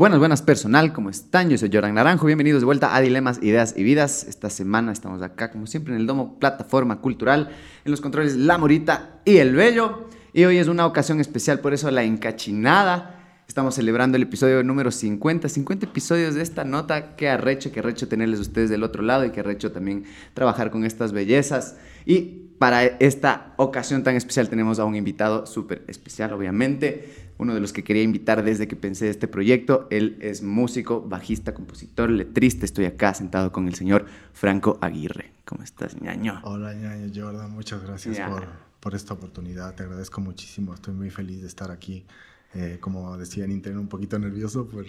Buenas, 0.00 0.18
buenas 0.18 0.40
personal, 0.40 0.94
¿cómo 0.94 1.10
están? 1.10 1.50
Yo 1.50 1.58
soy 1.58 1.68
Jordan 1.70 1.92
Naranjo, 1.92 2.24
bienvenidos 2.24 2.62
de 2.62 2.64
vuelta 2.64 2.96
a 2.96 3.02
Dilemas, 3.02 3.38
Ideas 3.42 3.74
y 3.76 3.82
Vidas. 3.82 4.24
Esta 4.24 4.48
semana 4.48 4.92
estamos 4.92 5.20
acá, 5.20 5.50
como 5.50 5.66
siempre, 5.66 5.92
en 5.92 6.00
el 6.00 6.06
Domo 6.06 6.38
Plataforma 6.38 7.02
Cultural, 7.02 7.50
en 7.84 7.90
los 7.90 8.00
controles 8.00 8.34
La 8.34 8.56
Morita 8.56 9.20
y 9.26 9.36
El 9.36 9.54
Bello. 9.54 10.08
Y 10.32 10.44
hoy 10.44 10.56
es 10.56 10.68
una 10.68 10.86
ocasión 10.86 11.20
especial, 11.20 11.60
por 11.60 11.74
eso 11.74 11.90
la 11.90 12.02
encachinada. 12.02 13.42
Estamos 13.46 13.74
celebrando 13.74 14.16
el 14.16 14.22
episodio 14.22 14.64
número 14.64 14.90
50, 14.90 15.50
50 15.50 15.84
episodios 15.84 16.34
de 16.34 16.40
esta 16.40 16.64
nota. 16.64 17.14
Qué 17.14 17.28
arrecho, 17.28 17.70
qué 17.70 17.80
arrecho 17.80 18.08
tenerles 18.08 18.40
ustedes 18.40 18.70
del 18.70 18.84
otro 18.84 19.02
lado 19.02 19.26
y 19.26 19.32
qué 19.32 19.40
arrecho 19.40 19.70
también 19.70 20.04
trabajar 20.32 20.70
con 20.70 20.86
estas 20.86 21.12
bellezas. 21.12 21.76
Y 22.06 22.46
para 22.58 22.84
esta 22.84 23.52
ocasión 23.58 24.02
tan 24.02 24.16
especial 24.16 24.48
tenemos 24.48 24.78
a 24.78 24.86
un 24.86 24.96
invitado 24.96 25.44
súper 25.44 25.84
especial, 25.88 26.32
obviamente 26.32 27.19
uno 27.40 27.54
de 27.54 27.60
los 27.60 27.72
que 27.72 27.82
quería 27.82 28.02
invitar 28.02 28.44
desde 28.44 28.68
que 28.68 28.76
pensé 28.76 29.08
este 29.08 29.26
proyecto. 29.26 29.88
Él 29.90 30.18
es 30.20 30.42
músico, 30.42 31.00
bajista, 31.00 31.54
compositor, 31.54 32.10
letrista. 32.10 32.66
Estoy 32.66 32.84
acá 32.84 33.14
sentado 33.14 33.50
con 33.50 33.66
el 33.66 33.74
señor 33.74 34.04
Franco 34.34 34.78
Aguirre. 34.82 35.32
¿Cómo 35.46 35.62
estás, 35.64 36.00
ñaño? 36.00 36.40
Hola, 36.44 36.74
ñaño 36.74 37.10
Jordan. 37.14 37.50
Muchas 37.50 37.82
gracias 37.82 38.20
por, 38.28 38.46
por, 38.78 38.94
esta 38.94 39.14
oportunidad. 39.14 39.74
Te 39.74 39.84
agradezco 39.84 40.20
muchísimo. 40.20 40.74
Estoy 40.74 40.92
muy 40.92 41.08
feliz 41.08 41.40
de 41.40 41.48
estar 41.48 41.70
aquí. 41.70 42.04
Eh, 42.52 42.78
como 42.80 43.16
decía 43.16 43.44
en 43.44 43.52
internet, 43.52 43.80
un 43.80 43.88
poquito 43.88 44.18
nervioso, 44.18 44.66
por, 44.66 44.84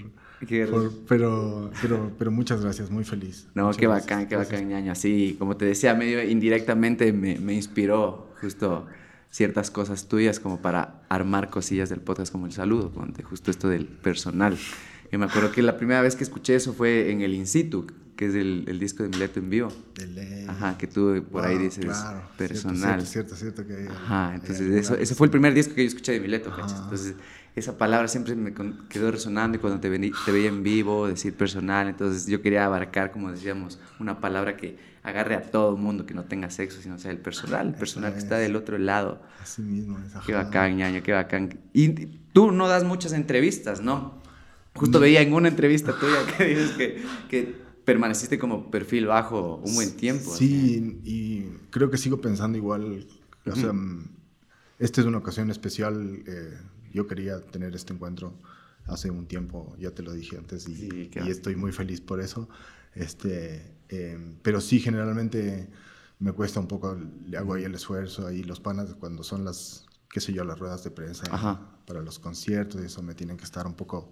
pero, 1.08 1.72
pero, 1.80 2.12
pero 2.18 2.32
muchas 2.32 2.60
gracias, 2.60 2.90
muy 2.90 3.04
feliz. 3.04 3.48
No, 3.54 3.70
qué 3.72 3.86
bacán, 3.86 4.28
qué 4.28 4.36
bacán, 4.36 4.68
ñaño. 4.68 4.92
Así, 4.92 5.36
como 5.38 5.56
te 5.56 5.66
decía, 5.66 5.94
medio 5.94 6.24
indirectamente 6.24 7.14
me, 7.14 7.38
me 7.38 7.54
inspiró 7.54 8.34
justo 8.42 8.88
ciertas 9.32 9.72
cosas 9.72 10.08
tuyas 10.08 10.40
como 10.40 10.62
para 10.62 11.02
armar 11.10 11.50
cosillas 11.50 11.90
del 11.90 12.02
podcast 12.02 12.32
como 12.32 12.46
el 12.46 12.52
saludo, 12.52 12.92
justo 13.24 13.50
esto 13.50 13.70
del 13.70 13.88
personal. 13.88 14.58
Y 15.12 15.18
me 15.18 15.26
acuerdo 15.26 15.52
que 15.52 15.62
la 15.62 15.78
primera 15.78 16.02
vez 16.02 16.16
que 16.16 16.24
escuché 16.24 16.56
eso 16.56 16.74
fue 16.74 17.12
en 17.12 17.22
el 17.22 17.34
In 17.34 17.48
Situ, 17.48 17.88
que 18.16 18.28
es 18.28 18.36
el, 18.36 18.66
el 18.68 18.78
disco 18.78 19.04
de 19.04 19.10
Mileto 19.10 19.40
en 19.40 19.50
vivo. 19.50 19.70
Ajá, 20.48 20.78
que 20.78 20.88
tú 20.88 21.26
por 21.32 21.46
ahí 21.46 21.58
dices 21.58 21.86
personal. 22.38 23.06
Cierto, 23.06 23.36
cierto, 23.36 23.64
cierto, 23.64 23.68
que 23.68 23.90
Ajá, 23.90 24.36
entonces 24.36 24.70
eso, 24.70 24.96
ese 24.96 25.16
fue 25.16 25.28
el 25.28 25.32
primer 25.32 25.54
disco 25.54 25.74
que 25.74 25.84
yo 25.84 25.88
escuché 25.88 26.12
de 26.14 26.20
Mileto, 26.20 26.54
Entonces 26.84 27.16
esa 27.56 27.78
palabra 27.78 28.08
siempre 28.08 28.36
me 28.36 28.54
quedó 28.90 29.12
resonando 29.12 29.58
y 29.58 29.60
cuando 29.60 29.80
te, 29.80 29.90
te 29.90 30.32
veía 30.32 30.50
en 30.50 30.64
vivo, 30.64 31.08
decir 31.08 31.34
personal, 31.34 31.88
entonces 31.90 32.28
yo 32.28 32.42
quería 32.42 32.66
abarcar, 32.66 33.12
como 33.12 33.32
decíamos, 33.32 33.80
una 34.00 34.22
palabra 34.22 34.56
que 34.56 34.78
agarre 35.04 35.36
a 35.36 35.42
todo 35.42 35.76
el 35.76 35.82
mundo, 35.82 36.06
que 36.06 36.14
no 36.14 36.26
tenga 36.26 36.50
sexo, 36.50 36.82
sino 36.82 37.00
sea 37.00 37.12
el 37.12 37.18
personal, 37.18 37.68
el 37.70 37.74
personal 37.74 38.14
que 38.14 38.20
está 38.20 38.38
del 38.38 38.56
otro 38.56 38.78
lado. 38.78 39.22
Así 39.42 39.62
mismo, 39.62 40.00
esa 40.00 40.22
Qué 40.26 40.34
bacán, 40.34 40.78
ñaño, 40.78 41.02
qué 41.04 41.12
bacán. 41.12 41.60
Y 41.74 41.90
tú 42.34 42.52
no 42.52 42.68
das 42.68 42.84
muchas 42.84 43.14
entrevistas, 43.14 43.82
¿no? 43.82 44.22
Justo 44.76 45.00
mm. 45.00 45.02
veía 45.02 45.22
en 45.22 45.34
una 45.34 45.48
entrevista 45.48 45.98
tuya 45.98 46.18
que 46.38 46.46
dices 46.46 46.72
que, 46.72 47.04
que 47.30 47.56
permaneciste 47.84 48.38
como 48.38 48.70
perfil 48.70 49.08
bajo 49.08 49.58
un 49.58 49.74
buen 49.74 49.96
tiempo. 49.98 50.34
Sí, 50.36 51.00
y 51.04 51.46
creo 51.72 51.90
que 51.90 51.98
sigo 51.98 52.22
pensando 52.22 52.58
igual. 52.58 53.08
O 53.46 53.56
sea, 53.56 53.72
esta 54.78 55.02
es 55.02 55.08
una 55.08 55.18
ocasión 55.18 55.50
especial. 55.50 56.24
Eh, 56.28 56.58
yo 56.94 57.08
quería 57.08 57.42
tener 57.42 57.76
este 57.76 57.94
encuentro 57.94 58.38
hace 58.86 59.10
un 59.10 59.26
tiempo, 59.26 59.76
ya 59.80 59.92
te 59.92 60.04
lo 60.04 60.12
dije 60.12 60.38
antes, 60.38 60.68
y, 60.68 61.10
y 61.14 61.30
estoy 61.30 61.56
muy 61.56 61.72
feliz 61.72 62.02
por 62.02 62.20
eso. 62.20 62.50
Este, 62.94 63.81
eh, 63.92 64.18
pero 64.42 64.62
sí, 64.62 64.80
generalmente 64.80 65.70
me 66.20 66.32
cuesta 66.32 66.60
un 66.60 66.68
poco, 66.68 66.98
le 67.28 67.38
hago 67.38 67.56
ahí 67.56 67.64
el 67.64 67.76
esfuerzo, 67.76 68.28
ahí 68.28 68.44
los 68.44 68.60
panas 68.60 68.96
cuando 69.00 69.24
son 69.24 69.44
las, 69.44 69.86
qué 70.10 70.22
sé 70.22 70.34
yo, 70.34 70.44
las 70.44 70.60
ruedas 70.60 70.84
de 70.84 70.92
prensa 70.92 71.60
para 71.86 72.02
los 72.02 72.20
conciertos 72.20 72.82
y 72.82 72.86
eso 72.86 73.02
me 73.02 73.16
tienen 73.16 73.38
que 73.38 73.44
estar 73.44 73.68
un 73.68 73.74
poco 73.74 74.12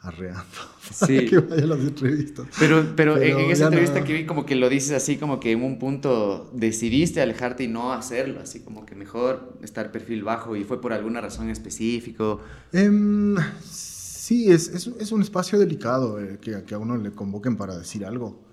arreando 0.00 0.44
sí. 0.92 1.26
que 1.26 1.38
vaya 1.38 1.66
las 1.66 1.80
entrevistas. 1.80 2.46
Pero, 2.58 2.94
pero, 2.94 3.20
en, 3.20 3.50
esa 3.50 3.64
entrevista 3.66 4.04
que 4.04 4.12
vi 4.12 4.26
como 4.26 4.46
que 4.46 4.54
lo 4.54 4.68
dices 4.68 4.92
así 4.92 5.16
como 5.16 5.40
que 5.40 5.52
en 5.52 5.62
un 5.62 5.78
punto 5.78 6.50
decidiste 6.54 7.20
alejarte 7.20 7.64
y 7.64 7.68
no 7.68 7.92
hacerlo, 7.92 8.40
así 8.40 8.60
como 8.60 8.86
que 8.86 8.94
mejor 8.94 9.58
estar 9.62 9.90
perfil 9.90 10.22
bajo 10.22 10.56
y 10.56 10.64
fue 10.64 10.80
por 10.80 10.92
alguna 10.92 11.20
razón 11.20 11.50
específico. 11.50 12.40
Em, 12.72 13.36
sí, 13.60 14.50
es, 14.50 14.68
es, 14.68 14.86
es, 14.86 15.12
un 15.12 15.20
espacio 15.22 15.58
delicado 15.58 16.20
eh, 16.20 16.38
que, 16.40 16.62
que, 16.62 16.74
a 16.74 16.78
uno 16.78 16.96
le 16.96 17.10
convoquen 17.10 17.56
para 17.56 17.76
decir 17.76 18.06
algo. 18.06 18.47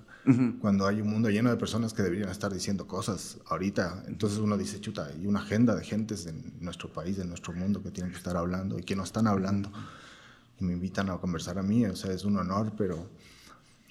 Cuando 0.59 0.87
hay 0.87 1.01
un 1.01 1.09
mundo 1.09 1.29
lleno 1.29 1.51
de 1.51 1.55
personas 1.55 1.93
que 1.93 2.01
deberían 2.01 2.29
estar 2.29 2.51
diciendo 2.51 2.87
cosas 2.87 3.37
ahorita, 3.45 4.05
entonces 4.07 4.39
uno 4.39 4.57
dice, 4.57 4.81
chuta, 4.81 5.05
hay 5.05 5.27
una 5.27 5.39
agenda 5.39 5.75
de 5.75 5.83
gentes 5.83 6.25
en 6.25 6.53
nuestro 6.61 6.91
país, 6.91 7.19
en 7.19 7.29
nuestro 7.29 7.53
mundo 7.53 7.83
que 7.83 7.91
tienen 7.91 8.11
que 8.11 8.17
estar 8.17 8.35
hablando 8.35 8.79
y 8.79 8.83
que 8.83 8.95
no 8.95 9.03
están 9.03 9.27
hablando. 9.27 9.71
Y 10.59 10.63
me 10.63 10.73
invitan 10.73 11.11
a 11.11 11.17
conversar 11.17 11.59
a 11.59 11.63
mí, 11.63 11.85
o 11.85 11.95
sea, 11.95 12.11
es 12.11 12.25
un 12.25 12.37
honor, 12.37 12.73
pero 12.75 13.07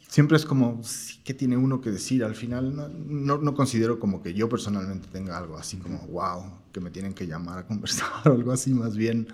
siempre 0.09 0.37
es 0.37 0.45
como, 0.45 0.81
¿qué 1.23 1.35
tiene 1.35 1.57
uno 1.57 1.81
que 1.81 1.91
decir? 1.91 2.25
Al 2.25 2.35
final 2.35 2.75
no, 2.75 3.39
no, 3.39 3.55
considero 3.55 4.01
como 4.01 4.21
que 4.21 4.35
yo 4.35 4.49
personalmente 4.49 5.07
tenga 5.13 5.39
algo 5.39 5.57
así 5.57 5.77
como, 5.77 5.99
wow, 6.09 6.45
que 6.73 6.81
me 6.81 6.91
tienen 6.91 7.15
que 7.15 7.27
llamar 7.27 7.59
a 7.59 7.67
conversar 7.67 8.09
o 8.25 8.33
algo 8.33 8.51
así, 8.51 8.75
más 8.75 8.97
bien, 8.97 9.29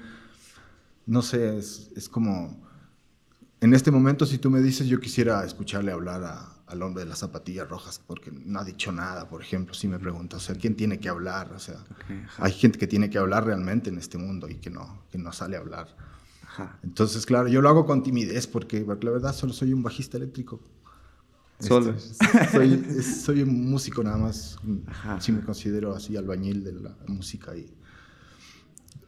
no 1.07 1.23
sé, 1.23 1.57
es, 1.57 1.91
es, 1.97 2.09
como, 2.09 2.59
en 3.61 3.73
este 3.73 3.91
momento 3.91 4.27
si 4.27 4.37
tú 4.39 4.51
me 4.51 4.61
dices, 4.61 4.87
yo 4.87 5.01
quisiera 5.01 5.45
escucharle 5.45 5.93
hablar 5.93 6.25
a, 6.25 6.50
al 6.71 6.83
hombre 6.83 7.05
de 7.05 7.11
las 7.11 7.19
zapatillas 7.19 7.69
rojas 7.69 8.01
porque 8.07 8.31
no 8.31 8.61
ha 8.61 8.65
dicho 8.65 8.93
nada, 8.93 9.29
por 9.29 9.43
ejemplo, 9.43 9.75
si 9.75 9.89
me 9.89 9.99
preguntas, 9.99 10.43
o 10.43 10.47
sea, 10.47 10.55
¿quién 10.55 10.77
tiene 10.77 10.99
que 11.01 11.09
hablar? 11.09 11.53
O 11.53 11.59
sea, 11.59 11.85
hay 12.39 12.53
gente 12.53 12.79
que 12.79 12.87
tiene 12.87 13.11
que 13.11 13.19
hablar 13.19 13.45
realmente 13.45 13.91
en 13.91 13.99
este 13.99 14.19
mundo 14.19 14.49
y 14.49 14.57
que 14.57 14.71
no, 14.71 15.03
que 15.11 15.19
no 15.19 15.33
sale 15.33 15.57
a 15.57 15.61
hablar. 15.61 15.89
Entonces, 16.83 17.27
claro, 17.27 17.49
yo 17.49 17.61
lo 17.61 17.69
hago 17.69 17.87
con 17.87 18.03
timidez 18.03 18.47
porque, 18.47 18.81
la 18.81 19.11
verdad 19.11 19.35
solo 19.35 19.53
soy 19.53 19.73
un 19.73 19.83
bajista 19.83 20.17
eléctrico. 20.17 20.61
Solo. 21.59 21.95
soy, 22.53 23.03
soy, 23.03 23.43
un 23.43 23.71
músico 23.71 24.03
nada 24.03 24.17
más. 24.17 24.57
Si 25.19 25.31
me 25.31 25.43
considero 25.43 25.95
así 25.95 26.17
albañil 26.17 26.65
de 26.65 26.73
la 26.73 26.97
música. 27.07 27.55
Y, 27.55 27.71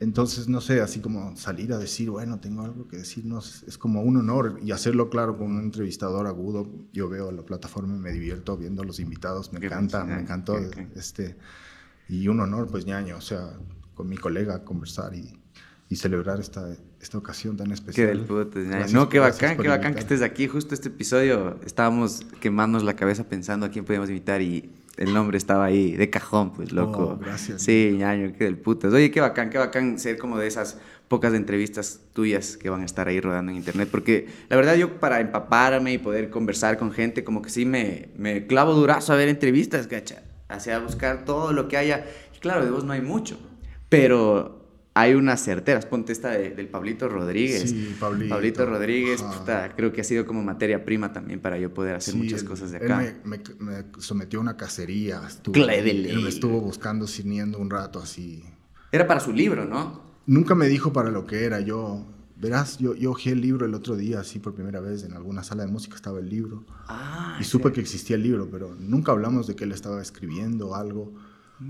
entonces, 0.00 0.48
no 0.48 0.60
sé, 0.60 0.80
así 0.80 1.00
como 1.00 1.36
salir 1.36 1.72
a 1.72 1.78
decir, 1.78 2.10
bueno, 2.10 2.40
tengo 2.40 2.62
algo 2.62 2.88
que 2.88 2.96
decir, 2.96 3.24
no, 3.24 3.38
es, 3.38 3.78
como 3.78 4.02
un 4.02 4.16
honor 4.16 4.58
y 4.62 4.72
hacerlo 4.72 5.10
claro 5.10 5.38
con 5.38 5.52
un 5.52 5.60
entrevistador 5.60 6.26
agudo. 6.26 6.68
Yo 6.92 7.08
veo 7.08 7.30
la 7.30 7.42
plataforma 7.42 7.94
y 7.94 7.98
me 7.98 8.12
divierto 8.12 8.56
viendo 8.56 8.82
a 8.82 8.84
los 8.84 9.00
invitados, 9.00 9.52
me 9.52 9.64
encanta, 9.64 10.04
me 10.04 10.20
encantó. 10.20 10.58
Este, 10.96 11.36
y 12.08 12.28
un 12.28 12.40
honor, 12.40 12.68
pues 12.68 12.84
ñaño, 12.84 13.16
o 13.16 13.20
sea, 13.20 13.52
con 13.94 14.08
mi 14.08 14.16
colega 14.16 14.64
conversar 14.64 15.14
y, 15.14 15.38
y 15.88 15.96
celebrar 15.96 16.40
esta, 16.40 16.74
esta 17.00 17.18
ocasión 17.18 17.56
tan 17.56 17.70
especial. 17.70 18.08
Qué 18.08 18.14
del 18.14 18.24
puto, 18.24 18.58
no, 18.92 19.08
qué 19.08 19.18
bacán, 19.18 19.56
qué 19.58 19.68
bacán 19.68 19.94
que 19.94 20.00
estés 20.00 20.22
aquí. 20.22 20.48
Justo 20.48 20.74
este 20.74 20.88
episodio 20.88 21.60
estábamos 21.64 22.22
quemándonos 22.40 22.82
la 22.82 22.96
cabeza 22.96 23.24
pensando 23.28 23.66
a 23.66 23.68
quién 23.68 23.84
podíamos 23.84 24.08
invitar 24.08 24.40
y 24.40 24.72
el 24.96 25.14
nombre 25.14 25.38
estaba 25.38 25.64
ahí 25.64 25.92
de 25.96 26.10
cajón, 26.10 26.52
pues 26.52 26.72
loco. 26.72 27.14
Oh, 27.14 27.18
gracias. 27.18 27.62
Sí, 27.62 27.94
ñaño, 27.96 28.32
qué 28.36 28.44
del 28.44 28.58
puto. 28.58 28.88
Oye, 28.88 29.10
qué 29.10 29.20
bacán, 29.20 29.50
qué 29.50 29.58
bacán 29.58 29.98
ser 29.98 30.18
como 30.18 30.38
de 30.38 30.46
esas 30.46 30.78
pocas 31.08 31.34
entrevistas 31.34 32.00
tuyas 32.12 32.56
que 32.56 32.70
van 32.70 32.82
a 32.82 32.84
estar 32.84 33.08
ahí 33.08 33.20
rodando 33.20 33.52
en 33.52 33.58
internet. 33.58 33.88
Porque 33.90 34.28
la 34.48 34.56
verdad 34.56 34.74
yo 34.76 35.00
para 35.00 35.20
empaparme 35.20 35.92
y 35.92 35.98
poder 35.98 36.30
conversar 36.30 36.78
con 36.78 36.92
gente, 36.92 37.24
como 37.24 37.42
que 37.42 37.50
sí 37.50 37.64
me, 37.64 38.08
me 38.16 38.46
clavo 38.46 38.74
durazo 38.74 39.12
a 39.12 39.16
ver 39.16 39.28
entrevistas, 39.28 39.88
gacha. 39.88 40.22
Hacia 40.48 40.78
buscar 40.78 41.24
todo 41.24 41.52
lo 41.52 41.68
que 41.68 41.78
haya. 41.78 42.04
Y 42.36 42.38
claro, 42.38 42.64
de 42.64 42.70
vos 42.70 42.84
no 42.84 42.92
hay 42.92 43.00
mucho. 43.00 43.38
Pero 43.88 44.61
hay 44.94 45.14
unas 45.14 45.40
certeras. 45.42 45.86
Ponte 45.86 46.12
esta 46.12 46.30
del 46.30 46.68
Pablito 46.68 47.08
Rodríguez. 47.08 47.70
Sí, 47.70 47.96
Pablito. 47.98 48.34
Pablito 48.34 48.66
Rodríguez, 48.66 49.24
creo 49.76 49.92
que 49.92 50.02
ha 50.02 50.04
sido 50.04 50.26
como 50.26 50.42
materia 50.42 50.84
prima 50.84 51.12
también 51.12 51.40
para 51.40 51.58
yo 51.58 51.72
poder 51.72 51.96
hacer 51.96 52.14
muchas 52.14 52.42
cosas 52.44 52.70
de 52.72 52.78
acá. 52.78 53.04
Él 53.04 53.16
me, 53.24 53.40
sometió 53.98 54.38
a 54.38 54.42
una 54.42 54.56
cacería. 54.56 55.22
Estuvo, 55.26 55.56
él 55.56 56.20
me 56.22 56.28
estuvo 56.28 56.60
buscando, 56.60 57.06
sirviendo 57.06 57.58
un 57.58 57.70
rato 57.70 58.00
así. 58.00 58.44
Era 58.90 59.06
para 59.06 59.20
su 59.20 59.32
libro, 59.32 59.64
¿no? 59.64 60.02
Nunca 60.26 60.54
me 60.54 60.68
dijo 60.68 60.92
para 60.92 61.10
lo 61.10 61.26
que 61.26 61.44
era. 61.44 61.60
Yo, 61.60 62.04
verás, 62.36 62.78
yo, 62.78 62.94
yo 62.94 63.16
el 63.24 63.40
libro 63.40 63.64
el 63.64 63.74
otro 63.74 63.96
día, 63.96 64.20
así 64.20 64.38
por 64.38 64.54
primera 64.54 64.80
vez, 64.80 65.04
en 65.04 65.14
alguna 65.14 65.42
sala 65.42 65.64
de 65.64 65.72
música 65.72 65.96
estaba 65.96 66.18
el 66.18 66.28
libro. 66.28 66.64
Ah, 66.86 67.38
y 67.40 67.44
supe 67.44 67.72
que 67.72 67.80
existía 67.80 68.16
el 68.16 68.22
libro, 68.22 68.48
pero 68.50 68.74
nunca 68.78 69.12
hablamos 69.12 69.46
de 69.46 69.56
que 69.56 69.64
él 69.64 69.72
estaba 69.72 70.02
escribiendo 70.02 70.74
algo. 70.74 71.14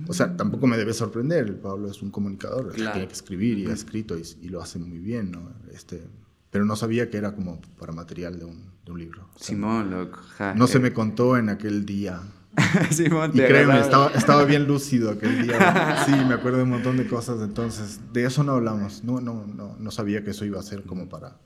O 0.08 0.12
sea, 0.12 0.36
tampoco 0.36 0.66
me 0.66 0.76
debe 0.76 0.92
sorprender, 0.92 1.60
Pablo 1.60 1.90
es 1.90 2.02
un 2.02 2.10
comunicador, 2.10 2.72
tiene 2.72 3.06
que 3.06 3.12
escribir 3.12 3.58
y 3.58 3.66
ha 3.66 3.72
escrito 3.72 4.16
y, 4.16 4.48
lo 4.48 4.60
hace 4.60 4.78
muy 4.78 4.98
bien, 4.98 5.30
¿no? 5.30 5.52
Este, 5.72 6.02
pero 6.50 6.64
no 6.64 6.76
sabía 6.76 7.08
que 7.10 7.16
era 7.16 7.34
como 7.34 7.60
para 7.78 7.92
material 7.92 8.38
de 8.38 8.44
un, 8.44 8.70
de 8.84 8.92
un 8.92 8.98
libro. 8.98 9.28
Simón, 9.36 9.90
loco. 9.90 10.20
no 10.54 10.66
se 10.66 10.78
me 10.78 10.92
contó 10.92 11.36
en 11.36 11.48
aquel 11.48 11.86
día. 11.86 12.20
Simón, 12.90 13.30
y 13.32 13.38
créeme, 13.38 13.80
estaba, 13.80 14.08
estaba, 14.08 14.44
bien 14.44 14.66
lúcido 14.66 15.10
aquel 15.10 15.46
día. 15.46 16.02
Sí, 16.04 16.12
me 16.12 16.34
acuerdo 16.34 16.58
de 16.58 16.64
un 16.64 16.70
montón 16.70 16.98
de 16.98 17.06
cosas, 17.06 17.40
entonces 17.40 18.00
de 18.12 18.24
eso 18.24 18.44
no 18.44 18.52
hablamos. 18.52 19.04
No, 19.04 19.20
no, 19.20 19.46
no, 19.46 19.76
no 19.78 19.90
sabía 19.90 20.22
que 20.22 20.30
eso 20.30 20.44
iba 20.44 20.60
a 20.60 20.62
ser 20.62 20.82
como 20.82 21.08
para 21.08 21.38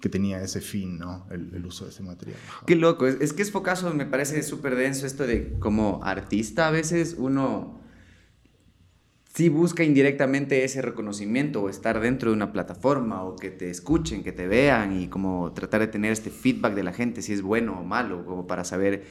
que 0.00 0.08
tenía 0.08 0.40
ese 0.42 0.60
fin, 0.60 0.98
¿no? 0.98 1.26
El, 1.30 1.52
el 1.54 1.66
uso 1.66 1.84
de 1.84 1.90
ese 1.90 2.02
material. 2.02 2.38
Qué 2.66 2.76
loco, 2.76 3.06
es, 3.06 3.16
es 3.20 3.32
que 3.32 3.42
es 3.42 3.50
focazo, 3.50 3.92
me 3.92 4.06
parece 4.06 4.42
súper 4.42 4.76
denso 4.76 5.06
esto 5.06 5.26
de 5.26 5.58
como 5.58 6.00
artista 6.04 6.68
a 6.68 6.70
veces 6.70 7.16
uno 7.18 7.77
sí 9.38 9.48
busca 9.50 9.84
indirectamente 9.84 10.64
ese 10.64 10.82
reconocimiento 10.82 11.62
o 11.62 11.68
estar 11.68 12.00
dentro 12.00 12.32
de 12.32 12.36
una 12.36 12.52
plataforma 12.52 13.22
o 13.22 13.36
que 13.36 13.50
te 13.50 13.70
escuchen, 13.70 14.24
que 14.24 14.32
te 14.32 14.48
vean 14.48 15.00
y 15.00 15.06
como 15.06 15.52
tratar 15.52 15.80
de 15.80 15.86
tener 15.86 16.10
este 16.10 16.30
feedback 16.30 16.74
de 16.74 16.82
la 16.82 16.92
gente, 16.92 17.22
si 17.22 17.34
es 17.34 17.40
bueno 17.40 17.78
o 17.78 17.84
malo, 17.84 18.26
como 18.26 18.48
para 18.48 18.64
saber 18.64 19.04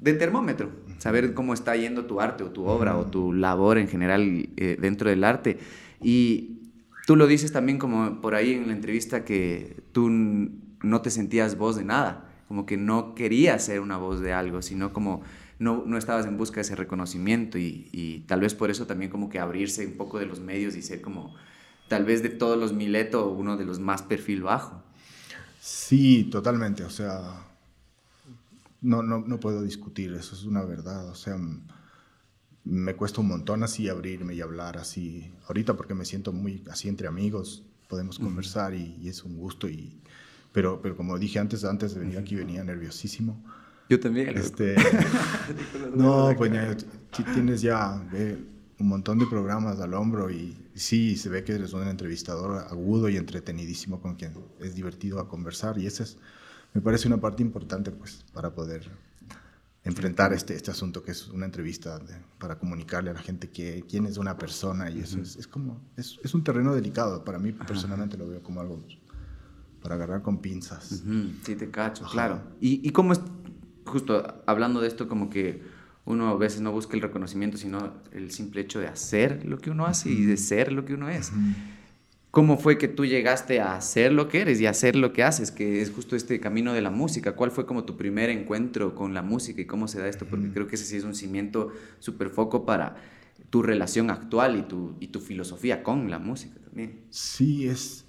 de 0.00 0.14
termómetro, 0.14 0.72
saber 0.98 1.32
cómo 1.32 1.54
está 1.54 1.76
yendo 1.76 2.06
tu 2.06 2.20
arte 2.20 2.42
o 2.42 2.50
tu 2.50 2.66
obra 2.66 2.98
o 2.98 3.06
tu 3.06 3.32
labor 3.32 3.78
en 3.78 3.86
general 3.86 4.48
eh, 4.56 4.76
dentro 4.80 5.08
del 5.10 5.22
arte. 5.22 5.58
Y 6.02 6.72
tú 7.06 7.14
lo 7.14 7.28
dices 7.28 7.52
también 7.52 7.78
como 7.78 8.20
por 8.20 8.34
ahí 8.34 8.54
en 8.54 8.66
la 8.66 8.72
entrevista 8.72 9.24
que 9.24 9.76
tú 9.92 10.10
no 10.10 11.02
te 11.02 11.10
sentías 11.10 11.56
voz 11.56 11.76
de 11.76 11.84
nada, 11.84 12.32
como 12.48 12.66
que 12.66 12.76
no 12.76 13.14
querías 13.14 13.64
ser 13.64 13.78
una 13.78 13.96
voz 13.96 14.20
de 14.22 14.32
algo, 14.32 14.60
sino 14.60 14.92
como 14.92 15.22
no, 15.62 15.84
no 15.86 15.96
estabas 15.96 16.26
en 16.26 16.36
busca 16.36 16.56
de 16.56 16.62
ese 16.62 16.74
reconocimiento 16.74 17.56
y, 17.56 17.88
y, 17.92 18.20
tal 18.26 18.40
vez 18.40 18.52
por 18.52 18.70
eso 18.70 18.86
también 18.86 19.12
como 19.12 19.28
que 19.28 19.38
abrirse 19.38 19.86
un 19.86 19.96
poco 19.96 20.18
de 20.18 20.26
los 20.26 20.40
medios 20.40 20.74
y 20.74 20.82
ser 20.82 21.00
como 21.00 21.36
tal 21.88 22.04
vez 22.04 22.20
de 22.22 22.30
todos 22.30 22.58
los 22.58 22.72
Mileto 22.72 23.30
uno 23.30 23.56
de 23.56 23.64
los 23.64 23.78
más 23.78 24.02
perfil 24.02 24.42
bajo. 24.42 24.82
Sí, 25.60 26.24
totalmente, 26.24 26.82
o 26.82 26.90
sea, 26.90 27.46
no, 28.80 29.04
no, 29.04 29.20
no 29.20 29.38
puedo 29.38 29.62
discutir, 29.62 30.12
eso 30.14 30.34
es 30.34 30.42
una 30.42 30.64
verdad, 30.64 31.08
o 31.08 31.14
sea, 31.14 31.38
me 32.64 32.96
cuesta 32.96 33.20
un 33.20 33.28
montón 33.28 33.62
así 33.62 33.88
abrirme 33.88 34.34
y 34.34 34.40
hablar 34.40 34.78
así, 34.78 35.32
ahorita 35.46 35.76
porque 35.76 35.94
me 35.94 36.04
siento 36.04 36.32
muy 36.32 36.64
así 36.68 36.88
entre 36.88 37.06
amigos, 37.06 37.62
podemos 37.88 38.18
conversar 38.18 38.74
y, 38.74 38.96
y, 39.00 39.08
es 39.08 39.22
un 39.22 39.36
gusto, 39.36 39.68
y, 39.68 40.00
pero, 40.50 40.82
pero 40.82 40.96
como 40.96 41.16
dije 41.20 41.38
antes, 41.38 41.62
antes 41.64 41.94
de 41.94 42.00
venir 42.00 42.18
aquí 42.18 42.34
venía 42.34 42.64
nerviosísimo. 42.64 43.40
Yo 43.92 44.00
también. 44.00 44.38
Este, 44.38 44.74
no, 45.94 46.34
pues 46.38 46.50
ya, 46.50 46.74
tienes 47.34 47.60
ya 47.60 48.02
un 48.78 48.88
montón 48.88 49.18
de 49.18 49.26
programas 49.26 49.80
al 49.80 49.92
hombro 49.92 50.30
y 50.30 50.56
sí, 50.74 51.14
se 51.18 51.28
ve 51.28 51.44
que 51.44 51.52
eres 51.52 51.74
un 51.74 51.86
entrevistador 51.86 52.64
agudo 52.70 53.10
y 53.10 53.18
entretenidísimo 53.18 54.00
con 54.00 54.14
quien 54.14 54.32
es 54.60 54.74
divertido 54.74 55.20
a 55.20 55.28
conversar 55.28 55.76
y 55.76 55.86
ese 55.86 56.04
es, 56.04 56.16
me 56.72 56.80
parece 56.80 57.06
una 57.06 57.18
parte 57.18 57.42
importante 57.42 57.90
pues 57.90 58.24
para 58.32 58.54
poder 58.54 58.90
enfrentar 59.84 60.32
este, 60.32 60.54
este 60.54 60.70
asunto 60.70 61.02
que 61.02 61.10
es 61.10 61.28
una 61.28 61.44
entrevista 61.44 62.00
para 62.38 62.58
comunicarle 62.58 63.10
a 63.10 63.12
la 63.12 63.20
gente 63.20 63.50
que, 63.50 63.84
quién 63.86 64.06
es 64.06 64.16
una 64.16 64.38
persona 64.38 64.88
y 64.88 65.00
eso 65.00 65.20
es, 65.20 65.36
es, 65.36 65.46
como, 65.46 65.82
es, 65.98 66.18
es, 66.24 66.32
un 66.32 66.42
terreno 66.42 66.74
delicado, 66.74 67.26
para 67.26 67.38
mí 67.38 67.52
personalmente 67.52 68.16
lo 68.16 68.26
veo 68.26 68.42
como 68.42 68.62
algo 68.62 68.82
para 69.82 69.96
agarrar 69.96 70.22
con 70.22 70.38
pinzas. 70.38 71.02
Sí, 71.44 71.56
te 71.56 71.70
cacho, 71.70 72.06
claro. 72.10 72.40
¿Y, 72.58 72.88
¿Y 72.88 72.90
cómo 72.92 73.12
es 73.12 73.20
justo 73.84 74.42
hablando 74.46 74.80
de 74.80 74.88
esto, 74.88 75.08
como 75.08 75.30
que 75.30 75.62
uno 76.04 76.28
a 76.28 76.36
veces 76.36 76.60
no 76.60 76.72
busca 76.72 76.96
el 76.96 77.02
reconocimiento, 77.02 77.56
sino 77.56 77.92
el 78.12 78.30
simple 78.30 78.60
hecho 78.60 78.80
de 78.80 78.88
hacer 78.88 79.44
lo 79.46 79.58
que 79.58 79.70
uno 79.70 79.86
hace 79.86 80.10
y 80.10 80.24
de 80.24 80.36
ser 80.36 80.72
lo 80.72 80.84
que 80.84 80.94
uno 80.94 81.08
es. 81.08 81.32
¿Cómo 82.32 82.56
fue 82.56 82.78
que 82.78 82.88
tú 82.88 83.04
llegaste 83.04 83.60
a 83.60 83.78
ser 83.82 84.10
lo 84.12 84.28
que 84.28 84.40
eres 84.40 84.58
y 84.58 84.66
a 84.66 84.70
hacer 84.70 84.96
lo 84.96 85.12
que 85.12 85.22
haces, 85.22 85.50
que 85.50 85.82
es 85.82 85.90
justo 85.90 86.16
este 86.16 86.40
camino 86.40 86.72
de 86.72 86.80
la 86.80 86.90
música? 86.90 87.36
¿Cuál 87.36 87.50
fue 87.50 87.66
como 87.66 87.84
tu 87.84 87.98
primer 87.98 88.30
encuentro 88.30 88.94
con 88.94 89.12
la 89.12 89.20
música 89.20 89.60
y 89.60 89.66
cómo 89.66 89.86
se 89.86 90.00
da 90.00 90.08
esto? 90.08 90.24
Porque 90.24 90.50
creo 90.50 90.66
que 90.66 90.76
ese 90.76 90.86
sí 90.86 90.96
es 90.96 91.04
un 91.04 91.14
cimiento 91.14 91.70
súper 91.98 92.30
foco 92.30 92.64
para 92.64 92.96
tu 93.50 93.62
relación 93.62 94.08
actual 94.08 94.56
y 94.56 94.62
tu, 94.62 94.96
y 94.98 95.08
tu 95.08 95.20
filosofía 95.20 95.82
con 95.82 96.10
la 96.10 96.18
música 96.18 96.58
también. 96.64 97.02
Sí, 97.10 97.68
es, 97.68 98.01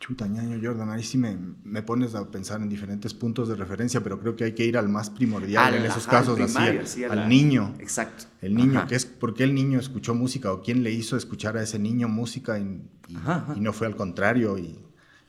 Chuta, 0.00 0.26
ñaño 0.26 0.58
Jordan, 0.62 0.88
ahí 0.88 1.02
sí 1.02 1.18
me, 1.18 1.36
me, 1.62 1.82
pones 1.82 2.14
a 2.14 2.26
pensar 2.30 2.62
en 2.62 2.70
diferentes 2.70 3.12
puntos 3.12 3.50
de 3.50 3.54
referencia, 3.54 4.02
pero 4.02 4.18
creo 4.18 4.34
que 4.34 4.44
hay 4.44 4.52
que 4.52 4.64
ir 4.64 4.78
al 4.78 4.88
más 4.88 5.10
primordial 5.10 5.74
en 5.74 5.84
esos 5.84 6.06
casos, 6.06 6.40
así, 6.40 7.04
al 7.04 7.28
niño. 7.28 7.74
Exacto. 7.78 8.24
El 8.40 8.54
niño, 8.54 8.86
que 8.86 8.94
es 8.94 9.04
por 9.04 9.34
qué 9.34 9.44
el 9.44 9.54
niño 9.54 9.78
escuchó 9.78 10.14
música 10.14 10.52
o 10.52 10.62
quién 10.62 10.82
le 10.82 10.90
hizo 10.90 11.18
escuchar 11.18 11.58
a 11.58 11.62
ese 11.62 11.78
niño 11.78 12.08
música 12.08 12.58
y, 12.58 12.82
y, 13.54 13.60
no 13.60 13.74
fue 13.74 13.88
al 13.88 13.94
contrario. 13.94 14.56
Y, 14.56 14.78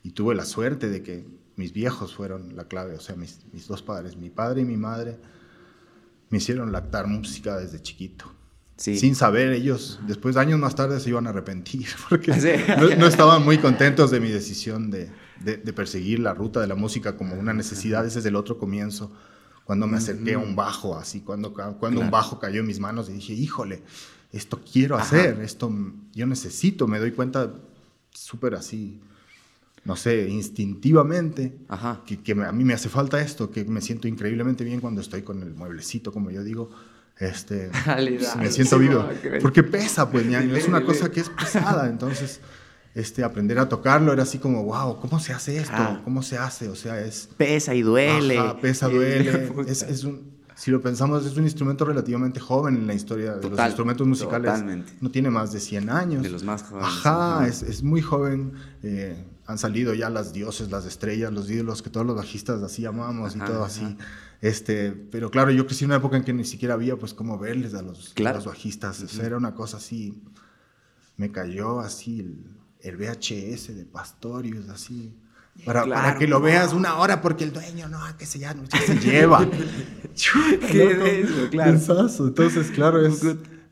y, 0.02 0.12
tuve 0.12 0.34
la 0.34 0.46
suerte 0.46 0.88
de 0.88 1.02
que 1.02 1.26
mis 1.56 1.74
viejos 1.74 2.14
fueron 2.14 2.56
la 2.56 2.64
clave, 2.64 2.94
o 2.94 3.00
sea, 3.00 3.14
mis, 3.14 3.40
mis 3.52 3.68
dos 3.68 3.82
padres, 3.82 4.16
mi 4.16 4.30
padre 4.30 4.62
y 4.62 4.64
mi 4.64 4.78
madre, 4.78 5.18
me 6.30 6.38
hicieron 6.38 6.72
lactar 6.72 7.06
música 7.08 7.58
desde 7.58 7.82
chiquito 7.82 8.32
sin 8.76 9.14
saber 9.14 9.52
ellos, 9.52 10.00
después 10.06 10.36
años 10.36 10.58
más 10.58 10.74
tarde 10.74 10.98
se 10.98 11.10
iban 11.10 11.26
a 11.26 11.30
arrepentir 11.30 11.86
porque 12.08 12.32
no, 12.98 13.06
estaban 13.06 13.44
muy 13.44 13.58
contentos 13.58 14.10
de 14.10 14.20
mi 14.20 14.30
decisión 14.30 14.90
de, 14.90 15.10
de, 15.44 15.72
perseguir 15.72 16.20
la 16.20 16.34
ruta 16.34 16.60
de 16.60 16.66
la 16.66 16.74
música 16.74 17.16
como 17.16 17.34
una 17.34 17.52
necesidad. 17.52 18.04
Ese 18.06 18.18
es 18.18 18.26
el 18.26 18.34
otro 18.34 18.58
comienzo, 18.58 19.12
cuando 19.64 19.86
me 19.86 19.98
acerqué 19.98 20.34
a 20.34 20.38
un 20.38 20.56
bajo, 20.56 20.96
así, 20.96 21.20
cuando, 21.20 21.52
cuando 21.52 22.00
un 22.00 22.10
bajo 22.10 22.38
cayó 22.38 22.60
en 22.60 22.66
mis 22.66 22.80
manos 22.80 23.08
y 23.08 23.12
dije, 23.12 23.32
híjole, 23.34 23.82
esto 24.32 24.60
quiero 24.60 24.96
hacer, 24.96 25.40
esto 25.40 25.70
yo 26.14 26.26
necesito, 26.26 26.88
me 26.88 26.98
doy 26.98 27.12
cuenta 27.12 27.52
súper 28.10 28.54
así, 28.54 29.00
no 29.84 29.96
sé, 29.96 30.28
instintivamente, 30.28 31.58
que, 32.06 32.20
que 32.20 32.32
a 32.32 32.52
mí 32.52 32.64
me 32.64 32.74
hace 32.74 32.88
falta 32.88 33.20
esto, 33.20 33.50
que 33.50 33.64
me 33.64 33.80
siento 33.80 34.08
increíblemente 34.08 34.64
bien 34.64 34.80
cuando 34.80 35.00
estoy 35.00 35.22
con 35.22 35.42
el 35.42 35.54
mueblecito, 35.54 36.12
como 36.12 36.30
yo 36.30 36.42
digo 36.42 36.70
este, 37.18 37.70
me 38.38 38.50
siento 38.50 38.78
vivo. 38.78 39.08
Porque 39.40 39.62
pesa, 39.62 40.10
pues, 40.10 40.26
ñaño. 40.26 40.56
Es 40.56 40.68
una 40.68 40.84
cosa 40.84 41.10
que 41.10 41.20
es 41.20 41.28
pesada. 41.28 41.88
Entonces, 41.88 42.40
este, 42.94 43.24
aprender 43.24 43.58
a 43.58 43.68
tocarlo 43.68 44.12
era 44.12 44.22
así 44.22 44.38
como, 44.38 44.64
wow, 44.64 45.00
¿cómo 45.00 45.18
se 45.20 45.32
hace 45.32 45.56
esto? 45.56 45.74
Ah. 45.76 46.00
¿Cómo 46.04 46.22
se 46.22 46.38
hace? 46.38 46.68
O 46.68 46.74
sea, 46.74 47.00
es... 47.00 47.28
Pesa 47.36 47.74
y 47.74 47.82
duele. 47.82 48.38
pesa, 48.60 48.88
duele. 48.90 49.50
es, 49.66 49.82
es, 49.82 50.04
un, 50.04 50.31
si 50.54 50.70
lo 50.70 50.80
pensamos, 50.80 51.24
es 51.24 51.36
un 51.36 51.44
instrumento 51.44 51.84
relativamente 51.84 52.40
joven 52.40 52.76
en 52.76 52.86
la 52.86 52.94
historia 52.94 53.34
de 53.34 53.48
los 53.48 53.58
instrumentos 53.58 54.06
musicales. 54.06 54.50
Totalmente. 54.50 54.92
No 55.00 55.10
tiene 55.10 55.30
más 55.30 55.52
de 55.52 55.60
100 55.60 55.90
años. 55.90 56.22
De 56.22 56.30
los 56.30 56.42
más 56.44 56.62
jóvenes. 56.62 56.88
Ajá, 56.88 57.46
es, 57.46 57.62
es, 57.62 57.82
muy 57.82 58.00
joven. 58.00 58.52
Eh, 58.82 59.16
han 59.46 59.58
salido 59.58 59.94
ya 59.94 60.10
las 60.10 60.32
dioses, 60.32 60.70
las 60.70 60.86
estrellas, 60.86 61.32
los 61.32 61.50
ídolos 61.50 61.82
que 61.82 61.90
todos 61.90 62.06
los 62.06 62.16
bajistas 62.16 62.62
así 62.62 62.86
amamos 62.86 63.36
y 63.36 63.38
todo 63.38 63.64
así. 63.64 63.96
Este, 64.40 64.92
pero 64.92 65.30
claro, 65.30 65.50
yo 65.50 65.66
crecí 65.66 65.84
en 65.84 65.90
una 65.90 65.98
época 65.98 66.16
en 66.16 66.24
que 66.24 66.32
ni 66.32 66.44
siquiera 66.44 66.74
había 66.74 66.96
pues 66.96 67.14
cómo 67.14 67.38
verles 67.38 67.74
a 67.74 67.82
los, 67.82 68.14
los 68.18 68.44
bajistas. 68.44 69.18
Era 69.18 69.36
una 69.36 69.54
cosa 69.54 69.76
así, 69.76 70.22
me 71.16 71.30
cayó 71.30 71.80
así 71.80 72.20
el, 72.20 72.44
el 72.80 72.96
VHS 72.96 73.76
de 73.76 73.84
Pastorius, 73.84 74.68
así. 74.68 75.14
Para, 75.64 75.86
para, 75.86 76.18
que 76.18 76.26
lo 76.26 76.40
veas 76.40 76.72
una 76.72 76.96
hora 76.96 77.20
porque 77.20 77.44
el 77.44 77.52
dueño 77.52 77.88
no, 77.88 77.98
que 78.18 78.26
se 78.26 78.38
ya, 78.38 78.52
no, 78.54 78.64
se 78.66 78.96
lleva. 79.00 79.48
Qué 80.70 81.26
claro. 81.50 81.78
Entonces, 82.18 82.70
claro, 82.70 83.06
es, 83.06 83.22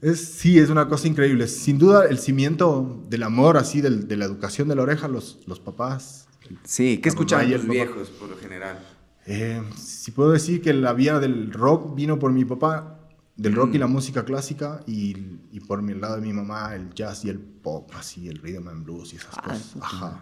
es, 0.01 0.21
sí, 0.21 0.59
es 0.59 0.71
una 0.71 0.89
cosa 0.89 1.09
increíble. 1.09 1.49
Sin 1.49 1.79
duda, 1.79 2.07
el 2.07 2.19
cimiento 2.19 3.03
del 3.09 3.23
amor, 3.23 3.57
así, 3.57 3.81
del, 3.81 4.07
de 4.07 4.17
la 4.17 4.25
educación 4.25 4.69
de 4.69 4.77
la 4.77 4.83
oreja, 4.83 5.09
los, 5.09 5.41
los 5.47 5.59
papás. 5.59 6.29
Sí, 6.65 6.99
¿qué 6.99 7.09
escuchaban 7.09 7.51
los 7.51 7.67
viejos 7.67 8.09
por 8.11 8.29
lo 8.29 8.37
general? 8.37 8.79
Eh, 9.27 9.63
si 9.77 10.11
puedo 10.11 10.31
decir 10.31 10.63
que 10.63 10.73
la 10.73 10.93
vía 10.93 11.19
del 11.19 11.53
rock 11.53 11.95
vino 11.95 12.19
por 12.19 12.33
mi 12.33 12.45
papá, 12.45 12.99
del 13.37 13.55
rock 13.55 13.75
y 13.75 13.79
la 13.79 13.87
mm. 13.87 13.93
música 13.93 14.25
clásica, 14.25 14.81
y, 14.87 15.17
y, 15.53 15.61
por 15.61 15.83
mi 15.83 15.95
lado 15.95 16.17
de 16.17 16.23
mi 16.23 16.33
mamá, 16.33 16.75
el 16.75 16.93
jazz 16.95 17.25
y 17.25 17.31
el 17.31 17.39
pop, 17.39 17.91
así, 17.95 18.29
el 18.29 18.39
rhythm 18.39 18.69
and 18.69 18.85
blues 18.85 19.13
y 19.13 19.17
esas 19.17 19.35
ah, 19.37 19.43
cosas. 19.43 19.77
Ajá, 19.81 20.21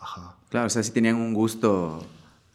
ajá. 0.00 0.36
Claro, 0.48 0.66
o 0.66 0.70
sea, 0.70 0.82
sí 0.82 0.90
tenían 0.90 1.16
un 1.16 1.32
gusto. 1.32 2.04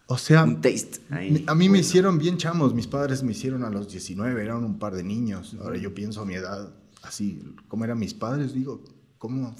O 0.07 0.17
sea, 0.17 0.43
un 0.43 0.61
taste. 0.61 0.99
a 1.47 1.55
mí 1.55 1.69
me 1.69 1.79
hicieron 1.79 2.17
bien 2.17 2.37
chamos. 2.37 2.73
Mis 2.73 2.87
padres 2.87 3.23
me 3.23 3.31
hicieron 3.31 3.63
a 3.63 3.69
los 3.69 3.89
19, 3.89 4.43
eran 4.43 4.63
un 4.63 4.77
par 4.77 4.93
de 4.95 5.03
niños. 5.03 5.55
Ahora 5.61 5.77
yo 5.77 5.95
pienso 5.95 6.21
a 6.21 6.25
mi 6.25 6.35
edad, 6.35 6.69
así, 7.01 7.41
como 7.67 7.85
eran 7.85 7.97
mis 7.97 8.13
padres, 8.13 8.53
digo, 8.53 8.83
¿cómo, 9.17 9.55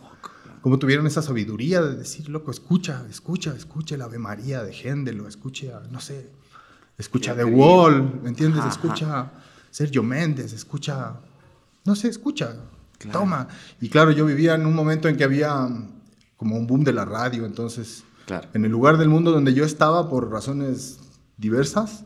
cómo 0.62 0.78
tuvieron 0.78 1.08
esa 1.08 1.22
sabiduría 1.22 1.82
de 1.82 1.96
decir, 1.96 2.30
loco, 2.30 2.52
escucha, 2.52 3.06
escucha, 3.10 3.56
escucha 3.56 3.96
el 3.96 4.02
Ave 4.02 4.20
María 4.20 4.64
de 4.64 4.74
Händel, 4.74 5.22
o 5.22 5.28
escucha, 5.28 5.82
no 5.90 6.00
sé, 6.00 6.30
escucha 6.98 7.36
The 7.36 7.46
Wall, 7.46 8.22
¿me 8.22 8.30
entiendes? 8.30 8.66
escucha 8.66 9.32
Sergio 9.72 10.04
Méndez, 10.04 10.54
escucha, 10.54 11.20
no 11.86 11.96
sé, 11.96 12.10
escucha, 12.10 12.56
toma. 13.12 13.48
Y 13.82 13.90
claro, 13.90 14.12
yo 14.12 14.26
vivía 14.26 14.56
en 14.56 14.66
un 14.66 14.74
momento 14.74 15.08
en 15.08 15.18
que 15.18 15.24
había 15.24 15.68
como 16.38 16.58
un 16.58 16.68
boom 16.68 16.84
de 16.84 16.94
la 16.94 17.06
radio, 17.06 17.46
entonces, 17.46 18.04
en 18.54 18.66
el 18.66 18.72
lugar 18.72 18.98
del 18.98 19.10
mundo 19.10 19.32
donde 19.32 19.54
yo 19.54 19.66
estaba, 19.66 20.10
por 20.10 20.32
razones 20.32 21.00
diversas, 21.38 22.06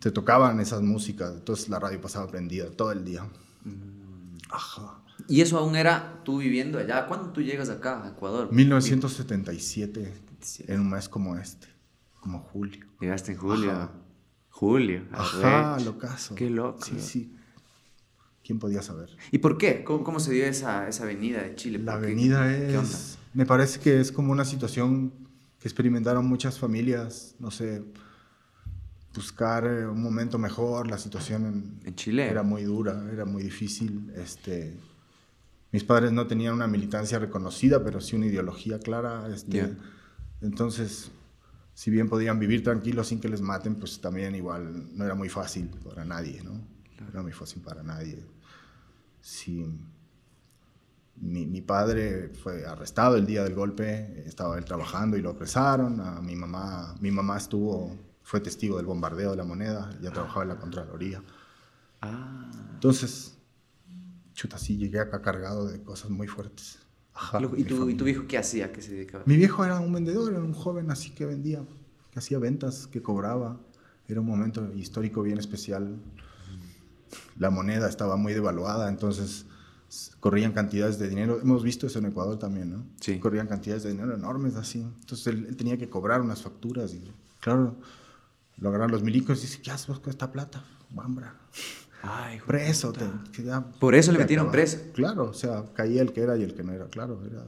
se 0.00 0.10
tocaban 0.10 0.60
esas 0.60 0.82
músicas, 0.82 1.32
entonces 1.34 1.68
la 1.68 1.78
radio 1.78 2.00
pasaba 2.00 2.28
prendida 2.28 2.70
todo 2.70 2.92
el 2.92 3.04
día. 3.04 3.24
Mm. 3.64 4.38
Ajá. 4.50 5.02
Y 5.26 5.40
eso 5.40 5.58
aún 5.58 5.74
era 5.76 6.22
tú 6.24 6.38
viviendo 6.38 6.78
allá. 6.78 7.06
¿Cuándo 7.06 7.30
tú 7.30 7.42
llegas 7.42 7.68
acá, 7.68 8.04
a 8.04 8.08
Ecuador? 8.08 8.52
1977, 8.52 10.14
en 10.68 10.80
un 10.80 10.90
mes 10.90 11.08
como 11.08 11.36
este, 11.36 11.66
como 12.20 12.40
julio. 12.40 12.86
Llegaste 13.00 13.32
en 13.32 13.38
julio. 13.38 13.90
Julio. 14.48 15.02
Ajá, 15.12 15.78
lo 15.80 15.98
caso. 15.98 16.34
Qué 16.34 16.48
loco. 16.48 16.84
Sí, 16.84 17.00
sí. 17.00 17.34
¿Quién 18.42 18.58
podía 18.58 18.80
saber? 18.80 19.10
¿Y 19.30 19.38
por 19.38 19.58
qué? 19.58 19.84
¿Cómo, 19.84 20.04
cómo 20.04 20.20
se 20.20 20.32
dio 20.32 20.46
esa, 20.46 20.88
esa 20.88 21.02
avenida 21.02 21.42
de 21.42 21.54
Chile? 21.54 21.78
La 21.78 21.94
avenida 21.94 22.50
es... 22.56 23.17
Me 23.38 23.46
parece 23.46 23.78
que 23.78 24.00
es 24.00 24.10
como 24.10 24.32
una 24.32 24.44
situación 24.44 25.12
que 25.60 25.68
experimentaron 25.68 26.26
muchas 26.26 26.58
familias, 26.58 27.36
no 27.38 27.52
sé, 27.52 27.84
buscar 29.14 29.64
eh, 29.64 29.86
un 29.86 30.02
momento 30.02 30.38
mejor, 30.38 30.90
la 30.90 30.98
situación 30.98 31.46
en, 31.46 31.80
en 31.84 31.94
Chile 31.94 32.28
era 32.28 32.42
muy 32.42 32.64
dura, 32.64 33.08
era 33.12 33.24
muy 33.24 33.44
difícil, 33.44 34.12
este 34.16 34.76
mis 35.70 35.84
padres 35.84 36.10
no 36.10 36.26
tenían 36.26 36.52
una 36.52 36.66
militancia 36.66 37.20
reconocida, 37.20 37.84
pero 37.84 38.00
sí 38.00 38.16
una 38.16 38.26
ideología 38.26 38.80
clara. 38.80 39.28
Este, 39.32 39.76
Entonces, 40.40 41.12
si 41.74 41.92
bien 41.92 42.08
podían 42.08 42.40
vivir 42.40 42.64
tranquilos 42.64 43.06
sin 43.06 43.20
que 43.20 43.28
les 43.28 43.40
maten, 43.40 43.76
pues 43.76 44.00
también 44.00 44.34
igual 44.34 44.96
no 44.96 45.04
era 45.04 45.14
muy 45.14 45.28
fácil 45.28 45.68
para 45.84 46.04
nadie, 46.04 46.42
¿no? 46.42 46.54
No 46.54 47.08
era 47.08 47.22
muy 47.22 47.32
fácil 47.32 47.62
para 47.62 47.84
nadie. 47.84 48.24
Sí. 49.20 49.64
Mi, 51.20 51.46
mi, 51.46 51.60
padre 51.62 52.28
fue 52.28 52.64
arrestado 52.64 53.16
el 53.16 53.26
día 53.26 53.42
del 53.42 53.54
golpe, 53.54 54.22
estaba 54.26 54.56
él 54.56 54.64
trabajando 54.64 55.16
y 55.16 55.22
lo 55.22 55.30
apresaron. 55.30 56.00
A 56.00 56.20
mi 56.20 56.36
mamá, 56.36 56.94
mi 57.00 57.10
mamá 57.10 57.36
estuvo, 57.36 57.96
fue 58.22 58.40
testigo 58.40 58.76
del 58.76 58.86
bombardeo 58.86 59.32
de 59.32 59.36
la 59.36 59.44
moneda, 59.44 59.90
ya 60.00 60.10
trabajaba 60.10 60.42
en 60.42 60.48
la 60.50 60.56
Contraloría. 60.56 61.22
Ah. 62.00 62.50
Entonces, 62.74 63.36
chuta, 64.32 64.58
sí, 64.58 64.76
llegué 64.76 65.00
acá 65.00 65.20
cargado 65.20 65.66
de 65.66 65.82
cosas 65.82 66.10
muy 66.10 66.28
fuertes. 66.28 66.78
¿Y, 67.56 67.64
tu, 67.64 67.88
¿Y, 67.88 67.94
tu, 67.94 68.04
viejo 68.04 68.26
qué 68.28 68.38
hacía? 68.38 68.72
¿Qué 68.72 68.80
se 68.80 68.92
dedicaba? 68.92 69.24
Mi 69.26 69.36
viejo 69.36 69.64
era 69.64 69.80
un 69.80 69.92
vendedor, 69.92 70.32
era 70.32 70.40
un 70.40 70.54
joven 70.54 70.90
así 70.90 71.10
que 71.10 71.26
vendía, 71.26 71.64
que 72.12 72.18
hacía 72.18 72.38
ventas, 72.38 72.86
que 72.86 73.02
cobraba. 73.02 73.60
Era 74.06 74.20
un 74.20 74.26
momento 74.26 74.72
histórico 74.74 75.22
bien 75.22 75.38
especial. 75.38 75.96
La 77.36 77.50
moneda 77.50 77.88
estaba 77.88 78.16
muy 78.16 78.34
devaluada, 78.34 78.88
entonces 78.88 79.46
corrían 80.20 80.52
cantidades 80.52 80.98
de 80.98 81.08
dinero. 81.08 81.40
Hemos 81.40 81.62
visto 81.62 81.86
eso 81.86 81.98
en 81.98 82.06
Ecuador 82.06 82.38
también, 82.38 82.70
¿no? 82.70 82.86
Sí. 83.00 83.18
Corrían 83.18 83.46
cantidades 83.46 83.82
de 83.84 83.90
dinero 83.90 84.14
enormes 84.14 84.56
así. 84.56 84.80
Entonces 84.80 85.26
él, 85.26 85.56
tenía 85.56 85.76
que 85.76 85.88
cobrar 85.88 86.20
unas 86.20 86.42
facturas 86.42 86.92
y, 86.94 87.12
claro, 87.40 87.76
lo 88.58 88.88
los 88.88 89.02
milicos 89.02 89.38
y 89.38 89.42
dice, 89.42 89.60
¿qué 89.62 89.70
haces 89.70 89.98
con 89.98 90.10
esta 90.10 90.30
plata? 90.30 90.64
Bambra. 90.90 91.34
Ay, 92.02 92.40
preso. 92.46 92.92
Por 93.80 93.94
eso 93.94 94.12
le 94.12 94.18
metieron 94.18 94.50
preso. 94.50 94.78
Claro, 94.94 95.30
o 95.30 95.34
sea, 95.34 95.64
caía 95.74 96.02
el 96.02 96.12
que 96.12 96.20
era 96.20 96.36
y 96.36 96.42
el 96.42 96.54
que 96.54 96.62
no 96.62 96.72
era, 96.72 96.86
claro, 96.88 97.20
era 97.24 97.44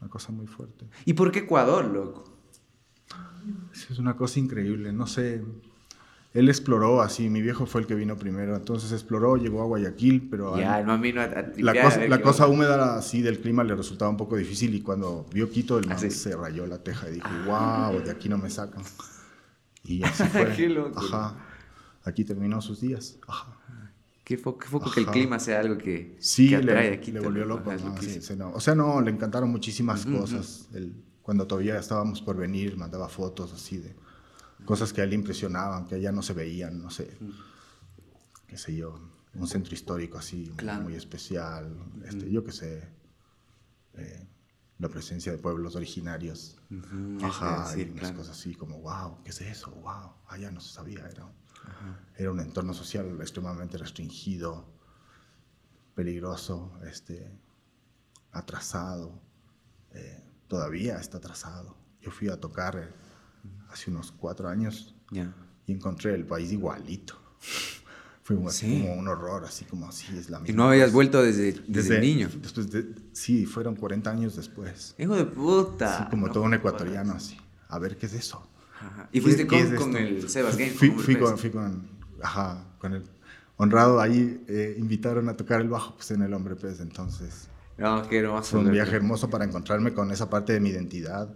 una 0.00 0.10
cosa 0.10 0.32
muy 0.32 0.46
fuerte. 0.46 0.88
¿Y 1.04 1.14
por 1.14 1.32
qué 1.32 1.40
Ecuador, 1.40 1.84
loco? 1.86 2.24
Es 3.72 3.98
una 3.98 4.16
cosa 4.16 4.38
increíble, 4.38 4.92
no 4.92 5.06
sé. 5.06 5.42
Él 6.38 6.48
exploró 6.48 7.02
así, 7.02 7.28
mi 7.28 7.42
viejo 7.42 7.66
fue 7.66 7.80
el 7.80 7.88
que 7.88 7.96
vino 7.96 8.16
primero, 8.16 8.54
entonces 8.54 8.92
exploró, 8.92 9.36
llegó 9.36 9.60
a 9.60 9.64
Guayaquil, 9.64 10.28
pero 10.30 10.56
ya, 10.56 10.84
no 10.84 10.96
vino 11.00 11.20
a, 11.20 11.26
la, 11.56 11.82
cosa, 11.82 12.06
la 12.06 12.22
cosa 12.22 12.46
húmeda 12.46 12.96
así 12.96 13.22
del 13.22 13.40
clima 13.40 13.64
le 13.64 13.74
resultaba 13.74 14.08
un 14.08 14.16
poco 14.16 14.36
difícil 14.36 14.72
y 14.72 14.80
cuando 14.80 15.26
vio 15.32 15.50
Quito 15.50 15.78
el 15.78 15.88
man 15.88 15.98
se 15.98 16.36
rayó 16.36 16.64
la 16.68 16.78
teja 16.78 17.08
y 17.08 17.14
dijo, 17.14 17.28
wow, 17.44 18.00
de 18.00 18.12
aquí 18.12 18.28
no 18.28 18.38
me 18.38 18.50
sacan. 18.50 18.84
Y 19.82 20.04
así 20.04 20.22
fue. 20.32 20.54
Qué 20.54 20.68
loco. 20.68 21.00
Ajá. 21.00 21.34
Aquí 22.04 22.22
terminó 22.22 22.62
sus 22.62 22.80
días. 22.80 23.18
Ajá. 23.26 23.58
Qué 24.22 24.38
foco, 24.38 24.92
que 24.92 25.00
el 25.00 25.06
clima 25.06 25.40
sea 25.40 25.58
algo 25.58 25.76
que, 25.76 26.14
sí, 26.20 26.54
atrae 26.54 27.00
le, 27.04 27.12
le 27.14 27.18
volvió 27.20 27.46
loco. 27.46 27.72
O 28.54 28.60
sea, 28.60 28.76
no, 28.76 29.00
le 29.00 29.10
encantaron 29.10 29.50
muchísimas 29.50 30.06
cosas. 30.06 30.68
cuando 31.20 31.48
todavía 31.48 31.80
estábamos 31.80 32.22
por 32.22 32.36
venir, 32.36 32.76
mandaba 32.76 33.08
fotos 33.08 33.52
así 33.52 33.78
de 33.78 33.96
cosas 34.68 34.92
que 34.92 35.00
a 35.00 35.04
él 35.04 35.14
impresionaban, 35.14 35.86
que 35.86 35.94
allá 35.94 36.12
no 36.12 36.20
se 36.20 36.34
veían, 36.34 36.82
no 36.82 36.90
sé, 36.90 37.16
qué 38.46 38.58
sé 38.58 38.76
yo, 38.76 39.00
un 39.32 39.48
centro 39.48 39.72
histórico 39.72 40.18
así 40.18 40.52
muy 40.82 40.94
especial, 40.94 41.74
este, 42.04 42.30
yo 42.30 42.44
qué 42.44 42.52
sé, 42.52 42.86
eh, 43.94 44.28
la 44.78 44.90
presencia 44.90 45.32
de 45.32 45.38
pueblos 45.38 45.74
originarios, 45.74 46.58
ajá, 47.22 47.78
y 47.78 47.84
unas 47.84 48.12
cosas 48.12 48.38
así 48.38 48.54
como, 48.54 48.78
wow, 48.82 49.22
¿qué 49.24 49.30
es 49.30 49.40
eso? 49.40 49.70
Wow, 49.70 50.12
allá 50.26 50.50
no 50.50 50.60
se 50.60 50.74
sabía, 50.74 51.08
era 51.08 51.26
era 52.16 52.30
un 52.30 52.40
entorno 52.40 52.74
social 52.74 53.06
extremadamente 53.20 53.78
restringido, 53.78 54.66
peligroso, 55.94 56.78
este, 56.86 57.30
atrasado. 58.32 59.18
Eh, 59.92 60.22
todavía 60.46 60.98
está 60.98 61.16
atrasado. 61.18 61.74
Yo 62.02 62.10
fui 62.10 62.28
a 62.28 62.38
tocar 62.38 62.76
eh, 62.76 62.88
hace 63.70 63.90
unos 63.90 64.12
cuatro 64.12 64.48
años 64.48 64.94
y 65.66 65.72
encontré 65.72 66.14
el 66.14 66.24
país 66.24 66.52
igualito. 66.52 67.14
Fue 68.22 68.36
como, 68.36 68.50
un 68.92 69.08
horror, 69.08 69.46
así 69.46 69.64
como 69.64 69.88
así 69.88 70.04
es 70.14 70.28
la 70.28 70.38
misma. 70.38 70.52
¿Y 70.52 70.54
no 70.54 70.68
habías 70.68 70.92
vuelto 70.92 71.22
desde, 71.22 71.62
desde, 71.66 71.98
niño? 71.98 72.28
Después 72.42 72.68
sí, 73.14 73.46
fueron 73.46 73.74
40 73.74 74.10
años 74.10 74.36
después. 74.36 74.94
Hijo 74.98 75.16
de 75.16 75.24
puta. 75.24 75.96
Sí, 75.96 76.04
como 76.10 76.30
todo 76.30 76.42
un 76.42 76.52
ecuatoriano 76.52 77.14
así. 77.14 77.38
A 77.68 77.78
ver 77.78 77.96
qué 77.96 78.04
es 78.04 78.12
eso. 78.12 78.46
¿Y 79.12 79.22
fuiste 79.22 79.46
con, 79.46 79.96
el 79.96 80.28
Sebas 80.28 80.58
Game? 80.58 80.72
Fui, 80.72 80.90
fui, 80.90 81.16
con, 81.16 81.88
ajá, 82.22 82.66
con 82.78 82.92
el 82.92 83.04
honrado. 83.56 83.98
Ahí 83.98 84.44
eh, 84.46 84.76
invitaron 84.78 85.30
a 85.30 85.36
tocar 85.36 85.62
el 85.62 85.68
bajo 85.68 85.94
pues, 85.96 86.10
en 86.10 86.20
el 86.20 86.34
Hombre 86.34 86.54
Pez, 86.54 86.80
entonces. 86.80 87.48
No, 87.78 88.06
qué 88.08 88.18
hermoso. 88.18 88.50
Fue 88.50 88.60
un 88.60 88.70
viaje 88.70 88.94
hermoso 88.96 89.30
para 89.30 89.46
encontrarme 89.46 89.94
con 89.94 90.10
esa 90.10 90.28
parte 90.28 90.52
de 90.52 90.60
mi 90.60 90.68
identidad. 90.68 91.34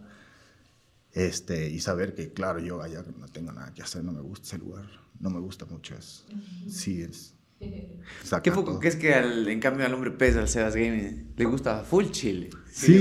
Este, 1.12 1.69
y 1.69 1.81
saber 1.81 2.14
que, 2.14 2.33
claro, 2.33 2.59
yo 2.59 2.81
allá 2.81 3.04
no 3.19 3.26
tengo 3.28 3.52
nada 3.52 3.73
que 3.75 3.83
hacer, 3.83 4.02
no 4.02 4.12
me 4.12 4.21
gusta 4.21 4.47
ese 4.47 4.59
lugar, 4.59 4.87
no 5.21 5.31
me 5.31 5.40
gusta 5.40 5.66
mucho 5.66 5.95
eso. 5.95 6.25
Sí, 6.69 7.02
es, 7.02 7.35
¿Qué, 8.42 8.50
poco, 8.50 8.81
que 8.81 8.88
es 8.88 8.97
que 8.97 9.14
en 9.14 9.61
cambio 9.61 9.87
al 9.87 9.95
hombre 9.95 10.11
pesa, 10.11 10.40
al 10.40 10.49
Sebas 10.49 10.75
Game, 10.75 11.26
le 11.37 11.45
gusta 11.45 11.83
full 11.83 12.07
chile? 12.11 12.50
Sí, 12.71 12.95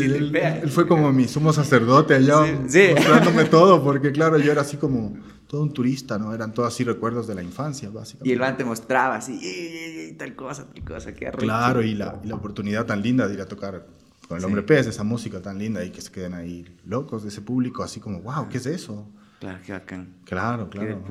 él, 0.00 0.70
fue 0.70 0.86
como 0.88 1.12
mi 1.12 1.28
sumo 1.28 1.52
sacerdote 1.52 2.14
allá, 2.14 2.40
mostrándome 2.40 3.44
todo, 3.50 3.82
porque 3.82 4.10
claro, 4.10 4.38
yo 4.38 4.50
era 4.50 4.62
así 4.62 4.76
como 4.76 5.18
todo 5.46 5.62
un 5.62 5.72
turista, 5.72 6.18
¿no? 6.18 6.34
Eran 6.34 6.52
todos 6.52 6.72
así 6.72 6.84
recuerdos 6.84 7.26
de 7.26 7.34
la 7.34 7.42
infancia, 7.42 7.90
básicamente. 7.90 8.28
Y 8.28 8.32
el 8.32 8.38
man 8.38 8.56
te 8.56 8.64
mostraba 8.64 9.16
así, 9.16 9.38
y, 9.40 10.12
tal 10.14 10.34
cosa, 10.34 10.66
tal 10.66 10.84
cosa, 10.84 11.14
qué 11.14 11.30
Claro, 11.30 11.82
y 11.82 11.94
la, 11.94 12.20
y 12.24 12.28
la, 12.28 12.34
oportunidad 12.34 12.86
tan 12.86 13.02
linda 13.02 13.28
de 13.28 13.34
ir 13.34 13.40
a 13.40 13.46
tocar 13.46 13.86
con 14.28 14.38
el 14.38 14.44
hombre 14.44 14.62
pez, 14.62 14.86
esa 14.86 15.04
música 15.04 15.40
tan 15.40 15.58
linda 15.58 15.82
y 15.82 15.90
que 15.90 16.02
se 16.02 16.12
queden 16.12 16.34
ahí 16.34 16.66
locos 16.84 17.22
de 17.22 17.30
ese 17.30 17.40
público, 17.40 17.82
así 17.82 17.98
como, 17.98 18.20
wow, 18.20 18.48
¿qué 18.50 18.58
es 18.58 18.66
eso? 18.66 19.08
Claro, 19.40 19.58
qué 19.64 19.72
bacán. 19.72 20.14
Claro, 20.24 20.68
claro. 20.68 21.02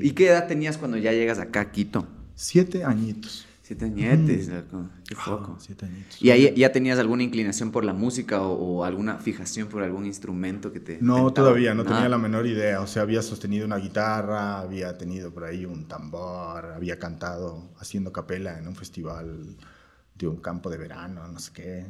¿Y 0.00 0.12
qué 0.12 0.28
edad 0.28 0.46
tenías 0.46 0.78
cuando 0.78 0.96
ya 0.96 1.12
llegas 1.12 1.38
acá 1.40 1.62
a 1.62 1.72
Quito? 1.72 2.06
Siete 2.34 2.84
añitos. 2.84 3.46
Siete 3.62 3.84
añetes, 3.84 4.48
mm. 4.48 4.84
Qué 5.06 5.14
foco. 5.14 5.56
siete 5.60 5.86
añitos. 5.86 6.20
¿Y 6.20 6.30
ahí 6.30 6.52
ya 6.56 6.72
tenías 6.72 6.98
alguna 6.98 7.22
inclinación 7.22 7.70
por 7.70 7.84
la 7.84 7.92
música 7.92 8.42
o, 8.42 8.84
alguna 8.84 9.18
fijación 9.18 9.68
por 9.68 9.82
algún 9.82 10.06
instrumento 10.06 10.72
que 10.72 10.80
te... 10.80 10.98
No, 11.00 11.32
todavía, 11.32 11.72
no 11.74 11.84
tenía 11.84 12.08
la 12.08 12.18
menor 12.18 12.46
idea. 12.46 12.80
O 12.80 12.86
sea, 12.86 13.02
había 13.02 13.22
sostenido 13.22 13.66
una 13.66 13.76
guitarra, 13.76 14.58
había 14.58 14.98
tenido 14.98 15.32
por 15.32 15.44
ahí 15.44 15.64
un 15.64 15.86
tambor, 15.86 16.66
había 16.66 16.98
cantado 16.98 17.70
haciendo 17.78 18.12
capela 18.12 18.58
en 18.58 18.66
un 18.66 18.74
festival 18.74 19.56
de 20.16 20.26
un 20.26 20.36
campo 20.38 20.68
de 20.68 20.76
verano, 20.76 21.26
no 21.28 21.38
sé 21.38 21.52
qué. 21.52 21.86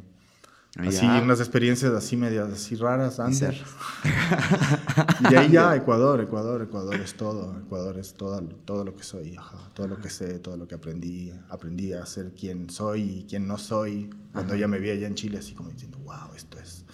Así, 0.77 1.05
unas 1.05 1.41
experiencias 1.41 1.91
así 1.91 2.15
medias, 2.15 2.49
así 2.49 2.75
raras 2.75 3.19
antes. 3.19 3.61
y 5.29 5.35
ahí 5.35 5.51
ya, 5.51 5.75
Ecuador, 5.75 6.21
Ecuador, 6.21 6.61
Ecuador 6.61 6.95
es 6.95 7.13
todo. 7.15 7.57
Ecuador 7.59 7.97
es 7.97 8.13
todo, 8.13 8.41
todo 8.63 8.85
lo 8.85 8.95
que 8.95 9.03
soy, 9.03 9.37
todo 9.73 9.87
lo 9.89 9.99
que 9.99 10.09
sé, 10.09 10.39
todo 10.39 10.55
lo 10.55 10.67
que 10.69 10.75
aprendí. 10.75 11.33
Aprendí 11.49 11.91
a 11.91 12.05
ser 12.05 12.33
quien 12.33 12.69
soy 12.69 13.01
y 13.01 13.25
quien 13.27 13.47
no 13.47 13.57
soy. 13.57 14.09
Cuando 14.31 14.55
ya 14.55 14.69
me 14.69 14.79
vi 14.79 14.91
allá 14.91 15.07
en 15.07 15.15
Chile, 15.15 15.39
así 15.39 15.53
como 15.53 15.69
diciendo, 15.69 15.97
wow, 16.05 16.33
esto 16.35 16.57
es... 16.57 16.85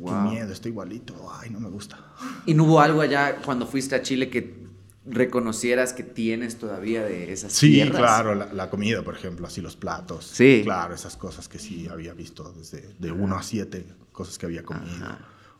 Wow. 0.00 0.30
miedo, 0.30 0.52
estoy 0.52 0.70
igualito, 0.70 1.14
ay, 1.40 1.48
no 1.48 1.60
me 1.60 1.70
gusta. 1.70 1.98
¿Y 2.44 2.52
no 2.52 2.64
hubo 2.64 2.80
algo 2.80 3.00
allá 3.00 3.36
cuando 3.36 3.66
fuiste 3.66 3.94
a 3.94 4.02
Chile 4.02 4.28
que 4.28 4.67
reconocieras 5.10 5.92
que 5.92 6.02
tienes 6.02 6.58
todavía 6.58 7.02
de 7.02 7.32
esas 7.32 7.52
sí, 7.52 7.82
claro, 7.90 8.34
la, 8.34 8.70
comida, 8.70 9.02
por 9.02 9.14
ejemplo, 9.14 9.46
así 9.46 9.60
los 9.60 9.76
platos. 9.76 10.26
Sí. 10.26 10.62
Claro, 10.64 10.94
esas 10.94 11.16
cosas 11.16 11.48
que 11.48 11.58
sí 11.58 11.88
había 11.88 12.14
visto 12.14 12.52
desde 12.52 12.94
de 12.98 13.12
1 13.12 13.36
a 13.36 13.42
7, 13.42 13.84
cosas 14.12 14.38
que 14.38 14.46
había 14.46 14.62
comido. 14.62 15.08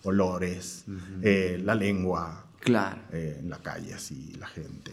Olores, 0.04 0.84
eh, 1.22 1.60
la 1.62 1.74
lengua. 1.74 2.46
Claro. 2.60 3.00
Eh, 3.12 3.38
en 3.40 3.50
la 3.50 3.58
calle, 3.58 3.94
así, 3.94 4.34
la 4.38 4.46
gente. 4.46 4.92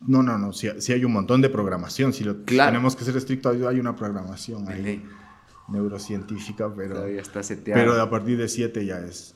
No, 0.00 0.22
no, 0.22 0.38
no, 0.38 0.52
sí, 0.52 0.68
hay 0.68 1.04
un 1.04 1.12
montón 1.12 1.40
de 1.40 1.48
programación. 1.48 2.12
Si 2.12 2.24
lo 2.24 2.36
tenemos 2.36 2.94
que 2.94 3.04
ser 3.04 3.16
estrictos, 3.16 3.60
hay 3.66 3.80
una 3.80 3.96
programación 3.96 4.68
ahí, 4.68 5.04
neurocientífica, 5.68 6.72
pero, 6.74 7.04
está 7.06 7.40
pero 7.64 8.00
a 8.00 8.08
partir 8.08 8.38
de 8.38 8.48
7 8.48 8.86
ya 8.86 9.00
es 9.00 9.34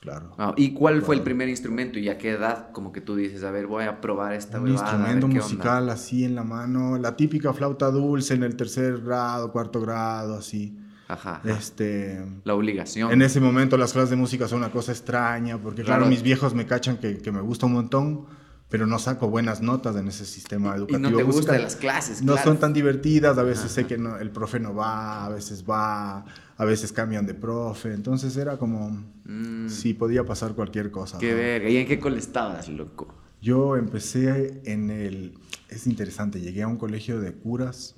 Claro. 0.00 0.34
Ah, 0.38 0.54
¿Y 0.56 0.72
cuál 0.72 1.02
fue 1.02 1.14
el 1.14 1.22
primer 1.22 1.50
instrumento 1.50 1.98
y 1.98 2.08
a 2.08 2.16
qué 2.16 2.30
edad 2.30 2.72
como 2.72 2.90
que 2.90 3.02
tú 3.02 3.16
dices, 3.16 3.44
a 3.44 3.50
ver, 3.50 3.66
voy 3.66 3.84
a 3.84 4.00
probar 4.00 4.32
esta 4.32 4.58
Un 4.58 4.70
instrumento 4.70 5.28
musical 5.28 5.90
así 5.90 6.24
en 6.24 6.34
la 6.34 6.42
mano, 6.42 6.96
la 6.96 7.16
típica 7.16 7.52
flauta 7.52 7.90
dulce 7.90 8.32
en 8.32 8.42
el 8.42 8.56
tercer 8.56 9.02
grado, 9.02 9.52
cuarto 9.52 9.80
grado, 9.80 10.36
así. 10.36 10.78
Ajá, 11.06 11.42
Este, 11.44 12.24
la 12.44 12.54
obligación. 12.54 13.12
En 13.12 13.20
ese 13.20 13.40
momento 13.40 13.76
las 13.76 13.92
clases 13.92 14.10
de 14.10 14.16
música 14.16 14.48
son 14.48 14.58
una 14.58 14.70
cosa 14.70 14.92
extraña, 14.92 15.58
porque 15.58 15.82
claro, 15.82 16.06
mis 16.06 16.22
viejos 16.22 16.54
me 16.54 16.66
cachan 16.66 16.96
que, 16.96 17.18
que, 17.18 17.32
me 17.32 17.40
gusta 17.40 17.66
un 17.66 17.72
montón, 17.74 18.26
pero 18.70 18.86
no 18.86 18.98
saco 19.00 19.28
buenas 19.28 19.60
notas 19.60 19.96
en 19.96 20.06
ese 20.08 20.24
sistema 20.24 20.76
educativo. 20.76 21.08
Y 21.08 21.12
no 21.12 21.16
te 21.18 21.24
gustan 21.24 21.60
las 21.60 21.74
clases, 21.74 22.22
No 22.22 22.38
son 22.38 22.58
tan 22.58 22.72
divertidas, 22.72 23.36
a 23.36 23.42
veces 23.42 23.72
sé 23.72 23.84
que 23.84 23.94
el 23.94 24.30
profe 24.30 24.60
no 24.60 24.74
va, 24.74 25.26
a 25.26 25.28
veces 25.28 25.64
va, 25.68 26.24
a 26.56 26.64
veces 26.64 26.92
cambian 26.92 27.26
de 27.26 27.34
profe, 27.34 27.92
entonces 27.92 28.36
era 28.36 28.56
como, 28.56 28.90
mm. 29.24 29.68
sí, 29.68 29.92
podía 29.92 30.24
pasar 30.24 30.54
cualquier 30.54 30.92
cosa. 30.92 31.18
Qué 31.18 31.34
verga, 31.34 31.68
¿y 31.68 31.78
en 31.78 31.86
qué 31.86 31.98
cole 31.98 32.18
estabas, 32.18 32.68
loco? 32.68 33.12
Yo 33.42 33.76
empecé 33.76 34.62
en 34.64 34.90
el, 34.90 35.38
es 35.68 35.88
interesante, 35.88 36.40
llegué 36.40 36.62
a 36.62 36.68
un 36.68 36.76
colegio 36.76 37.20
de 37.20 37.32
curas, 37.32 37.96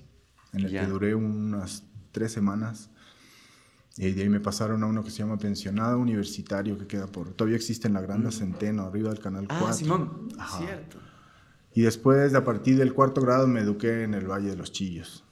en 0.55 0.64
el 0.64 0.71
que 0.71 0.87
duré 0.87 1.14
unas 1.14 1.85
tres 2.12 2.33
semanas. 2.33 2.91
Y 3.97 4.13
de 4.13 4.23
ahí 4.23 4.29
me 4.29 4.41
pasaron 4.41 4.83
a 4.83 4.87
uno 4.87 5.05
que 5.05 5.11
se 5.11 5.19
llama 5.19 5.39
Pensionado 5.39 5.99
Universitario, 5.99 6.79
que 6.79 6.87
queda 6.87 7.07
por... 7.07 7.35
Todavía 7.35 7.57
existe 7.57 7.89
en 7.89 7.95
la 7.95 8.01
Granda 8.01 8.31
mm. 8.31 8.33
Centeno, 8.33 8.85
arriba 8.85 9.11
del 9.11 9.19
Canal 9.19 9.47
4. 9.47 9.67
Ah, 9.67 9.73
Simón, 9.73 10.29
cierto. 10.59 10.99
Y 11.75 11.83
después, 11.83 12.35
a 12.35 12.45
partir 12.45 12.79
del 12.79 12.95
cuarto 12.95 13.21
grado, 13.21 13.47
me 13.47 13.61
eduqué 13.61 14.05
en 14.05 14.15
el 14.15 14.27
Valle 14.27 14.51
de 14.51 14.57
los 14.57 14.73
Chillos, 14.73 15.25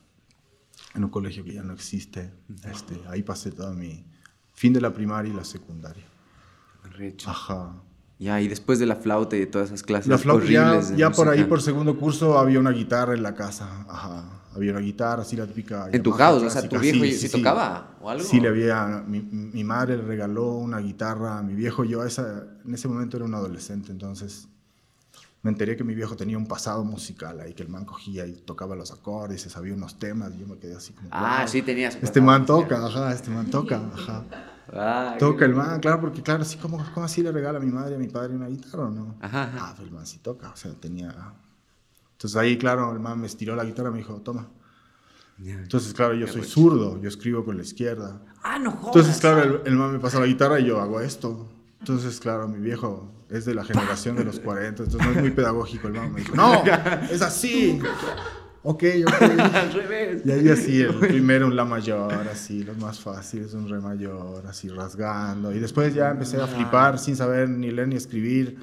en 0.95 1.05
un 1.05 1.11
colegio 1.11 1.45
que 1.45 1.55
ya 1.55 1.63
no 1.63 1.73
existe. 1.73 2.33
Este, 2.71 3.01
ahí 3.09 3.23
pasé 3.23 3.51
todo 3.51 3.73
mi 3.75 4.05
fin 4.53 4.73
de 4.73 4.81
la 4.81 4.93
primaria 4.93 5.33
y 5.33 5.37
la 5.37 5.45
secundaria. 5.45 6.05
Recho. 6.93 7.31
Ajá. 7.31 7.83
Ya, 8.19 8.41
y 8.43 8.49
después 8.49 8.79
de 8.79 8.85
la 8.85 8.97
flauta 8.97 9.37
y 9.37 9.41
de 9.41 9.47
todas 9.47 9.69
esas 9.69 9.83
clases 9.83 10.09
La 10.09 10.19
flauta, 10.19 10.47
ya, 10.47 10.81
ya 10.95 11.11
por 11.11 11.29
ahí, 11.29 11.45
por 11.45 11.63
segundo 11.63 11.99
curso, 11.99 12.39
había 12.39 12.61
una 12.61 12.71
guitarra 12.71 13.15
en 13.15 13.23
la 13.23 13.35
casa. 13.35 13.87
Ajá 13.89 14.40
había 14.55 14.73
una 14.73 14.81
guitarra, 14.81 15.23
así 15.23 15.37
la 15.37 15.47
típica. 15.47 15.89
¿En 15.93 16.03
tu? 16.03 16.11
O 16.11 16.51
sea, 16.51 16.69
tu 16.69 16.79
viejo 16.79 17.05
sí, 17.05 17.29
tocaba 17.29 17.97
o 18.01 18.11
algo? 18.11 18.25
Sí, 18.25 18.41
le 18.41 18.49
había. 18.49 19.05
Mi, 19.07 19.21
mi, 19.21 19.65
madre 19.65 19.97
le 19.97 20.03
regaló 20.03 20.55
una 20.55 20.79
guitarra 20.79 21.39
a 21.39 21.43
mi 21.43 21.55
viejo. 21.55 21.85
Yo 21.85 22.05
esa, 22.05 22.45
en 22.65 22.75
ese 22.75 22.89
momento 22.89 23.17
era 23.17 23.27
un 23.27 23.35
adolescente, 23.35 23.93
entonces 23.93 24.49
me 25.43 25.51
enteré 25.51 25.77
que 25.77 25.85
mi 25.85 25.95
viejo 25.95 26.17
tenía 26.17 26.37
un 26.37 26.47
pasado 26.47 26.85
musical 26.85 27.41
ahí, 27.41 27.55
que 27.55 27.63
el 27.63 27.69
man 27.69 27.85
cogía 27.85 28.27
y 28.27 28.33
tocaba 28.33 28.75
los 28.75 28.91
acordes, 28.91 29.41
se 29.41 29.51
sabía 29.51 29.73
unos 29.73 29.99
temas, 29.99 30.35
y 30.35 30.41
yo 30.41 30.47
me 30.47 30.59
quedé 30.59 30.77
así 30.77 30.93
como. 30.93 31.09
Ah, 31.13 31.47
sí, 31.47 31.63
tenías. 31.63 31.97
Este 32.03 32.21
man 32.21 32.45
toca, 32.45 32.85
ajá, 32.85 33.13
este 33.13 33.31
man 33.31 33.47
toca, 33.51 33.81
ajá. 33.95 34.25
Ah, 34.73 35.17
toca 35.19 35.45
el 35.45 35.55
man, 35.55 35.81
claro, 35.81 36.01
porque 36.01 36.23
claro, 36.23 36.43
así 36.43 36.57
como, 36.57 36.79
¿cómo 36.93 37.07
así 37.07 37.23
le 37.23 37.33
regala 37.33 37.59
a 37.59 37.63
mi 37.63 37.73
madre 37.73 37.93
y 37.93 37.95
a 37.95 37.99
mi 37.99 38.07
padre 38.09 38.35
una 38.35 38.47
guitarra 38.49 38.85
o 38.85 38.91
no? 38.91 39.17
Ajá, 39.21 39.53
Ah, 39.59 39.73
pues 39.77 39.89
el 39.89 39.95
man 39.95 40.07
sí 40.07 40.19
toca, 40.19 40.51
o 40.51 40.57
sea, 40.57 40.73
tenía 40.75 41.13
entonces 42.21 42.37
ahí, 42.37 42.59
claro, 42.59 42.93
el 42.93 43.01
man 43.01 43.19
me 43.19 43.27
estiró 43.27 43.57
la 43.57 43.65
guitarra 43.65 43.89
y 43.89 43.93
me 43.93 43.99
dijo, 44.01 44.21
toma. 44.21 44.47
Entonces, 45.43 45.95
claro, 45.95 46.13
yo 46.13 46.27
soy 46.27 46.43
zurdo, 46.43 47.01
yo 47.01 47.09
escribo 47.09 47.47
con 47.47 47.57
la 47.57 47.63
izquierda. 47.63 48.21
Ah, 48.43 48.59
no 48.59 48.73
jodas. 48.73 48.95
Entonces, 48.95 49.21
claro, 49.23 49.63
el, 49.65 49.75
man 49.75 49.91
me 49.91 49.99
pasa 49.99 50.21
la 50.21 50.27
guitarra 50.27 50.61
y 50.61 50.67
yo 50.67 50.83
hago 50.83 51.01
esto. 51.01 51.49
Entonces, 51.79 52.21
claro, 52.21 52.47
mi 52.47 52.59
viejo 52.59 53.11
es 53.31 53.47
de 53.47 53.55
la 53.55 53.65
generación 53.65 54.17
de 54.17 54.25
los 54.25 54.39
40, 54.39 54.83
entonces 54.83 55.01
no 55.01 55.15
es 55.15 55.19
muy 55.23 55.31
pedagógico 55.31 55.89
el 55.89 55.95
man. 55.95 56.13
Me 56.13 56.21
dijo, 56.21 56.37
no, 56.37 56.63
es 57.11 57.23
así. 57.23 57.81
Ok, 58.65 58.85
ok. 59.07 59.23
Al 59.55 59.73
revés. 59.73 60.21
Y 60.27 60.31
ahí 60.31 60.49
así, 60.51 60.83
el 60.83 60.97
primero 60.97 61.47
un 61.47 61.57
la 61.57 61.65
mayor, 61.65 62.13
así, 62.31 62.65
lo 62.65 62.75
más 62.75 63.01
fácil 63.01 63.45
es 63.45 63.55
un 63.55 63.67
re 63.67 63.81
mayor, 63.81 64.47
así 64.47 64.69
rasgando. 64.69 65.55
Y 65.55 65.59
después 65.59 65.95
ya 65.95 66.11
empecé 66.11 66.37
a 66.39 66.47
flipar 66.47 66.99
sin 66.99 67.17
saber 67.17 67.49
ni 67.49 67.71
leer 67.71 67.89
ni 67.89 67.97
escribir 67.97 68.59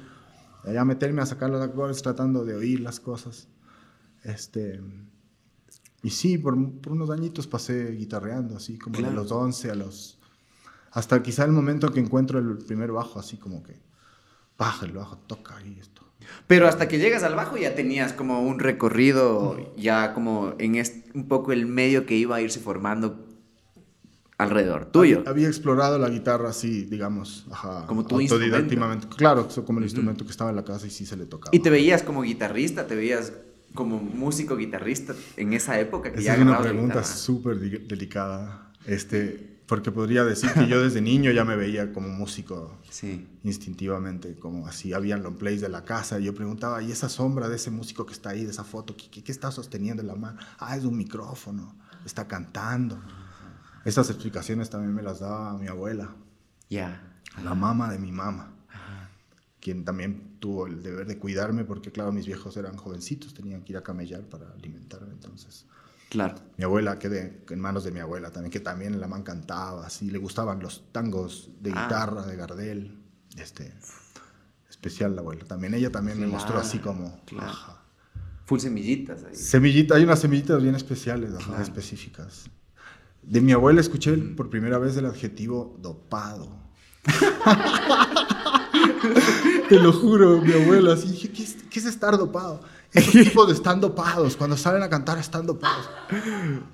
allá 0.64 0.84
meterme 0.84 1.22
a 1.22 1.26
sacar 1.26 1.50
los 1.50 1.62
acordes 1.62 2.02
tratando 2.02 2.44
de 2.44 2.54
oír 2.54 2.80
las 2.80 3.00
cosas. 3.00 3.48
Este, 4.24 4.80
y 6.02 6.10
sí, 6.10 6.38
por, 6.38 6.80
por 6.80 6.92
unos 6.92 7.10
añitos 7.10 7.46
pasé 7.46 7.92
guitarreando, 7.92 8.56
así 8.56 8.78
como 8.78 9.00
de 9.00 9.12
los 9.12 9.30
11 9.32 9.70
a 9.70 9.74
los... 9.74 10.18
Hasta 10.92 11.22
quizá 11.22 11.44
el 11.44 11.52
momento 11.52 11.90
que 11.92 12.00
encuentro 12.00 12.38
el 12.38 12.58
primer 12.58 12.92
bajo, 12.92 13.18
así 13.18 13.36
como 13.36 13.62
que 13.62 13.78
baja 14.56 14.86
el 14.86 14.92
bajo, 14.92 15.18
toca 15.18 15.56
ahí 15.56 15.78
esto. 15.80 16.02
Pero 16.46 16.66
hasta 16.66 16.88
que 16.88 16.98
llegas 16.98 17.22
al 17.22 17.34
bajo 17.34 17.56
ya 17.56 17.74
tenías 17.74 18.12
como 18.12 18.42
un 18.42 18.58
recorrido, 18.58 19.74
ya 19.76 20.14
como 20.14 20.54
en 20.58 20.74
este, 20.76 21.10
un 21.14 21.28
poco 21.28 21.52
el 21.52 21.66
medio 21.66 22.06
que 22.06 22.16
iba 22.16 22.36
a 22.36 22.40
irse 22.40 22.60
formando 22.60 23.27
alrededor 24.38 24.86
tuyo. 24.86 25.24
Había, 25.26 25.48
explorado 25.48 25.98
la 25.98 26.08
guitarra 26.08 26.50
así, 26.50 26.84
digamos, 26.84 27.44
ajá, 27.50 27.84
como 27.86 28.06
tu 28.06 28.20
instrumento. 28.20 29.08
Claro, 29.16 29.48
como 29.66 29.80
el 29.80 29.84
instrumento 29.84 30.24
que 30.24 30.30
estaba 30.30 30.50
en 30.50 30.56
la 30.56 30.64
casa 30.64 30.86
y 30.86 30.90
sí 30.90 31.04
se 31.04 31.16
le 31.16 31.26
tocaba. 31.26 31.50
¿Y 31.54 31.58
te 31.58 31.70
veías 31.70 32.02
como 32.02 32.22
guitarrista? 32.22 32.86
¿Te 32.86 32.94
veías 32.94 33.32
como 33.74 33.98
músico 33.98 34.56
guitarrista 34.56 35.14
en 35.36 35.52
esa 35.52 35.78
época? 35.78 36.12
Que 36.12 36.20
Esa 36.20 36.36
es 36.36 36.40
una 36.40 36.60
pregunta 36.60 37.02
súper 37.04 37.58
delicada. 37.58 38.72
Este, 38.86 39.58
porque 39.66 39.90
podría 39.90 40.24
decir 40.24 40.50
que 40.52 40.66
yo 40.68 40.82
desde 40.82 41.00
niño 41.00 41.32
ya 41.32 41.44
me 41.44 41.56
veía 41.56 41.92
como 41.92 42.08
músico 42.08 42.78
sí. 42.88 43.26
instintivamente, 43.42 44.36
como 44.36 44.68
así, 44.68 44.92
habían 44.92 45.22
long 45.22 45.36
plays 45.36 45.60
de 45.60 45.68
la 45.68 45.84
casa, 45.84 46.18
y 46.18 46.24
yo 46.24 46.34
preguntaba, 46.34 46.80
¿y 46.80 46.92
esa 46.92 47.08
sombra 47.08 47.48
de 47.48 47.56
ese 47.56 47.70
músico 47.70 48.06
que 48.06 48.12
está 48.12 48.30
ahí, 48.30 48.44
de 48.44 48.52
esa 48.52 48.64
foto, 48.64 48.96
qué, 48.96 49.22
qué 49.22 49.32
está 49.32 49.50
sosteniendo 49.50 50.00
en 50.00 50.06
la 50.06 50.14
mano? 50.14 50.38
Ah, 50.58 50.76
es 50.76 50.84
un 50.84 50.96
micrófono, 50.96 51.74
está 52.06 52.26
cantando. 52.26 52.98
Esas 53.88 54.10
explicaciones 54.10 54.68
también 54.68 54.94
me 54.94 55.02
las 55.02 55.20
daba 55.20 55.56
mi 55.56 55.66
abuela. 55.66 56.14
Ya. 56.68 57.22
La 57.42 57.54
mamá 57.54 57.90
de 57.90 57.98
mi 57.98 58.12
mamá. 58.12 58.54
Quien 59.60 59.86
también 59.86 60.36
tuvo 60.40 60.66
el 60.66 60.82
deber 60.82 61.06
de 61.06 61.18
cuidarme 61.18 61.64
porque, 61.64 61.90
claro, 61.90 62.12
mis 62.12 62.26
viejos 62.26 62.54
eran 62.58 62.76
jovencitos, 62.76 63.32
tenían 63.32 63.62
que 63.62 63.72
ir 63.72 63.78
a 63.78 63.82
camellar 63.82 64.24
para 64.24 64.52
alimentarme. 64.52 65.10
Entonces, 65.10 65.64
claro. 66.10 66.34
Mi 66.58 66.64
abuela 66.64 66.98
quedé 66.98 67.42
en 67.48 67.60
manos 67.60 67.82
de 67.82 67.90
mi 67.90 68.00
abuela 68.00 68.30
también, 68.30 68.50
que 68.50 68.60
también 68.60 69.00
la 69.00 69.08
man 69.08 69.22
cantaba, 69.22 69.86
así, 69.86 70.10
le 70.10 70.18
gustaban 70.18 70.60
los 70.60 70.92
tangos 70.92 71.50
de 71.62 71.72
ah. 71.74 71.84
guitarra, 71.84 72.26
de 72.26 72.36
Gardel. 72.36 72.98
Este, 73.38 73.72
especial 74.68 75.14
la 75.14 75.22
abuela. 75.22 75.46
También 75.46 75.72
ella 75.72 75.90
también 75.90 76.20
me 76.20 76.26
mostró 76.26 76.58
así 76.58 76.78
como. 76.78 77.22
Full 78.44 78.60
semillitas 78.60 79.24
ahí. 79.24 79.34
Semillita, 79.34 79.94
hay 79.94 80.04
unas 80.04 80.20
semillitas 80.20 80.62
bien 80.62 80.74
especiales, 80.74 81.32
específicas. 81.58 82.50
De 83.28 83.40
mi 83.42 83.52
abuela 83.52 83.82
escuché 83.82 84.16
por 84.16 84.48
primera 84.48 84.78
vez 84.78 84.96
el 84.96 85.04
adjetivo 85.04 85.76
dopado. 85.82 86.48
Te 89.68 89.78
lo 89.78 89.92
juro, 89.92 90.40
mi 90.40 90.54
abuela. 90.54 90.94
Así 90.94 91.08
dije, 91.08 91.30
¿qué 91.30 91.42
es, 91.78 91.84
estar 91.84 92.16
dopado? 92.16 92.62
Esos 92.90 93.12
tipos 93.24 93.48
de 93.48 93.52
están 93.52 93.82
dopados. 93.82 94.34
Cuando 94.34 94.56
salen 94.56 94.82
a 94.82 94.88
cantar 94.88 95.18
están 95.18 95.44
dopados. 95.44 95.90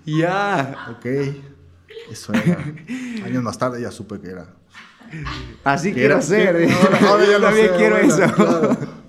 Ya. 0.07 0.93
Ok. 0.93 1.07
Eso 2.13 2.33
era. 2.33 2.65
Años 3.25 3.43
más 3.43 3.59
tarde 3.59 3.83
ya 3.83 3.91
supe 3.91 4.21
que 4.21 4.29
era. 4.29 4.47
Así 5.65 5.93
quiero 5.93 6.23
ser. 6.23 6.69
Ahora, 7.03 7.27
ya 7.27 7.41
también 7.41 7.71
quiero 7.77 7.97
eso. 7.97 8.23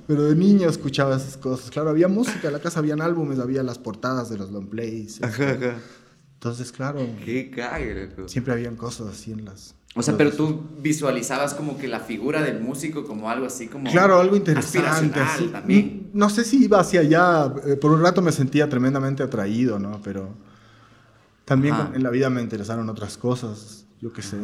Pero 0.07 0.23
de 0.23 0.35
niño 0.35 0.67
escuchaba 0.67 1.15
esas 1.15 1.37
cosas. 1.37 1.69
Claro, 1.69 1.91
había 1.91 2.07
música, 2.07 2.47
en 2.47 2.53
la 2.53 2.59
casa 2.59 2.79
habían 2.79 3.01
álbumes, 3.01 3.37
había 3.37 3.61
las 3.61 3.77
portadas 3.77 4.29
de 4.29 4.39
los 4.39 4.51
long 4.51 4.67
plays. 4.67 5.21
Ajá, 5.21 5.51
ajá. 5.51 5.75
Entonces, 6.45 6.71
claro. 6.71 6.99
Qué 7.25 7.49
cague, 7.49 8.07
Siempre 8.27 8.53
habían 8.53 8.75
cosas 8.75 9.07
así 9.07 9.31
en 9.31 9.45
las. 9.45 9.73
O 9.95 10.03
sea, 10.03 10.15
pero 10.15 10.31
tú 10.31 10.63
visualizabas 10.79 11.55
como 11.55 11.75
que 11.79 11.87
la 11.87 12.01
figura 12.01 12.43
del 12.43 12.61
músico 12.61 13.03
como 13.03 13.31
algo 13.31 13.47
así 13.47 13.67
como. 13.67 13.89
Claro, 13.89 14.19
algo 14.19 14.35
interesante. 14.35 15.19
Así. 15.19 15.47
También. 15.47 16.11
No 16.13 16.29
sé 16.29 16.43
si 16.43 16.65
iba 16.65 16.79
hacia 16.79 16.99
allá. 16.99 17.51
Eh, 17.65 17.77
por 17.77 17.91
un 17.91 18.03
rato 18.03 18.21
me 18.21 18.31
sentía 18.31 18.69
tremendamente 18.69 19.23
atraído, 19.23 19.79
¿no? 19.79 19.99
Pero 20.03 20.35
también 21.45 21.73
en 21.95 22.03
la 22.03 22.11
vida 22.11 22.29
me 22.29 22.43
interesaron 22.43 22.87
otras 22.89 23.17
cosas. 23.17 23.87
Yo 23.99 24.13
qué 24.13 24.21
sé. 24.21 24.37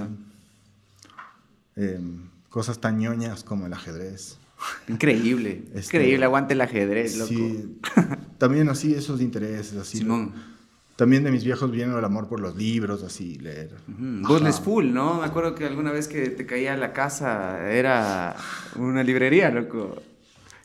Em, 1.76 2.30
cosas 2.50 2.80
tan 2.80 2.98
ñoñas 2.98 3.44
como 3.44 3.68
el 3.68 3.74
ajedrez. 3.74 4.40
Increíble. 4.88 5.66
Este, 5.76 5.98
Increíble, 5.98 6.26
aguante 6.26 6.56
el 6.56 6.62
ajedrez, 6.62 7.16
loco. 7.16 7.30
Sí. 7.30 7.78
También 8.40 8.70
así 8.70 8.92
esos 8.96 9.22
intereses, 9.22 9.78
así. 9.78 10.00
Simón. 10.00 10.51
También 11.02 11.24
de 11.24 11.32
mis 11.32 11.44
viejos 11.44 11.72
viene 11.72 11.98
el 11.98 12.06
amor 12.06 12.28
por 12.28 12.40
los 12.40 12.56
libros, 12.56 13.02
así, 13.02 13.34
leer. 13.40 13.72
Vos 13.88 14.40
les 14.40 14.60
full, 14.60 14.94
¿no? 14.94 15.22
Me 15.22 15.26
acuerdo 15.26 15.56
que 15.56 15.66
alguna 15.66 15.92
vez 15.92 16.08
que 16.08 16.30
te 16.30 16.46
caía 16.46 16.78
la 16.78 16.94
casa 16.94 17.72
era 17.72 18.36
una 18.76 19.02
librería, 19.02 19.50
loco. 19.50 20.00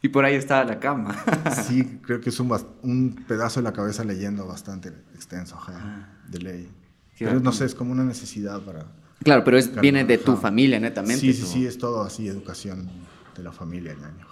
Y 0.02 0.10
por 0.10 0.26
ahí 0.26 0.34
estaba 0.34 0.64
la 0.64 0.78
cama. 0.78 1.16
sí, 1.66 2.00
creo 2.02 2.20
que 2.20 2.28
es 2.28 2.38
un, 2.38 2.54
un, 2.82 3.24
pedazo 3.26 3.60
de 3.60 3.64
la 3.64 3.72
cabeza 3.72 4.04
leyendo 4.04 4.46
bastante 4.46 4.90
extenso, 5.14 5.56
ajá, 5.56 5.72
ah. 5.74 6.08
de 6.28 6.38
ley. 6.38 6.68
Pero 7.18 7.40
no 7.40 7.50
sé, 7.50 7.64
es 7.64 7.74
como 7.74 7.92
una 7.92 8.04
necesidad 8.04 8.60
para... 8.60 8.84
Claro, 9.24 9.42
pero 9.42 9.56
es, 9.56 9.74
viene 9.80 10.04
de 10.04 10.18
tu 10.18 10.36
familia, 10.36 10.78
netamente. 10.78 11.18
Sí, 11.18 11.32
sí, 11.32 11.46
sí, 11.46 11.66
es 11.66 11.78
todo 11.78 12.02
así, 12.02 12.28
educación 12.28 12.90
de 13.34 13.42
la 13.42 13.52
familia, 13.52 13.94
ñaño. 13.94 14.26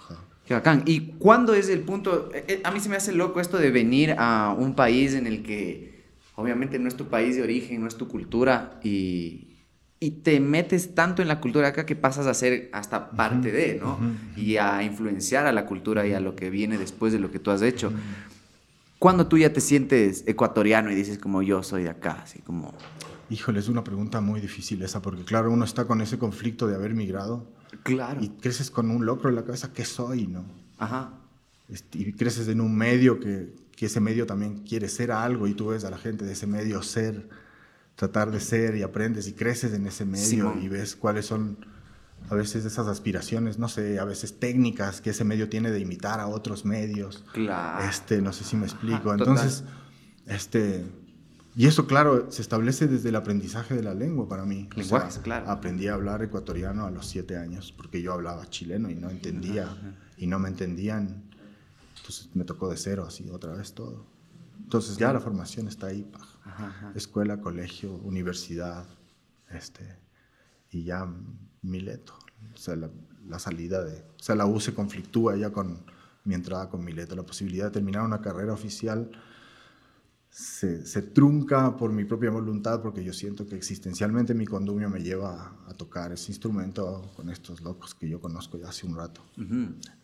Qué 0.45 0.53
bacán. 0.53 0.83
¿Y 0.85 1.13
cuándo 1.17 1.55
es 1.55 1.67
el 1.67 1.79
punto? 1.79 2.29
Eh, 2.31 2.45
eh, 2.47 2.61
a 2.63 2.69
mí 2.69 2.79
se 2.79 2.89
me 2.89 2.95
hace 2.95 3.11
loco 3.11 3.39
esto 3.39 3.57
de 3.57 3.71
venir 3.71 4.13
a 4.19 4.55
un 4.55 4.75
país 4.75 5.15
en 5.15 5.25
el 5.25 5.41
que 5.41 5.94
obviamente 6.35 6.79
no 6.79 6.87
es 6.87 6.95
tu 6.95 7.07
país 7.07 7.35
de 7.35 7.43
origen, 7.43 7.81
no 7.81 7.87
es 7.87 7.95
tu 7.95 8.07
cultura 8.07 8.79
y, 8.83 9.55
y 9.99 10.11
te 10.11 10.39
metes 10.39 10.93
tanto 10.93 11.21
en 11.21 11.27
la 11.27 11.39
cultura 11.39 11.69
acá 11.69 11.85
que 11.85 11.95
pasas 11.95 12.27
a 12.27 12.33
ser 12.33 12.69
hasta 12.73 13.11
parte 13.11 13.51
de, 13.51 13.79
¿no? 13.79 13.97
Y 14.35 14.57
a 14.57 14.83
influenciar 14.83 15.47
a 15.47 15.51
la 15.51 15.65
cultura 15.65 16.05
y 16.05 16.13
a 16.13 16.19
lo 16.19 16.35
que 16.35 16.49
viene 16.49 16.77
después 16.77 17.13
de 17.13 17.19
lo 17.19 17.31
que 17.31 17.39
tú 17.39 17.51
has 17.51 17.61
hecho. 17.61 17.91
¿Cuándo 18.99 19.27
tú 19.27 19.37
ya 19.37 19.51
te 19.51 19.61
sientes 19.61 20.23
ecuatoriano 20.27 20.91
y 20.91 20.95
dices 20.95 21.17
como 21.17 21.41
yo 21.41 21.63
soy 21.63 21.83
de 21.83 21.89
acá? 21.89 22.19
Así 22.23 22.39
como... 22.39 22.73
Híjole, 23.29 23.59
es 23.59 23.69
una 23.69 23.83
pregunta 23.83 24.21
muy 24.21 24.39
difícil 24.39 24.81
esa, 24.83 25.01
porque 25.01 25.23
claro, 25.23 25.51
uno 25.51 25.65
está 25.65 25.85
con 25.85 25.99
ese 26.01 26.19
conflicto 26.19 26.67
de 26.67 26.75
haber 26.75 26.93
migrado. 26.93 27.47
Claro. 27.83 28.21
Y 28.23 28.29
creces 28.29 28.69
con 28.69 28.91
un 28.91 29.05
locro 29.05 29.29
en 29.29 29.35
la 29.35 29.43
cabeza, 29.43 29.73
¿qué 29.73 29.83
soy, 29.83 30.27
no? 30.27 30.45
Ajá. 30.77 31.13
Este, 31.67 31.97
y 31.99 32.13
creces 32.13 32.47
en 32.47 32.61
un 32.61 32.75
medio 32.75 33.19
que, 33.19 33.55
que 33.75 33.87
ese 33.87 33.99
medio 33.99 34.25
también 34.25 34.59
quiere 34.59 34.87
ser 34.89 35.11
algo 35.11 35.47
y 35.47 35.53
tú 35.53 35.67
ves 35.67 35.83
a 35.83 35.89
la 35.89 35.97
gente 35.97 36.25
de 36.25 36.33
ese 36.33 36.47
medio 36.47 36.81
ser, 36.81 37.27
tratar 37.95 38.31
de 38.31 38.39
ser 38.39 38.75
y 38.75 38.83
aprendes 38.83 39.27
y 39.27 39.33
creces 39.33 39.73
en 39.73 39.85
ese 39.87 40.05
medio 40.05 40.55
y 40.61 40.67
ves 40.67 40.95
cuáles 40.95 41.25
son 41.25 41.57
a 42.29 42.35
veces 42.35 42.65
esas 42.65 42.87
aspiraciones, 42.87 43.59
no 43.59 43.67
sé, 43.67 43.99
a 43.99 44.05
veces 44.05 44.39
técnicas 44.39 45.01
que 45.01 45.11
ese 45.11 45.23
medio 45.23 45.47
tiene 45.47 45.69
de 45.71 45.79
imitar 45.79 46.19
a 46.19 46.27
otros 46.27 46.65
medios. 46.65 47.23
Claro. 47.33 47.87
Este, 47.87 48.21
no 48.21 48.33
sé 48.33 48.43
si 48.43 48.55
me 48.55 48.65
explico. 48.65 49.13
Entonces, 49.13 49.63
este, 50.25 50.85
Y 51.55 51.67
eso, 51.67 51.87
claro, 51.87 52.31
se 52.31 52.41
establece 52.41 52.87
desde 52.87 53.09
el 53.09 53.15
aprendizaje 53.15 53.75
de 53.75 53.83
la 53.83 53.93
lengua 53.93 54.27
para 54.27 54.45
mí. 54.45 54.67
Lenguajes, 54.75 55.19
claro. 55.19 55.49
Aprendí 55.49 55.87
a 55.87 55.93
hablar 55.93 56.21
ecuatoriano 56.23 56.85
a 56.85 56.91
los 56.91 57.05
siete 57.05 57.37
años 57.37 57.71
porque 57.71 58.01
yo 58.01 58.11
hablaba 58.11 58.49
chileno 58.49 58.89
y 58.89 58.95
no 58.95 59.09
entendía, 59.09 59.69
y 60.17 60.27
no 60.27 60.39
me 60.39 60.49
entendían. 60.49 61.24
Entonces 62.05 62.29
me 62.35 62.43
tocó 62.45 62.69
de 62.69 62.77
cero, 62.77 63.03
así, 63.07 63.27
otra 63.31 63.53
vez 63.53 63.73
todo. 63.73 64.05
Entonces 64.59 64.95
ya 64.97 65.11
la 65.11 65.19
formación 65.19 65.67
está 65.67 65.87
ahí, 65.87 66.07
escuela, 66.93 67.41
colegio, 67.41 67.95
universidad, 67.95 68.85
este, 69.49 69.97
y 70.69 70.83
ya 70.83 71.11
Mileto. 71.63 72.13
O 72.53 72.57
sea, 72.57 72.75
la, 72.75 73.39
salida 73.39 73.83
de, 73.83 74.01
o 74.01 74.23
sea, 74.23 74.35
la 74.35 74.45
U 74.45 74.59
se 74.59 74.75
conflictúa 74.75 75.35
ya 75.35 75.51
con 75.51 75.83
mi 76.25 76.35
entrada 76.35 76.69
con 76.69 76.85
Mileto, 76.85 77.15
la 77.15 77.23
posibilidad 77.23 77.65
de 77.65 77.71
terminar 77.71 78.03
una 78.03 78.21
carrera 78.21 78.53
oficial 78.53 79.09
se, 80.29 81.01
trunca 81.01 81.75
por 81.75 81.91
mi 81.91 82.03
propia 82.03 82.29
voluntad 82.29 82.81
porque 82.81 83.03
yo 83.03 83.13
siento 83.13 83.47
que 83.47 83.55
existencialmente 83.55 84.35
mi 84.35 84.45
condumio 84.45 84.89
me 84.89 85.01
lleva 85.01 85.55
a, 85.67 85.73
tocar 85.73 86.11
ese 86.11 86.31
instrumento 86.31 87.11
con 87.15 87.29
estos 87.29 87.61
locos 87.61 87.95
que 87.95 88.07
yo 88.07 88.19
conozco 88.19 88.59
ya 88.59 88.69
hace 88.69 88.85
un 88.85 88.95
rato. 88.95 89.21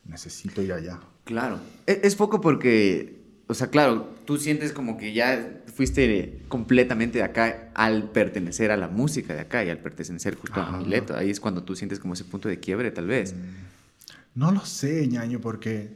Necesito 0.05 0.63
ir 0.63 0.73
allá. 0.73 0.99
Claro. 1.23 1.59
E, 1.87 2.01
es, 2.03 2.15
poco 2.15 2.41
porque, 2.41 3.21
o 3.47 3.53
sea, 3.53 3.67
claro, 3.67 4.09
tú 4.25 4.37
sientes 4.37 4.71
como 4.71 4.97
que 4.97 5.13
ya 5.13 5.61
fuiste 5.73 6.41
completamente 6.47 7.19
de 7.19 7.23
acá 7.23 7.69
al 7.73 8.09
pertenecer 8.11 8.71
a 8.71 8.77
la 8.77 8.87
música 8.87 9.33
de 9.33 9.41
acá 9.41 9.63
y 9.63 9.69
al 9.69 9.79
pertenecer 9.79 10.35
justo 10.35 10.61
a 10.61 10.77
Mileto. 10.77 11.15
Ahí 11.15 11.29
es 11.29 11.39
cuando 11.39 11.63
tú 11.63 11.75
sientes 11.75 11.99
como 11.99 12.13
ese 12.13 12.25
punto 12.25 12.49
de 12.49 12.59
quiebre, 12.59 12.91
tal 12.91 13.07
vez. 13.07 13.33
Mm. 13.33 14.39
No 14.39 14.51
lo 14.51 14.65
sé, 14.65 15.07
ñaño, 15.07 15.39
porque 15.41 15.91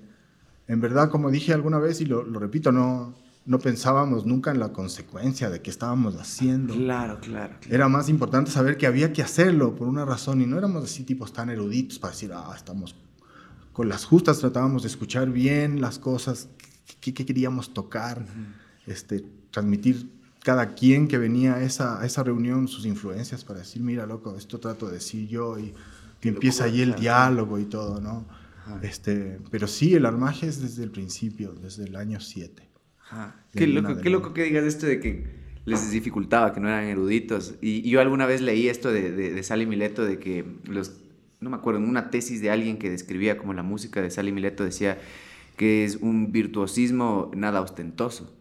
en 0.68 0.82
verdad, 0.82 1.10
como 1.10 1.32
dije 1.32 1.54
alguna 1.54 1.80
vez 1.80 2.02
y 2.02 2.06
lo, 2.06 2.24
lo 2.24 2.40
repito, 2.40 2.72
no 2.72 3.16
no 3.46 3.60
pensábamos 3.60 4.26
nunca 4.26 4.52
en 4.52 4.60
la 4.60 4.74
consecuencia 4.74 5.50
de 5.50 5.62
qué 5.62 5.70
estábamos 5.70 6.16
haciendo. 6.16 6.74
Claro, 6.74 7.20
claro, 7.22 7.56
Era 7.70 7.88
más 7.88 8.10
importante 8.10 8.50
saber 8.50 8.78
que 8.78 8.88
había 8.88 9.14
que 9.14 9.22
hacerlo 9.22 9.76
por 9.76 9.88
una 9.88 10.04
razón 10.04 10.42
y 10.42 10.48
no 10.48 10.58
éramos 10.58 10.84
así 10.84 11.04
tipos 11.04 11.32
tan 11.32 11.50
eruditos 11.50 12.00
para 12.00 12.14
decir, 12.14 12.32
ah, 12.34 12.52
estamos 12.56 12.96
con 13.76 13.90
las 13.90 14.06
justas, 14.06 14.40
tratábamos 14.40 14.84
de 14.84 14.88
escuchar 14.88 15.30
bien 15.32 15.82
las 15.82 16.00
cosas, 16.00 16.48
qué, 17.02 17.14
queríamos 17.14 17.74
tocar, 17.74 18.26
este, 18.88 19.26
transmitir 19.52 20.10
cada 20.44 20.76
quien 20.76 21.10
que 21.10 21.18
venía 21.18 21.56
a 21.56 21.62
esa, 21.62 22.06
esa 22.06 22.24
reunión 22.24 22.70
sus 22.70 22.86
influencias 22.86 23.44
para 23.44 23.60
decir, 23.60 23.82
mira, 23.82 24.06
loco, 24.06 24.38
esto 24.38 24.62
trato 24.62 24.88
de 24.88 24.94
decir 24.94 25.28
yo 25.28 25.60
y 25.60 25.74
que 26.22 26.30
empieza 26.30 26.64
ahí 26.64 26.80
el 26.80 26.96
diálogo 26.96 27.60
y 27.60 27.66
todo, 27.66 28.00
¿no? 28.00 28.26
Este, 28.82 29.42
pero 29.52 29.68
sí, 29.68 29.94
el 29.94 30.06
armaje 30.06 30.48
es 30.48 30.62
desde 30.62 30.82
el 30.84 30.92
principio, 30.92 31.52
desde 31.52 31.84
el 31.84 31.98
año 31.98 32.22
7. 32.22 32.64
Qué 33.52 33.68
loco, 33.68 33.98
qué 33.98 34.10
loco 34.10 34.34
que 34.34 34.44
digas 34.44 34.64
esto 34.64 34.86
de 34.86 35.02
que 35.02 35.26
les 35.66 35.92
dificultaba, 35.92 36.54
que 36.54 36.62
no 36.62 36.70
eran 36.70 36.86
eruditos. 36.86 37.56
Y, 37.60 37.82
yo 37.90 38.00
alguna 38.00 38.26
vez 38.26 38.40
leí 38.40 38.70
esto 38.70 38.90
de, 38.90 39.12
de, 39.12 39.32
de, 39.32 39.44
Sally 39.44 39.66
Mileto, 39.66 40.06
de 40.06 40.18
que 40.18 40.46
los, 40.64 40.94
no 41.40 41.50
me 41.50 41.58
acuerdo, 41.58 41.80
en 41.80 41.90
una 41.90 42.10
tesis 42.10 42.42
de 42.42 42.50
alguien 42.50 42.78
que 42.78 42.90
describía 42.90 43.38
como 43.38 43.54
la 43.54 43.64
música 43.64 44.02
de 44.02 44.10
Sally 44.10 44.32
Mileto 44.32 44.64
decía 44.64 44.98
que 45.58 45.86
es 45.86 45.98
un 45.98 46.32
virtuosismo 46.32 47.32
nada 47.36 47.62
ostentoso. 47.62 48.34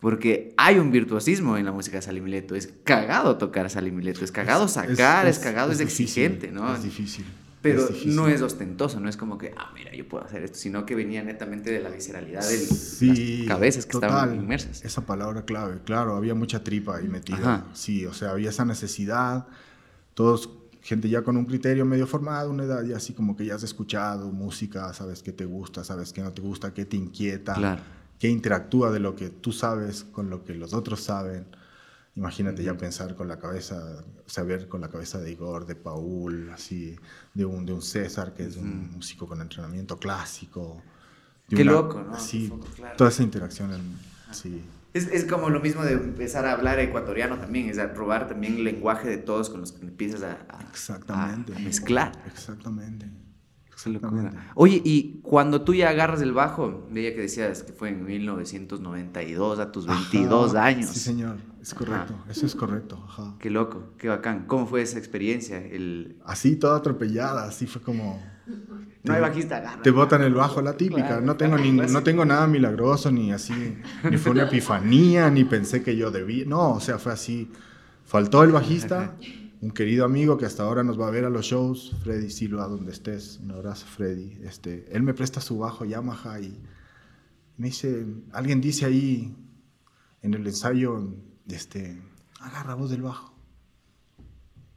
Porque 0.00 0.54
hay 0.58 0.78
un 0.78 0.90
virtuosismo 0.90 1.56
en 1.56 1.64
la 1.64 1.72
música 1.72 1.96
de 1.96 2.02
Sally 2.02 2.20
Mileto. 2.20 2.54
Es 2.54 2.72
cagado 2.84 3.38
tocar 3.38 3.66
a 3.66 3.68
Sally 3.68 3.90
Mileto, 3.90 4.24
es 4.24 4.30
cagado 4.30 4.68
sacar, 4.68 5.26
es, 5.26 5.38
cagado, 5.38 5.72
es, 5.72 5.80
exigente, 5.80 6.50
¿no? 6.50 6.74
Es 6.74 6.82
difícil. 6.82 7.24
Pero 7.62 7.88
no 8.04 8.28
es 8.28 8.42
ostentoso, 8.42 9.00
no 9.00 9.08
es 9.08 9.16
como 9.16 9.38
que, 9.38 9.52
ah, 9.56 9.72
mira, 9.74 9.92
yo 9.92 10.06
puedo 10.06 10.24
hacer 10.24 10.44
esto, 10.44 10.58
sino 10.58 10.86
que 10.86 10.94
venía 10.94 11.24
netamente 11.24 11.72
de 11.72 11.80
la 11.80 11.88
visceralidad 11.88 12.46
de 12.46 12.58
las 12.58 13.48
cabezas 13.48 13.86
que 13.86 13.96
estaban 13.96 14.36
inmersas. 14.36 14.84
Esa 14.84 15.04
palabra 15.04 15.44
clave, 15.44 15.80
claro, 15.84 16.14
había 16.14 16.34
mucha 16.34 16.62
tripa 16.62 16.98
ahí 16.98 17.08
metida. 17.08 17.64
Sí, 17.72 18.06
o 18.06 18.12
sea, 18.12 18.30
había 18.30 18.50
esa 18.50 18.64
necesidad, 18.64 19.48
todos, 20.14 20.50
gente 20.86 21.08
ya 21.08 21.22
con 21.22 21.36
un 21.36 21.46
criterio 21.46 21.84
medio 21.84 22.06
formado, 22.06 22.48
una 22.48 22.62
edad 22.62 22.84
ya 22.84 22.96
así 22.96 23.12
como 23.12 23.36
que 23.36 23.44
ya 23.44 23.56
has 23.56 23.64
escuchado 23.64 24.30
música, 24.30 24.92
sabes 24.92 25.20
qué 25.20 25.32
te 25.32 25.44
gusta, 25.44 25.82
sabes 25.82 26.12
qué 26.12 26.22
no 26.22 26.32
te 26.32 26.40
gusta, 26.40 26.72
qué 26.72 26.84
te 26.84 26.96
inquieta, 26.96 27.54
claro. 27.54 27.82
qué 28.20 28.28
interactúa 28.28 28.92
de 28.92 29.00
lo 29.00 29.16
que 29.16 29.28
tú 29.28 29.50
sabes 29.50 30.04
con 30.04 30.30
lo 30.30 30.44
que 30.44 30.54
los 30.54 30.74
otros 30.74 31.02
saben. 31.02 31.44
Imagínate 32.14 32.62
ya 32.62 32.76
pensar 32.76 33.16
con 33.16 33.26
la 33.26 33.40
cabeza, 33.40 34.04
saber 34.26 34.68
con 34.68 34.80
la 34.80 34.88
cabeza 34.88 35.18
de 35.18 35.32
Igor, 35.32 35.66
de 35.66 35.74
Paul, 35.74 36.50
así, 36.50 36.96
de 37.34 37.44
un, 37.44 37.66
de 37.66 37.72
un 37.72 37.82
César, 37.82 38.32
que 38.32 38.44
es 38.44 38.56
un 38.56 38.92
músico 38.92 39.26
con 39.26 39.40
entrenamiento 39.40 39.98
clásico. 39.98 40.80
Qué 41.48 41.64
loco, 41.64 42.00
¿no? 42.00 42.18
Sí, 42.18 42.52
toda 42.96 43.10
esa 43.10 43.24
interacción, 43.24 43.72
sí. 44.30 44.62
Es, 44.96 45.08
es, 45.08 45.24
como 45.24 45.50
lo 45.50 45.60
mismo 45.60 45.82
de 45.84 45.92
empezar 45.92 46.46
a 46.46 46.52
hablar 46.52 46.78
ecuatoriano 46.78 47.38
también, 47.38 47.68
es 47.68 47.78
probar 47.88 48.28
también 48.28 48.54
el 48.54 48.64
lenguaje 48.64 49.08
de 49.08 49.18
todos 49.18 49.50
con 49.50 49.60
los 49.60 49.72
que 49.72 49.84
empiezas 49.84 50.22
a, 50.22 50.38
Exactamente. 50.70 51.54
a 51.54 51.58
mezclar. 51.58 52.12
Exactamente. 52.26 53.06
Oye, 54.54 54.80
y 54.84 55.20
cuando 55.22 55.62
tú 55.62 55.74
ya 55.74 55.90
agarras 55.90 56.22
el 56.22 56.32
bajo, 56.32 56.88
veía 56.90 57.14
que 57.14 57.20
decías 57.20 57.62
que 57.62 57.72
fue 57.72 57.90
en 57.90 58.04
1992, 58.04 59.58
a 59.58 59.70
tus 59.70 59.86
22 59.86 60.54
años. 60.54 60.90
Sí, 60.90 61.00
señor, 61.00 61.36
es 61.60 61.74
correcto, 61.74 62.14
eso 62.28 62.46
es 62.46 62.54
correcto. 62.54 63.06
Qué 63.38 63.50
loco, 63.50 63.92
qué 63.98 64.08
bacán. 64.08 64.46
¿Cómo 64.46 64.66
fue 64.66 64.80
esa 64.80 64.98
experiencia? 64.98 65.58
El... 65.58 66.16
Así, 66.24 66.56
toda 66.56 66.78
atropellada, 66.78 67.44
así 67.44 67.66
fue 67.66 67.82
como... 67.82 68.20
No 69.02 69.12
hay 69.12 69.20
bajista, 69.20 69.58
agarra. 69.58 69.82
Te 69.82 69.90
botan 69.90 70.22
el 70.22 70.34
bajo, 70.34 70.62
la 70.62 70.76
típica. 70.76 71.20
no, 71.20 71.36
tengo 71.36 71.58
ni, 71.58 71.72
no 71.72 72.02
tengo 72.02 72.24
nada 72.24 72.46
milagroso, 72.46 73.10
ni 73.10 73.32
así, 73.32 73.78
ni 74.08 74.16
fue 74.16 74.32
una 74.32 74.42
epifanía, 74.48 75.30
ni 75.30 75.44
pensé 75.44 75.82
que 75.82 75.96
yo 75.96 76.10
debía. 76.10 76.44
No, 76.46 76.72
o 76.72 76.80
sea, 76.80 76.98
fue 76.98 77.12
así. 77.12 77.50
Faltó 78.04 78.42
el 78.44 78.52
bajista 78.52 79.16
un 79.60 79.70
querido 79.70 80.04
amigo 80.04 80.36
que 80.36 80.46
hasta 80.46 80.62
ahora 80.62 80.82
nos 80.82 81.00
va 81.00 81.08
a 81.08 81.10
ver 81.10 81.24
a 81.24 81.30
los 81.30 81.46
shows, 81.46 81.94
Freddy 82.02 82.30
Silva, 82.30 82.68
donde 82.68 82.92
estés, 82.92 83.40
un 83.42 83.50
abrazo 83.52 83.86
Freddy, 83.86 84.38
este, 84.44 84.86
él 84.94 85.02
me 85.02 85.14
presta 85.14 85.40
su 85.40 85.58
bajo 85.58 85.84
Yamaha 85.84 86.40
y 86.40 86.60
me 87.56 87.68
dice, 87.68 88.06
alguien 88.32 88.60
dice 88.60 88.84
ahí 88.84 89.34
en 90.22 90.34
el 90.34 90.46
ensayo, 90.46 91.12
este, 91.48 92.00
agarra 92.40 92.74
voz 92.74 92.90
del 92.90 93.02
bajo. 93.02 93.34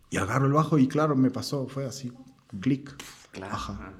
Y 0.10 0.18
agarro 0.18 0.48
el 0.48 0.54
bajo 0.54 0.80
y 0.80 0.88
claro, 0.88 1.16
me 1.16 1.30
pasó, 1.30 1.68
fue 1.68 1.86
así, 1.86 2.12
clic. 2.60 2.96
Claro. 3.32 3.54
Ajá. 3.54 3.94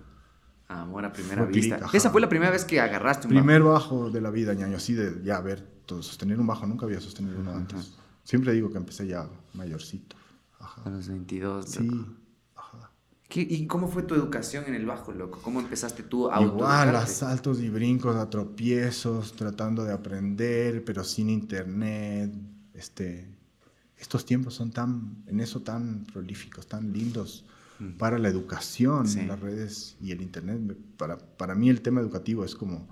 Amor 0.68 1.06
a 1.06 1.12
primera 1.12 1.46
vista. 1.46 1.80
Esa 1.94 2.12
fue 2.12 2.22
la 2.22 2.30
primera 2.30 2.52
vez 2.52 2.64
que 2.64 2.80
agarraste 2.80 3.28
un 3.28 3.34
Primer 3.34 3.64
bajo. 3.64 4.12
de 4.12 4.22
la 4.22 4.30
vida, 4.30 4.54
ñaño, 4.54 4.78
así 4.78 4.94
de 4.94 5.24
ya 5.24 5.42
ver, 5.42 5.62
todo, 5.86 6.04
sostener 6.04 6.40
un 6.40 6.46
bajo, 6.46 6.68
nunca 6.68 6.86
había 6.86 7.02
sostenido 7.02 7.40
uno 7.40 7.52
antes. 7.52 7.94
Siempre 8.24 8.54
digo 8.54 8.72
que 8.72 8.78
empecé 8.78 9.08
ya 9.08 9.28
mayorcito. 9.54 10.16
A 10.86 10.90
los 10.90 11.08
22, 11.08 11.66
Sí. 11.66 11.90
¿Y 13.32 13.68
cómo 13.68 13.88
fue 13.88 14.02
tu 14.04 14.16
educación 14.16 14.64
en 14.68 14.74
el 14.74 14.88
bajo, 14.88 15.12
loco? 15.12 15.40
¿Cómo 15.44 15.60
empezaste 15.60 16.02
tú 16.02 16.32
a 16.32 16.42
Igual, 16.42 16.96
a 16.96 17.06
saltos 17.06 17.60
y 17.62 17.70
brincos, 17.70 18.16
a 18.16 18.28
tropiezos, 18.28 19.34
tratando 19.34 19.84
de 19.84 19.94
aprender, 19.94 20.84
pero 20.84 21.04
sin 21.04 21.30
internet. 21.30 22.34
Este, 22.74 23.30
estos 23.98 24.26
tiempos 24.26 24.56
son 24.56 24.72
tan, 24.72 25.24
en 25.28 25.40
eso 25.42 25.62
tan 25.62 26.06
prolíficos, 26.06 26.66
tan 26.66 26.92
lindos. 26.92 27.46
Para 27.98 28.20
la 28.20 28.28
educación, 28.28 29.06
las 29.28 29.40
redes 29.40 29.96
y 30.02 30.12
el 30.12 30.22
internet. 30.22 30.78
Para, 30.98 31.18
para 31.18 31.56
mí 31.56 31.70
el 31.70 31.82
tema 31.82 32.02
educativo 32.02 32.44
es 32.44 32.56
como 32.56 32.88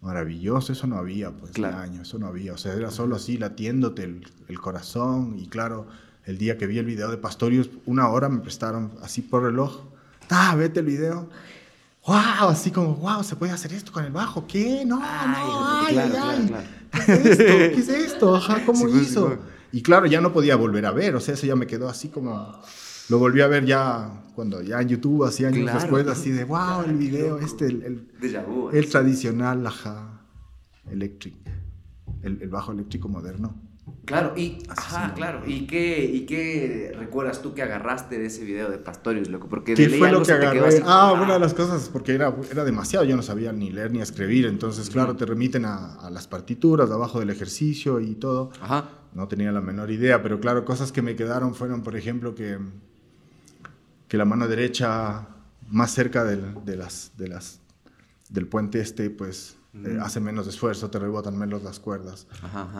maravilloso, 0.00 0.72
eso 0.72 0.86
no 0.86 0.96
había, 0.96 1.30
pues, 1.30 1.52
claro. 1.52 1.78
año, 1.78 2.02
eso 2.02 2.18
no 2.18 2.26
había. 2.26 2.52
O 2.52 2.58
sea, 2.58 2.74
era 2.74 2.90
solo 2.90 3.16
así 3.16 3.38
latiéndote 3.38 4.04
el, 4.04 4.26
el 4.48 4.60
corazón 4.60 5.38
y 5.38 5.46
claro 5.48 5.86
el 6.26 6.38
día 6.38 6.58
que 6.58 6.66
vi 6.66 6.78
el 6.78 6.86
video 6.86 7.08
de 7.08 7.16
Pastorius, 7.16 7.70
una 7.86 8.08
hora 8.08 8.28
me 8.28 8.40
prestaron 8.40 8.92
así 9.00 9.22
por 9.22 9.44
reloj. 9.44 9.84
Ah, 10.28 10.56
vete 10.56 10.80
el 10.80 10.86
video. 10.86 11.30
¡Wow! 12.04 12.48
Así 12.50 12.72
como, 12.72 12.96
wow, 12.96 13.22
se 13.22 13.36
puede 13.36 13.52
hacer 13.52 13.72
esto 13.72 13.92
con 13.92 14.04
el 14.04 14.10
bajo. 14.10 14.44
¿Qué? 14.46 14.84
No, 14.84 14.96
no, 14.96 15.04
ay, 15.04 15.96
ay, 15.96 16.12
ay. 16.20 16.52
¿Qué 16.90 17.12
es 17.12 17.18
esto? 17.26 17.44
¿Qué 17.44 17.74
es 17.78 17.88
esto? 17.88 18.36
Ajá, 18.36 18.62
¿cómo 18.66 18.82
pues, 18.82 18.94
hizo? 19.02 19.38
Y 19.70 19.82
claro, 19.82 20.06
ya 20.06 20.20
no 20.20 20.32
podía 20.32 20.56
volver 20.56 20.84
a 20.86 20.90
ver, 20.90 21.14
o 21.14 21.20
sea, 21.20 21.34
eso 21.34 21.46
ya 21.46 21.56
me 21.56 21.66
quedó 21.66 21.88
así 21.88 22.08
como... 22.08 22.60
Lo 23.08 23.18
volví 23.18 23.40
a 23.40 23.46
ver 23.46 23.64
ya 23.64 24.22
cuando 24.34 24.62
ya 24.62 24.80
en 24.80 24.88
YouTube, 24.88 25.24
así 25.24 25.44
años 25.44 25.72
después, 25.72 26.06
así 26.08 26.30
de, 26.30 26.44
wow, 26.44 26.82
el 26.84 26.96
video, 26.96 27.38
este, 27.38 27.66
el, 27.66 27.82
el, 27.82 28.08
el 28.72 28.90
tradicional, 28.90 29.66
ajá, 29.66 30.20
electric, 30.90 31.34
el, 32.22 32.42
el 32.42 32.48
bajo 32.48 32.72
eléctrico 32.72 33.08
moderno. 33.08 33.66
Claro, 34.04 34.34
y, 34.36 34.58
ajá, 34.68 35.14
claro. 35.14 35.42
¿Y 35.46 35.66
qué, 35.66 36.04
¿Y 36.04 36.26
qué 36.26 36.92
recuerdas 36.96 37.40
tú 37.40 37.54
que 37.54 37.62
agarraste 37.62 38.18
de 38.18 38.26
ese 38.26 38.44
video 38.44 38.68
de 38.68 38.78
Pastorius, 38.78 39.28
loco? 39.28 39.48
Porque 39.48 39.74
¿Qué 39.74 39.88
fue 39.90 40.10
lo 40.10 40.22
que 40.22 40.32
agarré? 40.32 40.82
ah, 40.84 41.12
una 41.12 41.34
de 41.34 41.40
las 41.40 41.54
cosas, 41.54 41.88
porque 41.92 42.12
era, 42.12 42.34
era 42.50 42.64
demasiado, 42.64 43.04
yo 43.04 43.16
no 43.16 43.22
sabía 43.22 43.52
ni 43.52 43.70
leer 43.70 43.92
ni 43.92 44.00
escribir, 44.00 44.46
entonces, 44.46 44.90
claro, 44.90 45.16
te 45.16 45.24
remiten 45.24 45.64
a, 45.64 46.10
las 46.10 46.26
partituras, 46.26 46.90
abajo 46.90 47.20
del 47.20 47.30
ejercicio 47.30 48.00
y 48.00 48.14
todo. 48.14 48.50
Ajá. 48.60 48.90
No 49.12 49.28
tenía 49.28 49.50
la 49.50 49.60
menor 49.60 49.90
idea, 49.90 50.22
pero 50.22 50.40
claro, 50.40 50.64
cosas 50.64 50.92
que 50.92 51.02
me 51.02 51.16
quedaron 51.16 51.54
fueron, 51.54 51.82
por 51.82 51.96
ejemplo, 51.96 52.34
que, 52.34 52.58
que 54.08 54.16
la 54.16 54.24
mano 54.24 54.48
derecha 54.48 55.26
más 55.68 55.92
cerca 55.92 56.24
del, 56.24 56.64
de 56.64 56.76
las, 56.76 57.12
de 57.16 57.28
las, 57.28 57.60
del 58.28 58.46
puente 58.46 58.80
este, 58.80 59.10
pues 59.10 59.56
eh, 59.84 59.98
hace 60.00 60.20
menos 60.20 60.46
esfuerzo, 60.46 60.90
te 60.90 60.98
rebotan 60.98 61.36
menos 61.36 61.62
las 61.62 61.80
cuerdas. 61.80 62.26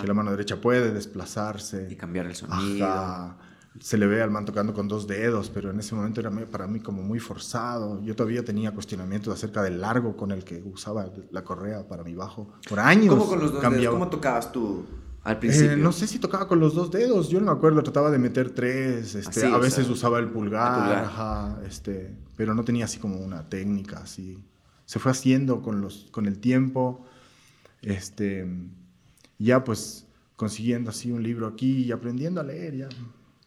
Que 0.01 0.07
la 0.07 0.15
mano 0.15 0.31
derecha 0.31 0.61
puede 0.61 0.93
desplazarse. 0.93 1.89
Y 1.91 1.97
cambiar 1.97 2.27
el 2.27 2.35
sonido. 2.35 3.37
Se 3.79 3.99
le 3.99 4.07
ve 4.07 4.23
al 4.23 4.31
man 4.31 4.47
tocando 4.47 4.73
con 4.73 4.89
dos 4.89 5.07
dedos, 5.07 5.51
pero 5.51 5.71
en 5.71 5.79
ese 5.79 5.95
momento 5.95 6.21
era 6.21 6.31
para 6.51 6.67
mí 6.67 6.81
como 6.81 7.03
muy 7.03 7.19
forzado. 7.19 8.01
Yo 8.03 8.17
todavía 8.17 8.43
tenía 8.43 8.73
cuestionamientos 8.73 9.35
acerca 9.35 9.63
del 9.63 9.83
largo 9.83 10.17
con 10.17 10.31
el 10.31 10.45
que 10.45 10.63
usaba 10.63 11.11
la 11.31 11.45
correa 11.45 11.87
para 11.87 12.03
mi 12.03 12.15
bajo. 12.15 12.55
Por 12.67 12.81
años. 12.81 13.11
¿Cómo 13.11 13.27
con 13.27 13.39
los 13.39 13.53
dos 13.53 13.61
dedos? 13.61 13.93
¿Cómo 13.93 14.09
tocabas 14.09 14.51
tú? 14.51 14.87
Al 15.27 15.39
principio. 15.39 15.73
Eh, 15.73 15.77
no 15.77 15.93
sé 15.93 16.07
si 16.07 16.19
tocaba 16.19 16.49
con 16.49 16.61
los 16.61 16.75
dos 16.75 16.91
dedos, 16.91 17.29
yo 17.29 17.41
no 17.41 17.47
me 17.47 17.53
acuerdo, 17.53 17.83
trataba 17.83 18.11
de 18.11 18.19
meter 18.19 18.51
tres, 18.51 19.15
este, 19.15 19.47
a 19.47 19.59
veces 19.59 19.89
usaba 19.89 20.19
el 20.19 20.29
pulgar, 20.29 21.61
este, 21.67 22.15
pero 22.37 22.55
no 22.55 22.65
tenía 22.65 22.85
así 22.85 22.99
como 22.99 23.17
una 23.19 23.49
técnica 23.49 23.99
así 23.99 24.43
se 24.87 25.01
fue 25.01 25.11
haciendo 25.11 25.61
con, 25.61 25.81
los, 25.81 26.07
con 26.13 26.27
el 26.27 26.39
tiempo. 26.39 27.05
Este, 27.83 28.47
ya 29.39 29.63
pues 29.63 30.07
consiguiendo 30.37 30.91
así 30.91 31.11
un 31.11 31.23
libro 31.23 31.47
aquí 31.47 31.85
y 31.85 31.93
aprendiendo 31.93 32.41
a 32.41 32.45
leer 32.45 32.77
ya. 32.77 32.89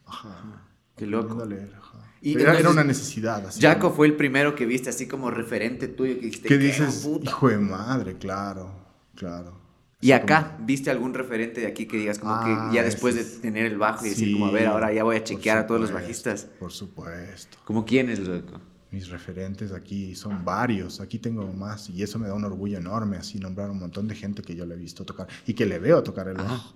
Ajá. 0.06 0.66
Qué 0.96 1.06
loco. 1.06 1.42
A 1.42 1.46
leer, 1.46 1.72
Y 2.20 2.38
era, 2.38 2.70
una 2.70 2.84
necesidad. 2.84 3.46
Así 3.46 3.60
Jaco 3.60 3.90
fue 3.90 4.06
el 4.06 4.16
primero 4.16 4.54
que 4.54 4.66
viste 4.66 4.90
así 4.90 5.08
como 5.08 5.30
referente 5.30 5.88
tuyo 5.88 6.14
que 6.16 6.26
dijiste, 6.26 6.48
¿Qué 6.48 6.58
dices? 6.58 7.08
Hijo 7.22 7.48
de 7.48 7.58
madre, 7.58 8.18
claro, 8.18 8.70
claro. 9.16 9.59
¿Y 10.00 10.12
acá 10.12 10.56
viste 10.60 10.90
algún 10.90 11.12
referente 11.12 11.60
de 11.60 11.66
aquí 11.66 11.86
que 11.86 11.98
digas 11.98 12.18
como 12.18 12.32
que 12.44 12.50
ah, 12.50 12.70
ya 12.72 12.82
después 12.82 13.14
de 13.14 13.24
tener 13.24 13.66
el 13.66 13.76
bajo 13.76 14.06
y 14.06 14.10
decir 14.10 14.32
como 14.32 14.46
a 14.46 14.50
ver, 14.50 14.66
ahora 14.66 14.92
ya 14.92 15.04
voy 15.04 15.16
a 15.16 15.24
chequear 15.24 15.58
a 15.58 15.66
todos 15.66 15.80
los 15.80 15.92
bajistas? 15.92 16.48
Por 16.58 16.72
supuesto. 16.72 17.58
¿Como 17.64 17.84
quiénes, 17.84 18.18
loco? 18.18 18.60
mis 18.90 19.08
referentes 19.08 19.72
aquí 19.72 20.14
son 20.14 20.44
varios, 20.44 21.00
aquí 21.00 21.18
tengo 21.18 21.46
más 21.52 21.88
y 21.90 22.02
eso 22.02 22.18
me 22.18 22.26
da 22.26 22.34
un 22.34 22.44
orgullo 22.44 22.78
enorme, 22.78 23.16
así 23.16 23.38
nombrar 23.38 23.70
un 23.70 23.78
montón 23.78 24.08
de 24.08 24.14
gente 24.14 24.42
que 24.42 24.56
yo 24.56 24.66
le 24.66 24.74
he 24.74 24.78
visto 24.78 25.04
tocar 25.04 25.28
y 25.46 25.54
que 25.54 25.66
le 25.66 25.78
veo 25.78 26.02
tocar 26.02 26.28
el 26.28 26.36
bajo. 26.36 26.74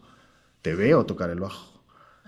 Te 0.62 0.74
veo 0.74 1.04
tocar 1.04 1.30
el 1.30 1.40
bajo. 1.40 1.73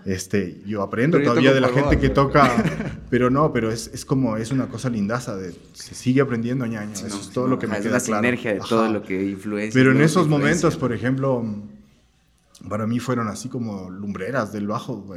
Este, 0.05 0.61
yo 0.65 0.83
aprendo 0.83 1.21
todavía 1.21 1.53
de 1.53 1.59
la 1.59 1.69
gente 1.69 1.99
que 1.99 2.09
toca, 2.09 2.63
pero 3.09 3.29
no, 3.29 3.51
pero 3.51 3.71
es, 3.71 3.87
es, 3.93 4.05
como, 4.05 4.37
es 4.37 4.51
una 4.51 4.67
cosa 4.67 4.89
lindaza, 4.89 5.35
de, 5.35 5.53
se 5.73 5.95
sigue 5.95 6.21
aprendiendo 6.21 6.63
año 6.63 6.79
a 6.79 6.83
año, 6.83 6.93
eso 6.93 7.07
es 7.07 7.29
todo 7.31 7.47
lo 7.47 7.59
que 7.59 7.67
me 7.67 7.73
queda 7.81 7.97
Es 7.97 8.07
la 8.07 8.17
sinergia 8.17 8.53
de 8.53 8.59
todo 8.61 8.87
lo 8.89 9.03
que 9.03 9.21
influencia. 9.23 9.77
Pero 9.77 9.91
en 9.91 10.01
esos 10.01 10.27
momentos, 10.27 10.77
por 10.77 10.93
ejemplo, 10.93 11.43
para 12.69 12.87
mí 12.87 12.99
fueron 12.99 13.27
así 13.27 13.49
como 13.49 13.89
lumbreras 13.89 14.53
del 14.53 14.67
bajo, 14.67 15.13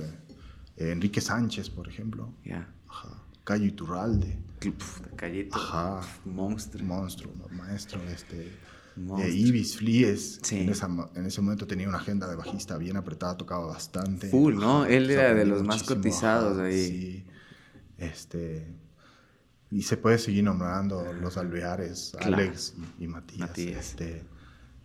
Enrique 0.77 1.21
Sánchez, 1.21 1.71
por 1.71 1.89
ejemplo. 1.89 2.33
Ya. 2.45 2.67
Cayo 3.45 3.67
Iturralde. 3.67 4.39
Ajá. 5.53 6.01
Monstruo, 6.25 7.33
maestro. 7.51 8.01
Este, 8.09 8.53
Ibis, 9.29 9.77
Flies. 9.77 10.41
En, 10.53 10.69
ese 10.69 11.41
momento 11.41 11.67
tenía 11.67 11.89
una 11.89 11.99
agenda 11.99 12.29
de 12.29 12.37
bajista 12.37 12.77
bien 12.77 12.97
apretada, 12.97 13.37
tocaba 13.37 13.67
bastante. 13.67 14.29
Full, 14.29 14.57
¿no? 14.57 14.85
Él 14.85 15.11
era 15.11 15.35
de 15.35 15.47
los 15.47 15.63
más 15.63 15.83
cotizados 15.83 16.59
ahí. 16.59 16.87
Sí. 16.87 17.25
Este, 17.99 18.67
y 19.71 19.83
se 19.83 19.97
puede 19.97 20.19
seguir 20.19 20.45
nombrando 20.45 21.13
los 21.13 21.37
alveares, 21.37 22.17
Alex 22.21 22.75
y, 22.99 23.07
Matías. 23.07 23.57
Este, 23.57 24.25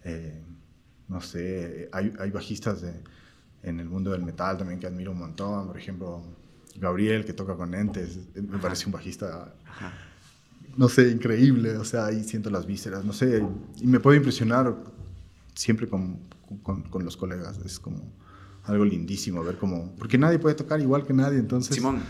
eh, 0.03 0.43
no 1.07 1.21
sé, 1.21 1.89
hay, 1.91 2.13
hay 2.19 2.31
bajistas 2.31 2.81
de, 2.81 2.93
en 3.63 3.79
el 3.79 3.89
mundo 3.89 4.11
del 4.11 4.23
metal 4.23 4.57
también 4.57 4.79
que 4.79 4.87
admiro 4.87 5.11
un 5.11 5.19
montón. 5.19 5.67
Por 5.67 5.77
ejemplo, 5.77 6.23
Gabriel, 6.75 7.25
que 7.25 7.33
toca 7.33 7.55
con 7.55 7.73
entes, 7.73 8.19
me 8.35 8.59
parece 8.59 8.85
un 8.85 8.91
bajista, 8.91 9.53
no 10.77 10.89
sé, 10.89 11.09
increíble, 11.09 11.77
o 11.77 11.85
sea, 11.85 12.07
ahí 12.07 12.23
siento 12.23 12.49
las 12.49 12.65
vísceras, 12.65 13.05
no 13.05 13.13
sé, 13.13 13.43
y 13.81 13.87
me 13.87 13.99
puede 13.99 14.17
impresionar 14.17 14.75
siempre 15.53 15.87
con, 15.87 16.19
con, 16.63 17.03
los 17.05 17.17
colegas, 17.17 17.59
es 17.65 17.79
como 17.79 18.13
algo 18.63 18.83
lindísimo 18.83 19.43
ver 19.43 19.57
cómo, 19.57 19.95
porque 19.97 20.17
nadie 20.17 20.39
puede 20.39 20.55
tocar 20.55 20.81
igual 20.81 21.05
que 21.05 21.13
nadie, 21.13 21.39
entonces... 21.39 21.75
Simón. 21.75 22.01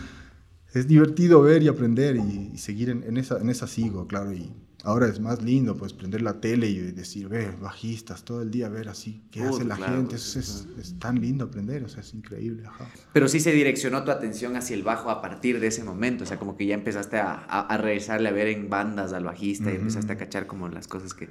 Es 0.72 0.86
divertido 0.86 1.40
ver 1.40 1.62
y 1.62 1.68
aprender 1.68 2.16
y, 2.16 2.58
seguir 2.58 2.90
en, 2.90 3.02
en, 3.04 3.16
esa, 3.16 3.38
en 3.40 3.48
esa 3.48 3.66
sigo, 3.66 4.06
claro, 4.06 4.32
y 4.32 4.52
Ahora 4.86 5.08
es 5.08 5.18
más 5.18 5.42
lindo, 5.42 5.76
pues, 5.76 5.92
prender 5.92 6.22
la 6.22 6.40
tele 6.40 6.68
y 6.68 6.78
decir, 6.92 7.28
ve, 7.28 7.50
bajistas, 7.60 8.22
todo 8.22 8.40
el 8.40 8.52
día 8.52 8.68
ver 8.68 8.88
así, 8.88 9.20
qué 9.32 9.42
hace 9.42 9.64
la 9.64 9.74
gente. 9.74 10.14
Es, 10.14 10.36
es, 10.36 10.94
tan 11.00 11.20
lindo 11.20 11.46
aprender, 11.46 11.82
o 11.82 11.88
sea, 11.88 12.02
es 12.02 12.14
increíble. 12.14 12.62
Pero 13.12 13.26
sí 13.26 13.40
se 13.40 13.50
direccionó 13.50 14.04
tu 14.04 14.12
atención 14.12 14.54
hacia 14.54 14.76
el 14.76 14.84
bajo 14.84 15.10
a 15.10 15.20
partir 15.20 15.58
de 15.58 15.66
ese 15.66 15.82
momento, 15.82 16.22
o 16.22 16.26
sea, 16.28 16.38
como 16.38 16.56
que 16.56 16.66
ya 16.66 16.74
empezaste 16.74 17.16
a, 17.18 17.32
a, 17.32 17.76
regresarle 17.78 18.28
a 18.28 18.32
ver 18.32 18.46
en 18.46 18.70
bandas 18.70 19.12
al 19.12 19.24
bajista 19.24 19.72
y 19.72 19.74
empezaste 19.74 20.12
a 20.12 20.16
cachar 20.18 20.46
como 20.46 20.68
las 20.68 20.86
cosas 20.86 21.14
que... 21.14 21.30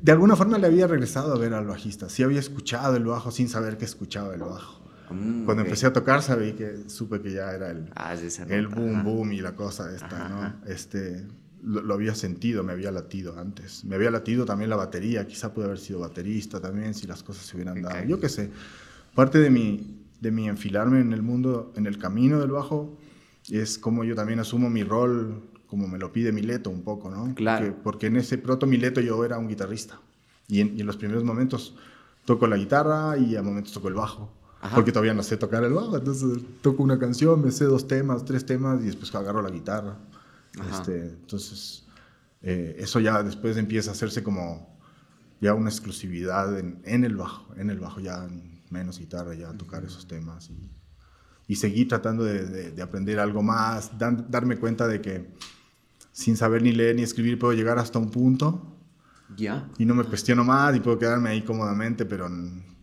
De 0.00 0.12
alguna 0.12 0.36
forma 0.36 0.58
le 0.58 0.68
había 0.68 0.86
regresado 0.86 1.34
a 1.34 1.38
ver 1.38 1.54
al 1.54 1.66
bajista, 1.66 2.08
sí 2.08 2.22
había 2.22 2.38
escuchado 2.38 2.94
el 2.94 3.04
bajo 3.04 3.32
sin 3.32 3.48
saber 3.48 3.78
que 3.78 3.84
escuchaba 3.84 4.32
el 4.32 4.42
bajo. 4.42 4.80
Mm, 5.10 5.44
Cuando 5.44 5.64
empecé 5.64 5.86
a 5.88 5.92
tocar 5.92 6.22
sabí 6.22 6.52
que 6.52 6.88
supe 6.88 7.20
que 7.20 7.32
ya 7.32 7.50
era 7.50 7.72
el, 7.72 7.90
ah, 7.96 8.14
el 8.48 8.68
boom 8.68 9.02
boom 9.02 9.32
y 9.32 9.40
la 9.40 9.56
cosa 9.56 9.92
esta, 9.92 10.28
¿no? 10.28 10.54
Este, 10.66 11.26
lo, 11.62 11.94
había 11.94 12.14
sentido, 12.14 12.62
me 12.62 12.72
había 12.72 12.90
latido 12.90 13.38
antes. 13.38 13.84
Me 13.84 13.94
había 13.94 14.10
latido 14.10 14.44
también 14.44 14.70
la 14.70 14.76
batería, 14.76 15.26
quizá 15.26 15.54
pude 15.54 15.66
haber 15.66 15.78
sido 15.78 16.00
baterista 16.00 16.60
también 16.60 16.94
si 16.94 17.06
las 17.06 17.22
cosas 17.22 17.46
se 17.46 17.56
hubieran 17.56 17.80
dado. 17.82 18.04
Yo 18.04 18.20
qué 18.20 18.28
sé. 18.28 18.50
Parte 19.14 19.38
de 19.38 19.50
mi, 19.50 20.04
de 20.20 20.30
mi 20.30 20.48
enfilarme 20.48 21.00
en 21.00 21.12
el 21.12 21.22
mundo, 21.22 21.72
en 21.76 21.86
el 21.86 21.98
camino 21.98 22.40
del 22.40 22.50
bajo, 22.50 22.98
es 23.50 23.78
como 23.78 24.04
yo 24.04 24.14
también 24.14 24.40
asumo 24.40 24.70
mi 24.70 24.82
rol, 24.82 25.42
como 25.66 25.88
me 25.88 25.98
lo 25.98 26.12
pide 26.12 26.32
Mileto 26.32 26.70
un 26.70 26.82
poco, 26.82 27.10
¿no? 27.10 27.34
Claro. 27.34 27.76
porque 27.82 28.06
en 28.06 28.16
ese 28.16 28.38
proto 28.38 28.66
Mileto 28.66 29.00
yo 29.00 29.24
era 29.24 29.38
un 29.38 29.48
guitarrista. 29.48 30.00
Y 30.48 30.60
en, 30.60 30.76
y 30.76 30.80
en, 30.80 30.86
los 30.86 30.96
primeros 30.96 31.24
momentos 31.24 31.76
toco 32.24 32.46
la 32.46 32.56
guitarra 32.56 33.16
y 33.16 33.36
a 33.36 33.42
momentos 33.42 33.72
toco 33.72 33.88
el 33.88 33.94
bajo. 33.94 34.32
Porque 34.74 34.92
todavía 34.92 35.12
no 35.12 35.24
sé 35.24 35.36
tocar 35.36 35.64
el 35.64 35.72
bajo. 35.72 35.96
Entonces 35.96 36.38
toco 36.60 36.84
una 36.84 36.98
canción, 36.98 37.42
me 37.42 37.50
sé 37.50 37.64
dos 37.64 37.88
temas, 37.88 38.24
tres 38.24 38.46
temas 38.46 38.80
y 38.80 38.86
después 38.86 39.12
agarro 39.14 39.42
la 39.42 39.50
guitarra. 39.50 39.96
Este, 40.70 41.08
entonces, 41.08 41.86
eh, 42.42 42.76
eso 42.78 43.00
ya 43.00 43.22
después 43.22 43.56
empieza 43.56 43.90
a 43.90 43.92
hacerse 43.94 44.22
como 44.22 44.78
ya 45.40 45.54
una 45.54 45.70
exclusividad 45.70 46.58
en, 46.58 47.04
el 47.04 47.16
bajo, 47.16 47.54
en 47.56 47.70
el 47.70 47.80
bajo 47.80 48.00
ya 48.00 48.28
menos 48.70 48.98
guitarra, 48.98 49.34
ya 49.34 49.52
tocar 49.52 49.84
esos 49.84 50.06
temas 50.06 50.50
y, 50.50 50.70
y 51.48 51.56
seguir 51.56 51.88
tratando 51.88 52.24
de, 52.24 52.80
aprender 52.82 53.18
algo 53.18 53.42
más, 53.42 53.92
darme 53.98 54.56
cuenta 54.56 54.86
de 54.86 55.00
que 55.00 55.34
sin 56.12 56.36
saber 56.36 56.62
ni 56.62 56.72
leer 56.72 56.96
ni 56.96 57.02
escribir 57.02 57.38
puedo 57.38 57.52
llegar 57.54 57.78
hasta 57.78 57.98
un 57.98 58.10
punto. 58.10 58.76
Ya. 59.36 59.68
Y 59.78 59.84
no 59.84 59.94
me 59.94 60.04
cuestiono 60.04 60.44
más 60.44 60.76
y 60.76 60.80
puedo 60.80 60.98
quedarme 60.98 61.30
ahí 61.30 61.42
cómodamente, 61.42 62.04
pero 62.04 62.28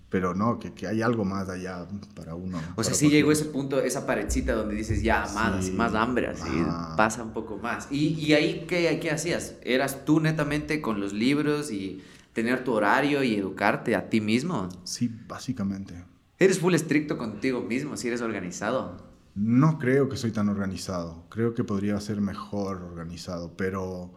pero 0.10 0.34
no, 0.34 0.60
que, 0.60 0.74
que, 0.74 0.88
hay 0.88 1.02
algo 1.02 1.24
más 1.24 1.50
allá 1.50 1.88
para 2.15 2.34
uno. 2.34 2.60
O 2.76 2.84
sea, 2.84 2.93
sí 2.93 3.10
llegó 3.10 3.32
ese 3.32 3.45
punto, 3.45 3.80
esa 3.80 4.08
paredcita 4.08 4.54
donde 4.54 4.76
dices, 4.76 5.04
ya, 5.04 5.28
más, 5.36 5.72
más 5.72 5.93
hambre, 5.93 6.28
así, 6.28 6.50
pasa 6.98 7.24
un 7.24 7.32
poco 7.32 7.58
más. 7.58 7.88
¿Y, 7.91 8.15
y 8.15 8.34
ahí 8.34 8.65
¿qué, 8.67 9.00
qué 9.00 9.12
hacías? 9.12 9.56
¿Eras 9.62 10.06
tú 10.06 10.19
netamente 10.19 10.82
con 10.82 11.00
los 11.00 11.13
libros 11.13 11.72
y 11.72 12.02
tener 12.34 12.63
tu 12.63 12.74
horario 12.74 13.24
y 13.24 13.36
educarte 13.36 13.95
a 13.95 14.10
ti 14.10 14.19
mismo? 14.19 14.69
Sí, 14.84 15.12
básicamente. 15.28 16.04
¿Eres 16.39 16.60
full 16.60 16.74
estricto 16.74 17.17
contigo 17.17 17.62
mismo, 17.62 17.95
si 17.95 18.08
eres 18.08 18.22
organizado? 18.22 19.10
No 19.36 19.78
creo 19.78 20.10
que 20.10 20.17
soy 20.17 20.32
tan 20.32 20.50
organizado, 20.50 21.26
creo 21.30 21.54
que 21.54 21.63
podría 21.63 22.00
ser 22.02 22.19
mejor 22.19 22.82
organizado, 22.82 23.54
pero 23.56 24.12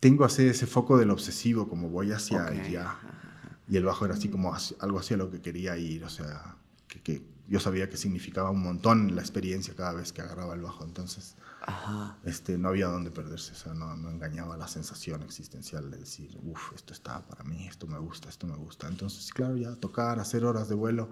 tengo 0.00 0.24
así 0.24 0.44
ese 0.44 0.66
foco 0.66 0.98
del 0.98 1.10
obsesivo, 1.10 1.68
como 1.68 1.90
voy 1.90 2.10
hacia 2.10 2.46
allá 2.46 2.96
y 3.72 3.78
el 3.78 3.86
bajo 3.86 4.04
era 4.04 4.12
así 4.12 4.28
como 4.28 4.54
algo 4.80 4.98
hacia 4.98 5.16
lo 5.16 5.30
que 5.30 5.40
quería 5.40 5.78
ir, 5.78 6.04
o 6.04 6.10
sea, 6.10 6.56
que, 6.86 7.22
yo 7.48 7.58
sabía 7.58 7.88
que 7.88 7.96
significaba 7.96 8.50
un 8.50 8.62
montón 8.62 9.16
la 9.16 9.22
experiencia 9.22 9.74
cada 9.74 9.94
vez 9.94 10.12
que 10.12 10.20
agarraba 10.20 10.52
el 10.54 10.60
bajo, 10.60 10.84
entonces 10.84 11.36
Este, 12.24 12.58
no 12.58 12.68
había 12.68 12.88
dónde 12.88 13.10
perderse, 13.10 13.52
o 13.52 13.54
sea, 13.54 13.72
no, 13.72 13.96
no, 13.96 14.10
engañaba 14.10 14.58
la 14.58 14.68
sensación 14.68 15.22
existencial 15.22 15.90
de 15.90 15.96
decir, 15.96 16.38
uff, 16.42 16.74
esto 16.74 16.92
está 16.92 17.22
para 17.22 17.44
mí, 17.44 17.66
esto 17.66 17.86
me 17.86 17.98
gusta, 17.98 18.28
esto 18.28 18.46
me 18.46 18.56
gusta. 18.56 18.88
Entonces, 18.88 19.32
claro, 19.32 19.56
ya 19.56 19.74
tocar, 19.76 20.18
hacer 20.18 20.44
horas 20.44 20.68
de 20.68 20.74
vuelo 20.74 21.08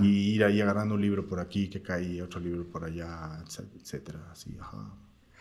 y 0.00 0.34
ir 0.34 0.44
ahí 0.44 0.60
agarrando 0.60 0.94
un 0.94 1.00
libro 1.00 1.26
por 1.26 1.40
aquí 1.40 1.68
que 1.68 1.82
cae, 1.82 2.22
otro 2.22 2.38
libro 2.38 2.68
por 2.68 2.84
allá, 2.84 3.42
etcétera, 3.80 4.20
así, 4.30 4.56
ajá. 4.60 4.92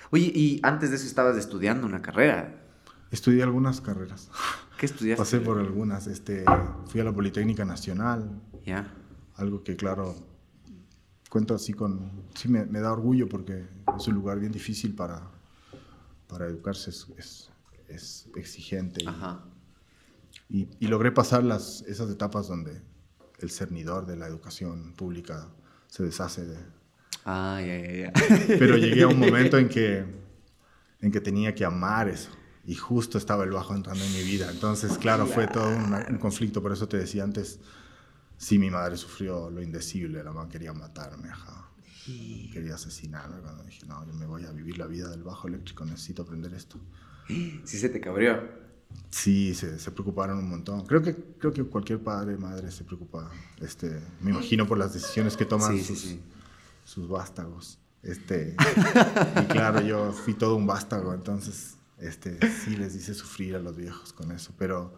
Oye, 0.10 0.32
y 0.34 0.60
antes 0.64 0.90
de 0.90 0.96
eso 0.96 1.06
estabas 1.06 1.38
estudiando 1.38 1.86
una 1.86 2.02
carrera. 2.02 2.67
Estudié 3.12 3.43
algunas 3.43 3.80
carreras. 3.82 4.30
¿Qué 4.78 4.86
estudiaste? 4.86 5.22
Pasé 5.22 5.39
por 5.39 5.60
algunas. 5.60 6.08
Este, 6.08 6.43
fui 6.88 7.02
a 7.02 7.04
la 7.04 7.13
Politécnica 7.13 7.63
Nacional. 7.63 8.41
Ya. 8.65 8.93
Algo 9.36 9.63
que, 9.63 9.76
claro, 9.76 10.15
cuento 11.30 11.56
así 11.56 11.74
con... 11.74 12.28
Sí, 12.36 12.50
me, 12.50 12.65
da 12.65 12.91
orgullo 12.91 13.30
porque 13.30 13.65
es 13.98 14.08
un 14.08 14.15
lugar 14.15 14.39
bien 14.39 14.52
difícil 14.52 14.93
para, 14.93 15.22
para 16.28 16.48
educarse. 16.48 16.89
Es, 16.89 17.52
es, 17.88 18.30
exigente. 18.36 19.08
Ajá. 19.08 19.43
Y, 20.50 20.67
y, 20.80 20.88
logré 20.88 21.12
pasar 21.12 21.43
las, 21.43 21.82
esas 21.84 22.10
etapas 22.10 22.48
donde 22.48 22.82
el 23.39 23.50
cernidor 23.50 24.06
de 24.06 24.15
la 24.15 24.28
educación 24.28 24.93
pública 24.93 25.48
se 25.88 26.04
deshace 26.04 26.46
de... 26.46 26.58
Ah, 27.26 27.60
ya, 27.62 27.78
ya, 27.80 27.93
ya. 27.93 28.13
Pero 28.48 28.78
llegué 28.78 29.04
a 29.04 29.08
un 29.08 29.20
momento 29.20 29.58
en 29.58 29.70
que, 29.70 30.06
en 31.02 31.12
que 31.12 31.22
tenía 31.22 31.56
que 31.56 31.65
amar 31.65 32.10
eso 32.10 32.37
y 32.68 32.76
justo 32.76 33.18
estaba 33.18 33.46
el 33.46 33.52
bajo 33.52 33.74
entrando 33.74 34.04
en 34.04 34.14
mi 34.14 34.24
vida. 34.24 34.52
Entonces, 34.52 34.98
claro, 34.98 35.26
fue 35.26 35.48
todo 35.48 35.70
un, 35.70 35.94
un, 35.94 36.18
conflicto. 36.18 36.62
Por 36.62 36.74
eso 36.74 36.86
te 36.86 36.98
decía 36.98 37.24
antes, 37.24 37.60
sí, 38.38 38.60
mi 38.60 38.70
madre 38.70 38.98
sufrió 38.98 39.50
lo 39.50 39.62
indecible. 39.62 40.22
La 40.22 40.34
mamá 40.34 40.50
quería 40.50 40.74
matarme, 40.74 41.30
ajá. 41.30 41.70
Quería 42.06 42.76
asesinarme 42.76 43.40
cuando 43.40 43.64
dije, 43.64 43.86
no, 43.86 44.06
yo 44.06 44.14
me 44.14 44.26
voy 44.26 44.46
a 44.46 44.52
vivir 44.52 44.78
la 44.78 44.86
vida 44.86 45.10
del 45.10 45.24
bajo 45.24 45.48
eléctrico, 45.48 45.86
necesito 45.86 46.24
aprender 46.24 46.54
esto. 46.54 46.78
Sí 47.28 47.80
se 47.80 47.88
te 47.88 48.02
cabrió. 48.02 48.42
Sí, 49.10 49.54
se, 49.54 49.80
se, 49.80 49.92
preocuparon 49.92 50.38
un 50.38 50.50
montón. 50.50 50.86
Creo 50.86 51.02
que, 51.02 51.16
creo 51.16 51.54
que 51.54 51.64
cualquier 51.64 52.00
padre, 52.00 52.38
madre 52.38 52.72
se 52.72 52.84
preocupa, 52.86 53.30
este, 53.62 54.02
me 54.22 54.32
imagino 54.32 54.66
por 54.66 54.78
las 54.78 54.94
decisiones 54.94 55.36
que 55.36 55.46
toman 55.46 55.78
sus, 55.78 55.88
sí, 55.88 55.96
sí. 55.96 56.22
sus 56.86 57.08
vástagos. 57.10 57.80
Este, 58.04 58.56
y 59.42 59.46
claro, 59.48 59.82
yo 59.82 60.14
fui 60.14 60.34
todo 60.34 60.56
un 60.56 60.66
vástago, 60.66 61.14
entonces 61.14 61.77
este, 62.00 62.38
sí 62.64 62.76
les 62.76 62.96
hice 62.96 63.14
sufrir 63.14 63.56
a 63.56 63.60
los 63.60 63.76
viejos 63.76 64.14
con 64.14 64.32
eso, 64.32 64.54
pero, 64.58 64.94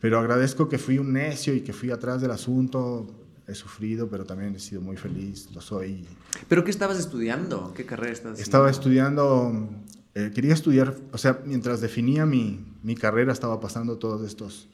pero 0.00 0.18
agradezco 0.18 0.68
que 0.68 0.78
fui 0.78 0.98
un 0.98 1.12
necio 1.12 1.54
y 1.54 1.62
que 1.62 1.72
fui 1.72 1.90
atrás 1.90 2.20
del 2.20 2.30
asunto. 2.30 3.24
He 3.46 3.54
sufrido, 3.54 4.10
pero 4.10 4.26
también 4.26 4.54
he 4.54 4.58
sido 4.58 4.82
muy 4.82 4.98
feliz, 4.98 5.50
lo 5.52 5.62
soy. 5.62 6.04
¿Pero 6.48 6.64
qué 6.64 6.70
estabas 6.70 6.98
estudiando? 6.98 7.72
¿Qué 7.74 7.86
carrera 7.86 8.12
estabas 8.12 8.40
Estaba 8.40 8.68
estudiando, 8.68 9.70
eh, 10.14 10.30
quería 10.34 10.52
estudiar, 10.52 10.94
o 11.12 11.16
sea, 11.16 11.40
mientras 11.46 11.80
definía 11.80 12.26
mi, 12.26 12.62
mi 12.82 12.94
carrera 12.94 13.32
estaba 13.32 13.58
pasando 13.58 13.96
todos 13.96 14.26
estos 14.26 14.68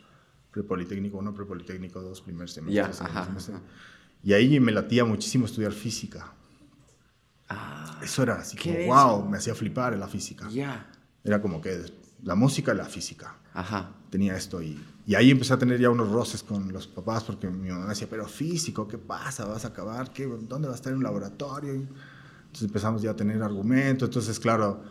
prepolitécnico 0.50 1.18
1, 1.18 1.34
prepolitécnico 1.34 2.00
2, 2.02 2.20
primer 2.22 2.48
semestre. 2.50 2.74
Ya, 2.74 2.92
segundo 2.92 3.12
ajá, 3.16 3.26
semestre. 3.26 3.54
ajá. 3.54 3.64
Y 4.24 4.32
ahí 4.32 4.58
me 4.58 4.72
latía 4.72 5.04
muchísimo 5.04 5.46
estudiar 5.46 5.72
física. 5.72 6.32
Ah, 7.48 8.00
Eso 8.02 8.22
era 8.24 8.34
así 8.40 8.56
¿Qué 8.56 8.86
como, 8.86 8.94
wow, 9.20 9.28
me 9.28 9.36
hacía 9.36 9.54
flipar 9.54 9.92
en 9.94 10.00
la 10.00 10.08
física. 10.08 10.48
ya. 10.48 10.90
Era 11.24 11.40
como 11.40 11.60
que 11.60 11.82
la 12.22 12.34
música 12.34 12.74
la 12.74 12.84
física. 12.84 13.36
Ajá. 13.54 13.92
Tenía 14.10 14.36
esto 14.36 14.62
y, 14.62 14.78
y 15.06 15.14
ahí 15.14 15.30
empecé 15.30 15.54
a 15.54 15.58
tener 15.58 15.80
ya 15.80 15.90
unos 15.90 16.10
roces 16.10 16.42
con 16.42 16.72
los 16.72 16.86
papás 16.86 17.24
porque 17.24 17.48
mi 17.48 17.70
mamá 17.70 17.86
decía, 17.88 18.06
pero 18.08 18.26
físico, 18.26 18.86
¿qué 18.86 18.98
pasa? 18.98 19.44
¿Vas 19.46 19.64
a 19.64 19.68
acabar? 19.68 20.12
¿Qué? 20.12 20.26
¿Dónde 20.26 20.68
va 20.68 20.74
a 20.74 20.76
estar 20.76 20.92
en 20.92 20.98
un 20.98 21.04
laboratorio? 21.04 21.72
Entonces 21.72 22.62
empezamos 22.62 23.02
ya 23.02 23.12
a 23.12 23.16
tener 23.16 23.42
argumentos. 23.42 24.08
Entonces, 24.08 24.38
claro, 24.38 24.82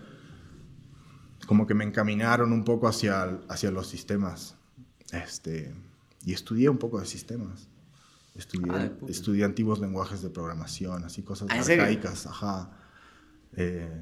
como 1.48 1.68
que 1.68 1.74
me 1.74 1.84
encaminaron 1.84 2.52
un 2.52 2.64
poco 2.64 2.88
hacia, 2.88 3.40
hacia 3.48 3.72
los 3.72 3.88
sistemas. 3.88 4.56
Este, 5.12 5.74
y 6.26 6.34
estudié 6.34 6.70
un 6.70 6.78
poco 6.78 7.00
de 7.00 7.06
sistemas. 7.06 7.68
Estudié, 8.36 8.72
Ah, 8.72 8.90
estudié 9.08 9.44
antiguos 9.44 9.80
lenguajes 9.80 10.22
de 10.22 10.30
programación, 10.30 11.04
así 11.04 11.22
cosas 11.22 11.50
¿Ah, 11.52 11.60
arcaicas, 11.60 12.26
ajá. 12.26 12.72
Eh, 13.56 14.02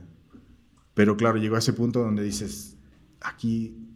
pero 0.94 1.16
claro, 1.16 1.38
llegó 1.38 1.56
a 1.56 1.60
ese 1.60 1.74
punto 1.74 2.02
donde 2.02 2.24
dices, 2.24 2.78
aquí 3.22 3.88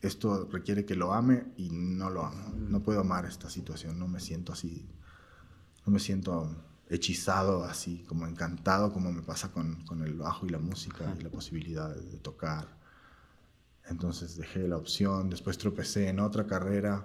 esto 0.00 0.48
requiere 0.50 0.84
que 0.84 0.94
lo 0.94 1.12
ame 1.12 1.52
y 1.56 1.70
no 1.70 2.10
lo 2.10 2.24
amo. 2.24 2.54
No 2.56 2.82
puedo 2.82 3.00
amar 3.00 3.26
esta 3.26 3.50
situación, 3.50 3.98
no 3.98 4.08
me 4.08 4.20
siento 4.20 4.52
así, 4.52 4.88
no 5.86 5.92
me 5.92 6.00
siento 6.00 6.64
hechizado 6.88 7.64
así, 7.64 8.04
como 8.08 8.26
encantado 8.26 8.92
como 8.92 9.12
me 9.12 9.22
pasa 9.22 9.52
con, 9.52 9.84
con 9.84 10.02
el 10.02 10.14
bajo 10.14 10.46
y 10.46 10.50
la 10.50 10.58
música 10.58 11.14
y 11.18 11.22
la 11.22 11.30
posibilidad 11.30 11.94
de, 11.94 12.02
de 12.02 12.18
tocar. 12.18 12.80
Entonces 13.88 14.36
dejé 14.36 14.66
la 14.66 14.76
opción, 14.76 15.30
después 15.30 15.56
tropecé 15.58 16.08
en 16.08 16.20
otra 16.20 16.46
carrera, 16.46 17.04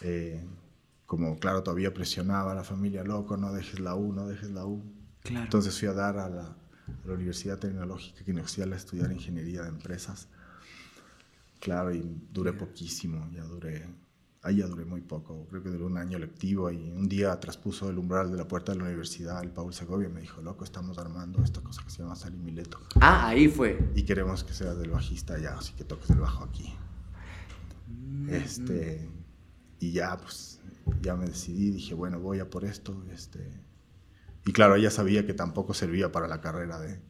eh, 0.00 0.44
como 1.06 1.38
claro, 1.38 1.62
todavía 1.62 1.92
presionaba 1.92 2.52
a 2.52 2.54
la 2.54 2.64
familia, 2.64 3.04
loco, 3.04 3.36
no 3.36 3.52
dejes 3.52 3.80
la 3.80 3.94
U, 3.94 4.12
no 4.12 4.26
dejes 4.26 4.50
la 4.50 4.66
U. 4.66 4.82
Claro. 5.20 5.44
Entonces 5.44 5.78
fui 5.78 5.88
a 5.88 5.92
dar 5.92 6.18
a 6.18 6.28
la, 6.28 6.56
a 6.86 7.06
la 7.08 7.14
Universidad 7.14 7.58
Tecnológica 7.58 8.24
Quinocial 8.24 8.72
a 8.72 8.76
estudiar 8.76 9.10
Ingeniería 9.12 9.62
de 9.62 9.68
Empresas. 9.68 10.28
Claro, 11.60 11.94
y 11.94 12.04
duré 12.30 12.52
poquísimo, 12.52 13.30
ya 13.32 13.42
duré, 13.44 13.86
ahí 14.42 14.56
ya 14.56 14.66
duré 14.66 14.84
muy 14.84 15.00
poco, 15.00 15.46
creo 15.48 15.62
que 15.62 15.70
duró 15.70 15.86
un 15.86 15.96
año 15.96 16.18
lectivo 16.18 16.70
y 16.70 16.90
un 16.90 17.08
día 17.08 17.40
traspuso 17.40 17.88
el 17.88 17.96
umbral 17.96 18.30
de 18.30 18.36
la 18.36 18.46
puerta 18.46 18.72
de 18.72 18.78
la 18.78 18.84
universidad 18.84 19.42
el 19.42 19.50
Paul 19.50 19.72
Segovia 19.72 20.08
y 20.08 20.12
me 20.12 20.20
dijo, 20.20 20.42
loco, 20.42 20.64
estamos 20.64 20.98
armando 20.98 21.42
esta 21.42 21.62
cosa 21.62 21.82
que 21.82 21.88
se 21.90 22.02
llama 22.02 22.16
Sali 22.16 22.36
Mileto 22.36 22.78
Ah, 23.00 23.28
ahí 23.28 23.48
fue. 23.48 23.78
y 23.94 24.02
queremos 24.02 24.44
que 24.44 24.52
seas 24.52 24.78
del 24.78 24.90
bajista 24.90 25.38
ya, 25.38 25.56
así 25.56 25.72
que 25.72 25.84
toques 25.84 26.10
el 26.10 26.20
bajo 26.20 26.44
aquí. 26.44 26.74
Este, 28.28 29.08
y 29.80 29.92
ya, 29.92 30.16
pues, 30.18 30.60
ya 31.00 31.16
me 31.16 31.26
decidí, 31.26 31.70
dije, 31.70 31.94
bueno, 31.94 32.20
voy 32.20 32.40
a 32.40 32.48
por 32.50 32.64
esto. 32.64 33.04
Este, 33.12 33.50
y 34.46 34.52
claro, 34.52 34.74
ella 34.76 34.90
sabía 34.90 35.26
que 35.26 35.34
tampoco 35.34 35.74
servía 35.74 36.12
para 36.12 36.28
la 36.28 36.40
carrera 36.40 36.78
de, 36.78 37.00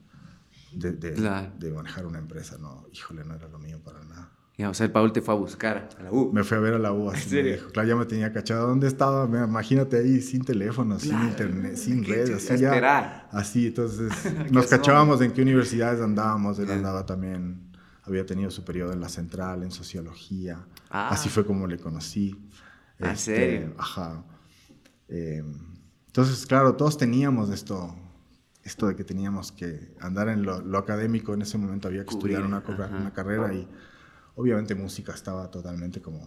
de, 0.72 0.92
de- 0.92 1.12
Claro. 1.14 1.52
de 1.58 1.70
manejar 1.72 2.06
una 2.06 2.18
empresa. 2.18 2.56
No, 2.58 2.86
híjole, 2.92 3.24
no 3.24 3.34
era 3.34 3.48
lo 3.48 3.58
mío 3.58 3.80
para 3.84 4.02
nada. 4.04 4.30
Ya, 4.56 4.70
o 4.70 4.74
sea, 4.74 4.86
el 4.86 4.92
Paul 4.92 5.12
te 5.12 5.20
fue 5.20 5.34
a 5.34 5.36
buscar 5.36 5.88
a 5.98 6.02
la 6.04 6.12
U. 6.12 6.32
Me 6.32 6.44
fui 6.44 6.56
a 6.56 6.60
ver 6.60 6.74
a 6.74 6.78
la 6.78 6.92
U 6.92 7.10
así. 7.10 7.18
¿En 7.18 7.24
me 7.24 7.30
serio? 7.30 7.52
dijo, 7.54 7.70
claro, 7.72 7.88
ya 7.88 7.96
me 7.96 8.06
tenía 8.06 8.32
cachado. 8.32 8.68
¿Dónde 8.68 8.86
estaba? 8.86 9.26
Me- 9.26 9.42
Imagínate 9.44 9.96
ahí 9.98 10.20
sin 10.20 10.44
teléfono, 10.44 10.96
sin 11.00 11.20
internet, 11.22 11.74
sin 11.76 12.04
redes. 12.06 12.48
Así, 12.50 12.62
ya, 12.62 13.28
así, 13.32 13.66
entonces 13.66 14.12
nos 14.52 14.66
cachábamos 14.68 15.20
en 15.22 15.32
qué 15.32 15.42
universidades 15.42 16.00
andábamos. 16.00 16.56
Él 16.60 16.70
andaba 16.70 17.04
también, 17.04 17.72
había 18.04 18.24
tenido 18.24 18.48
su 18.52 18.64
periodo 18.64 18.92
en 18.92 19.00
la 19.00 19.08
central, 19.08 19.64
en 19.64 19.72
sociología. 19.72 20.64
Ah. 20.88 21.08
Así 21.08 21.28
fue 21.28 21.44
como 21.44 21.66
le 21.66 21.78
conocí. 21.78 22.38
¿Ah, 23.00 23.10
en 23.10 23.16
serio? 23.16 23.74
Ajá. 23.76 24.22
Eh, 25.08 25.42
entonces, 26.16 26.46
claro, 26.46 26.76
todos 26.76 26.96
teníamos 26.96 27.50
esto, 27.50 27.92
esto 28.62 28.86
de 28.86 28.94
que 28.94 29.02
teníamos 29.02 29.50
que 29.50 29.92
andar 30.00 30.28
en 30.28 30.44
lo, 30.44 30.60
lo 30.60 30.78
académico. 30.78 31.34
En 31.34 31.42
ese 31.42 31.58
momento 31.58 31.88
había 31.88 32.04
que 32.04 32.14
Cubrir, 32.14 32.36
estudiar 32.36 32.46
una, 32.46 32.62
co- 32.62 32.72
ajá. 32.80 32.96
una 32.96 33.12
carrera 33.12 33.52
y 33.52 33.68
obviamente 34.36 34.76
música 34.76 35.12
estaba 35.12 35.50
totalmente 35.50 36.00
como 36.00 36.20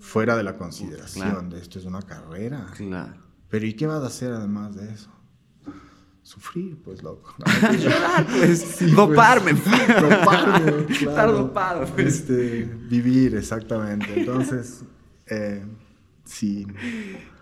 fuera 0.00 0.36
de 0.36 0.42
la 0.42 0.56
consideración 0.56 1.30
Claro. 1.30 1.48
de 1.48 1.60
esto 1.60 1.78
es 1.78 1.84
una 1.84 2.02
carrera. 2.02 2.66
Claro. 2.76 3.14
Pero 3.48 3.64
¿y 3.64 3.74
qué 3.74 3.86
vas 3.86 4.02
a 4.02 4.06
hacer 4.08 4.32
además 4.32 4.74
de 4.74 4.92
eso? 4.92 5.08
Sufrir, 6.24 6.76
pues 6.82 7.04
loco. 7.04 7.32
pues, 8.40 8.92
doparme. 8.92 9.52
Doparme, 10.00 10.92
Estar 10.92 11.30
dopado, 11.30 11.86
pues. 11.94 12.06
Este, 12.22 12.64
vivir, 12.64 13.36
exactamente. 13.36 14.18
Entonces, 14.18 14.82
eh, 15.28 15.64
sí. 16.24 16.66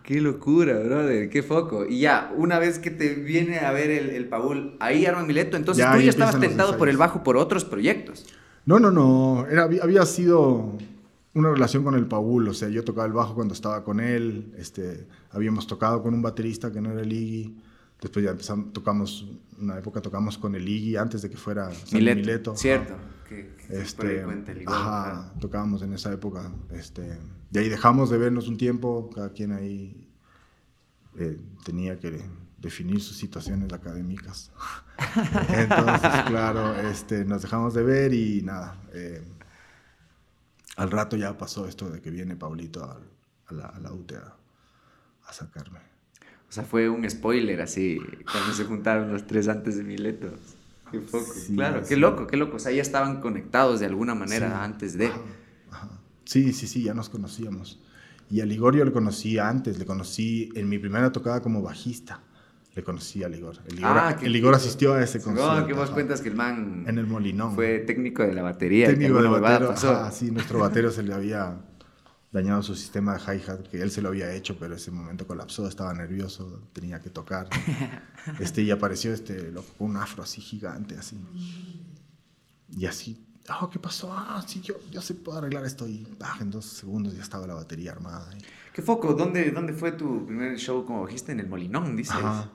Qué 0.05 0.21
locura, 0.21 0.79
brother, 0.81 1.31
qué 1.31 1.43
foco. 1.43 1.87
Y 1.87 2.01
ya, 2.01 2.31
una 2.37 2.59
vez 2.59 2.79
que 2.79 2.91
te 2.91 3.15
viene 3.15 3.59
a 3.61 3.73
ver 3.73 3.91
el, 3.91 4.11
el 4.11 4.29
Paul, 4.29 4.77
ahí 4.79 5.07
arma 5.07 5.25
Mileto, 5.25 5.57
entonces 5.57 5.83
Ya, 5.83 5.95
tú 5.95 6.01
ya 6.01 6.11
estabas 6.11 6.39
tentado 6.39 6.77
por 6.77 6.89
el 6.91 6.97
bajo 6.99 7.23
por 7.25 7.39
otros 7.39 7.65
proyectos. 7.65 8.27
No, 8.67 8.79
no, 8.79 8.91
no. 8.91 9.47
Era, 9.51 9.63
había- 9.65 10.05
sido 10.05 10.77
una 11.33 11.51
relación 11.53 11.83
con 11.85 11.95
el 11.95 12.07
Paul. 12.07 12.49
O 12.49 12.55
sea, 12.55 12.69
yo 12.69 12.85
tocaba 12.85 13.07
el 13.07 13.13
bajo 13.15 13.35
cuando 13.35 13.55
estaba 13.55 13.83
con 13.83 13.99
él. 13.99 14.53
Este, 14.59 15.07
habíamos 15.33 15.67
tocado 15.67 16.03
con 16.03 16.13
un 16.13 16.21
baterista 16.23 16.71
que 16.71 16.83
no 16.83 16.93
era 16.93 17.01
el 17.01 17.11
Iggy. 17.13 17.57
Después 18.01 18.23
ya 18.27 18.33
empezamos, 18.33 18.75
tocamos, 18.75 19.27
una 19.59 19.79
época 19.79 20.03
tocamos 20.03 20.37
con 20.37 20.55
el 20.55 20.69
Iggy 20.69 20.97
antes 20.97 21.23
de 21.23 21.31
que 21.31 21.39
fuera 21.39 21.71
Mileto, 21.93 22.21
Mileto. 22.21 22.57
cierto. 22.57 22.95
Que, 23.27 23.55
que 23.57 23.81
Este, 23.81 24.23
cuenta 24.23 24.53
el 24.53 24.61
igual, 24.63 24.77
ajá, 24.77 25.11
claro. 25.13 25.41
tocábamos 25.41 25.81
en 25.83 25.95
esa 25.95 26.13
época. 26.13 26.51
Este, 26.73 27.17
de 27.55 27.61
ahí 27.61 27.69
dejamos 27.71 28.11
de 28.11 28.19
vernos 28.19 28.49
un 28.49 28.59
tiempo, 28.59 29.11
cada 29.15 29.33
quien 29.33 29.53
ahí 29.53 30.11
eh, 31.19 31.39
tenía 31.65 31.99
que 31.99 32.21
definir 32.59 33.01
sus 33.01 33.17
situaciones 33.17 33.73
académicas. 33.73 34.53
Entonces, 35.49 36.11
claro, 36.27 36.75
este, 36.81 37.25
nos 37.25 37.43
dejamos 37.43 37.75
de 37.75 37.83
ver 37.85 38.15
y 38.15 38.43
nada. 38.43 38.77
eh, 38.93 39.23
al 40.77 40.91
rato 40.91 41.17
ya 41.17 41.37
pasó 41.39 41.67
esto 41.69 41.89
de 41.91 42.01
que 42.01 42.11
viene 42.11 42.37
Paulito 42.37 42.85
a, 42.85 43.01
la, 43.53 43.67
a 43.67 43.81
la 43.81 43.93
UTE 43.93 44.17
a, 44.17 44.37
a 45.29 45.33
sacarme. 45.33 45.79
O 46.49 46.53
sea, 46.55 46.65
fue 46.65 46.89
un 46.89 47.09
spoiler 47.09 47.61
así, 47.63 47.99
cuando 48.31 48.53
se 48.53 48.65
juntaron 48.65 49.13
los 49.13 49.27
tres 49.27 49.49
antes 49.49 49.77
de 49.77 49.85
Mileto. 49.85 50.33
Qué 50.91 51.01
foco. 51.01 51.33
Sí, 51.33 51.55
claro, 51.55 51.83
qué 51.87 51.97
loco, 51.97 52.27
qué 52.27 52.37
loco. 52.37 52.57
O 52.57 52.59
sea, 52.61 52.73
ya 52.73 52.83
estaban 52.83 53.21
conectados 53.21 53.81
de 53.81 53.87
alguna 53.87 54.15
manera 54.15 54.49
Sí. 54.49 54.55
antes 54.65 54.99
de. 54.99 55.07
Ajá, 55.07 55.23
ajá. 55.71 56.04
Sí, 56.25 56.53
sí, 56.53 56.67
sí, 56.67 56.83
ya 56.83 56.95
nos 56.95 57.09
conocíamos. 57.09 57.81
Y 58.31 58.41
a 58.41 58.47
Ligorio 58.47 58.85
le 58.85 58.93
conocí 58.93 59.39
antes, 59.39 59.79
le 59.79 59.85
conocí 59.85 60.51
en 60.55 60.69
mi 60.69 60.79
primera 60.79 61.13
tocada 61.13 61.41
como 61.43 61.63
bajista. 61.63 62.21
Le 62.75 62.83
conocí 62.83 63.23
a 63.23 63.29
Ligor. 63.29 63.59
El 63.69 63.77
Ligor, 63.77 63.91
Ah, 63.97 64.19
el 64.21 64.33
Ligor 64.33 64.55
asistió 64.55 64.95
a 64.95 65.03
ese 65.03 65.21
concierto. 65.21 65.61
No, 65.61 65.67
que 65.67 65.75
vos 65.75 65.91
cuentas 65.91 66.21
que 66.21 66.29
el 66.31 66.35
man 66.35 66.85
En 66.89 66.99
el 66.99 67.07
Molinón. 67.07 67.55
fue 67.55 67.79
técnico 67.81 68.25
de 68.25 68.35
la 68.35 68.43
batería. 68.43 68.87
técnico 68.89 69.23
de 69.23 69.29
pasó. 69.41 69.91
ajá, 69.91 70.11
sí, 70.11 70.31
nuestro 70.33 70.59
batero 70.59 70.91
se 70.91 71.05
le 71.05 71.15
había 71.15 71.57
dañado 72.33 72.63
su 72.65 72.75
sistema 72.75 73.17
de 73.17 73.21
hi-hat, 73.21 73.69
que 73.69 73.81
él 73.81 73.93
se 73.93 74.03
lo 74.03 74.09
había 74.09 74.35
hecho, 74.35 74.57
pero 74.59 74.75
ese 74.75 74.91
momento 74.91 75.25
colapsó, 75.25 75.69
estaba 75.69 75.95
nervioso, 75.95 76.63
tenía 76.73 77.01
que 77.01 77.11
tocar. 77.11 77.49
Este, 78.41 78.63
y 78.63 78.71
apareció 78.73 79.13
este 79.13 79.53
loco 79.53 79.69
un 79.81 79.97
afro 79.99 80.23
así 80.23 80.41
gigante, 80.41 80.97
así. 80.97 81.17
Y 82.77 82.87
así, 82.87 83.23
oh, 83.61 83.71
¿qué 83.71 83.79
pasó? 83.79 84.13
Ah, 84.13 84.43
sí, 84.47 84.61
yo, 84.61 84.75
yo 84.91 85.01
sé 85.01 85.15
puedo 85.15 85.39
arreglar 85.39 85.65
esto. 85.65 85.87
Y 85.89 86.07
ah, 86.21 86.39
en 86.41 86.51
dos 86.51 86.65
segundos 86.65 87.15
ya 87.15 87.23
estaba 87.23 87.47
la 87.47 87.55
batería 87.55 87.93
armada. 87.93 88.29
y- 88.37 88.43
¿Qué 88.73 88.83
foco? 88.83 89.15
¿Dónde, 89.15 89.51
¿Dónde 89.53 89.73
fue 89.73 89.93
tu 89.93 90.27
primer 90.27 90.57
show 90.59 90.85
como 90.85 91.03
bajista? 91.03 91.31
En 91.33 91.41
el 91.41 91.49
Molinón, 91.49 91.95
dices. 91.97 92.17
Ajá, 92.17 92.51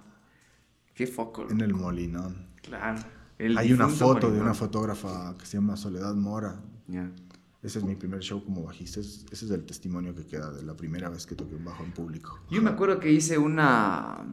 Qué 0.94 1.08
foco. 1.08 1.48
en 1.50 1.62
el 1.62 1.74
Molinón. 1.74 2.48
Claro. 2.62 3.02
El 3.38 3.58
Hay 3.58 3.72
una 3.72 3.88
foto 3.88 4.30
de 4.30 4.42
una 4.42 4.54
fotógrafa 4.54 5.36
que 5.38 5.46
se 5.46 5.58
llama 5.58 5.78
Soledad 5.78 6.14
Mora, 6.16 6.60
Ya. 6.88 7.10
Ese 7.62 7.80
es 7.80 7.86
mi 7.86 7.96
primer 7.96 8.22
show 8.22 8.42
como 8.44 8.64
bajista. 8.64 9.00
Ese 9.02 9.26
ese 9.32 9.46
es 9.46 9.52
el 9.52 9.66
testimonio 9.66 10.16
que 10.16 10.26
queda 10.26 10.50
de 10.52 10.64
la 10.64 10.76
primera 10.76 11.10
vez 11.10 11.26
que 11.26 11.36
toqué 11.36 11.56
un 11.56 11.66
bajo 11.66 11.84
en 11.84 11.92
público. 11.92 12.40
Yo 12.50 12.62
me 12.62 12.70
acuerdo 12.70 13.00
que 13.02 13.12
hice 13.12 13.38
una, 13.38 14.26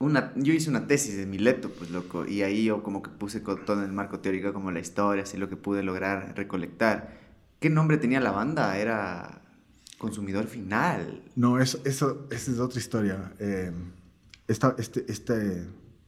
una, 0.00 0.32
yo 0.36 0.52
hice 0.52 0.70
una 0.70 0.86
tesis 0.86 1.16
de 1.16 1.26
Mileto, 1.26 1.70
pues 1.70 1.90
loco, 1.90 2.24
y 2.26 2.42
ahí 2.42 2.64
yo 2.64 2.82
como 2.82 3.02
que 3.02 3.10
puse 3.10 3.42
con 3.42 3.64
todo 3.64 3.78
en 3.78 3.86
el 3.86 3.92
marco 3.92 4.20
teórico 4.20 4.52
como 4.52 4.70
la 4.70 4.78
historia, 4.80 5.24
así 5.24 5.36
lo 5.36 5.48
que 5.48 5.56
pude 5.56 5.82
lograr 5.82 6.34
recolectar. 6.36 7.18
¿Qué 7.60 7.68
nombre 7.70 7.96
tenía 7.98 8.20
la 8.20 8.30
banda? 8.30 8.78
Era 8.78 9.42
Consumidor 9.98 10.46
Final. 10.46 11.22
No, 11.34 11.58
eso, 11.60 11.80
eso, 11.84 12.26
esa 12.30 12.52
es 12.52 12.58
otra 12.60 12.78
historia. 12.78 13.32
Eh, 13.40 13.72
esta- 14.46 14.76
este, 14.78 15.04
este, 15.08 15.66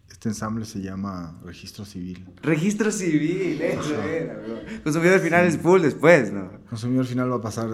este 0.09 0.29
ensamble 0.29 0.65
se 0.65 0.81
llama 0.81 1.41
Registro 1.45 1.85
Civil. 1.85 2.25
Registro 2.43 2.93
Civil, 2.93 3.61
eso 3.61 4.01
era, 4.03 4.35
bro. 4.35 4.61
Consumidor 4.85 5.19
Final 5.19 5.47
es 5.47 5.59
full 5.59 5.81
después, 5.83 6.33
¿no? 6.33 6.53
Consumidor 6.69 7.07
Final 7.07 7.33
va 7.33 7.37
a 7.37 7.41
pasar 7.41 7.69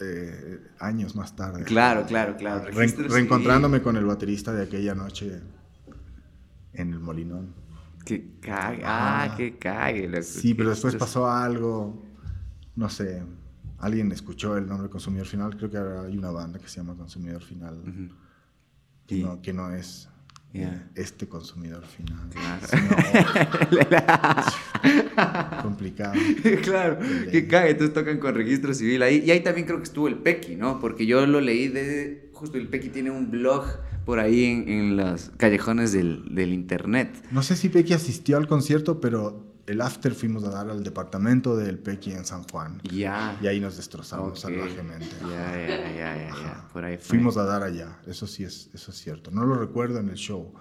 eh, 0.00 0.60
años 0.80 1.14
más 1.16 1.34
tarde. 1.36 1.64
Claro, 1.64 2.04
claro, 2.06 2.36
claro. 2.36 2.64
Re- 2.70 2.86
reencontrándome 3.08 3.80
con 3.82 3.96
el 3.96 4.04
baterista 4.04 4.52
de 4.52 4.64
aquella 4.64 4.94
noche 4.94 5.40
en 6.72 6.92
el 6.92 7.00
Molinón. 7.00 7.54
Que 8.04 8.38
cague, 8.40 8.82
ah, 8.84 9.24
Ajá. 9.24 9.36
que 9.36 9.58
cague. 9.58 10.22
Sí, 10.22 10.54
pero 10.54 10.70
después 10.70 10.94
pasó 10.96 11.28
algo, 11.28 12.04
no 12.76 12.88
sé, 12.88 13.22
alguien 13.78 14.12
escuchó 14.12 14.56
el 14.56 14.66
nombre 14.66 14.88
Consumidor 14.88 15.26
Final, 15.26 15.56
creo 15.56 15.70
que 15.70 15.76
ahora 15.76 16.02
hay 16.02 16.16
una 16.16 16.30
banda 16.30 16.58
que 16.60 16.68
se 16.68 16.76
llama 16.76 16.94
Consumidor 16.94 17.42
Final, 17.42 17.78
Ujú. 17.80 18.14
que, 19.06 19.16
Y- 19.16 19.22
no, 19.24 19.40
que 19.42 19.52
no 19.52 19.72
es 19.72 20.08
Ya. 20.52 20.88
este 20.94 21.28
Consumidor 21.28 21.84
Final, 21.84 22.28
Claro. 22.30 22.66
sino 22.68 22.96
complicado. 25.62 26.14
claro, 26.62 26.98
que 27.30 27.46
cague, 27.46 27.70
entonces 27.70 27.94
tocan 27.94 28.18
con 28.18 28.34
registro 28.34 28.74
civil 28.74 29.02
ahí. 29.02 29.22
Y 29.24 29.30
ahí 29.30 29.40
también 29.40 29.66
creo 29.66 29.78
que 29.78 29.84
estuvo 29.84 30.08
el 30.08 30.16
Pequi, 30.16 30.56
¿no? 30.56 30.80
Porque 30.80 31.06
yo 31.06 31.26
lo 31.26 31.40
leí 31.40 31.68
de. 31.68 32.30
Justo 32.32 32.58
el 32.58 32.68
Pequi 32.68 32.90
tiene 32.90 33.10
un 33.10 33.30
blog 33.30 33.64
por 34.04 34.18
ahí 34.18 34.44
en, 34.44 34.68
en 34.68 34.96
los 34.96 35.30
callejones 35.36 35.92
del, 35.92 36.34
del 36.34 36.52
internet. 36.52 37.10
No 37.30 37.42
sé 37.42 37.56
si 37.56 37.68
Pequi 37.68 37.94
asistió 37.94 38.36
al 38.36 38.46
concierto, 38.46 39.00
pero 39.00 39.46
el 39.66 39.80
after 39.80 40.14
fuimos 40.14 40.44
a 40.44 40.50
dar 40.50 40.70
al 40.70 40.82
departamento 40.82 41.56
del 41.56 41.78
Pequi 41.78 42.12
en 42.12 42.24
San 42.24 42.44
Juan. 42.44 42.80
Ya. 42.84 43.36
Y 43.42 43.46
ahí 43.46 43.60
nos 43.60 43.76
destrozamos 43.76 44.40
salvajemente. 44.40 45.08
Ya, 45.22 45.66
ya, 45.66 46.16
ya, 46.16 46.28
ya. 46.28 46.68
Por 46.72 46.84
ahí. 46.84 46.98
Fuimos 46.98 47.36
a 47.36 47.44
dar 47.44 47.62
allá, 47.62 47.98
eso 48.06 48.26
sí 48.26 48.44
es, 48.44 48.70
eso 48.72 48.90
es 48.90 48.96
cierto. 48.96 49.30
No 49.30 49.44
lo 49.44 49.56
recuerdo 49.56 49.98
en 49.98 50.08
el 50.08 50.16
show. 50.16 50.52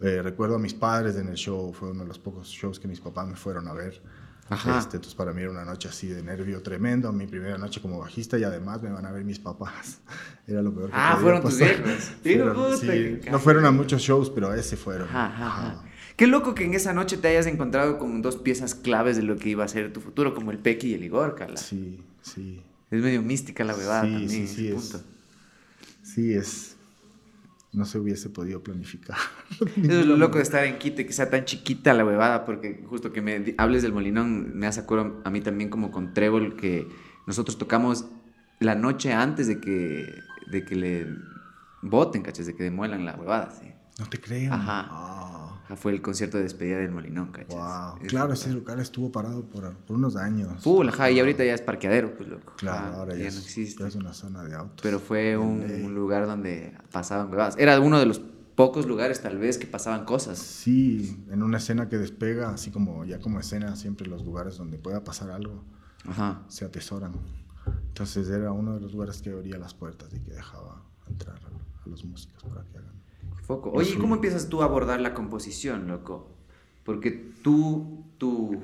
Eh, 0.00 0.20
recuerdo 0.22 0.56
a 0.56 0.58
mis 0.58 0.74
padres 0.74 1.16
en 1.16 1.28
el 1.28 1.36
show, 1.36 1.72
fue 1.72 1.90
uno 1.90 2.02
de 2.02 2.08
los 2.08 2.18
pocos 2.18 2.48
shows 2.48 2.78
que 2.78 2.86
mis 2.88 3.00
papás 3.00 3.26
me 3.26 3.36
fueron 3.36 3.66
a 3.68 3.72
ver. 3.72 4.00
Ajá. 4.48 4.78
Este, 4.78 4.96
entonces 4.98 5.14
para 5.16 5.32
mí 5.32 5.42
era 5.42 5.50
una 5.50 5.64
noche 5.64 5.88
así 5.88 6.06
de 6.06 6.22
nervio 6.22 6.62
tremendo, 6.62 7.12
mi 7.12 7.26
primera 7.26 7.58
noche 7.58 7.80
como 7.80 7.98
bajista 7.98 8.38
y 8.38 8.44
además 8.44 8.80
me 8.80 8.90
van 8.90 9.04
a 9.04 9.10
ver 9.10 9.24
mis 9.24 9.38
papás. 9.40 9.98
Era 10.46 10.62
lo 10.62 10.72
peor 10.72 10.90
que 10.90 10.92
Ah, 10.96 11.16
podía 11.18 11.22
fueron 11.22 11.42
tus 11.42 11.58
viejos. 11.58 12.12
Sí, 12.22 13.20
no 13.30 13.38
fueron 13.40 13.64
a 13.64 13.72
muchos 13.72 14.02
shows, 14.02 14.30
pero 14.30 14.50
a 14.50 14.56
ese 14.56 14.76
fueron. 14.76 15.08
Ajá. 15.08 15.82
Qué 16.14 16.28
loco 16.28 16.54
que 16.54 16.64
en 16.64 16.74
esa 16.74 16.92
noche 16.92 17.16
te 17.16 17.26
hayas 17.28 17.46
encontrado 17.46 17.98
con 17.98 18.22
dos 18.22 18.36
piezas 18.36 18.74
claves 18.76 19.16
de 19.16 19.22
lo 19.24 19.36
que 19.36 19.48
iba 19.48 19.64
a 19.64 19.68
ser 19.68 19.92
tu 19.92 20.00
futuro, 20.00 20.32
como 20.34 20.52
el 20.52 20.58
Pequi 20.58 20.90
y 20.90 20.94
el 20.94 21.02
Igor, 21.04 21.34
cala. 21.34 21.56
Sí, 21.56 22.00
sí. 22.22 22.62
Es 22.92 23.02
medio 23.02 23.20
mística 23.22 23.64
la 23.64 23.74
huevada 23.74 24.04
Sí, 24.04 24.12
también. 24.12 24.30
sí, 24.30 24.42
ese 24.44 24.54
sí, 24.54 24.68
es- 24.68 24.74
punto. 24.74 25.00
Sí, 26.04 26.32
es... 26.34 26.75
No 27.76 27.84
se 27.84 27.98
hubiese 27.98 28.30
podido 28.30 28.62
planificar. 28.62 29.18
Eso 29.60 29.70
es 30.00 30.06
lo 30.06 30.16
loco 30.16 30.38
de 30.38 30.44
estar 30.44 30.64
en 30.64 30.78
Quito 30.78 31.02
y 31.02 31.04
que 31.04 31.12
sea 31.12 31.28
tan 31.28 31.44
chiquita 31.44 31.92
la 31.92 32.06
huevada, 32.06 32.46
porque 32.46 32.82
justo 32.88 33.12
que 33.12 33.20
me 33.20 33.54
hables 33.58 33.82
del 33.82 33.92
Molinón, 33.92 34.56
me 34.56 34.66
hace 34.66 34.80
acuerdo 34.80 35.20
a 35.24 35.30
mí 35.30 35.42
también 35.42 35.68
como 35.68 35.90
con 35.90 36.14
Trébol, 36.14 36.56
que 36.56 36.88
nosotros 37.26 37.58
tocamos 37.58 38.06
la 38.60 38.74
noche 38.74 39.12
antes 39.12 39.46
de 39.46 39.60
que, 39.60 40.06
de 40.50 40.64
que 40.64 40.74
le 40.74 41.06
voten, 41.82 42.22
¿cachas? 42.22 42.46
De 42.46 42.56
que 42.56 42.64
demuelan 42.64 43.04
la 43.04 43.14
huevada, 43.14 43.50
sí. 43.50 43.70
No 43.98 44.06
te 44.06 44.18
creo. 44.18 44.54
Ajá. 44.54 44.86
Ah, 44.90 45.35
Ajá, 45.66 45.76
Fue 45.76 45.92
el 45.92 46.00
concierto 46.02 46.36
de 46.38 46.44
despedida 46.44 46.78
del 46.78 46.90
Molinón, 46.90 47.32
¿cachas? 47.32 47.54
wow. 47.54 47.98
Es 48.02 48.08
Claro, 48.08 48.32
ese 48.32 48.50
lugar 48.52 48.78
estuvo 48.80 49.12
parado 49.12 49.44
por, 49.44 49.72
por 49.74 49.96
unos 49.96 50.16
años. 50.16 50.62
Full, 50.62 50.88
ajá, 50.88 51.10
y 51.10 51.18
ahorita 51.20 51.44
ya 51.44 51.54
es 51.54 51.60
parqueadero, 51.60 52.16
pues 52.16 52.28
loco. 52.28 52.52
Claro, 52.56 52.86
Ajá, 52.88 52.96
ahora 52.98 53.14
ya, 53.14 53.22
ya 53.22 53.28
es, 53.28 53.34
no 53.34 53.40
existe. 53.40 53.82
ya 53.82 53.88
es 53.88 53.94
una 53.96 54.12
zona 54.14 54.42
de 54.44 54.54
autos. 54.54 54.80
Pero 54.82 54.98
fue 55.00 55.36
un, 55.36 55.62
un 55.84 55.94
lugar 55.94 56.26
donde 56.26 56.72
pasaban 56.92 57.30
huevadas. 57.30 57.56
Era 57.58 57.78
uno 57.80 57.98
de 57.98 58.06
los 58.06 58.20
pocos 58.54 58.86
lugares, 58.86 59.20
tal 59.20 59.38
vez, 59.38 59.58
que 59.58 59.66
pasaban 59.66 60.04
cosas. 60.06 60.38
Sí, 60.38 61.22
en 61.30 61.42
una 61.42 61.58
escena 61.58 61.88
que 61.88 61.98
despega, 61.98 62.50
así 62.50 62.70
como 62.70 63.04
ya 63.04 63.18
como 63.20 63.38
escena, 63.38 63.76
siempre 63.76 64.06
los 64.06 64.24
lugares 64.24 64.56
donde 64.56 64.78
pueda 64.78 65.04
pasar 65.04 65.30
algo 65.30 65.62
Ajá. 66.08 66.42
se 66.48 66.64
atesoran. 66.64 67.12
Entonces 67.88 68.28
era 68.30 68.52
uno 68.52 68.74
de 68.74 68.80
los 68.80 68.92
lugares 68.92 69.20
que 69.20 69.30
abría 69.30 69.58
las 69.58 69.74
puertas 69.74 70.08
y 70.14 70.20
que 70.20 70.32
dejaba 70.32 70.82
entrar 71.08 71.36
a 71.36 71.88
los 71.88 72.04
músicos 72.04 72.44
para 72.44 72.62
que 72.64 72.78
hagan. 72.78 72.95
Foco. 73.46 73.70
Yo 73.72 73.78
Oye, 73.78 73.88
¿y 73.88 73.92
soy- 73.92 74.00
¿cómo 74.00 74.14
empiezas 74.16 74.48
tú 74.48 74.62
a 74.62 74.64
abordar 74.66 75.00
la 75.00 75.14
composición, 75.14 75.86
loco? 75.88 76.28
Porque 76.84 77.10
tú, 77.42 78.04
tu, 78.18 78.60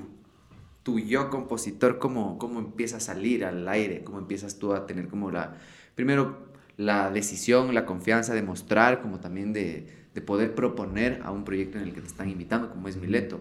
tu 0.82 0.98
yo 0.98 1.30
compositor, 1.30 1.98
¿cómo, 1.98 2.38
¿cómo 2.38 2.60
empieza 2.60 2.96
a 2.96 3.00
salir 3.00 3.44
al 3.44 3.66
aire? 3.68 4.02
¿Cómo 4.04 4.18
empiezas 4.18 4.58
tú 4.58 4.72
a 4.74 4.86
tener 4.86 5.08
como 5.08 5.30
la, 5.30 5.56
primero, 5.94 6.38
la 6.76 7.10
decisión, 7.10 7.74
la 7.74 7.84
confianza 7.86 8.34
de 8.34 8.42
mostrar, 8.42 9.02
como 9.02 9.20
también 9.20 9.52
de, 9.52 10.06
de 10.14 10.20
poder 10.20 10.54
proponer 10.54 11.20
a 11.24 11.30
un 11.30 11.44
proyecto 11.44 11.78
en 11.78 11.84
el 11.84 11.94
que 11.94 12.00
te 12.00 12.06
están 12.06 12.28
invitando, 12.28 12.70
como 12.70 12.88
es 12.88 12.96
Mileto? 12.96 13.40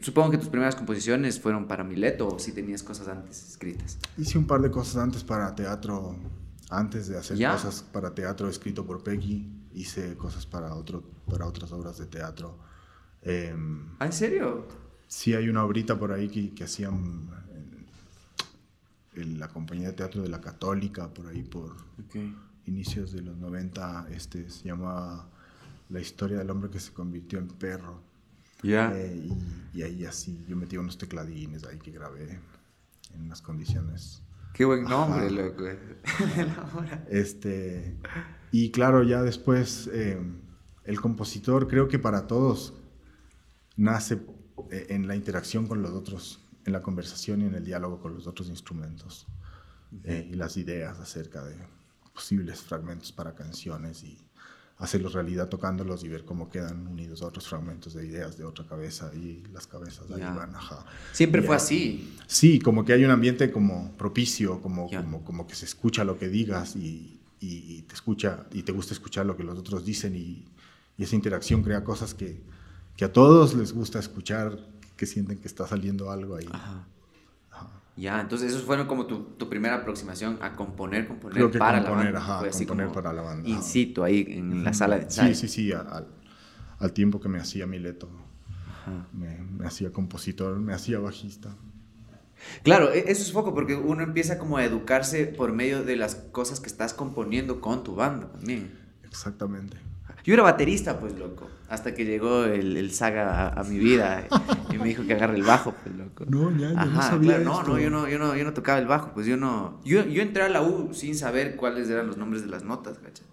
Supongo 0.00 0.30
que 0.30 0.38
tus 0.38 0.48
primeras 0.48 0.76
composiciones 0.76 1.40
fueron 1.40 1.66
para 1.66 1.82
Mileto 1.84 2.28
o 2.28 2.38
si 2.38 2.52
tenías 2.52 2.82
cosas 2.82 3.08
antes 3.08 3.48
escritas. 3.48 3.98
Hice 4.18 4.38
un 4.38 4.46
par 4.46 4.60
de 4.60 4.70
cosas 4.70 4.96
antes 4.96 5.24
para 5.24 5.54
teatro, 5.54 6.16
antes 6.70 7.08
de 7.08 7.16
hacer 7.18 7.36
Ya. 7.36 7.52
cosas 7.52 7.82
para 7.92 8.14
teatro 8.14 8.48
escrito 8.48 8.84
por 8.84 9.02
Peggy, 9.02 9.55
hice 9.76 10.16
cosas 10.16 10.46
para, 10.46 10.74
otro, 10.74 11.02
para 11.30 11.46
otras 11.46 11.70
obras 11.72 11.98
de 11.98 12.06
teatro. 12.06 12.58
¿Ah, 13.98 14.06
en 14.06 14.12
serio? 14.12 14.66
Sí, 15.08 15.34
hay 15.34 15.48
una 15.48 15.64
obrita 15.64 15.98
por 15.98 16.12
ahí 16.12 16.28
que, 16.28 16.52
que 16.54 16.64
hacían 16.64 17.28
en, 19.14 19.22
en 19.22 19.38
la 19.38 19.48
compañía 19.48 19.88
de 19.88 19.94
teatro 19.94 20.22
de 20.22 20.28
la 20.28 20.40
Católica, 20.40 21.08
por 21.12 21.26
ahí 21.28 21.42
por 21.42 21.72
Ok. 21.72 22.16
inicios 22.66 23.12
de 23.12 23.22
los 23.22 23.36
90, 23.36 24.08
este, 24.10 24.50
se 24.50 24.64
llama 24.64 25.28
La 25.90 26.00
historia 26.00 26.38
del 26.38 26.50
hombre 26.50 26.70
que 26.70 26.80
se 26.80 26.92
convirtió 26.92 27.38
en 27.38 27.48
perro. 27.48 28.00
Ya. 28.62 28.92
Eh, 28.96 29.30
y, 29.72 29.78
y 29.78 29.82
ahí 29.82 30.04
así, 30.04 30.44
yo 30.48 30.56
metí 30.56 30.76
unos 30.76 30.98
tecladines 30.98 31.64
ahí 31.64 31.78
que 31.78 31.90
grabé 31.92 32.40
en 33.14 33.20
unas 33.22 33.40
condiciones. 33.42 34.22
Qué 34.56 34.64
buen 34.64 34.84
nombre, 34.84 35.26
Ajá. 35.26 35.30
loco. 35.30 35.64
Este, 37.10 37.98
y 38.50 38.70
claro, 38.70 39.02
ya 39.02 39.20
después 39.20 39.86
eh, 39.92 40.18
el 40.84 41.00
compositor 41.00 41.68
creo 41.68 41.88
que 41.88 41.98
para 41.98 42.26
todos 42.26 42.72
nace 43.76 44.22
eh, 44.70 44.86
en 44.88 45.06
la 45.06 45.14
interacción 45.14 45.66
con 45.66 45.82
los 45.82 45.90
otros, 45.90 46.48
en 46.64 46.72
la 46.72 46.80
conversación 46.80 47.42
y 47.42 47.44
en 47.44 47.54
el 47.54 47.66
diálogo 47.66 48.00
con 48.00 48.14
los 48.14 48.26
otros 48.26 48.48
instrumentos 48.48 49.26
eh, 50.04 50.26
y 50.30 50.34
las 50.36 50.56
ideas 50.56 50.98
acerca 51.00 51.44
de 51.44 51.56
posibles 52.14 52.62
fragmentos 52.62 53.12
para 53.12 53.34
canciones 53.34 54.04
y 54.04 54.25
hacerlos 54.78 55.14
realidad 55.14 55.48
tocándolos 55.48 56.04
y 56.04 56.08
ver 56.08 56.24
cómo 56.24 56.50
quedan 56.50 56.86
unidos 56.86 57.22
a 57.22 57.26
otros 57.26 57.48
fragmentos 57.48 57.94
de 57.94 58.06
ideas 58.06 58.36
de 58.36 58.44
otra 58.44 58.66
cabeza 58.66 59.10
y 59.14 59.42
las 59.52 59.66
cabezas 59.66 60.10
ahí 60.10 60.20
van, 60.20 60.54
ajá. 60.54 60.84
Siempre 61.12 61.40
Y 61.42 61.44
fue 61.46 61.56
así. 61.56 62.14
Sí, 62.26 62.58
como 62.58 62.84
que 62.84 62.92
hay 62.92 63.04
un 63.04 63.10
ambiente 63.10 63.50
como 63.50 63.92
propicio, 63.96 64.60
como, 64.60 64.90
Ya. 64.90 65.00
como, 65.02 65.24
como 65.24 65.46
que 65.46 65.54
se 65.54 65.64
escucha 65.64 66.04
lo 66.04 66.18
que 66.18 66.28
digas 66.28 66.76
y, 66.76 67.18
y- 67.40 67.76
y 67.78 67.82
te 67.82 67.94
escucha 67.94 68.46
y 68.52 68.62
te 68.64 68.72
gusta 68.72 68.92
escuchar 68.92 69.24
lo 69.24 69.36
que 69.36 69.44
los 69.44 69.58
otros 69.58 69.84
dicen 69.84 70.14
y, 70.14 70.44
y 70.98 71.04
esa 71.04 71.16
interacción 71.16 71.62
crea 71.62 71.82
cosas 71.82 72.12
que, 72.12 72.40
que 72.96 73.04
a 73.06 73.12
todos 73.12 73.54
les 73.54 73.72
gusta 73.72 73.98
escuchar, 73.98 74.58
que 74.96 75.06
sienten 75.06 75.38
que 75.38 75.48
está 75.48 75.66
saliendo 75.66 76.10
algo 76.10 76.36
ahí. 76.36 76.48
Ajá. 76.52 76.86
Ya, 77.96 78.20
entonces 78.20 78.52
eso 78.52 78.64
fue 78.66 78.86
como 78.86 79.06
tu, 79.06 79.20
tu 79.38 79.48
primera 79.48 79.76
aproximación 79.76 80.38
a 80.42 80.52
componer, 80.54 81.08
componer 81.08 81.50
para 81.58 81.78
componer, 81.78 81.82
la 81.82 81.90
banda. 81.90 82.18
ajá, 82.20 82.38
fue 82.40 82.48
así 82.50 82.66
componer 82.66 82.86
como 82.86 82.94
para 82.94 83.12
la 83.14 83.22
banda, 83.22 83.48
In 83.48 83.62
situ, 83.62 84.04
ahí 84.04 84.26
en 84.28 84.64
la 84.64 84.74
sala 84.74 84.96
de 84.96 85.04
ensayo. 85.04 85.34
Sí, 85.34 85.48
sí, 85.48 85.48
sí, 85.48 85.72
al, 85.72 86.06
al 86.78 86.92
tiempo 86.92 87.20
que 87.20 87.28
me 87.28 87.38
hacía 87.38 87.66
Mileto, 87.66 88.10
me, 89.12 89.38
me 89.38 89.66
hacía 89.66 89.92
compositor, 89.92 90.58
me 90.58 90.74
hacía 90.74 90.98
bajista. 90.98 91.56
Claro, 92.62 92.92
e- 92.92 93.10
eso 93.10 93.22
es 93.22 93.30
poco 93.32 93.54
porque 93.54 93.74
uno 93.74 94.02
empieza 94.02 94.38
como 94.38 94.58
a 94.58 94.64
educarse 94.64 95.26
por 95.26 95.52
medio 95.52 95.82
de 95.82 95.96
las 95.96 96.16
cosas 96.16 96.60
que 96.60 96.66
estás 96.66 96.92
componiendo 96.92 97.62
con 97.62 97.82
tu 97.82 97.94
banda 97.94 98.30
también. 98.30 98.78
Exactamente. 99.04 99.78
Yo 100.26 100.34
era 100.34 100.42
baterista, 100.42 101.00
pues, 101.00 101.18
loco, 101.18 101.48
hasta 101.68 101.94
que 101.94 102.04
llegó 102.04 102.44
el, 102.44 102.76
el 102.76 102.92
saga 102.92 103.48
a, 103.48 103.60
a 103.60 103.64
mi 103.64 103.78
vida 103.78 104.28
y 104.70 104.78
me 104.78 104.88
dijo 104.88 105.06
que 105.06 105.14
agarre 105.14 105.36
el 105.36 105.44
bajo, 105.44 105.74
pues, 105.82 105.94
loco. 105.96 106.26
No, 106.26 106.50
ya, 106.56 106.72
yo 106.74 106.90
no 106.90 107.00
Ajá, 107.00 107.02
sabía 107.02 107.38
claro, 107.38 107.44
no, 107.44 107.62
esto. 107.62 107.70
no, 107.72 107.78
yo 107.78 107.90
no, 107.90 108.08
yo 108.08 108.18
no, 108.18 108.36
yo 108.36 108.44
no 108.44 108.52
tocaba 108.54 108.78
el 108.80 108.86
bajo, 108.86 109.12
pues 109.14 109.26
yo 109.26 109.36
no, 109.36 109.80
yo, 109.84 110.04
yo 110.04 110.22
entré 110.22 110.42
a 110.42 110.48
la 110.48 110.62
U 110.62 110.92
sin 110.94 111.14
saber 111.16 111.56
cuáles 111.56 111.88
eran 111.88 112.06
los 112.08 112.16
nombres 112.18 112.42
de 112.42 112.48
las 112.48 112.64
notas, 112.64 112.98
¿cachai? 112.98 113.26